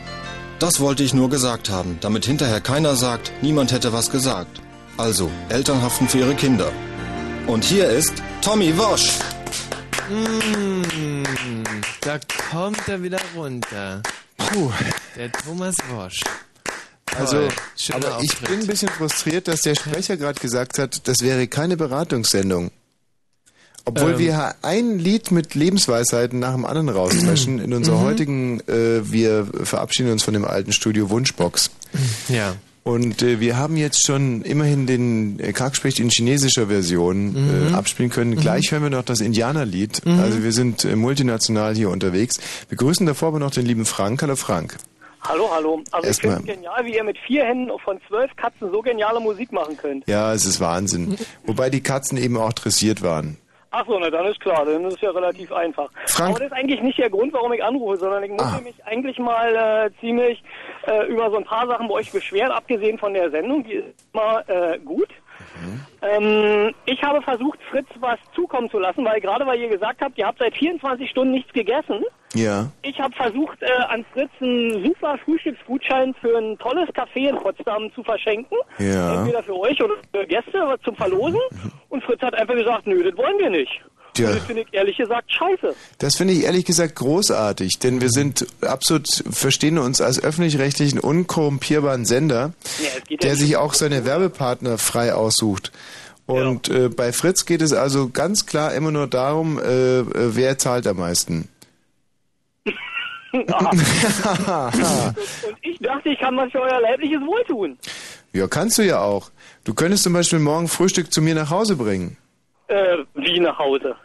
[0.61, 4.61] Das wollte ich nur gesagt haben, damit hinterher keiner sagt, niemand hätte was gesagt.
[4.95, 6.71] Also, Eltern haften für ihre Kinder.
[7.47, 8.13] Und hier ist
[8.43, 9.09] Tommy Wosch.
[10.07, 11.63] Mm,
[12.01, 12.19] da
[12.51, 14.03] kommt er wieder runter.
[14.37, 14.71] Puh.
[15.15, 16.19] Der Thomas Wosch.
[17.17, 17.47] Also.
[17.75, 21.47] Schöner aber ich bin ein bisschen frustriert, dass der Sprecher gerade gesagt hat, das wäre
[21.47, 22.69] keine Beratungssendung.
[23.85, 24.19] Obwohl Ähm.
[24.19, 28.03] wir ein Lied mit Lebensweisheiten nach dem anderen rausdreschen in unserer Mhm.
[28.03, 31.71] heutigen, äh, wir verabschieden uns von dem alten Studio Wunschbox.
[32.29, 32.55] Ja.
[32.83, 37.67] Und äh, wir haben jetzt schon immerhin den äh, Kackspecht in chinesischer Version Mhm.
[37.71, 38.35] äh, abspielen können.
[38.35, 40.03] Gleich hören wir noch das Indianerlied.
[40.05, 40.19] Mhm.
[40.19, 42.39] Also wir sind äh, multinational hier unterwegs.
[42.69, 44.21] Wir grüßen davor aber noch den lieben Frank.
[44.23, 44.77] Hallo Frank.
[45.21, 45.83] Hallo, hallo.
[45.91, 48.81] Also ich Erstmal- finde es genial, wie ihr mit vier Händen von zwölf Katzen so
[48.81, 50.07] geniale Musik machen könnt.
[50.07, 51.17] Ja, es ist Wahnsinn.
[51.45, 53.37] Wobei die Katzen eben auch dressiert waren.
[53.73, 55.89] Ach so, na dann ist klar, dann ist es ja relativ einfach.
[56.07, 58.59] Frank- Aber das ist eigentlich nicht der Grund, warum ich anrufe, sondern ich muss Ah.
[58.61, 60.43] mich eigentlich mal äh, ziemlich
[60.87, 63.85] äh, über so ein paar Sachen bei euch beschweren, abgesehen von der Sendung, die ist
[64.13, 65.07] immer äh, gut.
[66.01, 70.17] Ähm, ich habe versucht, Fritz was zukommen zu lassen, weil gerade weil ihr gesagt habt,
[70.17, 72.03] ihr habt seit 24 Stunden nichts gegessen.
[72.33, 72.71] Ja.
[72.81, 77.93] Ich habe versucht, äh, an Fritz einen super Frühstücksgutschein für ein tolles Café in Potsdam
[77.93, 78.57] zu verschenken.
[78.79, 79.15] Ja.
[79.15, 81.39] Entweder für euch oder für Gäste zum Verlosen.
[81.89, 83.81] Und Fritz hat einfach gesagt, nö, das wollen wir nicht.
[84.13, 84.29] Tja.
[84.29, 85.75] Und das finde ich ehrlich gesagt scheiße.
[85.99, 92.05] Das finde ich ehrlich gesagt großartig, denn wir sind absolut, verstehen uns als öffentlich-rechtlichen, unkorrumpierbaren
[92.05, 93.39] Sender, Ja, ja der nicht.
[93.39, 95.71] sich auch seine Werbepartner frei aussucht.
[96.25, 100.05] Und äh, bei Fritz geht es also ganz klar immer nur darum, äh, äh,
[100.35, 101.47] wer zahlt am meisten.
[103.33, 103.47] Und
[105.61, 107.77] ich dachte, ich kann was für euer leibliches Wohl tun.
[108.33, 109.31] ja, kannst du ja auch.
[109.63, 112.17] Du könntest zum Beispiel morgen Frühstück zu mir nach Hause bringen.
[112.71, 113.95] Äh, wie nach Hause?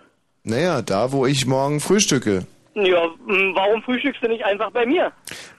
[0.42, 2.46] Naja, da, wo ich morgen frühstücke.
[2.74, 3.08] Ja,
[3.54, 5.10] warum frühstückst du nicht einfach bei mir?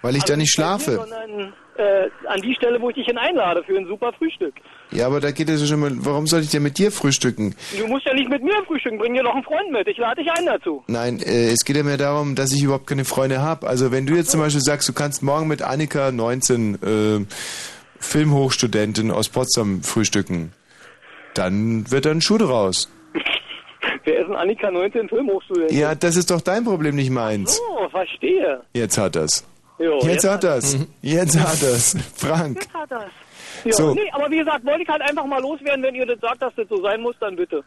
[0.01, 0.95] Weil ich Also da nicht schlafe.
[0.97, 4.53] sondern äh, an die Stelle, wo ich dich hin einlade für ein super Frühstück.
[4.91, 7.55] Ja, aber da geht es ja schon mal, warum soll ich denn mit dir frühstücken?
[7.77, 9.87] Du musst ja nicht mit mir frühstücken, bring dir noch einen Freund mit.
[9.87, 10.83] Ich lade dich ein dazu.
[10.87, 13.67] Nein, äh, es geht ja mehr darum, dass ich überhaupt keine Freunde habe.
[13.67, 17.25] Also wenn du jetzt zum Beispiel sagst, du kannst morgen mit Annika 19, äh,
[17.99, 20.51] Filmhochstudentin aus Potsdam frühstücken,
[21.33, 22.89] dann wird da ein Schuh draus.
[24.07, 25.69] Wer ist ein Annika 19 Filmhochstudent?
[25.73, 27.59] Ja, das ist doch dein Problem, nicht meins.
[27.69, 28.61] Oh, verstehe.
[28.73, 29.45] Jetzt hat er's.
[29.79, 30.77] Jo, Jetzt hat er's.
[31.01, 31.97] Jetzt hat er's.
[32.15, 32.55] Frank.
[32.55, 33.11] Jetzt hat er's.
[33.65, 33.93] Ja, So.
[33.93, 36.53] nee, aber wie gesagt, wollte ich halt einfach mal loswerden, wenn ihr das sagt, dass
[36.55, 37.63] das so sein muss, dann bitte.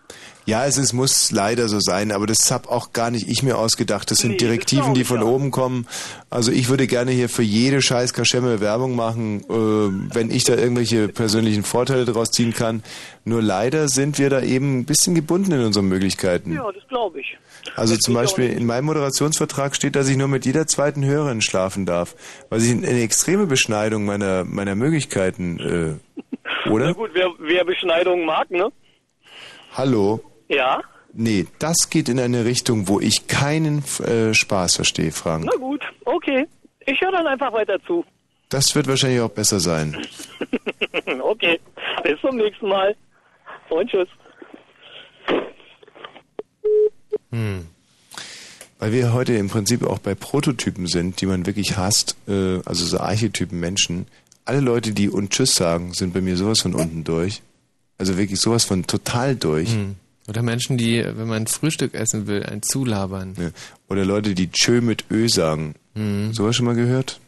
[0.47, 3.59] Ja, es ist, muss leider so sein, aber das habe auch gar nicht ich mir
[3.59, 4.11] ausgedacht.
[4.11, 5.27] Das sind Nee, das Direktiven, glaub die von auch.
[5.29, 5.87] oben kommen.
[6.31, 10.55] Also ich würde gerne hier für jede scheiß Kaschemme Werbung machen, äh, wenn ich da
[10.55, 12.83] irgendwelche persönlichen Vorteile daraus ziehen kann.
[13.25, 16.53] Nur leider sind wir da eben ein bisschen gebunden in unseren Möglichkeiten.
[16.55, 17.37] Ja, das glaube ich.
[17.77, 21.87] Also zum Beispiel in meinem Moderationsvertrag steht, dass ich nur mit jeder zweiten Hörerin schlafen
[21.87, 22.15] darf,
[22.49, 26.21] weil ich eine extreme Beschneidung meiner meiner Möglichkeiten, äh,
[26.65, 26.95] Na oder?
[26.95, 28.71] gut, wer, wer Beschneidung mag, ne?
[29.73, 30.21] Hallo?
[30.49, 30.83] Ja.
[31.13, 35.45] Nee, das geht in eine Richtung, wo ich keinen äh, Spaß verstehe, Frank.
[35.45, 36.47] Na gut, okay.
[36.87, 38.05] Ich höre dann einfach weiter zu.
[38.49, 39.97] Das wird wahrscheinlich auch besser sein.
[41.23, 41.61] okay,
[42.03, 42.97] bis zum nächsten Mal.
[43.69, 44.09] Und tschüss.
[47.31, 47.67] Hm.
[48.79, 52.85] Weil wir heute im Prinzip auch bei Prototypen sind, die man wirklich hasst, äh, also
[52.87, 54.07] so Archetypen Menschen.
[54.45, 57.43] Alle Leute, die und Tschüss sagen, sind bei mir sowas von unten durch.
[57.99, 59.73] Also wirklich sowas von total durch.
[59.73, 59.97] Hm.
[60.31, 63.35] Oder Menschen, die, wenn man Frühstück essen will, ein zulabern.
[63.39, 63.51] Ja.
[63.89, 65.75] Oder Leute, die Tschö mit Ö sagen.
[65.95, 66.33] Mhm.
[66.33, 67.21] Sowas schon mal gehört?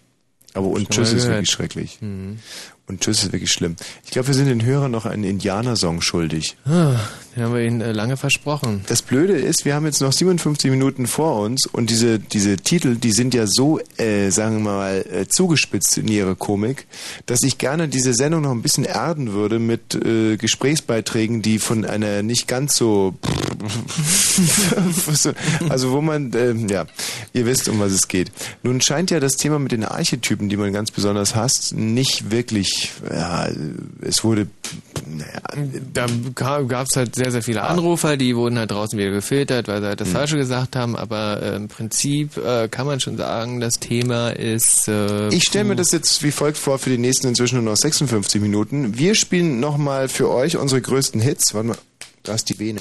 [0.55, 1.99] Aber und Schon Tschüss ist wirklich schrecklich.
[2.01, 2.39] Mhm.
[2.87, 3.77] Und Tschüss ist wirklich schlimm.
[4.05, 6.57] Ich glaube, wir sind den Hörern noch einen Indianersong schuldig.
[6.65, 6.97] Ah,
[7.35, 8.85] den haben wir Ihnen äh, lange versprochen.
[8.89, 12.97] Das Blöde ist, wir haben jetzt noch 57 Minuten vor uns und diese, diese Titel,
[12.97, 16.87] die sind ja so, äh, sagen wir mal, äh, zugespitzt in ihre Komik,
[17.25, 21.87] dass ich gerne diese Sendung noch ein bisschen erden würde mit äh, Gesprächsbeiträgen, die von
[21.87, 23.15] einer nicht ganz so,
[25.71, 26.85] also wo man, äh, ja,
[27.33, 28.31] ihr wisst, um was es geht.
[28.63, 32.93] Nun scheint ja das Thema mit den Archetypen, die man ganz besonders hasst, nicht wirklich,
[33.11, 33.49] ja,
[34.03, 34.49] es wurde,
[35.07, 39.69] naja, Da gab es halt sehr, sehr viele Anrufer, die wurden halt draußen wieder gefiltert,
[39.69, 40.15] weil sie halt das Hm.
[40.15, 40.97] Falsche gesagt haben.
[40.97, 44.89] Aber äh, im Prinzip äh, kann man schon sagen, das Thema ist.
[44.89, 47.77] Äh, Ich stelle mir das jetzt wie folgt vor für die nächsten inzwischen nur noch
[47.77, 48.99] 56 Minuten.
[48.99, 51.55] Wir spielen nochmal für euch unsere größten Hits.
[51.55, 51.79] Warte mal,
[52.25, 52.81] da ist die Vene.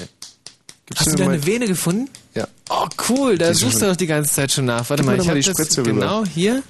[0.86, 2.10] Gibst Hast du da mal- eine Vene gefunden?
[2.34, 2.48] Ja.
[2.70, 4.88] Oh, cool, da suchst du doch die ganze Zeit schon nach.
[4.90, 5.92] Warte Gib mal, ich habe die das Spritze rüber.
[5.92, 6.62] genau hier.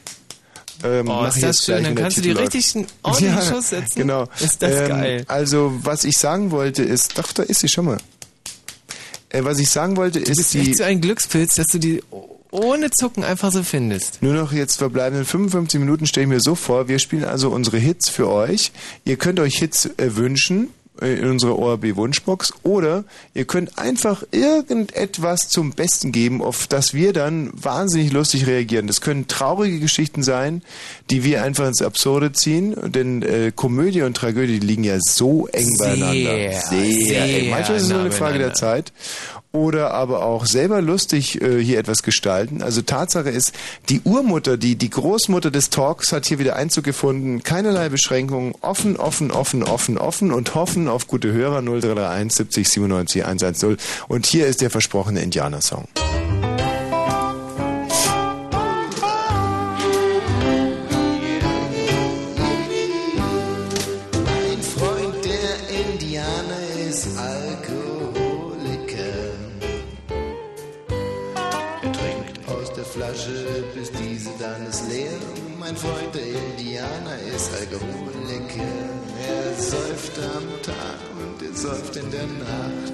[0.85, 2.55] Ähm, Oh, ist das schön, dann kannst du läuft.
[2.55, 3.95] richtig einen ordentlichen Schuss setzen.
[3.97, 4.29] Genau.
[4.41, 5.25] Ist das ähm, geil.
[5.29, 7.99] Also, was ich sagen wollte ist, doch, da ist sie schon mal.
[9.31, 10.61] Äh, was ich sagen wollte Du ist bist die...
[10.61, 12.03] echt so ein Glückspilz, dass du die
[12.51, 14.23] ohne Zucken einfach so findest.
[14.23, 17.79] Nur noch jetzt verbleibenden 55 Minuten stelle ich mir so vor, wir spielen also unsere
[17.79, 18.73] Hits für euch.
[19.07, 20.69] Ihr könnt euch Hits äh, wünschen
[21.01, 23.05] in unserer ORB Wunschbox oder
[23.35, 28.87] ihr könnt einfach irgendetwas zum Besten geben, auf das wir dann wahnsinnig lustig reagieren.
[28.87, 30.63] Das können traurige Geschichten sein,
[31.11, 35.77] die wir einfach ins Absurde ziehen, denn äh, Komödie und Tragödie liegen ja so eng
[35.79, 36.13] beieinander.
[36.15, 37.51] Sehr, sehr sehr eng.
[37.51, 38.53] Manchmal ist es nur eine Frage der.
[38.55, 38.93] Zeit
[39.53, 42.63] oder aber auch selber lustig äh, hier etwas gestalten.
[42.63, 43.53] Also Tatsache ist,
[43.89, 47.43] die Urmutter, die, die Großmutter des Talks hat hier wieder Einzug gefunden.
[47.43, 48.55] Keinerlei Beschränkungen.
[48.63, 53.77] Offen, offen, offen, offen, offen und hoffen auf gute Hörer 0331 70 97 110.
[54.09, 55.87] Und hier ist der versprochene Indianersong.
[81.63, 82.93] Säuft in der Nacht.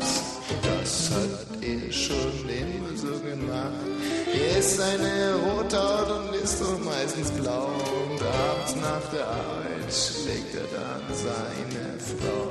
[0.62, 3.84] Das hat er schon immer so gemacht.
[4.32, 7.70] Er ist eine Rothaut und ist doch meistens blau.
[8.10, 12.44] Und abends nach der Arbeit schlägt er dann seine Frau.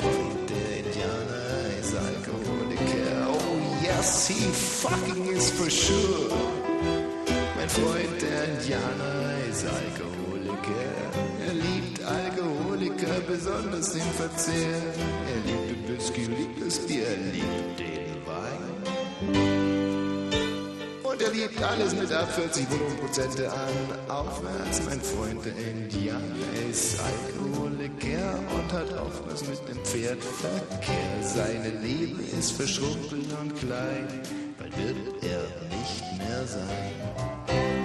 [0.00, 1.48] Freund, der Indianer,
[1.80, 3.28] ist Alkoholiker.
[3.28, 4.40] Oh yes, he
[4.82, 6.32] fucking is for sure.
[7.56, 9.14] Mein Freund, der Indianer,
[9.50, 10.33] ist Alkoholiker.
[12.04, 14.76] Er Alkoholiker, besonders den Verzehr.
[14.76, 18.74] Er liebt den Whisky, liebt das Bier, er liebt den Wein.
[21.02, 23.68] Und er liebt alles mit ab 40 Volumenprozente an.
[24.08, 26.20] Aufwärts, mein Freund, der Indianer
[26.70, 31.22] ist Alkoholiker und hat auch was mit dem Pferd Verkehr.
[31.22, 34.08] Seine Liebe ist verschrumpelt und klein,
[34.58, 35.42] bald wird er
[35.76, 37.83] nicht mehr sein.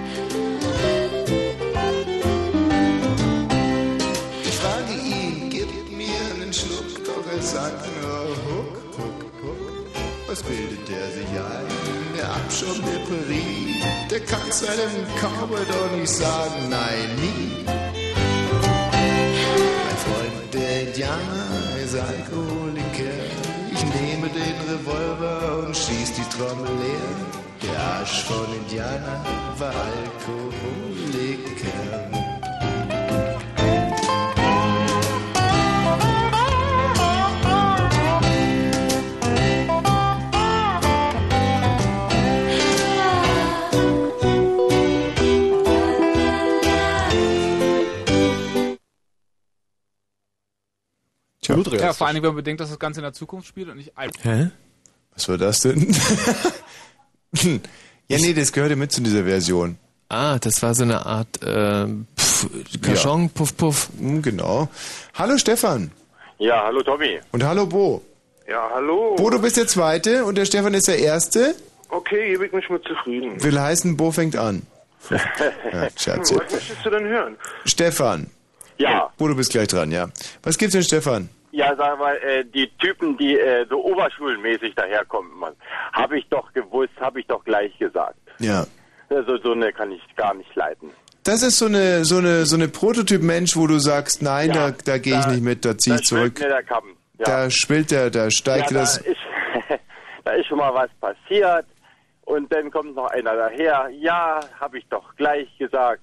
[7.32, 9.86] Er sagt nur Huck, Huck, Huck.
[10.26, 11.68] Was bildet der sich ein?
[12.16, 13.76] Der Abschaum der Prärie,
[14.10, 17.64] der kann seinem Cowboy doch nicht sagen, nein, nie.
[19.84, 23.18] Mein Freund, der Indianer, ist Alkoholiker.
[23.74, 27.14] Ich nehme den Revolver und schieß die Trommel leer.
[27.62, 29.24] Der Arsch von Indianer
[29.56, 30.50] war Alkoholiker.
[51.56, 51.78] Tja.
[51.80, 53.96] Ja, vor allem, wenn man bedenkt, dass das Ganze in der Zukunft spielt und nicht
[53.96, 54.10] ein.
[54.22, 54.50] Hä?
[55.14, 55.94] Was war das denn?
[58.08, 59.76] ja, nee, das gehörte mit zu dieser Version.
[60.08, 61.86] Ah, das war so eine Art äh,
[62.18, 62.48] pff,
[62.82, 63.88] Cajon, Puff Puff.
[63.98, 64.68] Hm, Genau.
[65.14, 65.92] Hallo Stefan.
[66.38, 67.20] Ja, hallo Tommy.
[67.32, 68.02] Und hallo Bo.
[68.48, 69.14] Ja, hallo.
[69.16, 71.54] Bo, du bist der Zweite und der Stefan ist der Erste.
[71.88, 73.40] Okay, gebe ich mich mit zufrieden.
[73.42, 74.62] Will heißen, Bo fängt an.
[75.10, 76.32] Ja, Scherz.
[76.34, 77.36] Was möchtest du denn hören?
[77.64, 78.26] Stefan.
[78.78, 79.12] Ja.
[79.18, 80.08] Bo, du bist gleich dran, ja.
[80.42, 81.28] Was gibt's denn, Stefan?
[81.52, 85.54] Ja, sag mal, äh, die Typen, die äh, so oberschulmäßig daherkommen, Mann,
[85.92, 88.16] habe ich doch gewusst, habe ich doch gleich gesagt.
[88.38, 88.66] Ja.
[89.08, 90.90] Also so eine kann ich gar nicht leiten.
[91.24, 94.98] Das ist so eine, so eine, so eine Prototyp-Mensch, wo du sagst, nein, da, da
[94.98, 96.38] gehe ich nicht mit, da zieh da ich zurück.
[96.40, 96.96] mir der Kamm.
[97.18, 97.24] Ja.
[97.26, 98.98] Da schwillt der, da steigt ja, da das.
[98.98, 99.16] Ist,
[100.24, 101.66] da ist schon mal was passiert
[102.24, 103.90] und dann kommt noch einer daher.
[103.98, 106.00] Ja, habe ich doch gleich gesagt.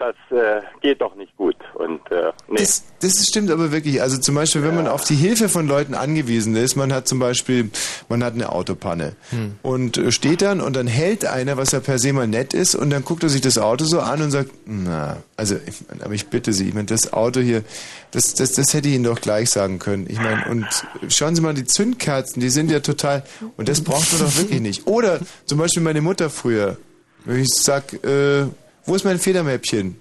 [0.00, 1.56] Das äh, geht doch nicht gut.
[1.74, 2.56] Und äh, nee.
[2.56, 4.00] Das, das stimmt aber wirklich.
[4.00, 7.18] Also zum Beispiel, wenn man auf die Hilfe von Leuten angewiesen ist, man hat zum
[7.18, 7.68] Beispiel,
[8.08, 9.56] man hat eine Autopanne Hm.
[9.62, 12.74] und äh, steht dann und dann hält einer, was ja per se mal nett ist,
[12.74, 16.00] und dann guckt er sich das Auto so an und sagt, na, also, ich mein,
[16.02, 17.62] aber ich bitte Sie, ich meine, das Auto hier,
[18.10, 20.06] das, das, das hätte ich Ihnen doch gleich sagen können.
[20.08, 20.66] Ich meine, und
[21.08, 23.22] schauen Sie mal, die Zündkerzen, die sind ja total,
[23.58, 24.86] und das braucht man doch wirklich nicht.
[24.86, 26.78] Oder zum Beispiel meine Mutter früher,
[27.26, 28.46] wenn ich sag, äh,
[28.84, 30.00] wo ist mein Federmäppchen?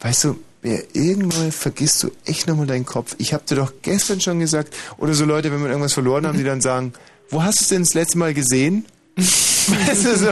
[0.00, 3.14] Weißt du, ja, irgendwann vergisst du echt nochmal deinen Kopf.
[3.18, 6.38] Ich hab dir doch gestern schon gesagt, oder so Leute, wenn wir irgendwas verloren haben,
[6.38, 6.92] die dann sagen,
[7.30, 8.86] wo hast du es denn das letzte Mal gesehen?
[9.16, 10.28] weißt du so,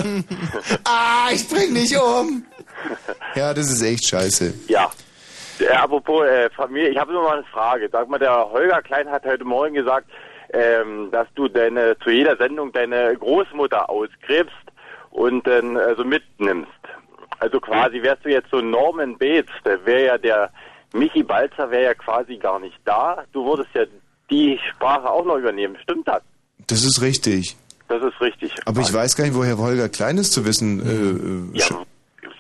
[0.84, 2.44] ah, ich bring dich um.
[3.34, 4.54] Ja, das ist echt scheiße.
[4.68, 4.90] Ja.
[5.58, 7.88] Äh, apropos äh, Familie, ich habe nur mal eine Frage.
[7.90, 10.08] Sag mal, der Holger Klein hat heute Morgen gesagt,
[10.52, 14.54] ähm, dass du deine zu jeder Sendung deine Großmutter ausgräbst
[15.10, 16.70] und dann also mitnimmst.
[17.38, 20.50] Also quasi wärst du jetzt so Norman Bates, der wäre ja der
[20.92, 23.24] Michi Balzer wäre ja quasi gar nicht da.
[23.32, 23.84] Du würdest ja
[24.30, 25.76] die Sprache auch noch übernehmen.
[25.82, 26.22] Stimmt das?
[26.66, 27.56] Das ist richtig.
[27.88, 28.52] Das ist richtig.
[28.64, 31.52] Aber ich weiß gar nicht, woher Holger Klein ist zu wissen.
[31.54, 31.66] Äh, Ja,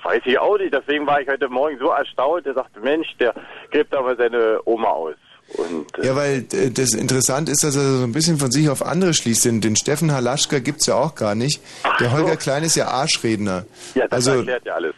[0.02, 0.72] weiß ich auch nicht.
[0.74, 2.46] Deswegen war ich heute Morgen so erstaunt.
[2.46, 3.34] Der sagte, Mensch, der
[3.70, 5.14] gibt aber seine Oma aus.
[5.54, 8.84] Und ja, weil äh, das interessant ist, dass er so ein bisschen von sich auf
[8.84, 9.44] andere schließt.
[9.44, 11.60] Den, den Steffen Halaschka gibt's ja auch gar nicht.
[12.00, 13.64] Der Holger Klein ist ja Arschredner.
[13.94, 14.94] ja, das also erklärt ja alles.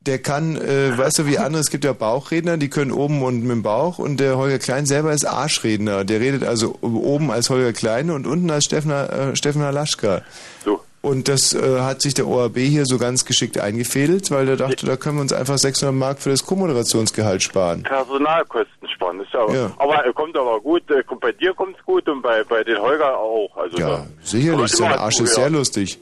[0.00, 3.42] der kann, äh, weißt du, wie andere, es gibt ja Bauchredner, die können oben und
[3.42, 6.04] mit dem Bauch und der Holger Klein selber ist Arschredner.
[6.04, 10.22] Der redet also oben als Holger Klein und unten als Steffen, äh, Steffen Halaschka.
[10.64, 10.80] So.
[11.00, 14.84] Und das äh, hat sich der ORB hier so ganz geschickt eingefädelt, weil der dachte,
[14.84, 17.84] da können wir uns einfach 600 Mark für das Co-Moderationsgehalt sparen.
[17.84, 18.77] Personalkosten
[19.08, 19.20] sparen.
[19.20, 19.70] Ist ja, Ja.
[19.78, 20.88] Aber er kommt aber gut.
[20.90, 23.56] äh, Bei dir kommt's gut und bei, bei den Holger auch.
[23.56, 25.98] Also Ja, da- sicherlich, Aber sein Arsch ist sehr lustig.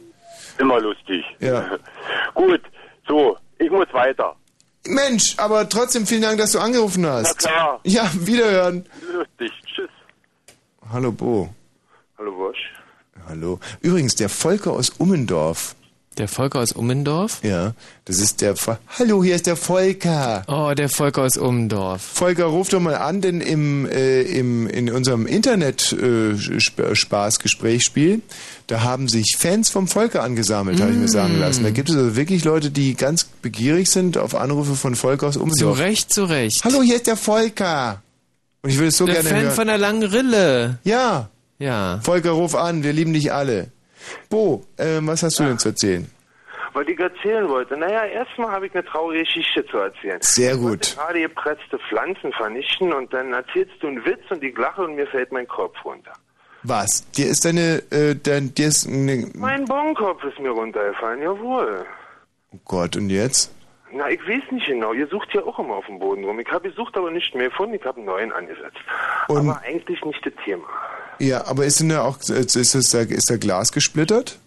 [0.58, 1.22] Immer lustig.
[1.40, 1.66] Ja.
[2.34, 2.62] Gut,
[3.06, 4.34] so, ich muss weiter.
[4.86, 7.36] Mensch, aber trotzdem vielen Dank, dass du angerufen hast.
[7.44, 7.80] Na klar.
[7.84, 8.86] Ja, wiederhören.
[9.12, 9.52] Lustig.
[9.66, 9.90] Tschüss.
[10.90, 11.50] Hallo Bo.
[12.16, 12.56] Hallo Wosch.
[13.28, 13.58] Hallo.
[13.82, 15.75] Übrigens, der Volker aus Ummendorf.
[16.18, 17.40] Der Volker aus Ummendorf?
[17.42, 17.74] Ja,
[18.06, 18.56] das ist der...
[18.56, 20.44] Vo Hallo, hier ist der Volker.
[20.48, 22.00] Oh, der Volker aus Ummendorf.
[22.00, 28.22] Volker, ruf doch mal an, denn im, äh, im, in unserem Internet-Spaß-Gesprächsspiel,
[28.66, 31.64] da haben sich Fans vom Volker angesammelt, habe ich mir sagen lassen.
[31.64, 35.34] Da gibt es also wirklich Leute, die ganz begierig sind auf Anrufe von Volker aus
[35.34, 35.78] Zu Ummendorf.
[35.78, 36.64] Recht, zu Recht.
[36.64, 38.00] Hallo, hier ist der Volker.
[38.62, 39.54] Und ich würde es so der gerne Fan hören.
[39.54, 40.78] von der langen Rille.
[40.82, 41.28] Ja.
[41.58, 42.00] Ja.
[42.02, 43.68] Volker, ruf an, wir lieben dich alle.
[44.30, 46.10] Bo, äh, was hast du denn zu erzählen?
[46.72, 47.76] Was ich erzählen wollte.
[47.76, 50.18] Naja, erstmal habe ich eine traurige Geschichte zu erzählen.
[50.20, 50.94] Sehr Ich gut.
[50.96, 55.06] gerade gepretzte Pflanzen vernichten und dann erzählst du einen Witz und ich lache und mir
[55.06, 56.12] fällt mein Kopf runter.
[56.64, 57.08] Was?
[57.12, 61.86] Dir ist deine, äh, dein, dir ist eine, Mein Bonkopf ist mir runtergefallen, jawohl.
[62.52, 63.52] oh Gott, und jetzt?
[63.92, 64.92] Na, ich weiß nicht genau.
[64.92, 66.38] Ihr sucht ja auch immer auf dem Boden rum.
[66.40, 67.74] Ich habe gesucht, aber nicht mehr gefunden.
[67.74, 68.76] Ich habe einen neuen angesetzt.
[69.28, 70.66] Und- aber eigentlich nicht das Thema.
[71.18, 74.38] Ja, aber ist denn da auch, ist, ist, da, ist da Glas gesplittert?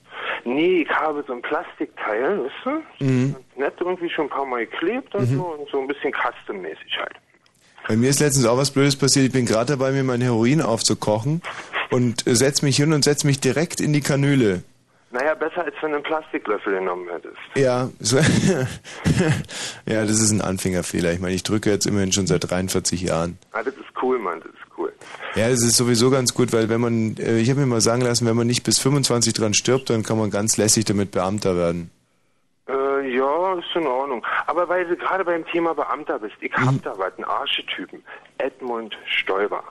[0.45, 3.03] Nee, ich habe so ein Plastikteil, weißt du?
[3.05, 3.35] Mhm.
[3.57, 5.35] Nett irgendwie schon ein paar Mal geklebt und Mhm.
[5.37, 7.13] so und so ein bisschen custom-mäßig halt.
[7.87, 9.25] Bei mir ist letztens auch was Blödes passiert.
[9.25, 11.41] Ich bin gerade dabei, mir mein Heroin aufzukochen
[11.89, 14.63] und äh, setz mich hin und setz mich direkt in die Kanüle.
[15.11, 17.35] Naja, besser als wenn du einen Plastiklöffel genommen hättest.
[17.55, 18.17] Ja, so,
[19.87, 21.11] ja, das ist ein Anfängerfehler.
[21.13, 23.39] Ich meine, ich drücke jetzt immerhin schon seit 43 Jahren.
[23.51, 24.91] Ah, das ist cool, Mann, das cool.
[25.35, 28.01] Ja, das ist sowieso ganz gut, weil wenn man, äh, ich habe mir mal sagen
[28.01, 31.55] lassen, wenn man nicht bis 25 dran stirbt, dann kann man ganz lässig damit Beamter
[31.55, 31.91] werden.
[32.67, 34.25] Äh, ja, ist in Ordnung.
[34.47, 36.65] Aber weil du gerade beim Thema Beamter bist, ich Mhm.
[36.65, 38.03] hab da was, einen Arschetypen.
[38.37, 39.63] Edmund Stoiber.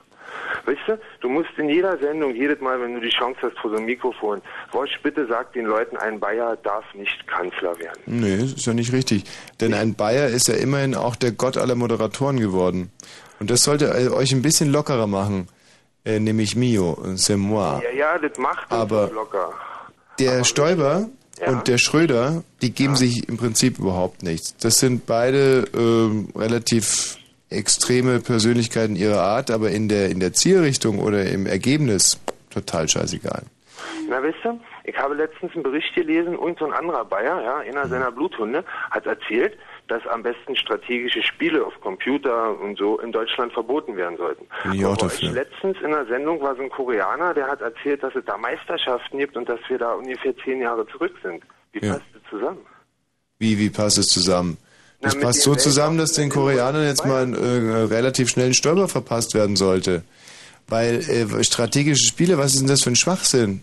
[0.65, 3.71] Weißt du, du musst in jeder Sendung, jedes Mal, wenn du die Chance hast vor
[3.71, 4.41] so einem Mikrofon,
[4.71, 7.99] Wosch, bitte sag den Leuten, ein Bayer darf nicht Kanzler werden.
[8.05, 9.23] Nee, das ist ja nicht richtig.
[9.59, 12.91] Denn ein Bayer ist ja immerhin auch der Gott aller Moderatoren geworden.
[13.39, 15.47] Und das sollte äh, euch ein bisschen lockerer machen.
[16.05, 17.81] Äh, nämlich Mio, c'est moi.
[17.83, 19.51] Ja, ja, das macht Aber- locker.
[20.19, 21.07] Der Stoiber
[21.39, 21.51] Ja.
[21.51, 24.55] und der Schröder, die geben sich im Prinzip überhaupt nichts.
[24.57, 27.17] Das sind beide ähm, relativ
[27.49, 33.43] extreme Persönlichkeiten ihrer Art, aber in der, in der Zielrichtung oder im Ergebnis total scheißegal.
[34.09, 37.57] Na, weißt du, ich habe letztens einen Bericht gelesen, und so ein anderer Bayer, ja,
[37.59, 37.89] einer Mhm.
[37.89, 39.57] seiner Bluthunde, hat erzählt,
[39.89, 44.45] dass am besten strategische Spiele auf Computer und so in Deutschland verboten werden sollten.
[44.63, 48.23] Bin ich letztens in der Sendung war so ein Koreaner, der hat erzählt, dass es
[48.25, 51.43] da Meisterschaften gibt und dass wir da ungefähr zehn Jahre zurück sind.
[51.73, 51.93] Wie Ja.
[51.93, 52.59] passt das zusammen?
[53.39, 54.57] Wie, wie passt es zusammen?
[55.01, 58.89] Das Na, passt so zusammen, dass den Koreanern jetzt mal äh, relativ schnell ein Stolper
[58.89, 60.03] verpasst werden sollte.
[60.67, 63.61] Weil äh, strategische Spiele, was ist denn das für ein Schwachsinn?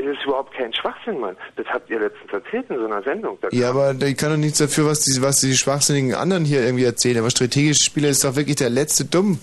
[0.00, 1.36] Es ist überhaupt kein Schwachsinn, Mann.
[1.56, 3.38] Das habt ihr letztens erzählt in so einer Sendung.
[3.42, 6.62] Da Ja, aber ich kann doch nichts dafür, was die, was die schwachsinnigen anderen hier
[6.64, 7.18] irgendwie erzählen.
[7.18, 9.38] Aber strategische Spiele ist doch wirklich der letzte Dumm.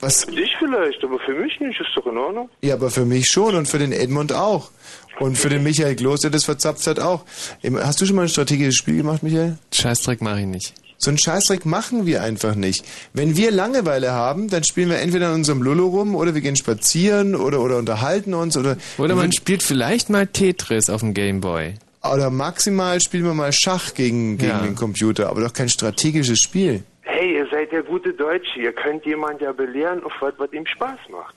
[0.00, 0.24] Was?
[0.24, 1.78] Für dich vielleicht, aber für mich nicht.
[1.78, 2.48] Ist doch in Ordnung.
[2.62, 4.70] Ja, aber für mich schon und für den Edmund auch.
[5.18, 7.26] Und für den Michael Kloß, der das verzapft hat, auch.
[7.82, 9.58] Hast du schon mal ein strategisches Spiel gemacht, Michael?
[9.74, 10.74] Scheißdreck mache ich nicht.
[11.02, 12.84] So einen Scheißdreck machen wir einfach nicht.
[13.14, 16.56] Wenn wir Langeweile haben, dann spielen wir entweder in unserem Lullo rum oder wir gehen
[16.56, 21.74] spazieren oder, oder unterhalten uns oder, Oder man spielt vielleicht mal Tetris auf dem Gameboy.
[22.04, 24.58] oder maximal spielen wir mal Schach gegen, gegen Ja.
[24.60, 26.82] den Computer, aber doch kein strategisches Spiel.
[27.00, 28.60] Hey, ihr seid ja gute Deutsche.
[28.60, 31.34] Ihr könnt jemand ja belehren auf was, was ihm Spaß macht.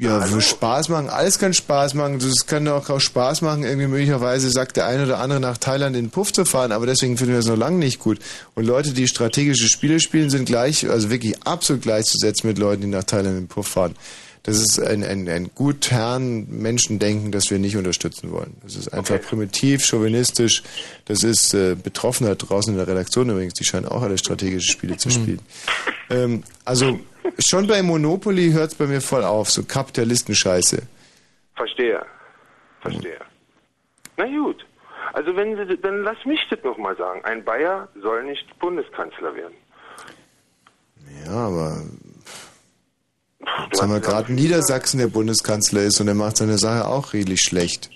[0.00, 2.20] Ja, für Spaß machen, alles kann Spaß machen.
[2.20, 5.94] Das kann doch auch Spaß machen, irgendwie möglicherweise sagt der eine oder andere nach Thailand
[5.94, 8.18] in den Puff zu fahren, aber deswegen finden wir es noch lange nicht gut.
[8.54, 12.88] Und Leute, die strategische Spiele spielen, sind gleich, also wirklich absolut gleichzusetzen mit Leuten, die
[12.88, 13.94] nach Thailand in den Puff fahren.
[14.42, 18.54] Das ist ein, ein, ein gut Herren Menschendenken, das wir nicht unterstützen wollen.
[18.62, 20.62] Das ist einfach primitiv, chauvinistisch.
[21.04, 24.96] Das ist äh, Betroffene draußen in der Redaktion übrigens, die scheinen auch alle strategische Spiele
[24.96, 25.40] zu spielen.
[26.08, 26.98] Ähm, also
[27.38, 30.82] schon bei Monopoly hört es bei mir voll auf, so Kapitalistenscheiße.
[31.54, 32.04] Verstehe.
[32.80, 33.20] Verstehe.
[34.16, 34.64] Na gut.
[35.12, 37.24] Also wenn Sie, dann lass mich das nochmal sagen.
[37.24, 39.54] Ein Bayer soll nicht Bundeskanzler werden.
[41.26, 41.82] Ja, aber
[43.70, 47.40] jetzt haben wir gerade Niedersachsen der Bundeskanzler ist und er macht seine Sache auch redlich
[47.40, 47.90] schlecht.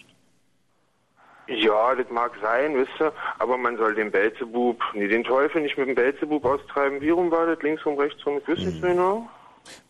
[1.47, 5.77] Ja, das mag sein, wisst ihr, aber man soll den Belzebub, nee, den Teufel nicht
[5.77, 7.01] mit dem Belzebub austreiben.
[7.01, 7.63] Wie rum war das?
[7.63, 8.39] Links rum, rechts rum?
[8.41, 9.29] Ich wüsste nicht so genau.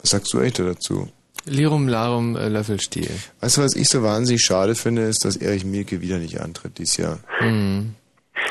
[0.00, 1.08] Was sagst du echt dazu?
[1.46, 3.10] Lirum Larum äh, Löffelstiel.
[3.40, 6.78] Weißt du, was ich so wahnsinnig schade finde, ist, dass Erich Mielke wieder nicht antritt
[6.78, 7.18] dieses Jahr.
[7.40, 7.94] Mhm.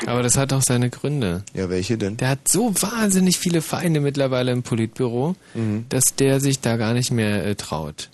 [0.06, 1.42] Aber das hat auch seine Gründe.
[1.54, 2.16] Ja, welche denn?
[2.16, 5.86] Der hat so wahnsinnig viele Feinde mittlerweile im Politbüro, Mhm.
[5.88, 8.10] dass der sich da gar nicht mehr äh, traut.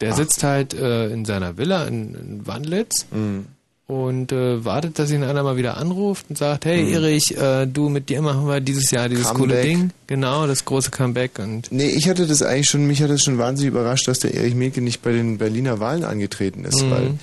[0.00, 3.46] Der sitzt halt äh, in seiner Villa in, in Wandlitz Mhm.
[3.86, 6.92] Und äh, wartet, dass ihn einer mal wieder anruft und sagt, hey Mhm.
[6.94, 9.62] Erich, äh, du, mit dir machen wir dieses Jahr dieses coole Comeback.
[9.64, 9.90] Ding.
[10.06, 11.38] Genau, das große Comeback.
[11.38, 14.32] Und Nee, ich hatte das eigentlich schon, mich hat das schon wahnsinnig überrascht, dass der
[14.34, 16.90] Erich Mielke nicht bei den Berliner Wahlen angetreten ist, Mhm.
[16.90, 17.14] weil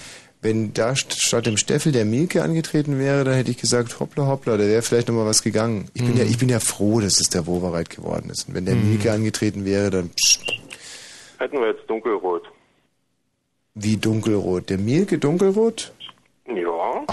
[0.44, 4.26] wenn da st- statt dem Steffel der Mielke angetreten wäre, dann hätte ich gesagt, hoppla
[4.28, 5.88] hoppla, da wäre vielleicht nochmal was gegangen.
[5.94, 6.18] Ich bin Mhm.
[6.18, 8.48] ja, ich bin ja froh, dass es der Wowereit geworden ist.
[8.48, 8.90] Und wenn der Mhm.
[8.90, 10.40] Mielke angetreten wäre, dann pst,
[11.40, 12.44] Hätten wir jetzt dunkelrot.
[13.74, 14.70] wie dunkelrot.
[14.70, 15.92] Der Mielke dunkelrot?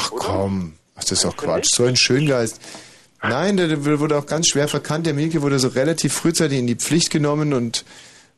[0.01, 1.70] Ach komm, ach, das ist doch Quatsch.
[1.75, 2.61] So ein Schöngeist.
[3.20, 5.07] Nein, der, wurde auch ganz schwer verkannt.
[5.07, 7.85] Der Mielke wurde so relativ frühzeitig in die Pflicht genommen und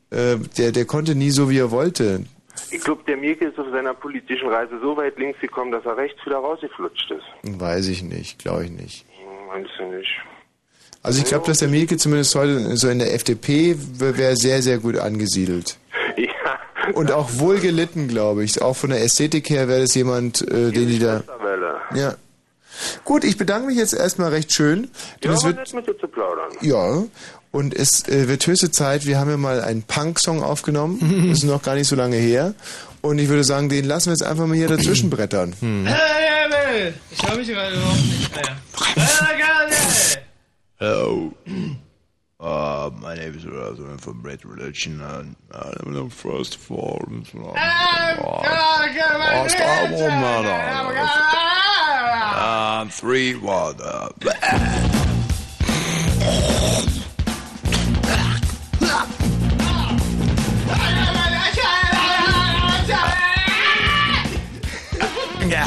[0.09, 2.25] äh, der, der konnte nie so, wie er wollte.
[2.71, 5.97] Ich glaube, der Mirke ist auf seiner politischen Reise so weit links gekommen, dass er
[5.97, 7.59] rechts wieder rausgeflutscht ist.
[7.59, 9.05] Weiß ich nicht, glaube ich nicht.
[9.19, 10.09] Hm, Meinst du nicht?
[11.03, 14.79] Also ich glaube, dass der Mielke zumindest heute so in der FDP wäre sehr, sehr
[14.79, 15.77] gut angesiedelt.
[16.17, 16.59] Ja.
[16.93, 18.61] Und auch wohl gelitten, glaube ich.
[18.61, 21.23] Auch von der Ästhetik her wäre das jemand, äh, den die da...
[21.95, 22.15] Ja.
[23.03, 24.89] Gut, ich bedanke mich jetzt erstmal recht schön.
[25.23, 26.51] Denn Ja, es wird, nett mit dir zu plaudern.
[26.61, 27.03] ja,
[27.51, 30.99] und es äh, wird höchste Zeit, wir haben ja mal einen Punk-Song aufgenommen.
[31.29, 32.53] Das ist noch gar nicht so lange her.
[33.01, 35.53] Und ich würde sagen, den lassen wir jetzt einfach mal hier dazwischen brettern.
[37.11, 38.57] Ich habe mich gerade überhaupt nicht mehr.
[40.77, 41.33] Hello.
[42.43, 43.83] Uh, my name is Razor.
[43.83, 44.99] I'm from Red Religion.
[44.99, 46.99] And uh, I'm first of all,
[47.35, 47.55] last
[49.59, 50.23] album,
[52.01, 54.09] uh, three, one, uh,
[65.49, 65.65] Ja.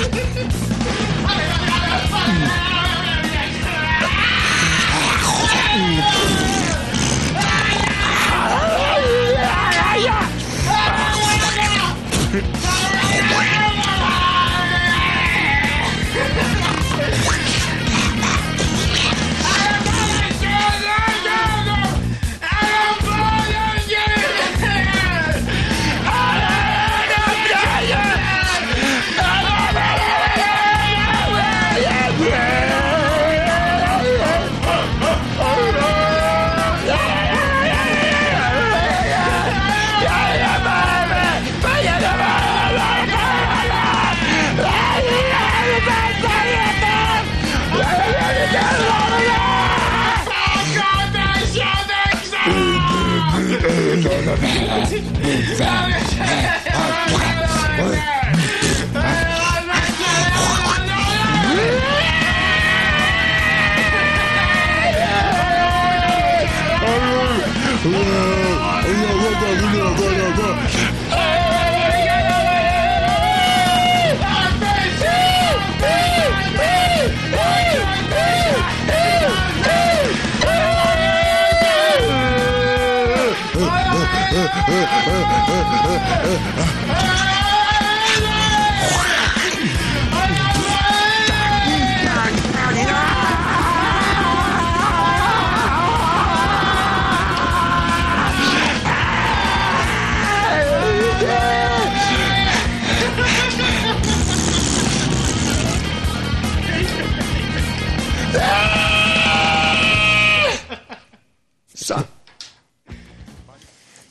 [111.84, 112.13] So.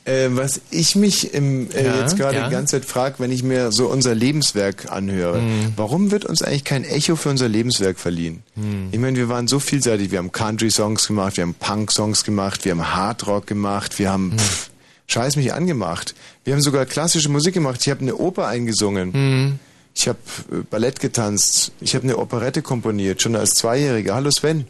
[0.06, 2.44] Äh, was ich mich im, äh, Ja, jetzt gerade ja.
[2.48, 5.72] die ganze Zeit frage, wenn ich mir so unser Lebenswerk anhöre, Mhm.
[5.76, 8.42] warum wird uns eigentlich kein Echo für unser Lebenswerk verliehen?
[8.54, 8.88] Mhm.
[8.92, 10.10] Ich meine, wir waren so vielseitig.
[10.10, 14.70] Wir haben Country-Songs gemacht, wir haben Punk-Songs gemacht, wir haben Hardrock gemacht, wir haben pff,
[15.06, 16.14] Scheiß mich angemacht.
[16.44, 17.78] Wir haben sogar klassische Musik gemacht.
[17.82, 19.10] Ich habe eine Oper eingesungen.
[19.12, 19.58] Mhm.
[19.94, 20.18] Ich habe
[20.50, 21.72] äh, Ballett getanzt.
[21.80, 24.14] Ich habe eine Operette komponiert, schon als Zweijähriger.
[24.14, 24.66] Hallo Sven.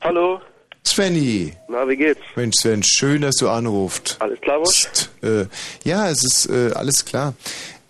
[0.00, 0.40] Hallo.
[0.86, 1.52] Svenny.
[1.68, 2.20] Na, wie geht's?
[2.36, 4.16] Mensch Sven, schön, dass du anrufst.
[4.20, 4.70] Alles klar, was?
[4.92, 5.46] Psst, äh,
[5.84, 7.34] ja, es ist äh, alles klar.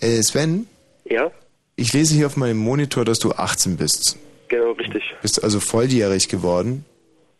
[0.00, 0.66] Äh, Sven,
[1.04, 1.30] Ja?
[1.76, 4.18] Ich lese hier auf meinem Monitor, dass du 18 bist.
[4.48, 5.02] Genau, richtig.
[5.22, 6.84] Bist also volljährig geworden.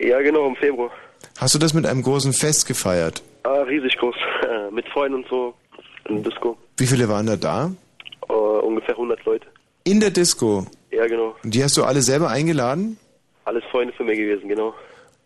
[0.00, 0.90] Ja, genau, im Februar.
[1.38, 3.22] Hast du das mit einem großen Fest gefeiert?
[3.44, 4.14] Ah, riesig groß.
[4.72, 5.54] Mit Freunden und so.
[6.08, 6.56] In der Disco.
[6.78, 7.72] Wie viele waren da da?
[8.28, 9.46] Äh, ungefähr 100 Leute.
[9.84, 10.66] In der Disco.
[10.90, 11.36] Ja, genau.
[11.44, 12.98] Und die hast du alle selber eingeladen?
[13.44, 14.74] Alles Freunde von mir gewesen, genau.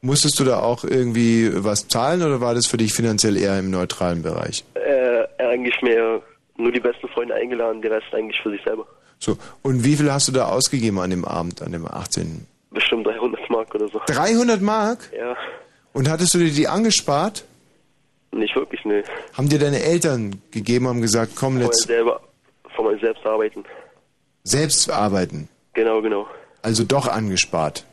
[0.07, 3.71] Musstest du da auch irgendwie was zahlen oder war das für dich finanziell eher im
[3.71, 4.65] neutralen Bereich?
[4.75, 6.23] Äh, eigentlich mehr
[6.57, 8.87] nur die besten Freunde eingeladen, der Rest eigentlich für sich selber.
[9.19, 9.37] So.
[9.63, 12.47] Und wie viel hast du da ausgegeben an dem Abend, an dem 18.?
[12.71, 14.01] Bestimmt 300 Mark oder so.
[14.07, 15.11] 300 Mark?
[15.19, 15.37] Ja,
[15.93, 17.45] Und hattest du dir die angespart?
[18.31, 19.03] nicht wirklich, ne.
[19.33, 22.21] Haben dir deine Eltern gegeben, haben gesagt, komm, let's selber,
[22.77, 23.65] von mir selbst arbeiten.
[24.45, 25.49] selbst arbeiten.
[25.73, 26.27] Genau, genau.
[26.63, 27.85] Also doch angespart.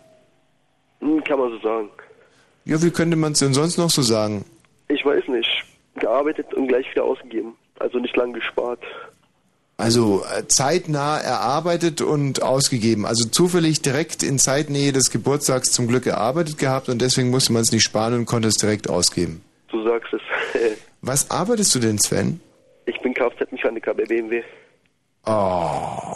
[0.99, 1.89] Hm, Kann man so sagen.
[2.65, 4.45] Ja, wie könnte man es denn sonst noch so sagen?
[4.87, 5.49] Ich weiß nicht.
[5.95, 7.55] Gearbeitet und gleich wieder ausgegeben.
[7.79, 8.79] Also nicht lang gespart.
[9.77, 13.05] Also äh, zeitnah erarbeitet und ausgegeben.
[13.05, 17.63] Also zufällig direkt in Zeitnähe des Geburtstags zum Glück gearbeitet gehabt und deswegen musste man
[17.63, 19.43] es nicht sparen und konnte es direkt ausgeben.
[19.69, 20.21] Du sagst es.
[21.01, 22.39] Was arbeitest du denn, Sven?
[22.85, 24.43] Ich bin Kfz-Mechaniker bei BMW.
[25.25, 26.15] Oh.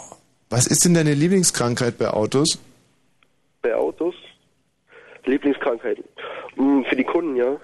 [0.50, 2.58] Was ist denn deine Lieblingskrankheit bei Autos?
[3.60, 4.14] Bei Autos.
[5.26, 6.04] Lieblingskrankheiten.
[6.58, 7.56] Hm, Für die Kunden, ja.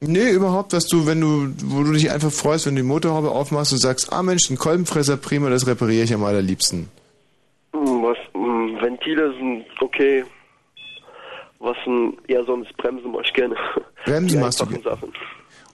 [0.00, 3.30] Nee, überhaupt, was du, wenn du, wo du dich einfach freust, wenn du die Motorhaube
[3.30, 6.88] aufmachst und sagst, ah Mensch, ein Kolbenfresser, prima, das repariere ich am allerliebsten.
[7.72, 10.24] Hm, Was, hm, Ventile sind okay.
[11.60, 13.54] Was ein, eher sonst Bremsen mache ich gerne.
[14.04, 15.12] Bremsen machst du Sachen.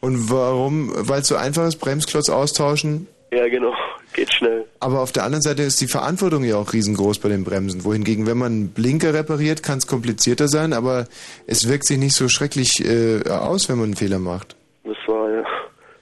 [0.01, 0.93] Und warum?
[0.95, 3.07] Weil es so einfach ist, Bremsklotz austauschen?
[3.31, 3.75] Ja, genau.
[4.15, 4.67] Geht schnell.
[4.81, 7.85] Aber auf der anderen Seite ist die Verantwortung ja auch riesengroß bei den Bremsen.
[7.85, 11.07] Wohingegen, wenn man einen Blinker repariert, kann es komplizierter sein, aber
[11.47, 14.57] es wirkt sich nicht so schrecklich äh, aus, wenn man einen Fehler macht.
[14.85, 15.45] Das war ja.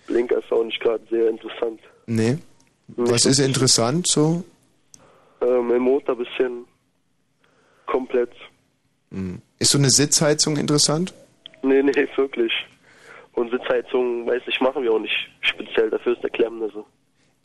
[0.06, 1.80] Blinker ist auch nicht gerade sehr interessant.
[2.06, 2.38] Nee.
[2.96, 4.44] Was ist interessant so?
[5.40, 6.64] Ähm, mein Motor ein bisschen
[7.86, 8.30] komplett.
[9.10, 9.40] Hm.
[9.58, 11.12] Ist so eine Sitzheizung interessant?
[11.62, 12.52] Nee, nee, wirklich.
[13.32, 15.90] Und Sitzheizung, weiß ich, machen wir auch nicht speziell.
[15.90, 16.86] Dafür ist der Klemmende so.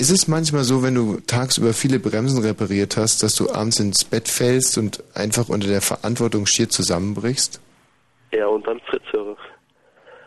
[0.02, 4.04] Ist es manchmal so, wenn du tagsüber viele Bremsen repariert hast, dass du abends ins
[4.04, 7.62] Bett fällst und einfach unter der Verantwortung schier zusammenbrichst?
[8.32, 9.38] Ja, und dann Fritz höre.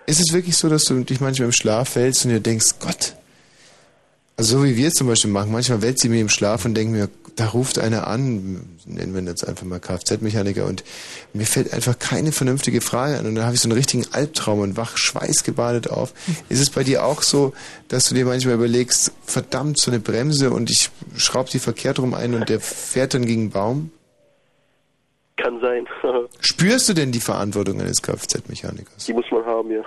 [0.06, 3.16] Ist es wirklich so, dass du dich manchmal im Schlaf fällst und dir denkst, Gott,
[4.36, 6.74] also so wie wir es zum Beispiel machen, manchmal wälzt sie mir im Schlaf und
[6.74, 10.84] denke mir, da ruft einer an, nennen wir ihn jetzt einfach mal Kfz-Mechaniker und
[11.32, 14.60] mir fällt einfach keine vernünftige Frage an und dann habe ich so einen richtigen Albtraum
[14.60, 16.14] und wach schweißgebadet auf.
[16.48, 17.52] Ist es bei dir auch so,
[17.88, 22.14] dass du dir manchmal überlegst, verdammt, so eine Bremse und ich schraube die verkehrt rum
[22.14, 23.90] ein und der fährt dann gegen einen Baum?
[25.36, 25.86] Kann sein.
[26.40, 29.06] Spürst du denn die Verantwortung eines Kfz-Mechanikers?
[29.06, 29.82] die muss man haben, ja.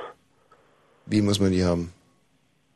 [1.06, 1.94] Wie muss man die haben?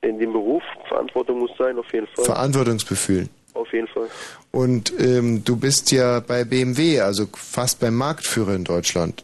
[0.01, 2.25] In dem Beruf, Verantwortung muss sein, auf jeden Fall.
[2.25, 3.27] Verantwortungsgefühl.
[3.53, 4.07] Auf jeden Fall.
[4.51, 9.23] Und ähm, du bist ja bei BMW, also fast beim Marktführer in Deutschland.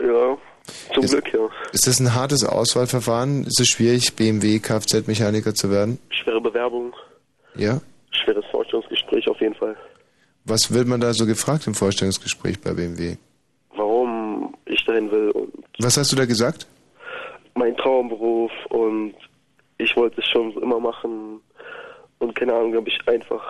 [0.00, 0.36] Ja,
[0.94, 1.48] zum Ist- Glück, ja.
[1.72, 3.44] Ist das ein hartes Auswahlverfahren?
[3.44, 5.98] Ist es schwierig, BMW Kfz-Mechaniker zu werden?
[6.10, 6.94] Schwere Bewerbung,
[7.56, 7.80] Ja?
[8.10, 9.76] schweres Vorstellungsgespräch auf jeden Fall.
[10.44, 13.16] Was wird man da so gefragt im Vorstellungsgespräch bei BMW?
[13.76, 16.66] Warum ich dahin will und Was hast du da gesagt?
[17.54, 19.14] mein Traumberuf und
[19.78, 21.40] ich wollte es schon immer machen
[22.18, 23.42] und keine Ahnung, habe ich einfach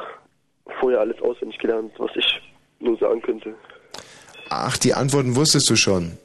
[0.81, 2.41] vorher alles auswendig gelernt, was ich
[2.81, 3.55] nur sagen könnte.
[4.51, 6.17] Ach, die Antworten wusstest du schon.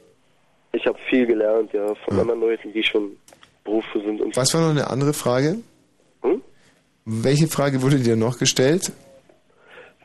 [0.72, 3.16] Ich habe viel gelernt, ja, von anderen Leuten, die schon
[3.64, 5.58] Berufe sind und Was war noch eine andere Frage?
[6.22, 6.42] Hm?
[7.04, 8.92] Welche Frage wurde dir noch gestellt?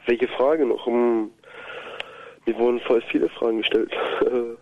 [0.09, 0.85] welche Frage noch?
[0.85, 1.29] Hm,
[2.45, 3.91] mir wurden voll viele Fragen gestellt.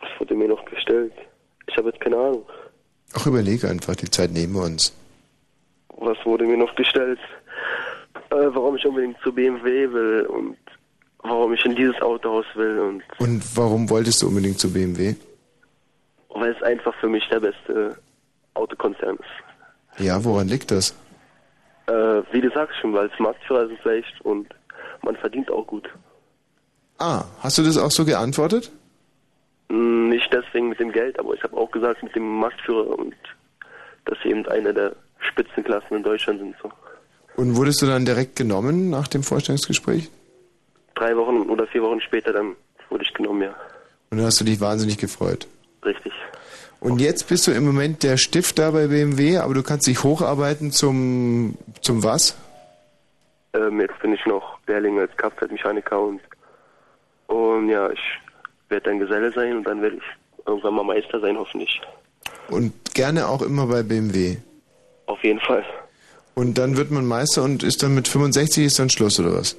[0.00, 1.12] Was wurde mir noch gestellt?
[1.66, 2.46] Ich habe jetzt keine Ahnung.
[3.14, 4.94] Ach, überleg einfach, die Zeit nehmen wir uns.
[6.00, 7.18] Was wurde mir noch gestellt?
[8.30, 10.56] Äh, warum ich unbedingt zu BMW will und
[11.22, 15.14] warum ich in dieses Autohaus will und Und warum wolltest du unbedingt zu BMW?
[16.34, 17.98] weil es einfach für mich der beste
[18.54, 20.00] Autokonzern ist.
[20.04, 20.94] Ja, woran liegt das?
[21.86, 24.46] Äh, wie du sagst schon, weil es Marktführer sind vielleicht und
[25.02, 25.88] man verdient auch gut.
[26.98, 28.70] Ah, hast du das auch so geantwortet?
[29.70, 33.16] Hm, Nicht deswegen mit dem Geld, aber ich habe auch gesagt mit dem Marktführer und
[34.04, 36.54] dass eben eine der Spitzenklassen in Deutschland sind.
[36.62, 36.70] So.
[37.36, 40.10] Und wurdest du dann direkt genommen nach dem Vorstellungsgespräch?
[40.94, 42.56] Drei Wochen oder vier Wochen später dann
[42.90, 43.54] wurde ich genommen, ja.
[44.10, 45.46] Und dann hast du dich wahnsinnig gefreut.
[45.84, 46.12] Richtig.
[46.80, 50.70] Und jetzt bist du im Moment der Stifter bei BMW, aber du kannst dich hocharbeiten
[50.70, 52.36] zum, zum was?
[53.52, 56.20] Ähm, jetzt bin ich noch Lehrling als Kfz-Mechaniker und,
[57.26, 58.00] und ja, ich
[58.68, 60.02] werde dann Geselle sein und dann werde ich
[60.46, 61.80] irgendwann mal Meister sein, hoffentlich.
[62.48, 64.36] Und gerne auch immer bei BMW.
[65.08, 65.64] Auf jeden Fall.
[66.34, 69.56] Und dann wird man Meister und ist dann mit 65 ist dann Schluss oder was?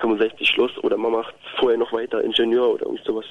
[0.00, 3.24] 65 Schluss oder man macht vorher noch weiter Ingenieur oder irgend sowas.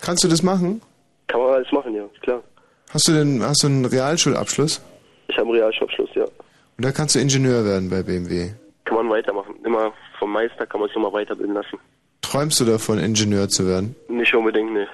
[0.00, 0.82] Kannst du das machen?
[1.28, 2.42] Kann man alles machen, ja, klar.
[2.90, 4.82] Hast du denn hast du einen Realschulabschluss?
[5.28, 6.24] Ich habe einen Realschulabschluss, ja.
[6.24, 8.50] Und da kannst du Ingenieur werden bei BMW.
[8.84, 9.54] Kann man weitermachen.
[9.64, 11.78] Immer vom Meister kann man sich immer weiterbilden lassen.
[12.20, 13.94] Träumst du davon, Ingenieur zu werden?
[14.08, 14.88] Nicht unbedingt, ne.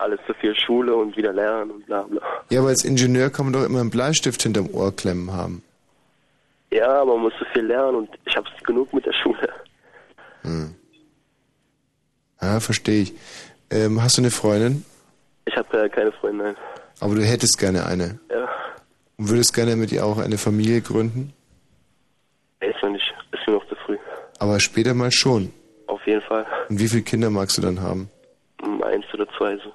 [0.00, 2.22] Alles zu viel Schule und wieder lernen und bla bla.
[2.48, 5.62] Ja, aber als Ingenieur kann man doch immer einen Bleistift hinterm Ohr klemmen haben.
[6.70, 9.48] Ja, man muss so viel lernen und ich habe genug mit der Schule.
[10.42, 10.74] Hm.
[12.40, 13.14] Ja, verstehe ich.
[13.70, 14.84] Ähm, hast du eine Freundin?
[15.44, 16.56] Ich habe äh, keine Freunde, nein.
[17.00, 18.18] Aber du hättest gerne eine.
[18.30, 18.48] Ja,
[19.18, 21.34] Und würdest gerne mit ihr auch eine Familie gründen?
[22.60, 23.12] ist noch nicht.
[23.32, 23.98] Ist mir noch zu früh.
[24.38, 25.52] Aber später mal schon.
[25.88, 26.46] Auf jeden Fall.
[26.70, 28.08] Und wie viele Kinder magst du dann haben?
[28.82, 29.72] Eins oder zwei so.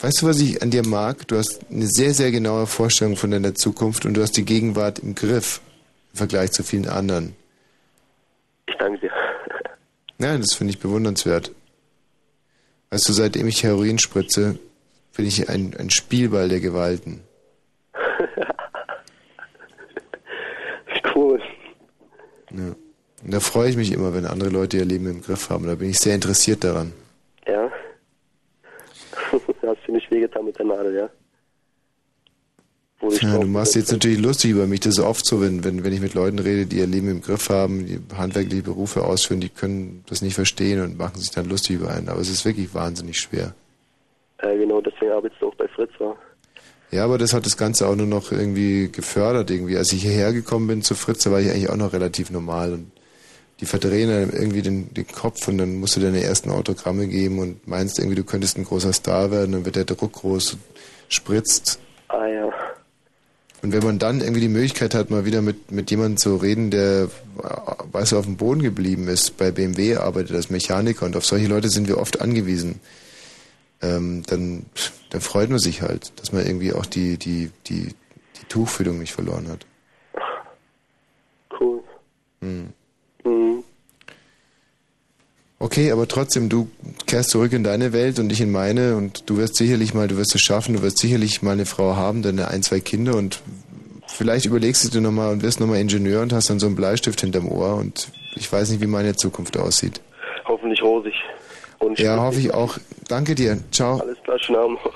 [0.00, 1.28] Weißt du, was ich an dir mag?
[1.28, 4.98] Du hast eine sehr, sehr genaue Vorstellung von deiner Zukunft und du hast die Gegenwart
[4.98, 5.60] im Griff
[6.12, 7.36] im Vergleich zu vielen anderen.
[8.66, 9.12] Ich danke dir.
[10.18, 11.52] Ja, das finde ich bewundernswert.
[12.90, 14.58] Weißt du, seitdem ich Heroin spritze,
[15.16, 17.22] bin ich ein, ein Spielball der Gewalten.
[21.14, 21.40] cool.
[22.50, 22.74] Ja.
[23.24, 25.66] Und da freue ich mich immer, wenn andere Leute ihr Leben im Griff haben.
[25.66, 26.92] Da bin ich sehr interessiert daran.
[27.46, 27.70] Ja.
[29.32, 31.10] Hast du nicht wehgetan mit der Nadel, ja?
[33.20, 34.80] Ja, du machst jetzt natürlich lustig über mich.
[34.80, 37.20] Das ist oft so, wenn, wenn, wenn ich mit Leuten rede, die ihr Leben im
[37.20, 41.48] Griff haben, die handwerkliche Berufe ausführen, die können das nicht verstehen und machen sich dann
[41.48, 42.08] lustig über einen.
[42.08, 43.54] Aber es ist wirklich wahnsinnig schwer.
[44.38, 45.90] Äh, genau, deswegen arbeitest du auch bei Fritz.
[46.92, 49.76] Ja, aber das hat das Ganze auch nur noch irgendwie gefördert irgendwie.
[49.76, 52.74] Als ich hierher gekommen bin zu Fritz, da war ich eigentlich auch noch relativ normal
[52.74, 52.91] und
[53.62, 57.38] die verdrehen einem irgendwie den, den Kopf und dann musst du deine ersten Autogramme geben
[57.38, 60.56] und meinst irgendwie, du könntest ein großer Star werden, dann wird der Druck groß,
[61.08, 61.78] spritzt.
[62.08, 62.50] Ah ja.
[63.62, 66.72] Und wenn man dann irgendwie die Möglichkeit hat, mal wieder mit, mit jemandem zu reden,
[66.72, 67.08] der,
[67.92, 71.46] weißt du, auf dem Boden geblieben ist, bei BMW arbeitet als Mechaniker und auf solche
[71.46, 72.80] Leute sind wir oft angewiesen,
[73.80, 74.66] ähm, dann,
[75.10, 77.94] dann freut man sich halt, dass man irgendwie auch die, die, die,
[78.40, 79.64] die Tuchfühlung nicht verloren hat.
[81.60, 81.84] Cool.
[82.40, 82.72] Hm.
[85.62, 86.68] Okay, aber trotzdem, du
[87.06, 90.16] kehrst zurück in deine Welt und ich in meine und du wirst sicherlich mal, du
[90.16, 93.40] wirst es schaffen, du wirst sicherlich mal eine Frau haben, deine ein, zwei Kinder und
[94.08, 97.20] vielleicht überlegst du dir nochmal und wirst nochmal Ingenieur und hast dann so einen Bleistift
[97.20, 100.00] hinterm Ohr und ich weiß nicht, wie meine Zukunft aussieht.
[100.46, 101.14] Hoffentlich rosig.
[101.78, 102.76] Und Ja, hoffe ich auch.
[103.06, 103.58] Danke dir.
[103.70, 103.98] Ciao.
[103.98, 104.94] Alles klar, schönen Abend noch.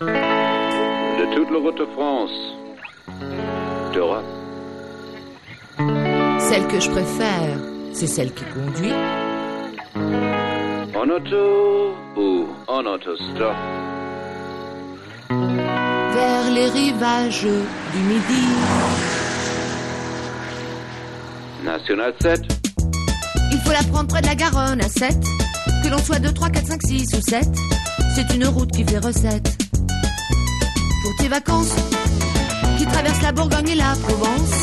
[0.00, 2.32] De toute la route de France.
[3.94, 4.24] D'Europe.
[6.40, 7.60] Celle que je préfère,
[7.92, 8.92] c'est celle qui conduit.
[9.94, 13.54] En auto ou en autostop?
[16.12, 18.46] vers les rivages du Midi.
[21.64, 22.40] National 7.
[23.52, 25.16] Il faut la prendre près de la Garonne à 7.
[25.84, 27.48] Que l'on soit 2, 3, 4, 5, 6 ou 7.
[28.14, 29.56] C'est une route qui fait recette.
[31.02, 31.74] Pour tes vacances,
[32.78, 34.54] qui traverse la Bourgogne et la Provence.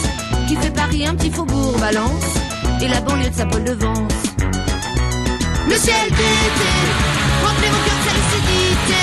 [0.47, 2.35] Qui fait Paris un petit faubourg Valence.
[2.81, 4.26] Et la banlieue de sa pole de Vence.
[5.69, 6.71] Le ciel d'été,
[7.43, 9.01] remplit mon cœur de sa lucidité.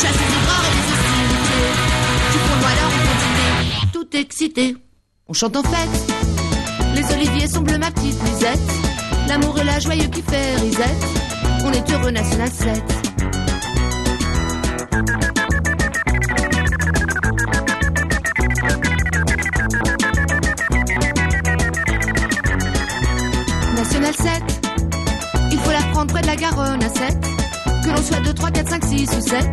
[0.00, 1.68] Chasse les aigreurs et les hostilités.
[2.62, 4.76] Malheur en continuer, tout excité.
[5.28, 6.14] On chante en fête.
[6.94, 8.58] Les oliviers sont bleus, ma petite Lisette.
[9.28, 11.04] L'amour et la joyeux qui fait risette.
[11.64, 12.82] On est heureux, National 7.
[23.74, 24.51] National 7.
[26.06, 27.16] Près de la Garonne à 7.
[27.84, 29.46] Que l'on soit 2, 3, 4, 5, 6 ou 7.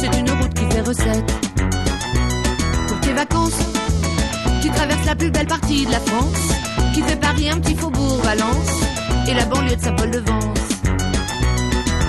[0.00, 1.32] C'est une route qui fait recette.
[2.88, 3.58] Pour tes vacances,
[4.60, 6.38] qui traverse la plus belle partie de la France.
[6.92, 8.82] Qui fait Paris un petit faubourg Valence.
[9.28, 10.58] Et la banlieue de sa pole de Vence.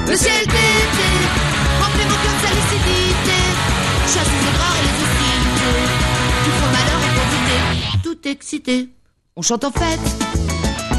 [0.08, 1.10] Le ciel d'été,
[1.82, 3.38] remplit mon cœur de sa lucidité.
[4.08, 5.80] Chasse les aigreurs et les hostilités.
[6.44, 8.90] Tu prends malheur en quantité, tout excité.
[9.36, 10.00] On chante en fête.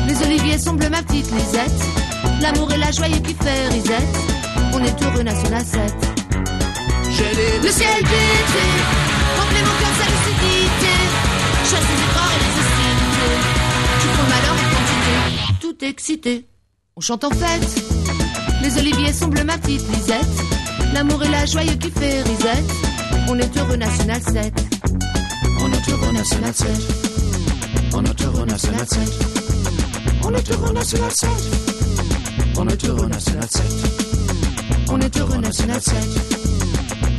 [0.06, 2.07] Les oliviers bleus, ma petite Lisette.
[2.40, 4.16] L'amour et la joie qui fait risette.
[4.72, 5.80] On est heureux, National 7.
[7.62, 8.64] Le ciel d'été,
[9.38, 10.94] remplit mon cœur sa lucidité.
[11.64, 13.36] Chasse les aigreurs et les hostilités.
[14.00, 15.14] Tu prends malheur en quantité,
[15.60, 16.46] tout excité.
[16.96, 17.82] On chante en fête.
[18.62, 20.36] Les oliviers bleus, ma petite Lisette.
[20.94, 22.70] L'amour et la joie qui fait risette.
[23.28, 24.52] On est heureux, National 7.
[25.60, 26.68] On est heureux, National 7.
[27.94, 29.00] On est heureux, National 7.
[30.22, 31.28] On est heureux, National 7.
[32.60, 33.62] On est heureux, National 7.
[34.90, 35.94] On est heureux, National 7.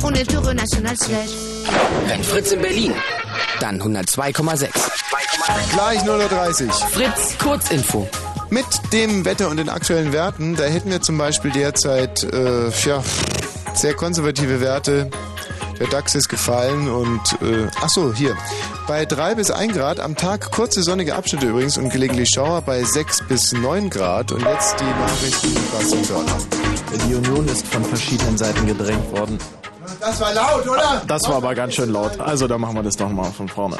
[0.02, 1.16] On est heureux, National 7.
[2.08, 2.92] Wenn Fritz in Berlin
[3.60, 4.68] dann 102,6.
[5.72, 6.72] Gleich 0.30 Uhr.
[6.72, 8.06] Fritz, Kurzinfo.
[8.50, 13.02] Mit dem Wetter und den aktuellen Werten, da hätten wir zum Beispiel derzeit äh, ja,
[13.72, 15.10] sehr konservative Werte.
[15.80, 18.36] Der DAX ist gefallen und äh, ach so, hier.
[18.86, 22.84] Bei 3 bis 1 Grad am Tag kurze sonnige Abschnitte übrigens und gelegentlich Schauer bei
[22.84, 24.30] 6 bis 9 Grad.
[24.30, 26.30] Und jetzt die Nachrichten, was dort?
[27.08, 29.38] Die Union ist von verschiedenen Seiten gedrängt worden.
[30.00, 31.02] Das war laut, oder?
[31.06, 32.18] Das war aber ganz schön laut.
[32.18, 33.76] Also da machen wir das doch mal von vorne.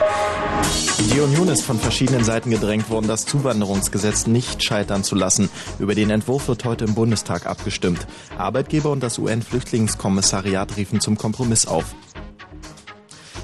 [1.14, 5.48] Die Union ist von verschiedenen Seiten gedrängt worden, das Zuwanderungsgesetz nicht scheitern zu lassen.
[5.78, 8.06] Über den Entwurf wird heute im Bundestag abgestimmt.
[8.36, 11.86] Arbeitgeber und das UN-Flüchtlingskommissariat riefen zum Kompromiss auf.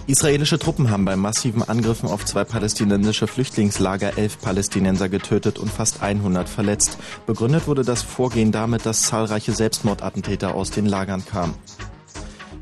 [0.06, 6.02] Israelische Truppen haben bei massiven Angriffen auf zwei palästinensische Flüchtlingslager elf Palästinenser getötet und fast
[6.02, 6.98] 100 verletzt.
[7.26, 11.54] Begründet wurde das Vorgehen damit, dass zahlreiche Selbstmordattentäter aus den Lagern kamen.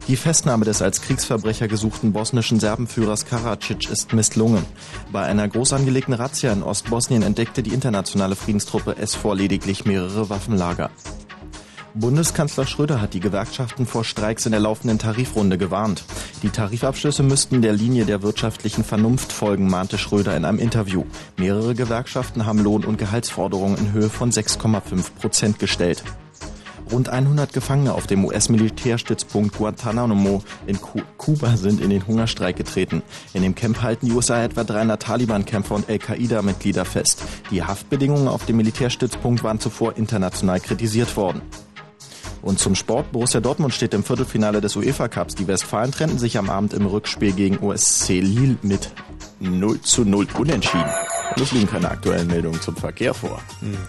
[0.06, 4.66] Die Festnahme des als Kriegsverbrecher gesuchten bosnischen Serbenführers Karadzic ist misslungen.
[5.10, 10.90] Bei einer groß angelegten Razzia in Ostbosnien entdeckte die internationale Friedenstruppe S4 lediglich mehrere Waffenlager.
[11.94, 16.04] Bundeskanzler Schröder hat die Gewerkschaften vor Streiks in der laufenden Tarifrunde gewarnt.
[16.42, 21.04] Die Tarifabschlüsse müssten der Linie der wirtschaftlichen Vernunft folgen, mahnte Schröder in einem Interview.
[21.38, 26.02] Mehrere Gewerkschaften haben Lohn- und Gehaltsforderungen in Höhe von 6,5 Prozent gestellt.
[26.94, 33.02] Rund 100 Gefangene auf dem US-Militärstützpunkt Guantanamo in Ku Kuba sind in den Hungerstreik getreten.
[33.32, 37.20] In dem Camp halten die USA etwa 300 Taliban-Kämpfer und Al-Qaida-Mitglieder fest.
[37.50, 41.42] Die Haftbedingungen auf dem Militärstützpunkt waren zuvor international kritisiert worden.
[42.42, 43.10] Und zum Sport.
[43.10, 45.34] Borussia Dortmund steht im Viertelfinale des UEFA Cups.
[45.34, 48.92] Die Westfalen trennten sich am Abend im Rückspiel gegen OSC Lille mit
[49.40, 50.90] 0 zu 0 unentschieden.
[51.36, 53.40] Und es liegen keine aktuellen Meldungen zum Verkehr vor.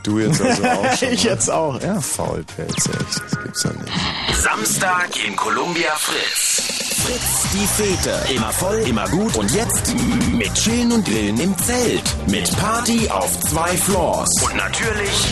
[0.03, 1.09] Du jetzt also auch schon.
[1.09, 1.29] ich ne?
[1.29, 1.99] jetzt auch, ja.
[1.99, 3.93] Faulpelz, echt, das gibt's ja nicht.
[4.41, 6.63] Samstag im Columbia Fritz.
[7.05, 8.33] Fritz, die Fete.
[8.33, 9.35] Immer voll, immer gut.
[9.35, 9.93] Und jetzt
[10.31, 12.01] mit Chillen und Grillen im Zelt.
[12.27, 14.29] Mit Party auf zwei Floors.
[14.43, 15.27] Und natürlich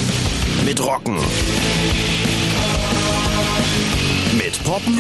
[0.66, 1.18] mit Rocken.
[4.38, 5.00] Mit Poppen.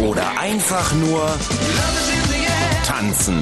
[0.00, 1.28] Oder einfach nur
[2.98, 3.40] tanzen.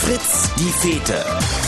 [0.00, 1.24] Fritz, die Fete.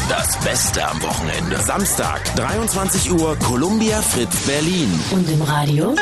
[0.09, 1.61] Das Beste am Wochenende.
[1.61, 4.93] Samstag, 23 Uhr, Columbia Fritz Berlin.
[5.11, 5.95] Und im Radio?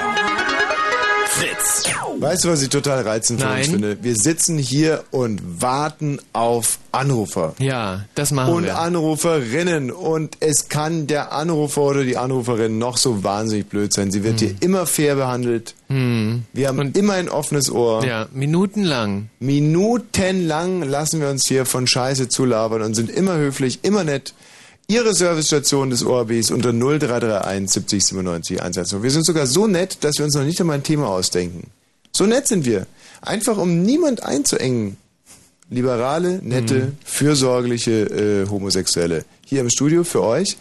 [1.35, 1.85] Fritz.
[2.19, 3.71] Weißt du, was ich total reizend für uns Nein.
[3.71, 3.99] finde?
[4.03, 7.55] Wir sitzen hier und warten auf Anrufer.
[7.59, 8.79] Ja, das machen und wir.
[8.79, 9.91] Anruferinnen.
[9.91, 14.11] Und es kann der Anrufer oder die Anruferin noch so wahnsinnig blöd sein.
[14.11, 15.75] Sie wird hier immer fair behandelt.
[15.89, 16.45] Hm.
[16.53, 18.05] Wir haben immer ein offenes Ohr.
[18.05, 19.31] Ja, minutenlang.
[19.41, 24.35] Minutenlang lassen wir uns hier von Scheiße zulabern und sind immer höflich, immer nett.
[24.93, 29.03] Ihre Servicestation des ORBs unter 0331 70 97 110.
[29.03, 31.71] Wir sind sogar so nett, dass wir uns noch nicht einmal ein Thema ausdenken.
[32.13, 32.87] So nett sind wir.
[33.23, 34.99] Einfach um niemand einzuengen.
[35.71, 36.97] Liberale, nette, Mhm.
[37.05, 37.93] fürsorgliche
[38.45, 39.25] äh, Homosexuelle.
[39.47, 40.59] Hier im Studio für euch.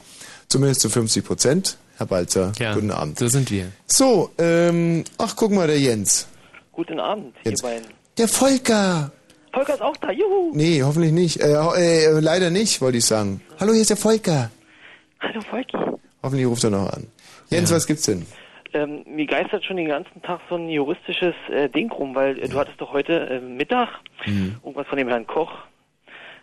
[0.47, 1.77] Zumindest zu 50 Prozent.
[1.97, 3.19] Herr Balzer, Ja, guten Abend.
[3.19, 3.67] so sind wir.
[3.85, 6.25] So, ähm, ach, guck mal, der Jens.
[6.71, 7.61] Guten Abend, ihr Jetzt.
[7.63, 7.87] beiden.
[8.17, 9.11] Der Volker.
[9.53, 10.51] Volker ist auch da, juhu.
[10.53, 11.41] Nee, hoffentlich nicht.
[11.41, 13.41] Äh, ho- äh, leider nicht, wollte ich sagen.
[13.59, 14.49] Hallo, hier ist der Volker.
[15.19, 15.77] Hallo Volki.
[16.23, 17.07] Hoffentlich ruft er noch an.
[17.49, 18.25] Jens, was gibt's denn?
[18.73, 22.47] Ähm, mir geistert schon den ganzen Tag so ein juristisches äh, Ding rum, weil äh,
[22.47, 23.89] du hattest doch heute äh, Mittag
[24.25, 25.51] irgendwas von dem Herrn Koch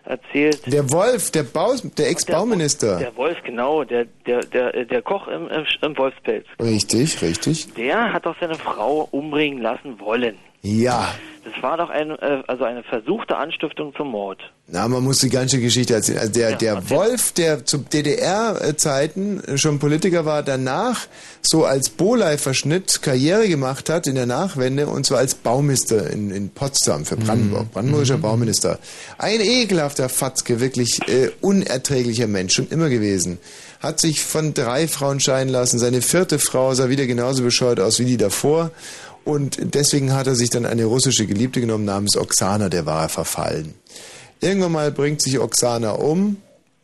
[0.05, 0.61] erzählt.
[0.71, 2.99] Der Wolf, der, Baus, der Ex-Bauminister.
[2.99, 6.47] Der Wolf, genau, der der der äh, der Koch im, im, im Wolfspelz.
[6.61, 7.73] Richtig, richtig.
[7.75, 10.37] Der hat doch seine Frau umbringen lassen wollen.
[10.63, 11.15] Ja.
[11.45, 14.39] Das war doch ein, äh, also eine versuchte Anstiftung zum Mord.
[14.71, 16.19] Na, man muss die ganze Geschichte erzählen.
[16.19, 21.07] Also der, der Wolf, der zu DDR-Zeiten schon Politiker war, danach
[21.41, 26.51] so als Bolei-Verschnitt Karriere gemacht hat in der Nachwende und zwar als Bauminister in, in
[26.51, 28.79] Potsdam für Brandenburg, brandenburgischer Bauminister.
[29.17, 33.39] Ein ekelhafter Fatzke, wirklich äh, unerträglicher Mensch, schon immer gewesen.
[33.81, 35.79] Hat sich von drei Frauen scheiden lassen.
[35.79, 38.71] Seine vierte Frau sah wieder genauso bescheuert aus wie die davor.
[39.29, 43.09] Und deswegen hat er sich dann eine russische Geliebte genommen namens Oksana, der war er
[43.11, 43.75] verfallen.
[44.41, 46.39] Irgendwann mal bringt sich Oksana um,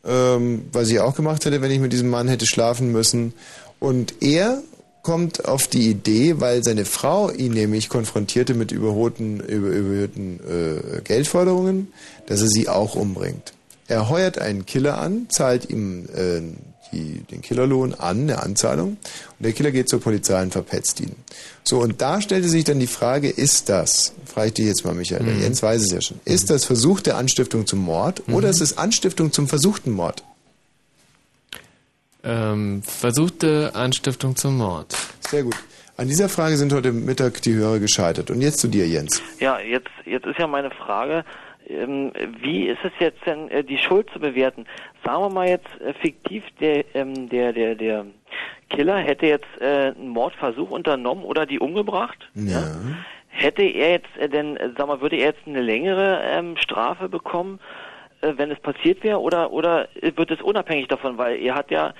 [0.05, 3.33] ähm, was ich auch gemacht hätte, wenn ich mit diesem Mann hätte schlafen müssen.
[3.79, 4.61] Und er
[5.01, 11.01] kommt auf die Idee, weil seine Frau ihn nämlich konfrontierte mit überholten, über, überhöhten äh,
[11.01, 11.93] Geldforderungen,
[12.27, 13.53] dass er sie auch umbringt.
[13.87, 16.41] Er heuert einen Killer an, zahlt ihm äh,
[16.91, 18.97] die, den Killerlohn an, eine Anzahlung, und
[19.39, 21.15] der Killer geht zur Polizei und verpetzt ihn.
[21.63, 24.93] So, und da stellte sich dann die Frage, ist das, frage ich dich jetzt mal,
[24.93, 25.41] Michael, der Mhm.
[25.41, 28.51] Jens weiß es ja schon, ist das versuchte Anstiftung zum Mord oder Mhm.
[28.53, 30.23] ist es Anstiftung zum versuchten Mord?
[32.23, 34.95] Ähm, versuchte Anstiftung zum Mord.
[35.29, 35.55] Sehr gut.
[35.97, 38.29] An dieser Frage sind heute Mittag die Hörer gescheitert.
[38.31, 39.21] Und jetzt zu dir, Jens.
[39.39, 41.23] Ja, jetzt, jetzt ist ja meine Frage,
[41.67, 44.65] wie ist es jetzt denn, äh, die Schuld zu bewerten?
[45.03, 48.05] Sagen wir mal jetzt äh, fiktiv, der, ähm, der, der, der
[48.69, 52.29] Killer hätte jetzt äh, einen Mordversuch unternommen oder die umgebracht.
[52.35, 52.63] Ja.
[53.27, 57.59] Hätte er jetzt denn, sag mal, würde er jetzt eine längere ähm, Strafe bekommen,
[58.21, 61.93] äh, wenn es passiert wäre, oder oder wird es unabhängig davon, weil er hat ja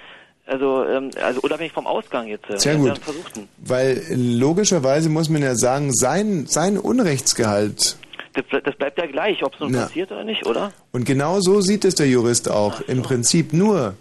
[0.47, 2.49] also ähm, also unabhängig vom Ausgang jetzt.
[2.49, 2.87] äh, Sehr gut.
[2.87, 3.49] ja Versuchten.
[3.57, 7.97] Weil logischerweise muss man ja sagen, sein, sein Unrechtsgehalt,
[8.35, 9.83] Das, ble- das bleibt ja gleich, ob es nun Ja.
[9.83, 10.73] passiert oder nicht, oder?
[10.91, 13.95] und genau so sieht es der Jurist auch, im Prinzip nur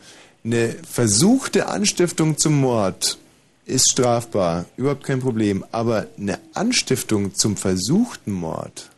[0.45, 3.17] eine versuchte Anstiftung zum Mord
[3.67, 5.65] ist strafbar, überhaupt kein Problem.
[5.73, 8.91] Aber eine Anstiftung zum versuchten Mord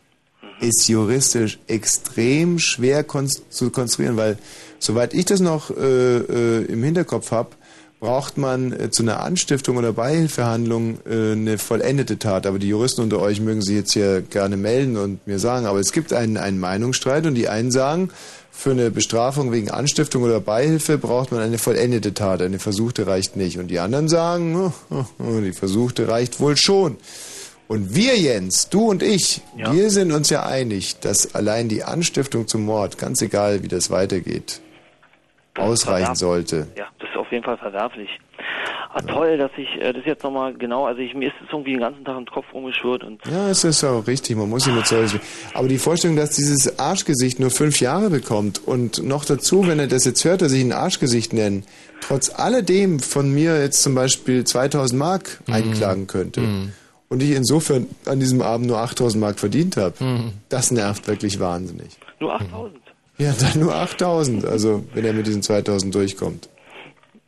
[0.59, 4.39] ist juristisch extrem schwer konst zu konstruieren, weil
[4.81, 7.51] soweit ich das noch äh, äh, im Hinterkopf habe,
[8.01, 12.47] braucht man äh, zu einer Anstiftung oder Beihilfehandlung äh, eine vollendete Tat.
[12.47, 15.81] Aber die Juristen unter euch mögen sich jetzt hier gerne melden und mir sagen, aber
[15.81, 18.11] es gibt einen, einen Meinungsstreit und die einen sagen,
[18.51, 23.37] für eine Bestrafung wegen Anstiftung oder Beihilfe braucht man eine vollendete Tat, eine versuchte reicht
[23.37, 23.59] nicht.
[23.59, 26.97] Und die anderen sagen, oh, oh, oh, die versuchte reicht wohl schon.
[27.69, 32.47] Und wir, Jens, du und ich, wir sind uns ja einig, dass allein die Anstiftung
[32.47, 34.61] zum Mord, ganz egal wie das weitergeht,
[35.59, 36.69] ausreichen sollte.
[36.77, 38.09] Ja, das ist auf jeden Fall verwerflich.
[38.95, 41.73] Ah, toll, dass ich äh, das jetzt nochmal genau, also ich, mir ist es irgendwie
[41.73, 44.75] den ganzen Tag im Kopf rumgeschwirrt und Ja, es ist auch richtig, man muss sich
[44.75, 45.21] mit solchen.
[45.53, 49.87] Aber die Vorstellung, dass dieses Arschgesicht nur fünf Jahre bekommt und noch dazu, wenn er
[49.87, 51.63] das jetzt hört, dass ich ein Arschgesicht nenne,
[52.01, 56.41] trotz alledem von mir jetzt zum Beispiel 2000 Mark einklagen könnte
[57.11, 59.95] und ich insofern an diesem Abend nur 8000 Mark verdient habe,
[60.49, 61.99] das nervt wirklich wahnsinnig.
[62.19, 62.81] nur 8000.
[63.19, 66.49] Ja, dann nur 8000, also wenn er mit diesen 2000 durchkommt.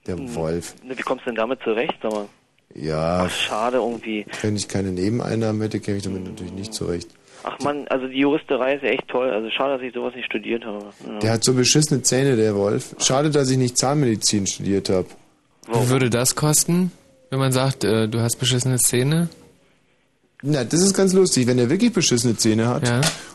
[0.06, 0.74] Der Wolf.
[0.84, 1.94] Ne, Wie kommst du denn damit zurecht?
[2.02, 2.26] Sag mal?
[2.74, 4.26] Ja, Schade irgendwie.
[4.42, 7.08] wenn ich keine Nebeneinnahmen hätte, käme ich damit natürlich nicht zurecht.
[7.44, 9.30] Ach man, also die Juristerei ist ja echt toll.
[9.30, 10.86] Also schade, dass ich sowas nicht studiert habe.
[11.06, 11.18] Ja.
[11.20, 12.94] Der hat so beschissene Zähne, der Wolf.
[12.98, 15.06] Schade, dass ich nicht Zahnmedizin studiert habe.
[15.72, 16.90] Wie würde das kosten,
[17.30, 19.28] wenn man sagt, äh, du hast beschissene Zähne?
[20.42, 21.46] Na, das ist ganz lustig.
[21.46, 22.82] Wenn er wirklich beschissene Zähne hat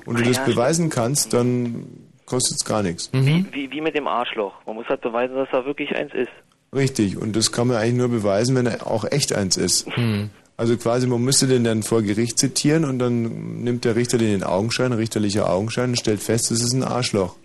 [0.06, 1.86] und du Ah, das ja, beweisen kannst, dann
[2.26, 3.12] kostet es gar nichts.
[3.14, 3.48] Mhm.
[3.52, 4.54] Wie, wie mit dem Arschloch.
[4.66, 6.32] Man muss halt beweisen, dass er wirklich eins ist.
[6.74, 7.18] Richtig.
[7.18, 9.86] Und das kann man eigentlich nur beweisen, wenn er auch echt eins ist.
[9.96, 10.30] Hm.
[10.58, 14.28] Also quasi, man müsste den dann vor Gericht zitieren und dann nimmt der Richter den
[14.28, 17.36] in den Augenschein, richterlicher Augenschein, und stellt fest, es ist ein Arschloch.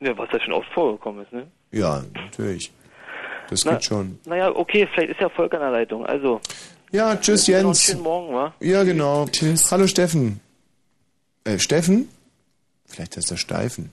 [0.00, 1.46] Ja, was ja schon oft vorgekommen ist, ne?
[1.72, 2.70] Ja, natürlich.
[3.48, 4.18] Das Na- geht schon.
[4.26, 6.04] Naja, okay, vielleicht ist ja Volk an der Leitung.
[6.06, 6.40] Also.
[6.92, 7.82] Ja, tschüss Jens.
[7.82, 8.54] schönen Morgen, wa?
[8.60, 9.26] Ja, genau.
[9.26, 9.70] Tschüss.
[9.72, 10.40] Hallo Steffen.
[11.44, 12.08] Äh, Steffen?
[12.86, 13.90] Vielleicht ist der Steifen.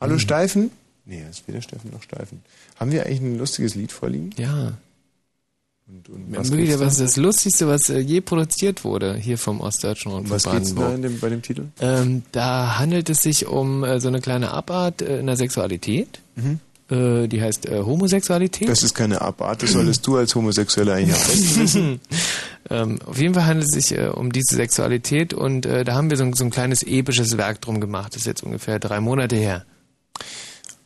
[0.00, 0.70] Hallo Steifen?
[1.04, 2.42] Nee, das ist weder Steffen noch Steifen.
[2.78, 4.30] Haben wir eigentlich ein lustiges Lied vorliegen?
[4.38, 4.72] Ja.
[5.88, 7.04] Und, und was, geht's was da?
[7.04, 10.80] ist das Lustigste, was äh, je produziert wurde hier vom Ostdeutschen Rundfunk was geht's da
[10.82, 10.94] Brandenburg?
[10.94, 11.64] in dem, bei dem Titel?
[11.80, 16.20] Ähm, da handelt es sich um äh, so eine kleine Abart äh, in der Sexualität.
[16.36, 16.60] Mhm.
[16.90, 18.68] Äh, die heißt äh, Homosexualität.
[18.68, 22.00] Das ist keine Abart, das solltest du als Homosexueller eigentlich besten wissen.
[22.70, 26.24] ähm, auf jeden Fall handelt es sich um diese Sexualität und da haben wir so,
[26.24, 28.14] ein- so ein kleines episches Werk drum gemacht.
[28.14, 29.64] Das ist jetzt ungefähr drei Monate her.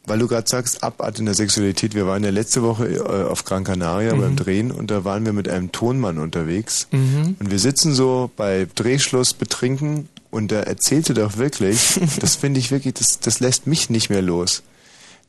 [0.07, 1.94] Weil du gerade sagst, Abart in der Sexualität.
[1.94, 4.20] Wir waren ja letzte Woche äh, auf Gran Canaria Mhm.
[4.20, 6.89] beim Drehen und da waren wir mit einem Tonmann unterwegs.
[6.91, 7.36] Mhm.
[7.41, 12.70] Und wir sitzen so bei Drehschluss betrinken und der erzählte doch wirklich, das finde ich
[12.70, 14.62] wirklich, das, das lässt mich nicht mehr los.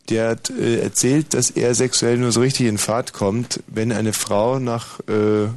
[0.09, 4.13] Der hat äh, erzählt, dass er sexuell nur so richtig in Fahrt kommt, wenn eine
[4.13, 5.47] Frau nach äh,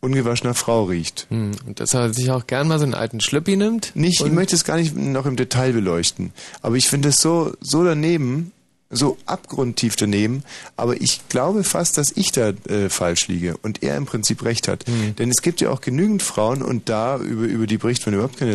[0.00, 1.26] ungewaschener Frau riecht.
[1.30, 3.92] Hm, Und dass er sich auch gern mal so einen alten Schlüppi nimmt.
[3.94, 7.52] Nicht, ich möchte es gar nicht noch im Detail beleuchten, aber ich finde es so,
[7.60, 8.52] so daneben,
[8.90, 10.44] so abgrundtief daneben,
[10.78, 14.66] aber ich glaube fast, dass ich da äh, falsch liege und er im Prinzip recht
[14.66, 14.86] hat.
[15.18, 18.38] Denn es gibt ja auch genügend Frauen, und da über, über die bricht man überhaupt
[18.38, 18.54] keine.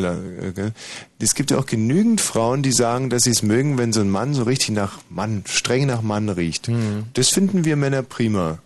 [0.55, 0.71] Äh,
[1.19, 4.09] es gibt ja auch genügend Frauen, die sagen, dass sie es mögen, wenn so ein
[4.09, 6.67] Mann so richtig nach Mann, streng nach Mann riecht.
[7.13, 8.57] Das finden wir Männer prima.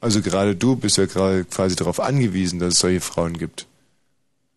[0.00, 3.66] Also gerade du bist ja gerade quasi darauf angewiesen, dass es solche Frauen gibt.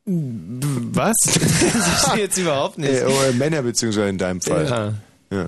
[0.05, 1.15] Was?
[1.25, 2.93] das verstehe jetzt überhaupt nicht.
[2.93, 4.99] Äh, oder Männer beziehungsweise in deinem Fall.
[5.29, 5.37] Ja.
[5.37, 5.47] ja.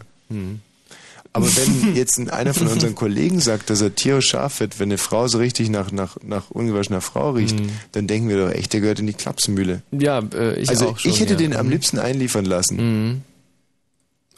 [1.32, 4.90] Aber wenn jetzt ein- einer von unseren Kollegen sagt, dass er tierisch scharf wird, wenn
[4.90, 7.56] eine Frau so richtig nach, nach, nach ungewaschener Frau riecht,
[7.93, 9.82] dann denken wir doch echt, der gehört in die Klapsenmühle.
[9.92, 11.38] Ja, äh, ich also auch schon, ich hätte ja.
[11.40, 11.72] den am Mhm.
[11.72, 12.76] liebsten einliefern lassen.
[13.08, 13.22] Mhm.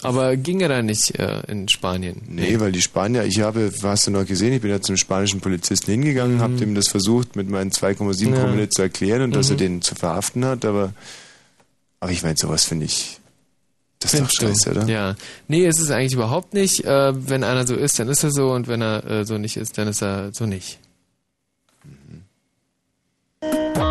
[0.04, 2.22] Aber ging er da nicht äh, in Spanien?
[2.28, 5.42] Nee, weil die Spanier, ich habe, hast du noch gesehen, ich bin ja zum spanischen
[5.42, 8.34] Polizisten hingegangen, habe dem das versucht mit meinen 2,7 Mhm.
[8.34, 8.40] Ja.
[8.44, 9.60] Promille zu erklären und dass er Mhm.
[9.60, 10.94] den zu verhaften hat, aber,
[12.00, 13.20] aber ich meine, sowas finde ich,
[14.00, 14.88] das ist doch scheiße, oder?
[14.88, 15.16] Ja.
[15.48, 16.84] Nee, ist es eigentlich überhaupt nicht.
[16.86, 19.58] Äh, wenn einer so ist, dann ist er so und wenn er äh, so nicht
[19.58, 20.80] ist, dann ist er so nicht.
[23.42, 23.91] ist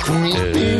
[0.00, 0.77] ich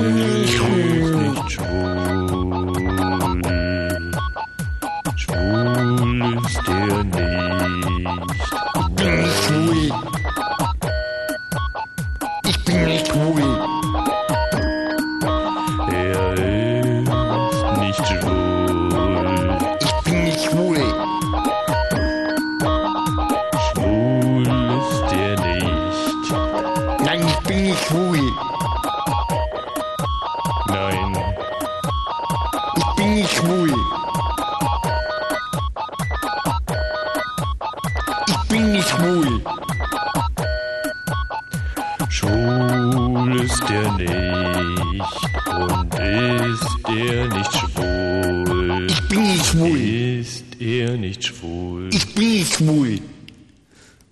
[52.58, 53.00] schwul.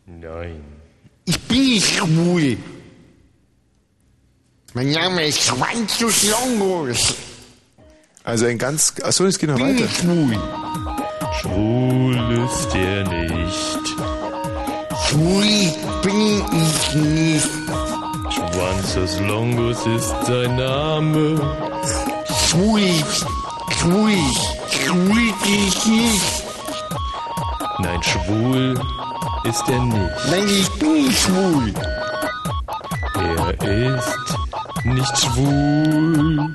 [0.07, 0.61] Nein.
[1.25, 2.57] Ich bin nicht schwul.
[4.75, 7.15] Mein Name ist Schwanzus Longus.
[8.25, 8.95] Also ein ganz.
[9.03, 9.85] Achso, es geht noch Bin weiter.
[9.87, 10.37] ich schwul.
[11.41, 13.85] Schwul ist er nicht.
[15.09, 17.49] Schwul bin ich nicht.
[18.35, 21.41] Schwanzus Longus ist sein Name.
[22.49, 22.81] Schwul,
[23.79, 24.19] schwul,
[24.71, 26.36] schwul bin ich nicht.
[27.79, 28.75] Nein, schwul
[29.45, 30.31] ist er nicht.
[30.31, 31.75] Nein, ich bin nicht schwul.
[33.15, 34.17] Er ist
[34.85, 36.51] nicht schwul.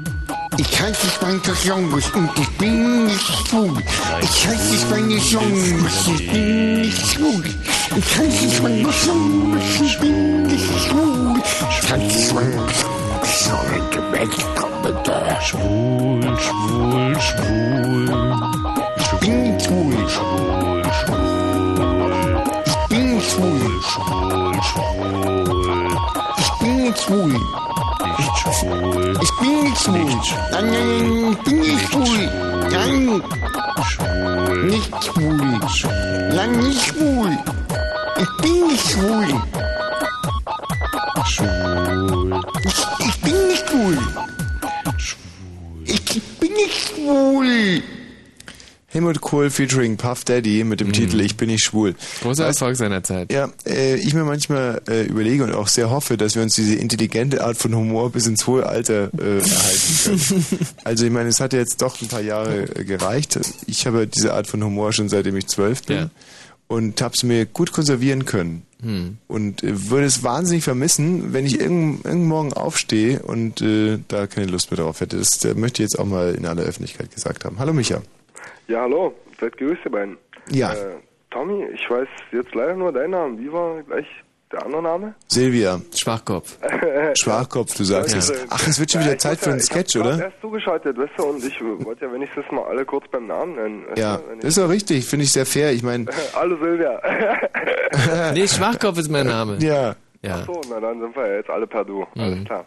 [0.58, 3.84] Ich heiße Schwanzus Longus und ich bin nicht schwul.
[4.22, 7.44] Ich heiße Schwanzus Longus, ich bin nicht schwul.
[7.96, 11.42] Ich heiße Schwanzus Longus, ich bin nicht schwul.
[11.70, 13.72] Ich heiße Schwul, schwul, schwul.
[13.84, 14.32] Ich bin nicht
[15.48, 16.38] schwul.
[16.40, 18.81] Schwul, schwul.
[19.14, 19.20] Ich
[46.40, 47.84] bin nicht schwul.
[48.92, 51.96] Helmut Kohl featuring Puff Daddy mit dem Titel Ich bin nicht schwul.
[52.22, 53.32] Großer Weißt- Erfolg seiner Zeit.
[53.32, 56.76] Ja, äh, ich mir manchmal äh, überlege und auch sehr hoffe, dass wir uns diese
[56.76, 60.46] intelligente Art von Humor bis ins hohe Alter äh, erhalten können.
[60.84, 63.40] Also ich meine, es hat ja jetzt doch ein paar Jahre äh, gereicht.
[63.66, 66.10] Ich habe diese Art von Humor schon seitdem ich zwölf bin Ja.
[66.68, 68.64] und habe es mir gut konservieren können.
[68.82, 69.18] Hm.
[69.28, 74.28] Und äh, würde es wahnsinnig vermissen, wenn ich irgend, irgend morgen aufstehe und äh, da
[74.28, 75.18] keine Lust mehr drauf hätte.
[75.18, 77.58] Das äh, möchte ich jetzt auch mal in aller Öffentlichkeit gesagt haben.
[77.60, 78.02] Hallo Micha.
[78.68, 80.18] Ja, hallo, seid gegrüßt, ihr beiden.
[80.50, 80.74] Ja.
[80.74, 80.78] Äh,
[81.30, 83.40] Tommy, ich weiß jetzt leider nur deinen Namen.
[83.40, 84.06] Wie war gleich
[84.52, 85.16] der andere Name?
[85.28, 85.80] Silvia.
[85.96, 86.58] Schwachkopf.
[87.22, 88.34] Schwachkopf, du sagst es.
[88.50, 90.16] Ach, es wird schon Ja, wieder ich Zeit für ja- einen Sketch, ich hab grad
[90.18, 90.26] oder?
[90.26, 93.86] erst zugeschaltet, weißt du, und ich wollte ja wenigstens mal alle kurz beim Namen nennen.
[93.96, 95.72] Ja, das ist auch richtig, finde ich sehr fair.
[95.72, 97.02] Ich meine, ich- Hallo Silvia.
[98.34, 99.58] Nee, Schwachkopf ist mein Name.
[99.60, 99.96] ja.
[100.24, 100.36] Ja.
[100.42, 102.02] Ach so, na dann sind wir ja jetzt alle per Du.
[102.14, 102.22] Mhm.
[102.22, 102.66] Alles klar.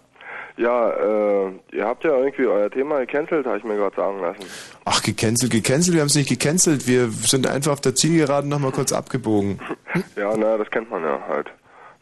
[0.57, 4.45] Ja, äh, ihr habt ja irgendwie euer Thema gecancelt, habe ich mir gerade sagen lassen.
[4.85, 6.87] Ach, gecancelt, gecancelt, wir haben es nicht gecancelt.
[6.87, 9.59] Wir sind einfach auf der Zielgeraden nochmal kurz abgebogen.
[10.17, 11.49] Ja, naja, das kennt man ja halt.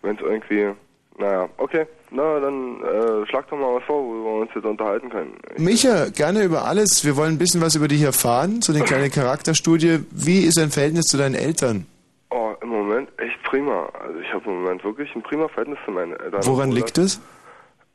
[0.01, 0.71] Wenn es irgendwie,
[1.19, 5.11] naja, okay, na dann äh, schlag doch mal was vor, wo wir uns jetzt unterhalten
[5.11, 5.35] können.
[5.59, 7.05] Micha, gerne über alles.
[7.05, 10.01] Wir wollen ein bisschen was über dich erfahren, so eine kleine Charakterstudie.
[10.11, 11.87] Wie ist dein Verhältnis zu deinen Eltern?
[12.31, 13.91] Oh, im Moment echt prima.
[14.03, 16.41] Also ich habe im Moment wirklich ein prima Verhältnis zu meinen Eltern.
[16.45, 17.21] Woran liegt es?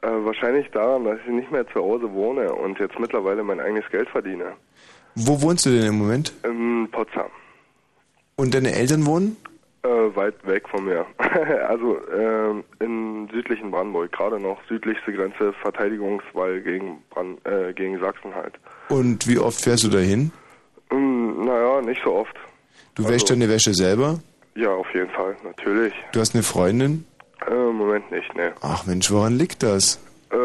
[0.02, 3.90] Äh, wahrscheinlich daran, dass ich nicht mehr zu Hause wohne und jetzt mittlerweile mein eigenes
[3.90, 4.54] Geld verdiene.
[5.16, 6.34] Wo wohnst du denn im Moment?
[6.44, 7.32] In Potsdam.
[8.36, 9.36] Und deine Eltern wohnen?
[9.84, 11.06] Äh, weit weg von mir.
[11.68, 18.36] also ähm, in südlichen Brandenburg, gerade noch südlichste Grenze, Verteidigungswall gegen, Brand, äh, gegen Sachsen
[18.36, 18.54] halt.
[18.90, 20.32] Und wie oft fährst du dahin?
[20.92, 22.36] Hm, naja, nicht so oft.
[22.94, 24.20] Du Also- wäschst deine Wäsche selber?
[24.56, 25.94] Ja, auf jeden Fall, natürlich.
[26.12, 27.06] Du hast eine Freundin?
[27.46, 28.54] Äh, Moment nicht, ne.
[28.62, 30.00] Ach Mensch, woran liegt das?
[30.32, 30.38] Äh,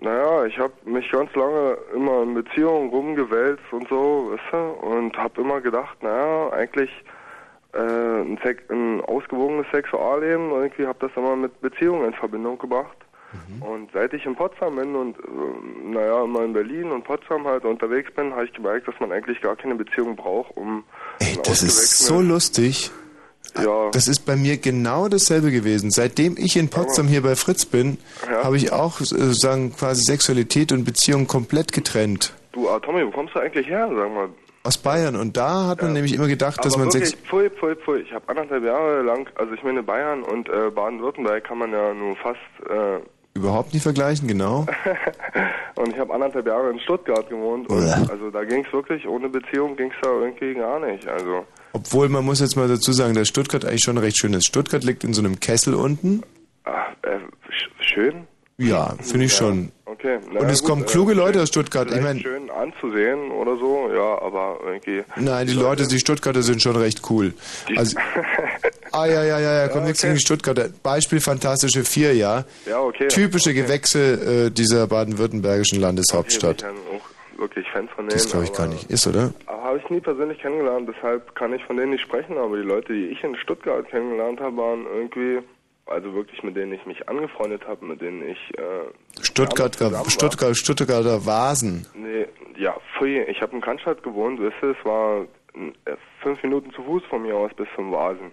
[0.00, 5.16] naja, ich habe mich ganz lange immer in Beziehungen rumgewälzt und so, weißt du, und
[5.16, 6.90] habe immer gedacht, naja, eigentlich
[7.72, 12.96] äh, ein, ein ausgewogenes Sexualleben, irgendwie habe das immer mit Beziehungen in Verbindung gebracht.
[13.60, 17.64] Und seit ich in Potsdam bin und äh, naja, immer in Berlin und Potsdam halt
[17.64, 20.82] unterwegs bin, habe ich gemerkt, dass man eigentlich gar keine Beziehung braucht, um
[21.20, 22.90] ein Das ist so lustig.
[23.58, 23.90] Ja.
[23.92, 25.90] Das ist bei mir genau dasselbe gewesen.
[25.90, 27.98] Seitdem ich in Potsdam hier bei Fritz bin,
[28.30, 28.44] Ja.
[28.44, 32.32] habe ich auch äh, sozusagen quasi Sexualität und Beziehung komplett getrennt.
[32.52, 34.28] Du, ah, Tommy, wo kommst du eigentlich her, sag mal?
[34.62, 35.16] Aus Bayern.
[35.16, 37.22] Und da hat man nämlich immer gedacht, dass Aber man wirklich, sechs...
[37.28, 38.00] pfui, pfui, pfui.
[38.00, 41.94] Ich habe anderthalb Jahre lang, also ich meine Bayern und äh, Baden-Württemberg kann man ja
[41.94, 42.38] nur fast...
[42.68, 43.00] Äh,
[43.34, 44.66] Überhaupt nicht vergleichen, genau.
[45.76, 47.68] und ich habe anderthalb Jahre in Stuttgart gewohnt.
[47.70, 51.06] Und also da ging es wirklich, ohne Beziehung ging es da irgendwie gar nicht.
[51.06, 54.48] Also Obwohl, man muss jetzt mal dazu sagen, dass Stuttgart eigentlich schon recht schön ist.
[54.48, 56.22] Stuttgart liegt in so einem Kessel unten.
[56.64, 57.18] ach, äh,
[57.50, 58.26] sch schön.
[58.60, 59.72] Ja, finde ich Ja, schon.
[59.86, 60.18] Okay.
[60.38, 61.90] Und es kommen kluge Leute aus Stuttgart.
[61.90, 65.02] Ich meine, schön anzusehen oder so, ja, aber irgendwie...
[65.16, 67.34] nein, die Leute, die Stuttgarter sind schon recht cool.
[67.76, 67.98] Also,
[68.92, 70.68] ah, ja, ja, ja, ja, kommt nichts gegen die Stuttgarter.
[70.82, 72.44] Beispiel Fantastische Vier, ja.
[72.66, 73.08] Ja, okay.
[73.08, 73.62] Typische okay.
[73.62, 76.62] Gewächse äh, dieser baden-württembergischen Landeshauptstadt.
[76.62, 78.10] Okay, bin ich ja auch wirklich Fan von denen.
[78.10, 78.90] Das glaube ich gar aber- nicht.
[78.90, 79.32] Ist, oder?
[79.46, 82.92] Habe ich nie persönlich kennengelernt, deshalb kann ich von denen nicht sprechen, aber die Leute,
[82.92, 85.40] die ich in Stuttgart kennengelernt habe, waren irgendwie,
[85.90, 89.76] also wirklich mit denen ich mich angefreundet habe, mit denen ich äh, Stuttgart.
[90.08, 91.86] Stuttgart, Stuttgarter Vasen.
[91.94, 92.26] Nee,
[92.58, 95.22] ja, pfui, ich habe in Cannstatt gewohnt, weißt du, es war
[95.86, 98.30] äh, fünf Minuten zu Fuß von mir aus bis zum Vasen.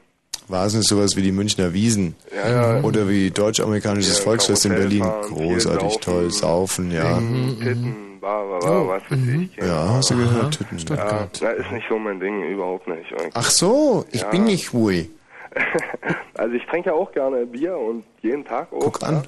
[0.49, 2.15] Vasen ist sowas wie die Münchner Wiesen.
[2.33, 2.83] Ja, ja.
[2.83, 5.03] Oder wie deutsch-amerikanisches Ja, Volksfest in Berlin.
[5.03, 7.15] fahren, Großartig, saufen, toll, saufen, ja.
[7.17, 9.55] Titten, bar, bar, bar, was weiß ich.
[9.57, 10.77] Ja, hast du gehört, Titten.
[10.95, 13.11] Ja, na, ist nicht so mein Ding, überhaupt nicht.
[13.11, 13.31] irgendwie.
[13.33, 14.29] Ach so, ich Ja.
[14.29, 15.09] bin nicht hui.
[16.35, 18.79] Also ich trinke ja auch gerne Bier und jeden Tag auch.
[18.79, 19.15] Guck an.
[19.15, 19.23] Ja.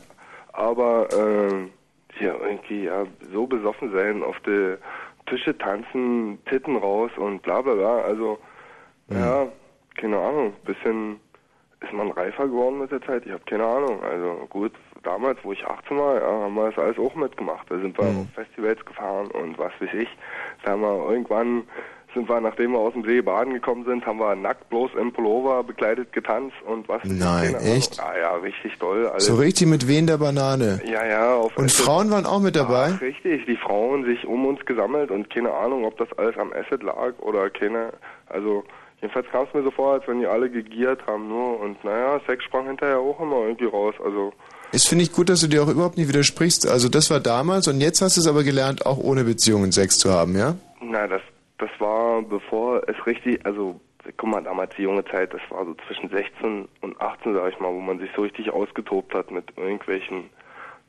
[0.53, 1.71] Aber ähm,
[2.19, 4.75] ja, irgendwie ja, so besoffen sein, auf die
[5.25, 8.01] Tische tanzen, Titten raus und bla bla bla.
[8.01, 8.37] Also
[9.09, 9.47] ja,
[9.95, 11.19] keine Ahnung, bisschen
[11.81, 13.25] ist man reifer geworden mit der Zeit.
[13.25, 14.03] Ich habe keine Ahnung.
[14.03, 17.69] Also gut, damals, wo ich 18 war, ja, haben wir das alles auch mitgemacht.
[17.69, 20.09] Da sind wir auf Festivals gefahren und was weiß ich.
[20.63, 21.63] Da haben wir irgendwann
[22.13, 25.11] sind wir, nachdem wir aus dem See baden gekommen sind, haben wir nackt bloß im
[25.11, 27.01] Pullover bekleidet getanzt und was.
[27.03, 27.99] Nein, echt?
[27.99, 29.07] Ah ja, richtig toll.
[29.07, 29.25] Alles.
[29.25, 30.81] So richtig mit Wehen der Banane.
[30.85, 31.35] Ja, ja.
[31.35, 31.85] Auf Und Acid.
[31.85, 32.93] Frauen waren auch mit dabei?
[32.95, 36.51] Ach, richtig, die Frauen sich um uns gesammelt und keine Ahnung, ob das alles am
[36.53, 37.93] Acid lag oder keine,
[38.27, 38.63] also
[39.01, 42.19] jedenfalls kam es mir so vor, als wenn die alle gegiert haben nur und naja,
[42.27, 44.33] Sex sprang hinterher auch immer irgendwie raus, also
[44.71, 46.67] Es finde ich gut, dass du dir auch überhaupt nicht widersprichst.
[46.67, 49.99] Also das war damals und jetzt hast du es aber gelernt, auch ohne Beziehungen Sex
[49.99, 50.55] zu haben, ja?
[50.81, 51.21] na, das,
[51.59, 53.79] das war bevor es richtig, also
[54.17, 57.59] guck mal, damals die junge Zeit, das war so zwischen 16 und 18, sag ich
[57.59, 60.29] mal, wo man sich so richtig ausgetobt hat mit irgendwelchen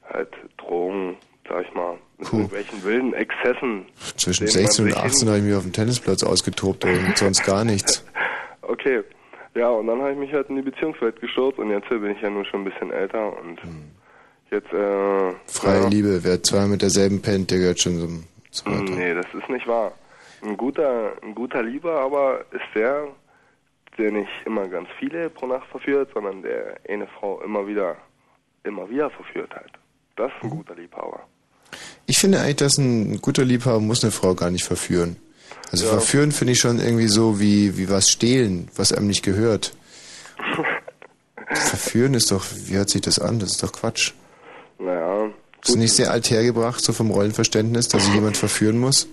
[0.08, 1.16] halt Drogen,
[1.48, 2.36] sag ich mal, mit Puh.
[2.36, 3.86] irgendwelchen wilden Exzessen.
[4.16, 7.12] Zwischen denen man 16 und sich 18 habe ich mich auf dem Tennisplatz ausgetobt und
[7.16, 8.04] sonst gar nichts.
[8.62, 9.02] Okay.
[9.54, 12.20] Ja, und dann habe ich mich halt in die Beziehungswelt gestürzt und jetzt bin ich
[12.20, 13.58] ja nun schon ein bisschen älter und
[14.50, 15.34] jetzt, äh...
[15.46, 18.84] Freie ja, Liebe, wer zweimal mit derselben pennt, der gehört schon zum, zum.
[18.84, 19.92] Nee, das ist nicht wahr.
[20.42, 23.08] Ein guter, ein guter Lieber aber ist der,
[23.98, 27.96] der nicht immer ganz viele pro Nacht verführt, sondern der eine Frau immer wieder,
[28.64, 29.72] immer wieder verführt halt.
[30.16, 31.20] Das ist ein guter Liebhaber.
[32.06, 35.16] Ich finde eigentlich, dass ein guter Liebhaber muss eine Frau gar nicht verführen.
[35.70, 35.92] Also Ja.
[35.92, 39.74] verführen finde ich schon irgendwie so wie, wie was stehlen, was einem nicht gehört.
[41.50, 43.38] verführen ist doch, wie hört sich das an?
[43.38, 44.12] Das ist doch Quatsch.
[44.78, 45.28] Naja,
[45.64, 49.08] Ist nicht sehr alt hergebracht, so vom Rollenverständnis, dass sich jemand verführen muss?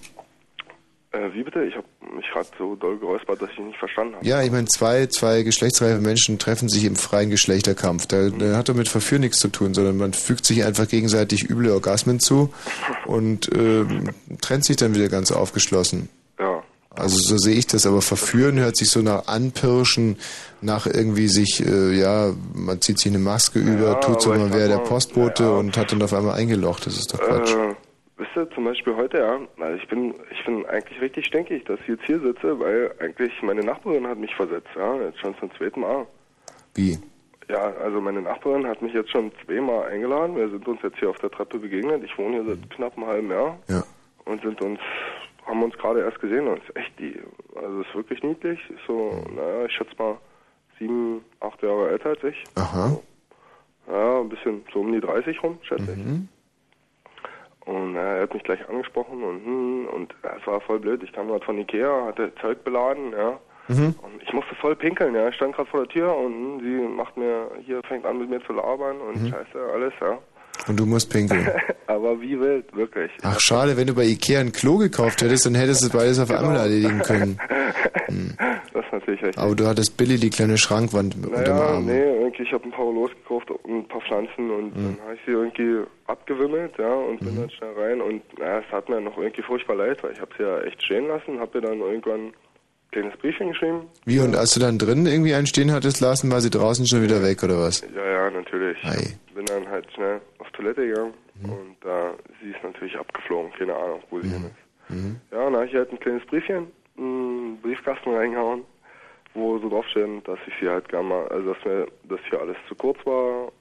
[1.18, 1.64] Äh, wie bitte?
[1.64, 4.26] Ich habe mich gerade so doll geräuspert, dass ich nicht verstanden habe.
[4.26, 8.08] Ja, ich meine, zwei, zwei geschlechtsreife Menschen treffen sich im freien Geschlechterkampf.
[8.08, 11.50] Da, da hat doch mit Verführen nichts zu tun, sondern man fügt sich einfach gegenseitig
[11.50, 12.54] üble Orgasmen zu
[13.06, 16.10] und ähm, trennt sich dann wieder ganz aufgeschlossen.
[16.40, 16.64] Ja.
[16.92, 20.18] Also so sehe ich das, aber verführen hört sich so nach Anpirschen,
[20.62, 24.68] nach irgendwie sich, äh, ja, man zieht sich eine Maske über, tut so, man wäre
[24.68, 26.88] der Postbote und hat dann auf einmal eingelocht.
[26.88, 27.54] Das ist doch Quatsch.
[27.54, 27.76] Äh,
[28.18, 31.80] wisst ihr, zum Beispiel heute, ja, also ich bin, ich bin eigentlich richtig stinkig, dass
[31.82, 35.52] ich jetzt hier sitze, weil eigentlich meine Nachbarin hat mich versetzt, ja, jetzt schon zum
[35.54, 36.06] zweiten Mal.
[36.74, 36.98] Wie?
[37.50, 40.36] Ja, also meine Nachbarin hat mich jetzt schon zweimal eingeladen.
[40.36, 42.04] Wir sind uns jetzt hier auf der Treppe begegnet.
[42.04, 43.58] Ich wohne hier seit knapp einem halben Jahr.
[43.70, 43.84] Ja.
[44.26, 44.80] Und sind uns,
[45.46, 47.18] haben uns gerade erst gesehen und ist echt die,
[47.56, 48.60] also ist wirklich niedlich.
[48.70, 50.18] Ist so, naja, ich schätze mal
[50.78, 52.44] sieben, acht Jahre älter als ich.
[52.56, 53.00] Aha.
[53.90, 56.37] Ja, ein bisschen so um die 30 rum, schätze ich.
[57.68, 61.04] Und äh, er hat mich gleich angesprochen und hm, und es war voll blöd.
[61.04, 63.38] Ich kam gerade von Ikea, hatte Zeug beladen, ja.
[63.68, 63.94] Mhm.
[64.02, 65.28] Und ich musste voll pinkeln, ja.
[65.28, 68.30] Ich stand gerade vor der Tür und hm, sie macht mir, hier fängt an mit
[68.30, 69.28] mir zu labern und Mhm.
[69.28, 70.18] scheiße, alles, ja.
[70.68, 71.48] Und du musst pinkeln.
[71.88, 73.12] Aber wie wild, wirklich.
[73.24, 76.30] Ach schade, wenn du bei Ikea ein Klo gekauft hättest, dann hättest du beides auf
[76.32, 77.40] einmal erledigen können.
[78.74, 79.38] Das ist natürlich richtig.
[79.38, 81.86] Aber du hattest Billy die kleine Schrankwand unterm Naja, Arm.
[81.86, 84.96] nee, irgendwie, ich habe ein paar los gekauft und ein paar Pflanzen und Mhm.
[84.98, 88.88] dann habe ich sie irgendwie abgewimmelt, ja, und bin dann schnell rein und es hat
[88.90, 91.62] mir noch irgendwie furchtbar leid, weil ich habe sie ja echt stehen lassen, habe ihr
[91.62, 92.34] dann irgendwann ein
[92.92, 93.82] kleines Briefchen geschrieben.
[94.06, 97.02] Wie, und als du dann drin irgendwie einen stehen hattest lassen, war sie draußen schon
[97.02, 97.82] wieder weg, oder was?
[97.96, 98.78] Ja, ja, natürlich.
[98.86, 99.18] Ei.
[99.36, 100.22] Bin dann halt schnell
[100.58, 101.50] Toilette gegangen Mhm.
[101.52, 104.90] und da sie ist natürlich abgeflogen, keine Ahnung, wo sie hin ist.
[104.92, 105.22] Mhm.
[105.32, 106.68] Ja, und dann habe ich halt ein kleines Briefchen
[107.62, 108.64] Briefkasten reingehauen,
[109.36, 112.58] wo so draufsteht, dass ich sie halt gerne mal, also dass mir das hier alles
[112.68, 113.52] zu kurz war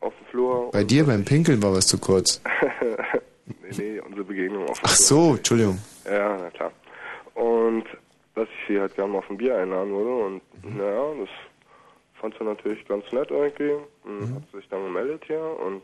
[0.00, 0.70] auf dem Flur.
[0.72, 2.42] Bei dir beim Pinkeln war was zu kurz.
[3.46, 5.06] nee, nee, unsere Begegnung auf dem Ach Flur.
[5.30, 5.78] so, Entschuldigung.
[6.04, 6.72] Ja, na klar.
[7.34, 7.84] Und
[8.34, 11.28] dass ich sie halt gerne mal auf ein Bier einladen würde und naja, das
[12.20, 13.72] fand sie natürlich ganz nett irgendwie.
[14.04, 15.82] Und hat sich dann gemeldet hier und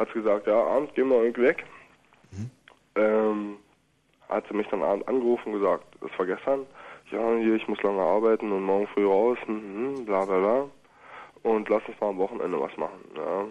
[0.00, 1.64] hat gesagt, ja, abends gehen wir irgendwie weg.
[2.96, 3.56] Ähm,
[4.28, 6.66] hat sie mich dann abends angerufen und gesagt, das war gestern,
[7.10, 10.66] ja, hier, ich muss lange arbeiten und morgen früh raus, hm, hm, bla bla bla.
[11.42, 13.00] Und lass uns mal am Wochenende was machen.
[13.16, 13.46] Ja.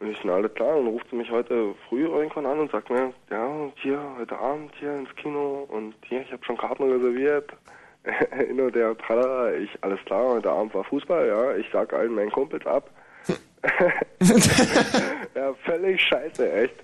[0.00, 2.90] Und ich, na, alles klar, und ruft sie mich heute früh irgendwann an und sagt
[2.90, 6.90] mir, ja, und hier, heute Abend hier ins Kino und hier, ich habe schon Karten
[6.90, 7.52] reserviert.
[8.32, 12.14] Hin und her, tralala, ich, alles klar, heute Abend war Fußball, ja, ich sag allen
[12.14, 12.90] meinen Kumpels ab.
[15.34, 16.74] ja, völlig scheiße, echt.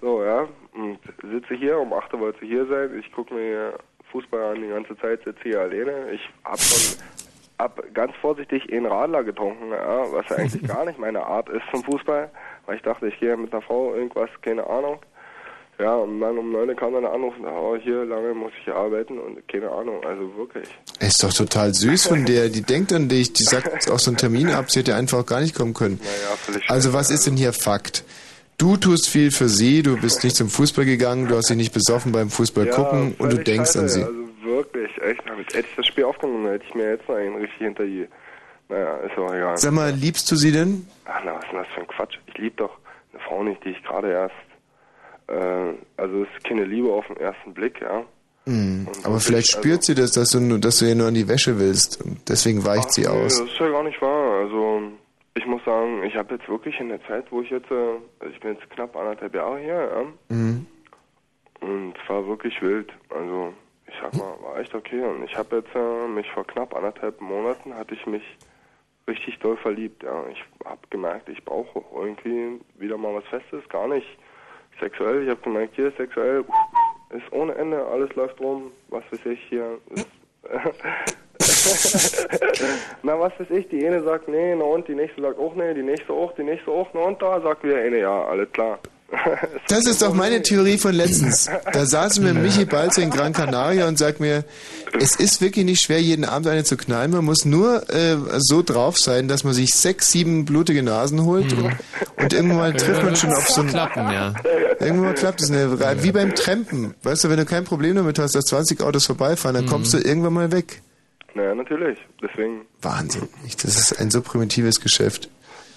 [0.00, 0.98] So, ja, und
[1.30, 3.78] sitze hier, um 8 Uhr wollte sie hier sein, ich gucke mir
[4.10, 6.10] Fußball an die ganze Zeit, sitze hier alleine.
[6.12, 7.02] Ich hab schon,
[7.58, 11.62] hab ganz vorsichtig einen Radler getrunken, ja, was ja eigentlich gar nicht meine Art ist
[11.70, 12.30] zum Fußball,
[12.66, 14.98] weil ich dachte, ich gehe mit einer Frau irgendwas, keine Ahnung.
[15.78, 18.72] Ja, und dann um 9 Uhr kam dann der Anruf, oh, hier lange muss ich
[18.72, 20.68] arbeiten und keine Ahnung, also wirklich.
[21.00, 22.50] Ist doch total süß von der.
[22.50, 25.40] Die denkt an dich, die sagt auch so einen Termin ab, sie hätte einfach gar
[25.40, 25.98] nicht kommen können.
[26.02, 28.04] Naja, Also was ist denn hier Fakt?
[28.58, 31.72] Du tust viel für sie, du bist nicht zum Fußball gegangen, du hast dich nicht
[31.72, 34.02] besoffen beim Fußball Ja, gucken und du denkst an sie.
[34.04, 35.22] Also wirklich, echt.
[35.52, 38.06] Hätte ich das Spiel aufgenommen, hätte ich mir jetzt noch einen richtig hinter die.
[38.68, 39.56] Naja, ist auch egal.
[39.56, 40.86] Sag mal, liebst du sie denn?
[41.06, 42.18] Ach, na, was ist denn das für ein Quatsch?
[42.26, 42.78] Ich liebe doch
[43.12, 44.34] eine Frau nicht, die ich gerade erst.
[45.28, 48.04] Äh, also, es ist keine Liebe auf den ersten Blick, ja.
[48.46, 51.14] Hm, Und aber vielleicht spürt sie das, dass du, nur- dass du ihr nur an
[51.14, 53.38] die Wäsche willst und deswegen weicht sie Nee, aus.
[53.38, 54.40] das ist ja gar nicht wahr.
[54.42, 54.82] Also,
[55.34, 57.74] ich muss sagen, ich habe jetzt wirklich in der Zeit, wo ich jetzt, äh,
[58.18, 60.36] also ich bin jetzt knapp anderthalb Jahre hier, ja.
[60.36, 60.66] Mhm.
[61.60, 62.92] Und es war wirklich wild.
[63.10, 63.52] Also
[63.86, 65.00] ich sag mal, war echt okay.
[65.04, 68.22] Und ich habe jetzt äh, mich vor knapp anderthalb Monaten hatte ich mich
[69.06, 70.02] richtig doll verliebt.
[70.02, 74.06] Ja, ich habe gemerkt, ich brauche irgendwie wieder mal was Festes, gar nicht
[74.82, 75.22] sexuell.
[75.22, 76.44] Ich habe gemerkt, hier ist sexuell
[77.10, 78.70] ist ohne Ende, alles läuft rum.
[78.88, 79.78] Was weiß ich hier.
[83.02, 85.74] Na, was weiß ich, die eine sagt nee, na und die nächste sagt auch nee,
[85.74, 88.78] die nächste auch, die nächste auch, na und da sagt wieder eine ja, alles klar.
[89.68, 91.48] Das ist doch meine Theorie von letztens.
[91.72, 94.44] Da saß mir Michi Balzer in Gran Canaria und sagt mir,
[94.98, 97.10] es ist wirklich nicht schwer, jeden Abend eine zu knallen.
[97.10, 101.52] Man muss nur äh, so drauf sein, dass man sich sechs, sieben blutige Nasen holt
[101.54, 101.72] und,
[102.16, 103.68] und irgendwann mal trifft man schon auf so ein...
[103.68, 104.34] Klappen, ja.
[104.80, 105.50] Irgendwann mal klappt es.
[105.50, 106.94] Wie beim Trampen.
[107.02, 109.98] Weißt du, wenn du kein Problem damit hast, dass 20 Autos vorbeifahren, dann kommst du
[109.98, 110.82] irgendwann mal weg.
[111.34, 111.98] Naja, natürlich.
[112.22, 112.62] Deswegen.
[112.82, 113.28] Wahnsinn.
[113.62, 115.30] Das ist ein so primitives Geschäft.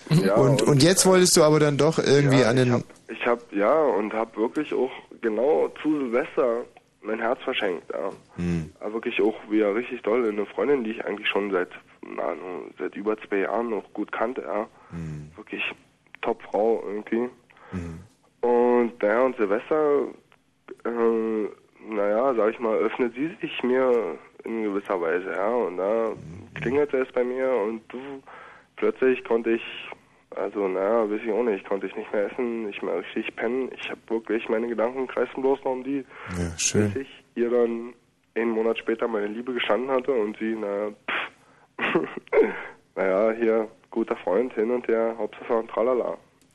[0.10, 2.84] Ja, und, und jetzt wolltest du aber dann doch irgendwie ja, an den...
[3.08, 6.66] Ich habe ja und habe wirklich auch genau zu Silvester
[7.02, 7.92] mein Herz verschenkt.
[7.92, 8.10] Ja.
[8.36, 8.72] Hm.
[8.80, 10.28] Aber wirklich auch wieder richtig doll.
[10.28, 11.70] Eine Freundin, die ich eigentlich schon seit
[12.02, 12.36] na,
[12.78, 14.42] seit über zwei Jahren noch gut kannte.
[14.42, 14.68] Ja.
[14.92, 15.32] Hm.
[15.36, 15.64] Wirklich
[16.22, 17.30] Top-Frau irgendwie.
[18.42, 20.08] Und naja, und Silvester,
[20.86, 25.48] äh, naja, sag ich mal, öffnet sie sich mir in gewisser Weise, ja.
[25.50, 26.14] Und da
[26.56, 27.98] klingelte es bei mir und du,
[28.76, 29.64] plötzlich konnte ich,
[30.36, 33.70] also naja, weiß ich auch nicht, konnte ich nicht mehr essen, nicht mehr richtig pennen.
[33.80, 36.06] Ich habe wirklich, meine Gedanken kreisten bloß noch um die,
[36.38, 36.92] Ja, schön.
[36.92, 37.94] bis ich ihr dann
[38.36, 42.00] einen Monat später meine Liebe gestanden hatte und sie, naja, pff,
[42.96, 46.10] naja, hier, guter Freund, hin und her, Hauptsache und tralala.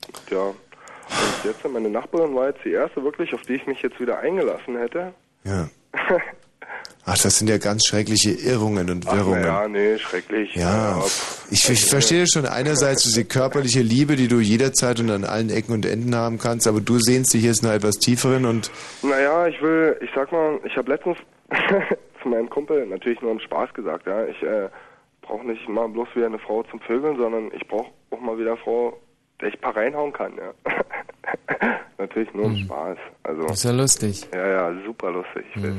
[0.07, 3.81] Und ja, und jetzt, meine Nachbarin war jetzt die erste wirklich, auf die ich mich
[3.81, 5.13] jetzt wieder eingelassen hätte.
[5.43, 5.67] Ja.
[7.05, 9.43] Ach, das sind ja ganz schreckliche Irrungen und Ach, Wirrungen.
[9.43, 10.53] ja, nee, schrecklich.
[10.55, 11.03] Ja,
[11.49, 15.73] ich, ich verstehe schon einerseits diese körperliche Liebe, die du jederzeit und an allen Ecken
[15.73, 18.69] und Enden haben kannst, aber du sehnst dich jetzt nach etwas tieferen und
[19.01, 21.17] Naja, ich will, ich sag mal, ich habe letztens
[22.21, 24.69] zu meinem Kumpel natürlich nur im Spaß gesagt, ja, ich äh,
[25.21, 28.51] brauche nicht mal bloß wieder eine Frau zum Vögeln, sondern ich brauche auch mal wieder
[28.51, 28.97] eine Frau,
[29.43, 30.71] ein paar reinhauen kann, ja.
[31.97, 32.97] natürlich nur im Spaß.
[33.23, 34.27] Also, Ist ja lustig.
[34.33, 35.43] ja, ja, super lustig.
[35.55, 35.71] Ich weiß.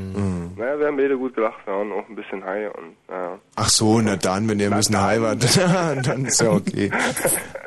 [0.57, 3.39] Naja, wir haben beide gut gelacht, wir waren auch ein bisschen high und, naja.
[3.57, 5.57] ach so, na dann, wenn ihr ein bisschen heiratet,
[6.07, 6.91] dann ist ja okay.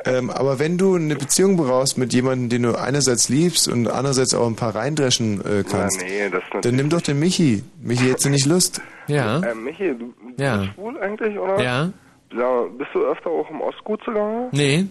[0.06, 4.34] ähm, aber wenn du eine Beziehung brauchst mit jemandem, den du einerseits liebst und andererseits
[4.34, 6.30] auch ein paar reindreschen äh, kannst, Na, nee,
[6.62, 7.62] dann nimm doch den Michi.
[7.82, 8.80] Michi, hättest du nicht Lust?
[9.08, 9.40] Ja.
[9.40, 10.56] Äh, Michi, du du Ja.
[10.58, 11.60] bist schwul eigentlich, oder?
[11.62, 11.90] Ja.
[12.36, 14.48] Ja, bist du öfter auch im Ostgut zugange?
[14.52, 14.86] Nee.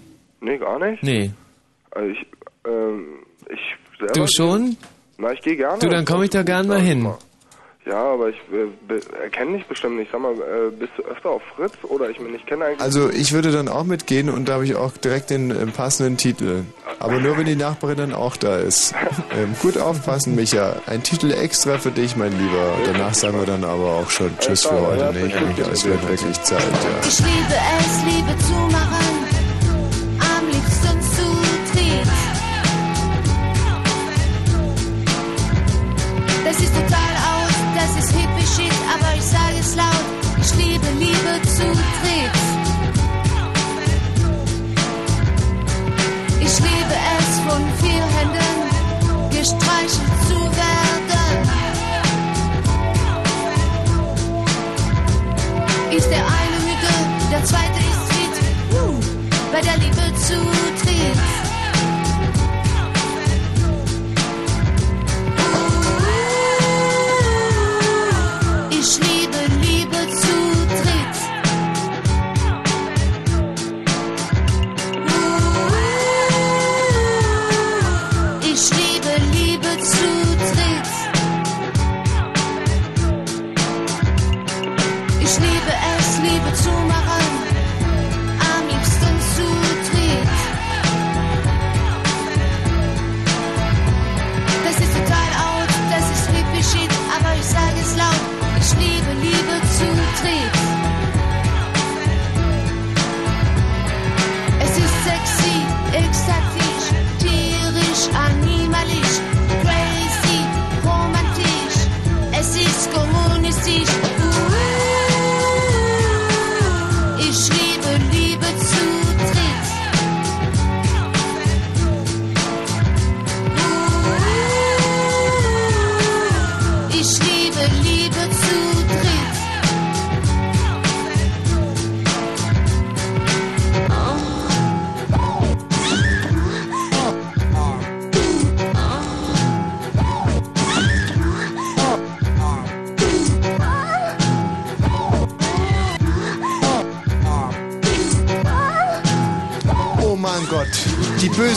[0.46, 1.02] Nee, gar nicht?
[1.02, 1.32] Nee.
[1.90, 2.26] Also ich,
[2.68, 3.06] ähm,
[3.50, 4.14] ich selber...
[4.14, 4.78] Du schon?
[5.18, 5.80] Na, ich gehe gerne.
[5.80, 7.10] Du, dann komme ich da Ostgut, gern mal hin.
[7.88, 10.12] Ja, aber ich äh, erkenne dich bestimmt nicht.
[10.12, 12.80] Sag mal, äh, bist du öfter auf Fritz oder ich meine, ich kenne eigentlich...
[12.80, 16.18] Also ich würde dann auch mitgehen und da habe ich auch direkt den äh, passenden
[16.18, 16.64] Titel.
[17.00, 18.94] Aber nur, wenn die Nachbarin dann auch da ist.
[19.36, 20.82] Ähm, gut aufpassen, Micha.
[20.86, 22.76] Ein Titel extra für dich, mein Lieber.
[22.78, 25.12] Und danach sagen wir dann aber auch schon Tschüss für heute.
[25.14, 27.08] Nee, ich denke, es wird wirklich Zeit, ja.
[27.08, 29.25] Ich liebe es, Liebe zu machen,
[46.48, 48.56] Ich liebe es, von vier Händen
[49.32, 51.50] gestreichelt zu werden.
[55.92, 56.94] Ist der eine müde,
[57.32, 58.36] der zweite ist fit,
[59.52, 60.38] bei der Liebe zu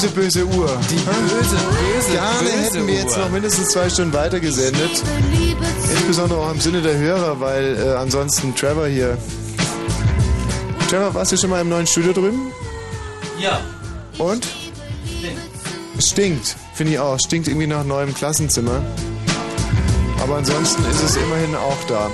[0.01, 0.79] böse, böse Uhr.
[0.91, 3.25] Die böse, böse, Gerne böse hätten wir jetzt Uhr.
[3.25, 5.03] noch mindestens zwei Stunden weitergesendet.
[5.91, 9.19] Insbesondere auch im Sinne der Hörer, weil äh, ansonsten Trevor hier.
[10.89, 12.53] Trevor, warst du schon mal im neuen Studio drüben?
[13.41, 13.61] Ja.
[14.19, 14.47] Und?
[15.97, 17.19] Es stinkt, finde ich auch.
[17.19, 18.81] Stinkt irgendwie nach neuem Klassenzimmer.
[20.23, 22.09] Aber ansonsten ist es immerhin auch da.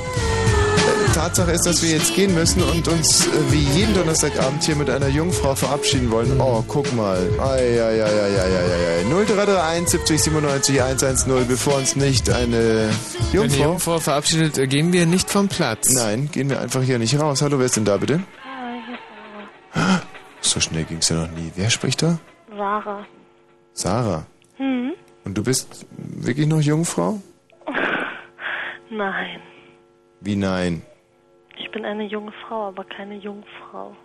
[1.25, 4.91] Tatsache ist, dass wir jetzt gehen müssen und uns äh, wie jeden Donnerstagabend hier mit
[4.91, 6.39] einer Jungfrau verabschieden wollen.
[6.39, 7.17] Oh, guck mal.
[7.41, 9.25] Ei, ei, ei, ei, ei, ei, ei.
[9.25, 13.63] 0331 70 97 110, bevor uns nicht eine Wenn die Jungfrau...
[13.63, 15.95] Jungfrau verabschiedet, äh, gehen wir nicht vom Platz.
[15.95, 17.41] Nein, gehen wir einfach hier nicht raus.
[17.41, 18.21] Hallo, wer ist denn da bitte?
[20.43, 21.51] So schnell ging's ja noch nie.
[21.57, 22.19] Wer spricht da?
[22.55, 23.07] Sarah.
[23.73, 24.27] Sarah.
[24.59, 24.93] Hm?
[25.25, 27.19] Und du bist wirklich noch Jungfrau?
[28.91, 29.41] Nein.
[30.21, 30.83] Wie nein?
[31.59, 33.97] Ich bin eine junge Frau, aber keine Jungfrau.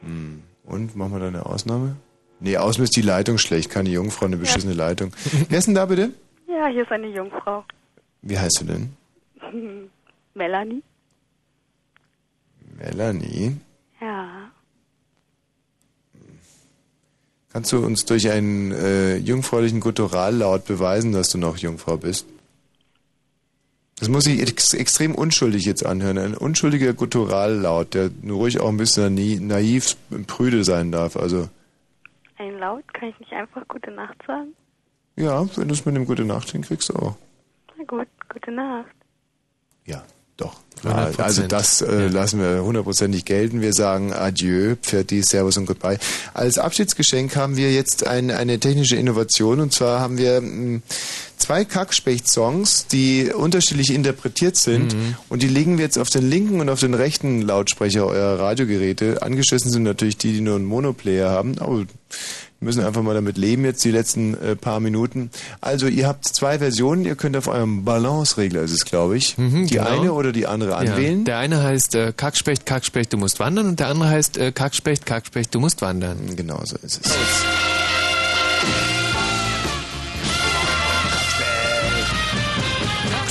[0.00, 0.42] Hm.
[0.64, 1.96] Und, machen wir da eine Ausnahme?
[2.40, 3.70] Nee, außen ist die Leitung schlecht.
[3.70, 5.12] Keine Jungfrau, eine beschissene Leitung.
[5.48, 6.12] Wer ist denn da bitte?
[6.46, 7.64] Ja, hier ist eine Jungfrau.
[8.22, 8.96] Wie heißt du denn?
[10.34, 10.82] Melanie?
[12.78, 13.56] Melanie.
[14.00, 14.50] Ja.
[17.52, 22.26] Kannst du uns durch einen äh, jungfräulichen Gutturallaut beweisen, dass du noch Jungfrau bist?
[23.98, 26.18] Das muss sich ex extrem unschuldig jetzt anhören.
[26.18, 31.16] Ein unschuldiger Gutturallaut, der nur ruhig auch ein bisschen naiv, naiv prüde sein darf.
[31.16, 31.48] Also,
[32.36, 32.84] Ein Laut?
[32.92, 34.48] Kann ich nicht einfach gute Nacht sagen?
[35.16, 37.16] ja, wenn du es mit dem Gute Nacht hinkriegst, auch.
[37.78, 38.90] Na gut, gute Nacht.
[40.36, 40.54] Doch.
[40.84, 41.20] Ja, 100%.
[41.22, 43.62] also das äh, lassen wir hundertprozentig gelten.
[43.62, 45.98] Wir sagen Adieu, Pferdi, Servus und Goodbye.
[46.34, 50.82] Als Abschiedsgeschenk haben wir jetzt ein, eine technische Innovation und zwar haben wir mh,
[51.38, 55.16] zwei Kackspecht-Songs, die unterschiedlich interpretiert sind Mhm.
[55.30, 59.22] und die legen wir jetzt auf den linken und auf den rechten Lautsprecher eurer Radiogeräte.
[59.22, 61.86] Angeschlossen sind natürlich die, die nur einen Monoplayer haben, aber
[62.60, 65.30] müssen einfach mal damit leben jetzt die letzten äh, paar Minuten.
[65.60, 69.66] Also ihr habt zwei Versionen, ihr könnt auf eurem Balance-Regler ist es, glaube ich, die
[69.66, 69.84] genau.
[69.84, 71.18] eine oder die andere anwählen.
[71.20, 74.52] Ja, der eine heißt äh, Kackspecht, Kackspecht, du musst wandern und der andere heißt äh,
[74.52, 76.36] Kackspecht, Kackspecht, du musst wandern.
[76.36, 77.12] Genau so ist es.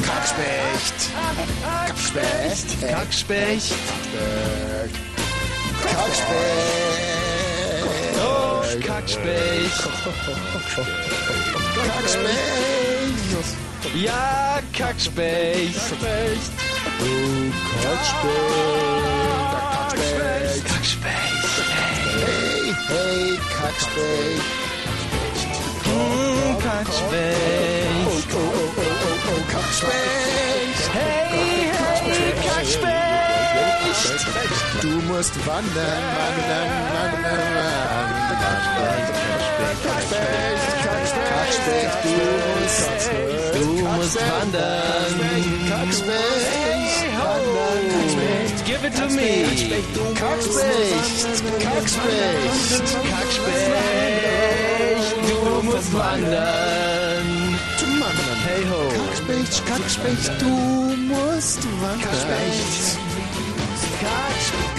[0.03, 1.11] Kackspecht.
[1.87, 2.81] Kackspecht.
[2.81, 3.73] Kackspecht.
[5.83, 7.15] Kackspecht.
[8.75, 9.83] Los, Kackspecht.
[11.85, 12.35] Kackspecht.
[13.95, 15.91] Ja, Kackspecht.
[16.99, 17.15] Du
[17.81, 18.55] Kackspecht.
[20.65, 21.55] Kackspecht.
[22.25, 24.45] Hey, hey, Kackspecht.
[26.61, 28.29] Kackspecht.
[28.35, 30.83] Oh, oh, oh, oh, oh, oh, Kackspecht.
[30.93, 31.71] Hey,
[32.03, 32.95] hey, Kackspecht.
[34.81, 38.24] Du musst wandern, wandern, wandern, wandern.
[41.29, 42.03] Kackspecht,
[43.53, 45.13] du musst, wandern.
[45.69, 46.55] Kackspecht.
[48.65, 49.45] Give it to me.
[50.15, 53.65] Kackspecht, Kackspecht, Kackspecht.
[55.45, 57.27] Du musst wandern.
[58.95, 60.47] Kackspecht, Kackspecht, du
[61.07, 63.14] musst wandern.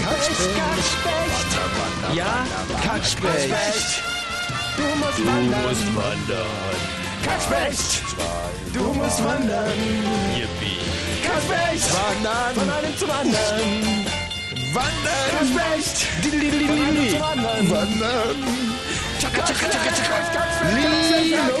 [0.03, 1.47] Kackspecht.
[2.13, 2.45] Ja,
[2.83, 4.03] Kackspecht.
[4.77, 5.61] Du musst wandern.
[5.61, 6.77] Du musst wandern.
[7.23, 8.03] Kackspecht.
[8.73, 9.71] Du musst wandern.
[10.35, 10.79] Yippie.
[11.23, 11.93] Kackspecht.
[11.93, 12.55] Wandern.
[12.55, 14.07] Von einem zum anderen.
[14.73, 15.29] Wandern.
[15.39, 16.07] Kackspecht.
[17.19, 17.69] Wandern.
[17.69, 18.37] Wandern.
[19.19, 20.47] Tschakka, tschakka, tschakka, tschakka.
[20.75, 21.57] Lilo,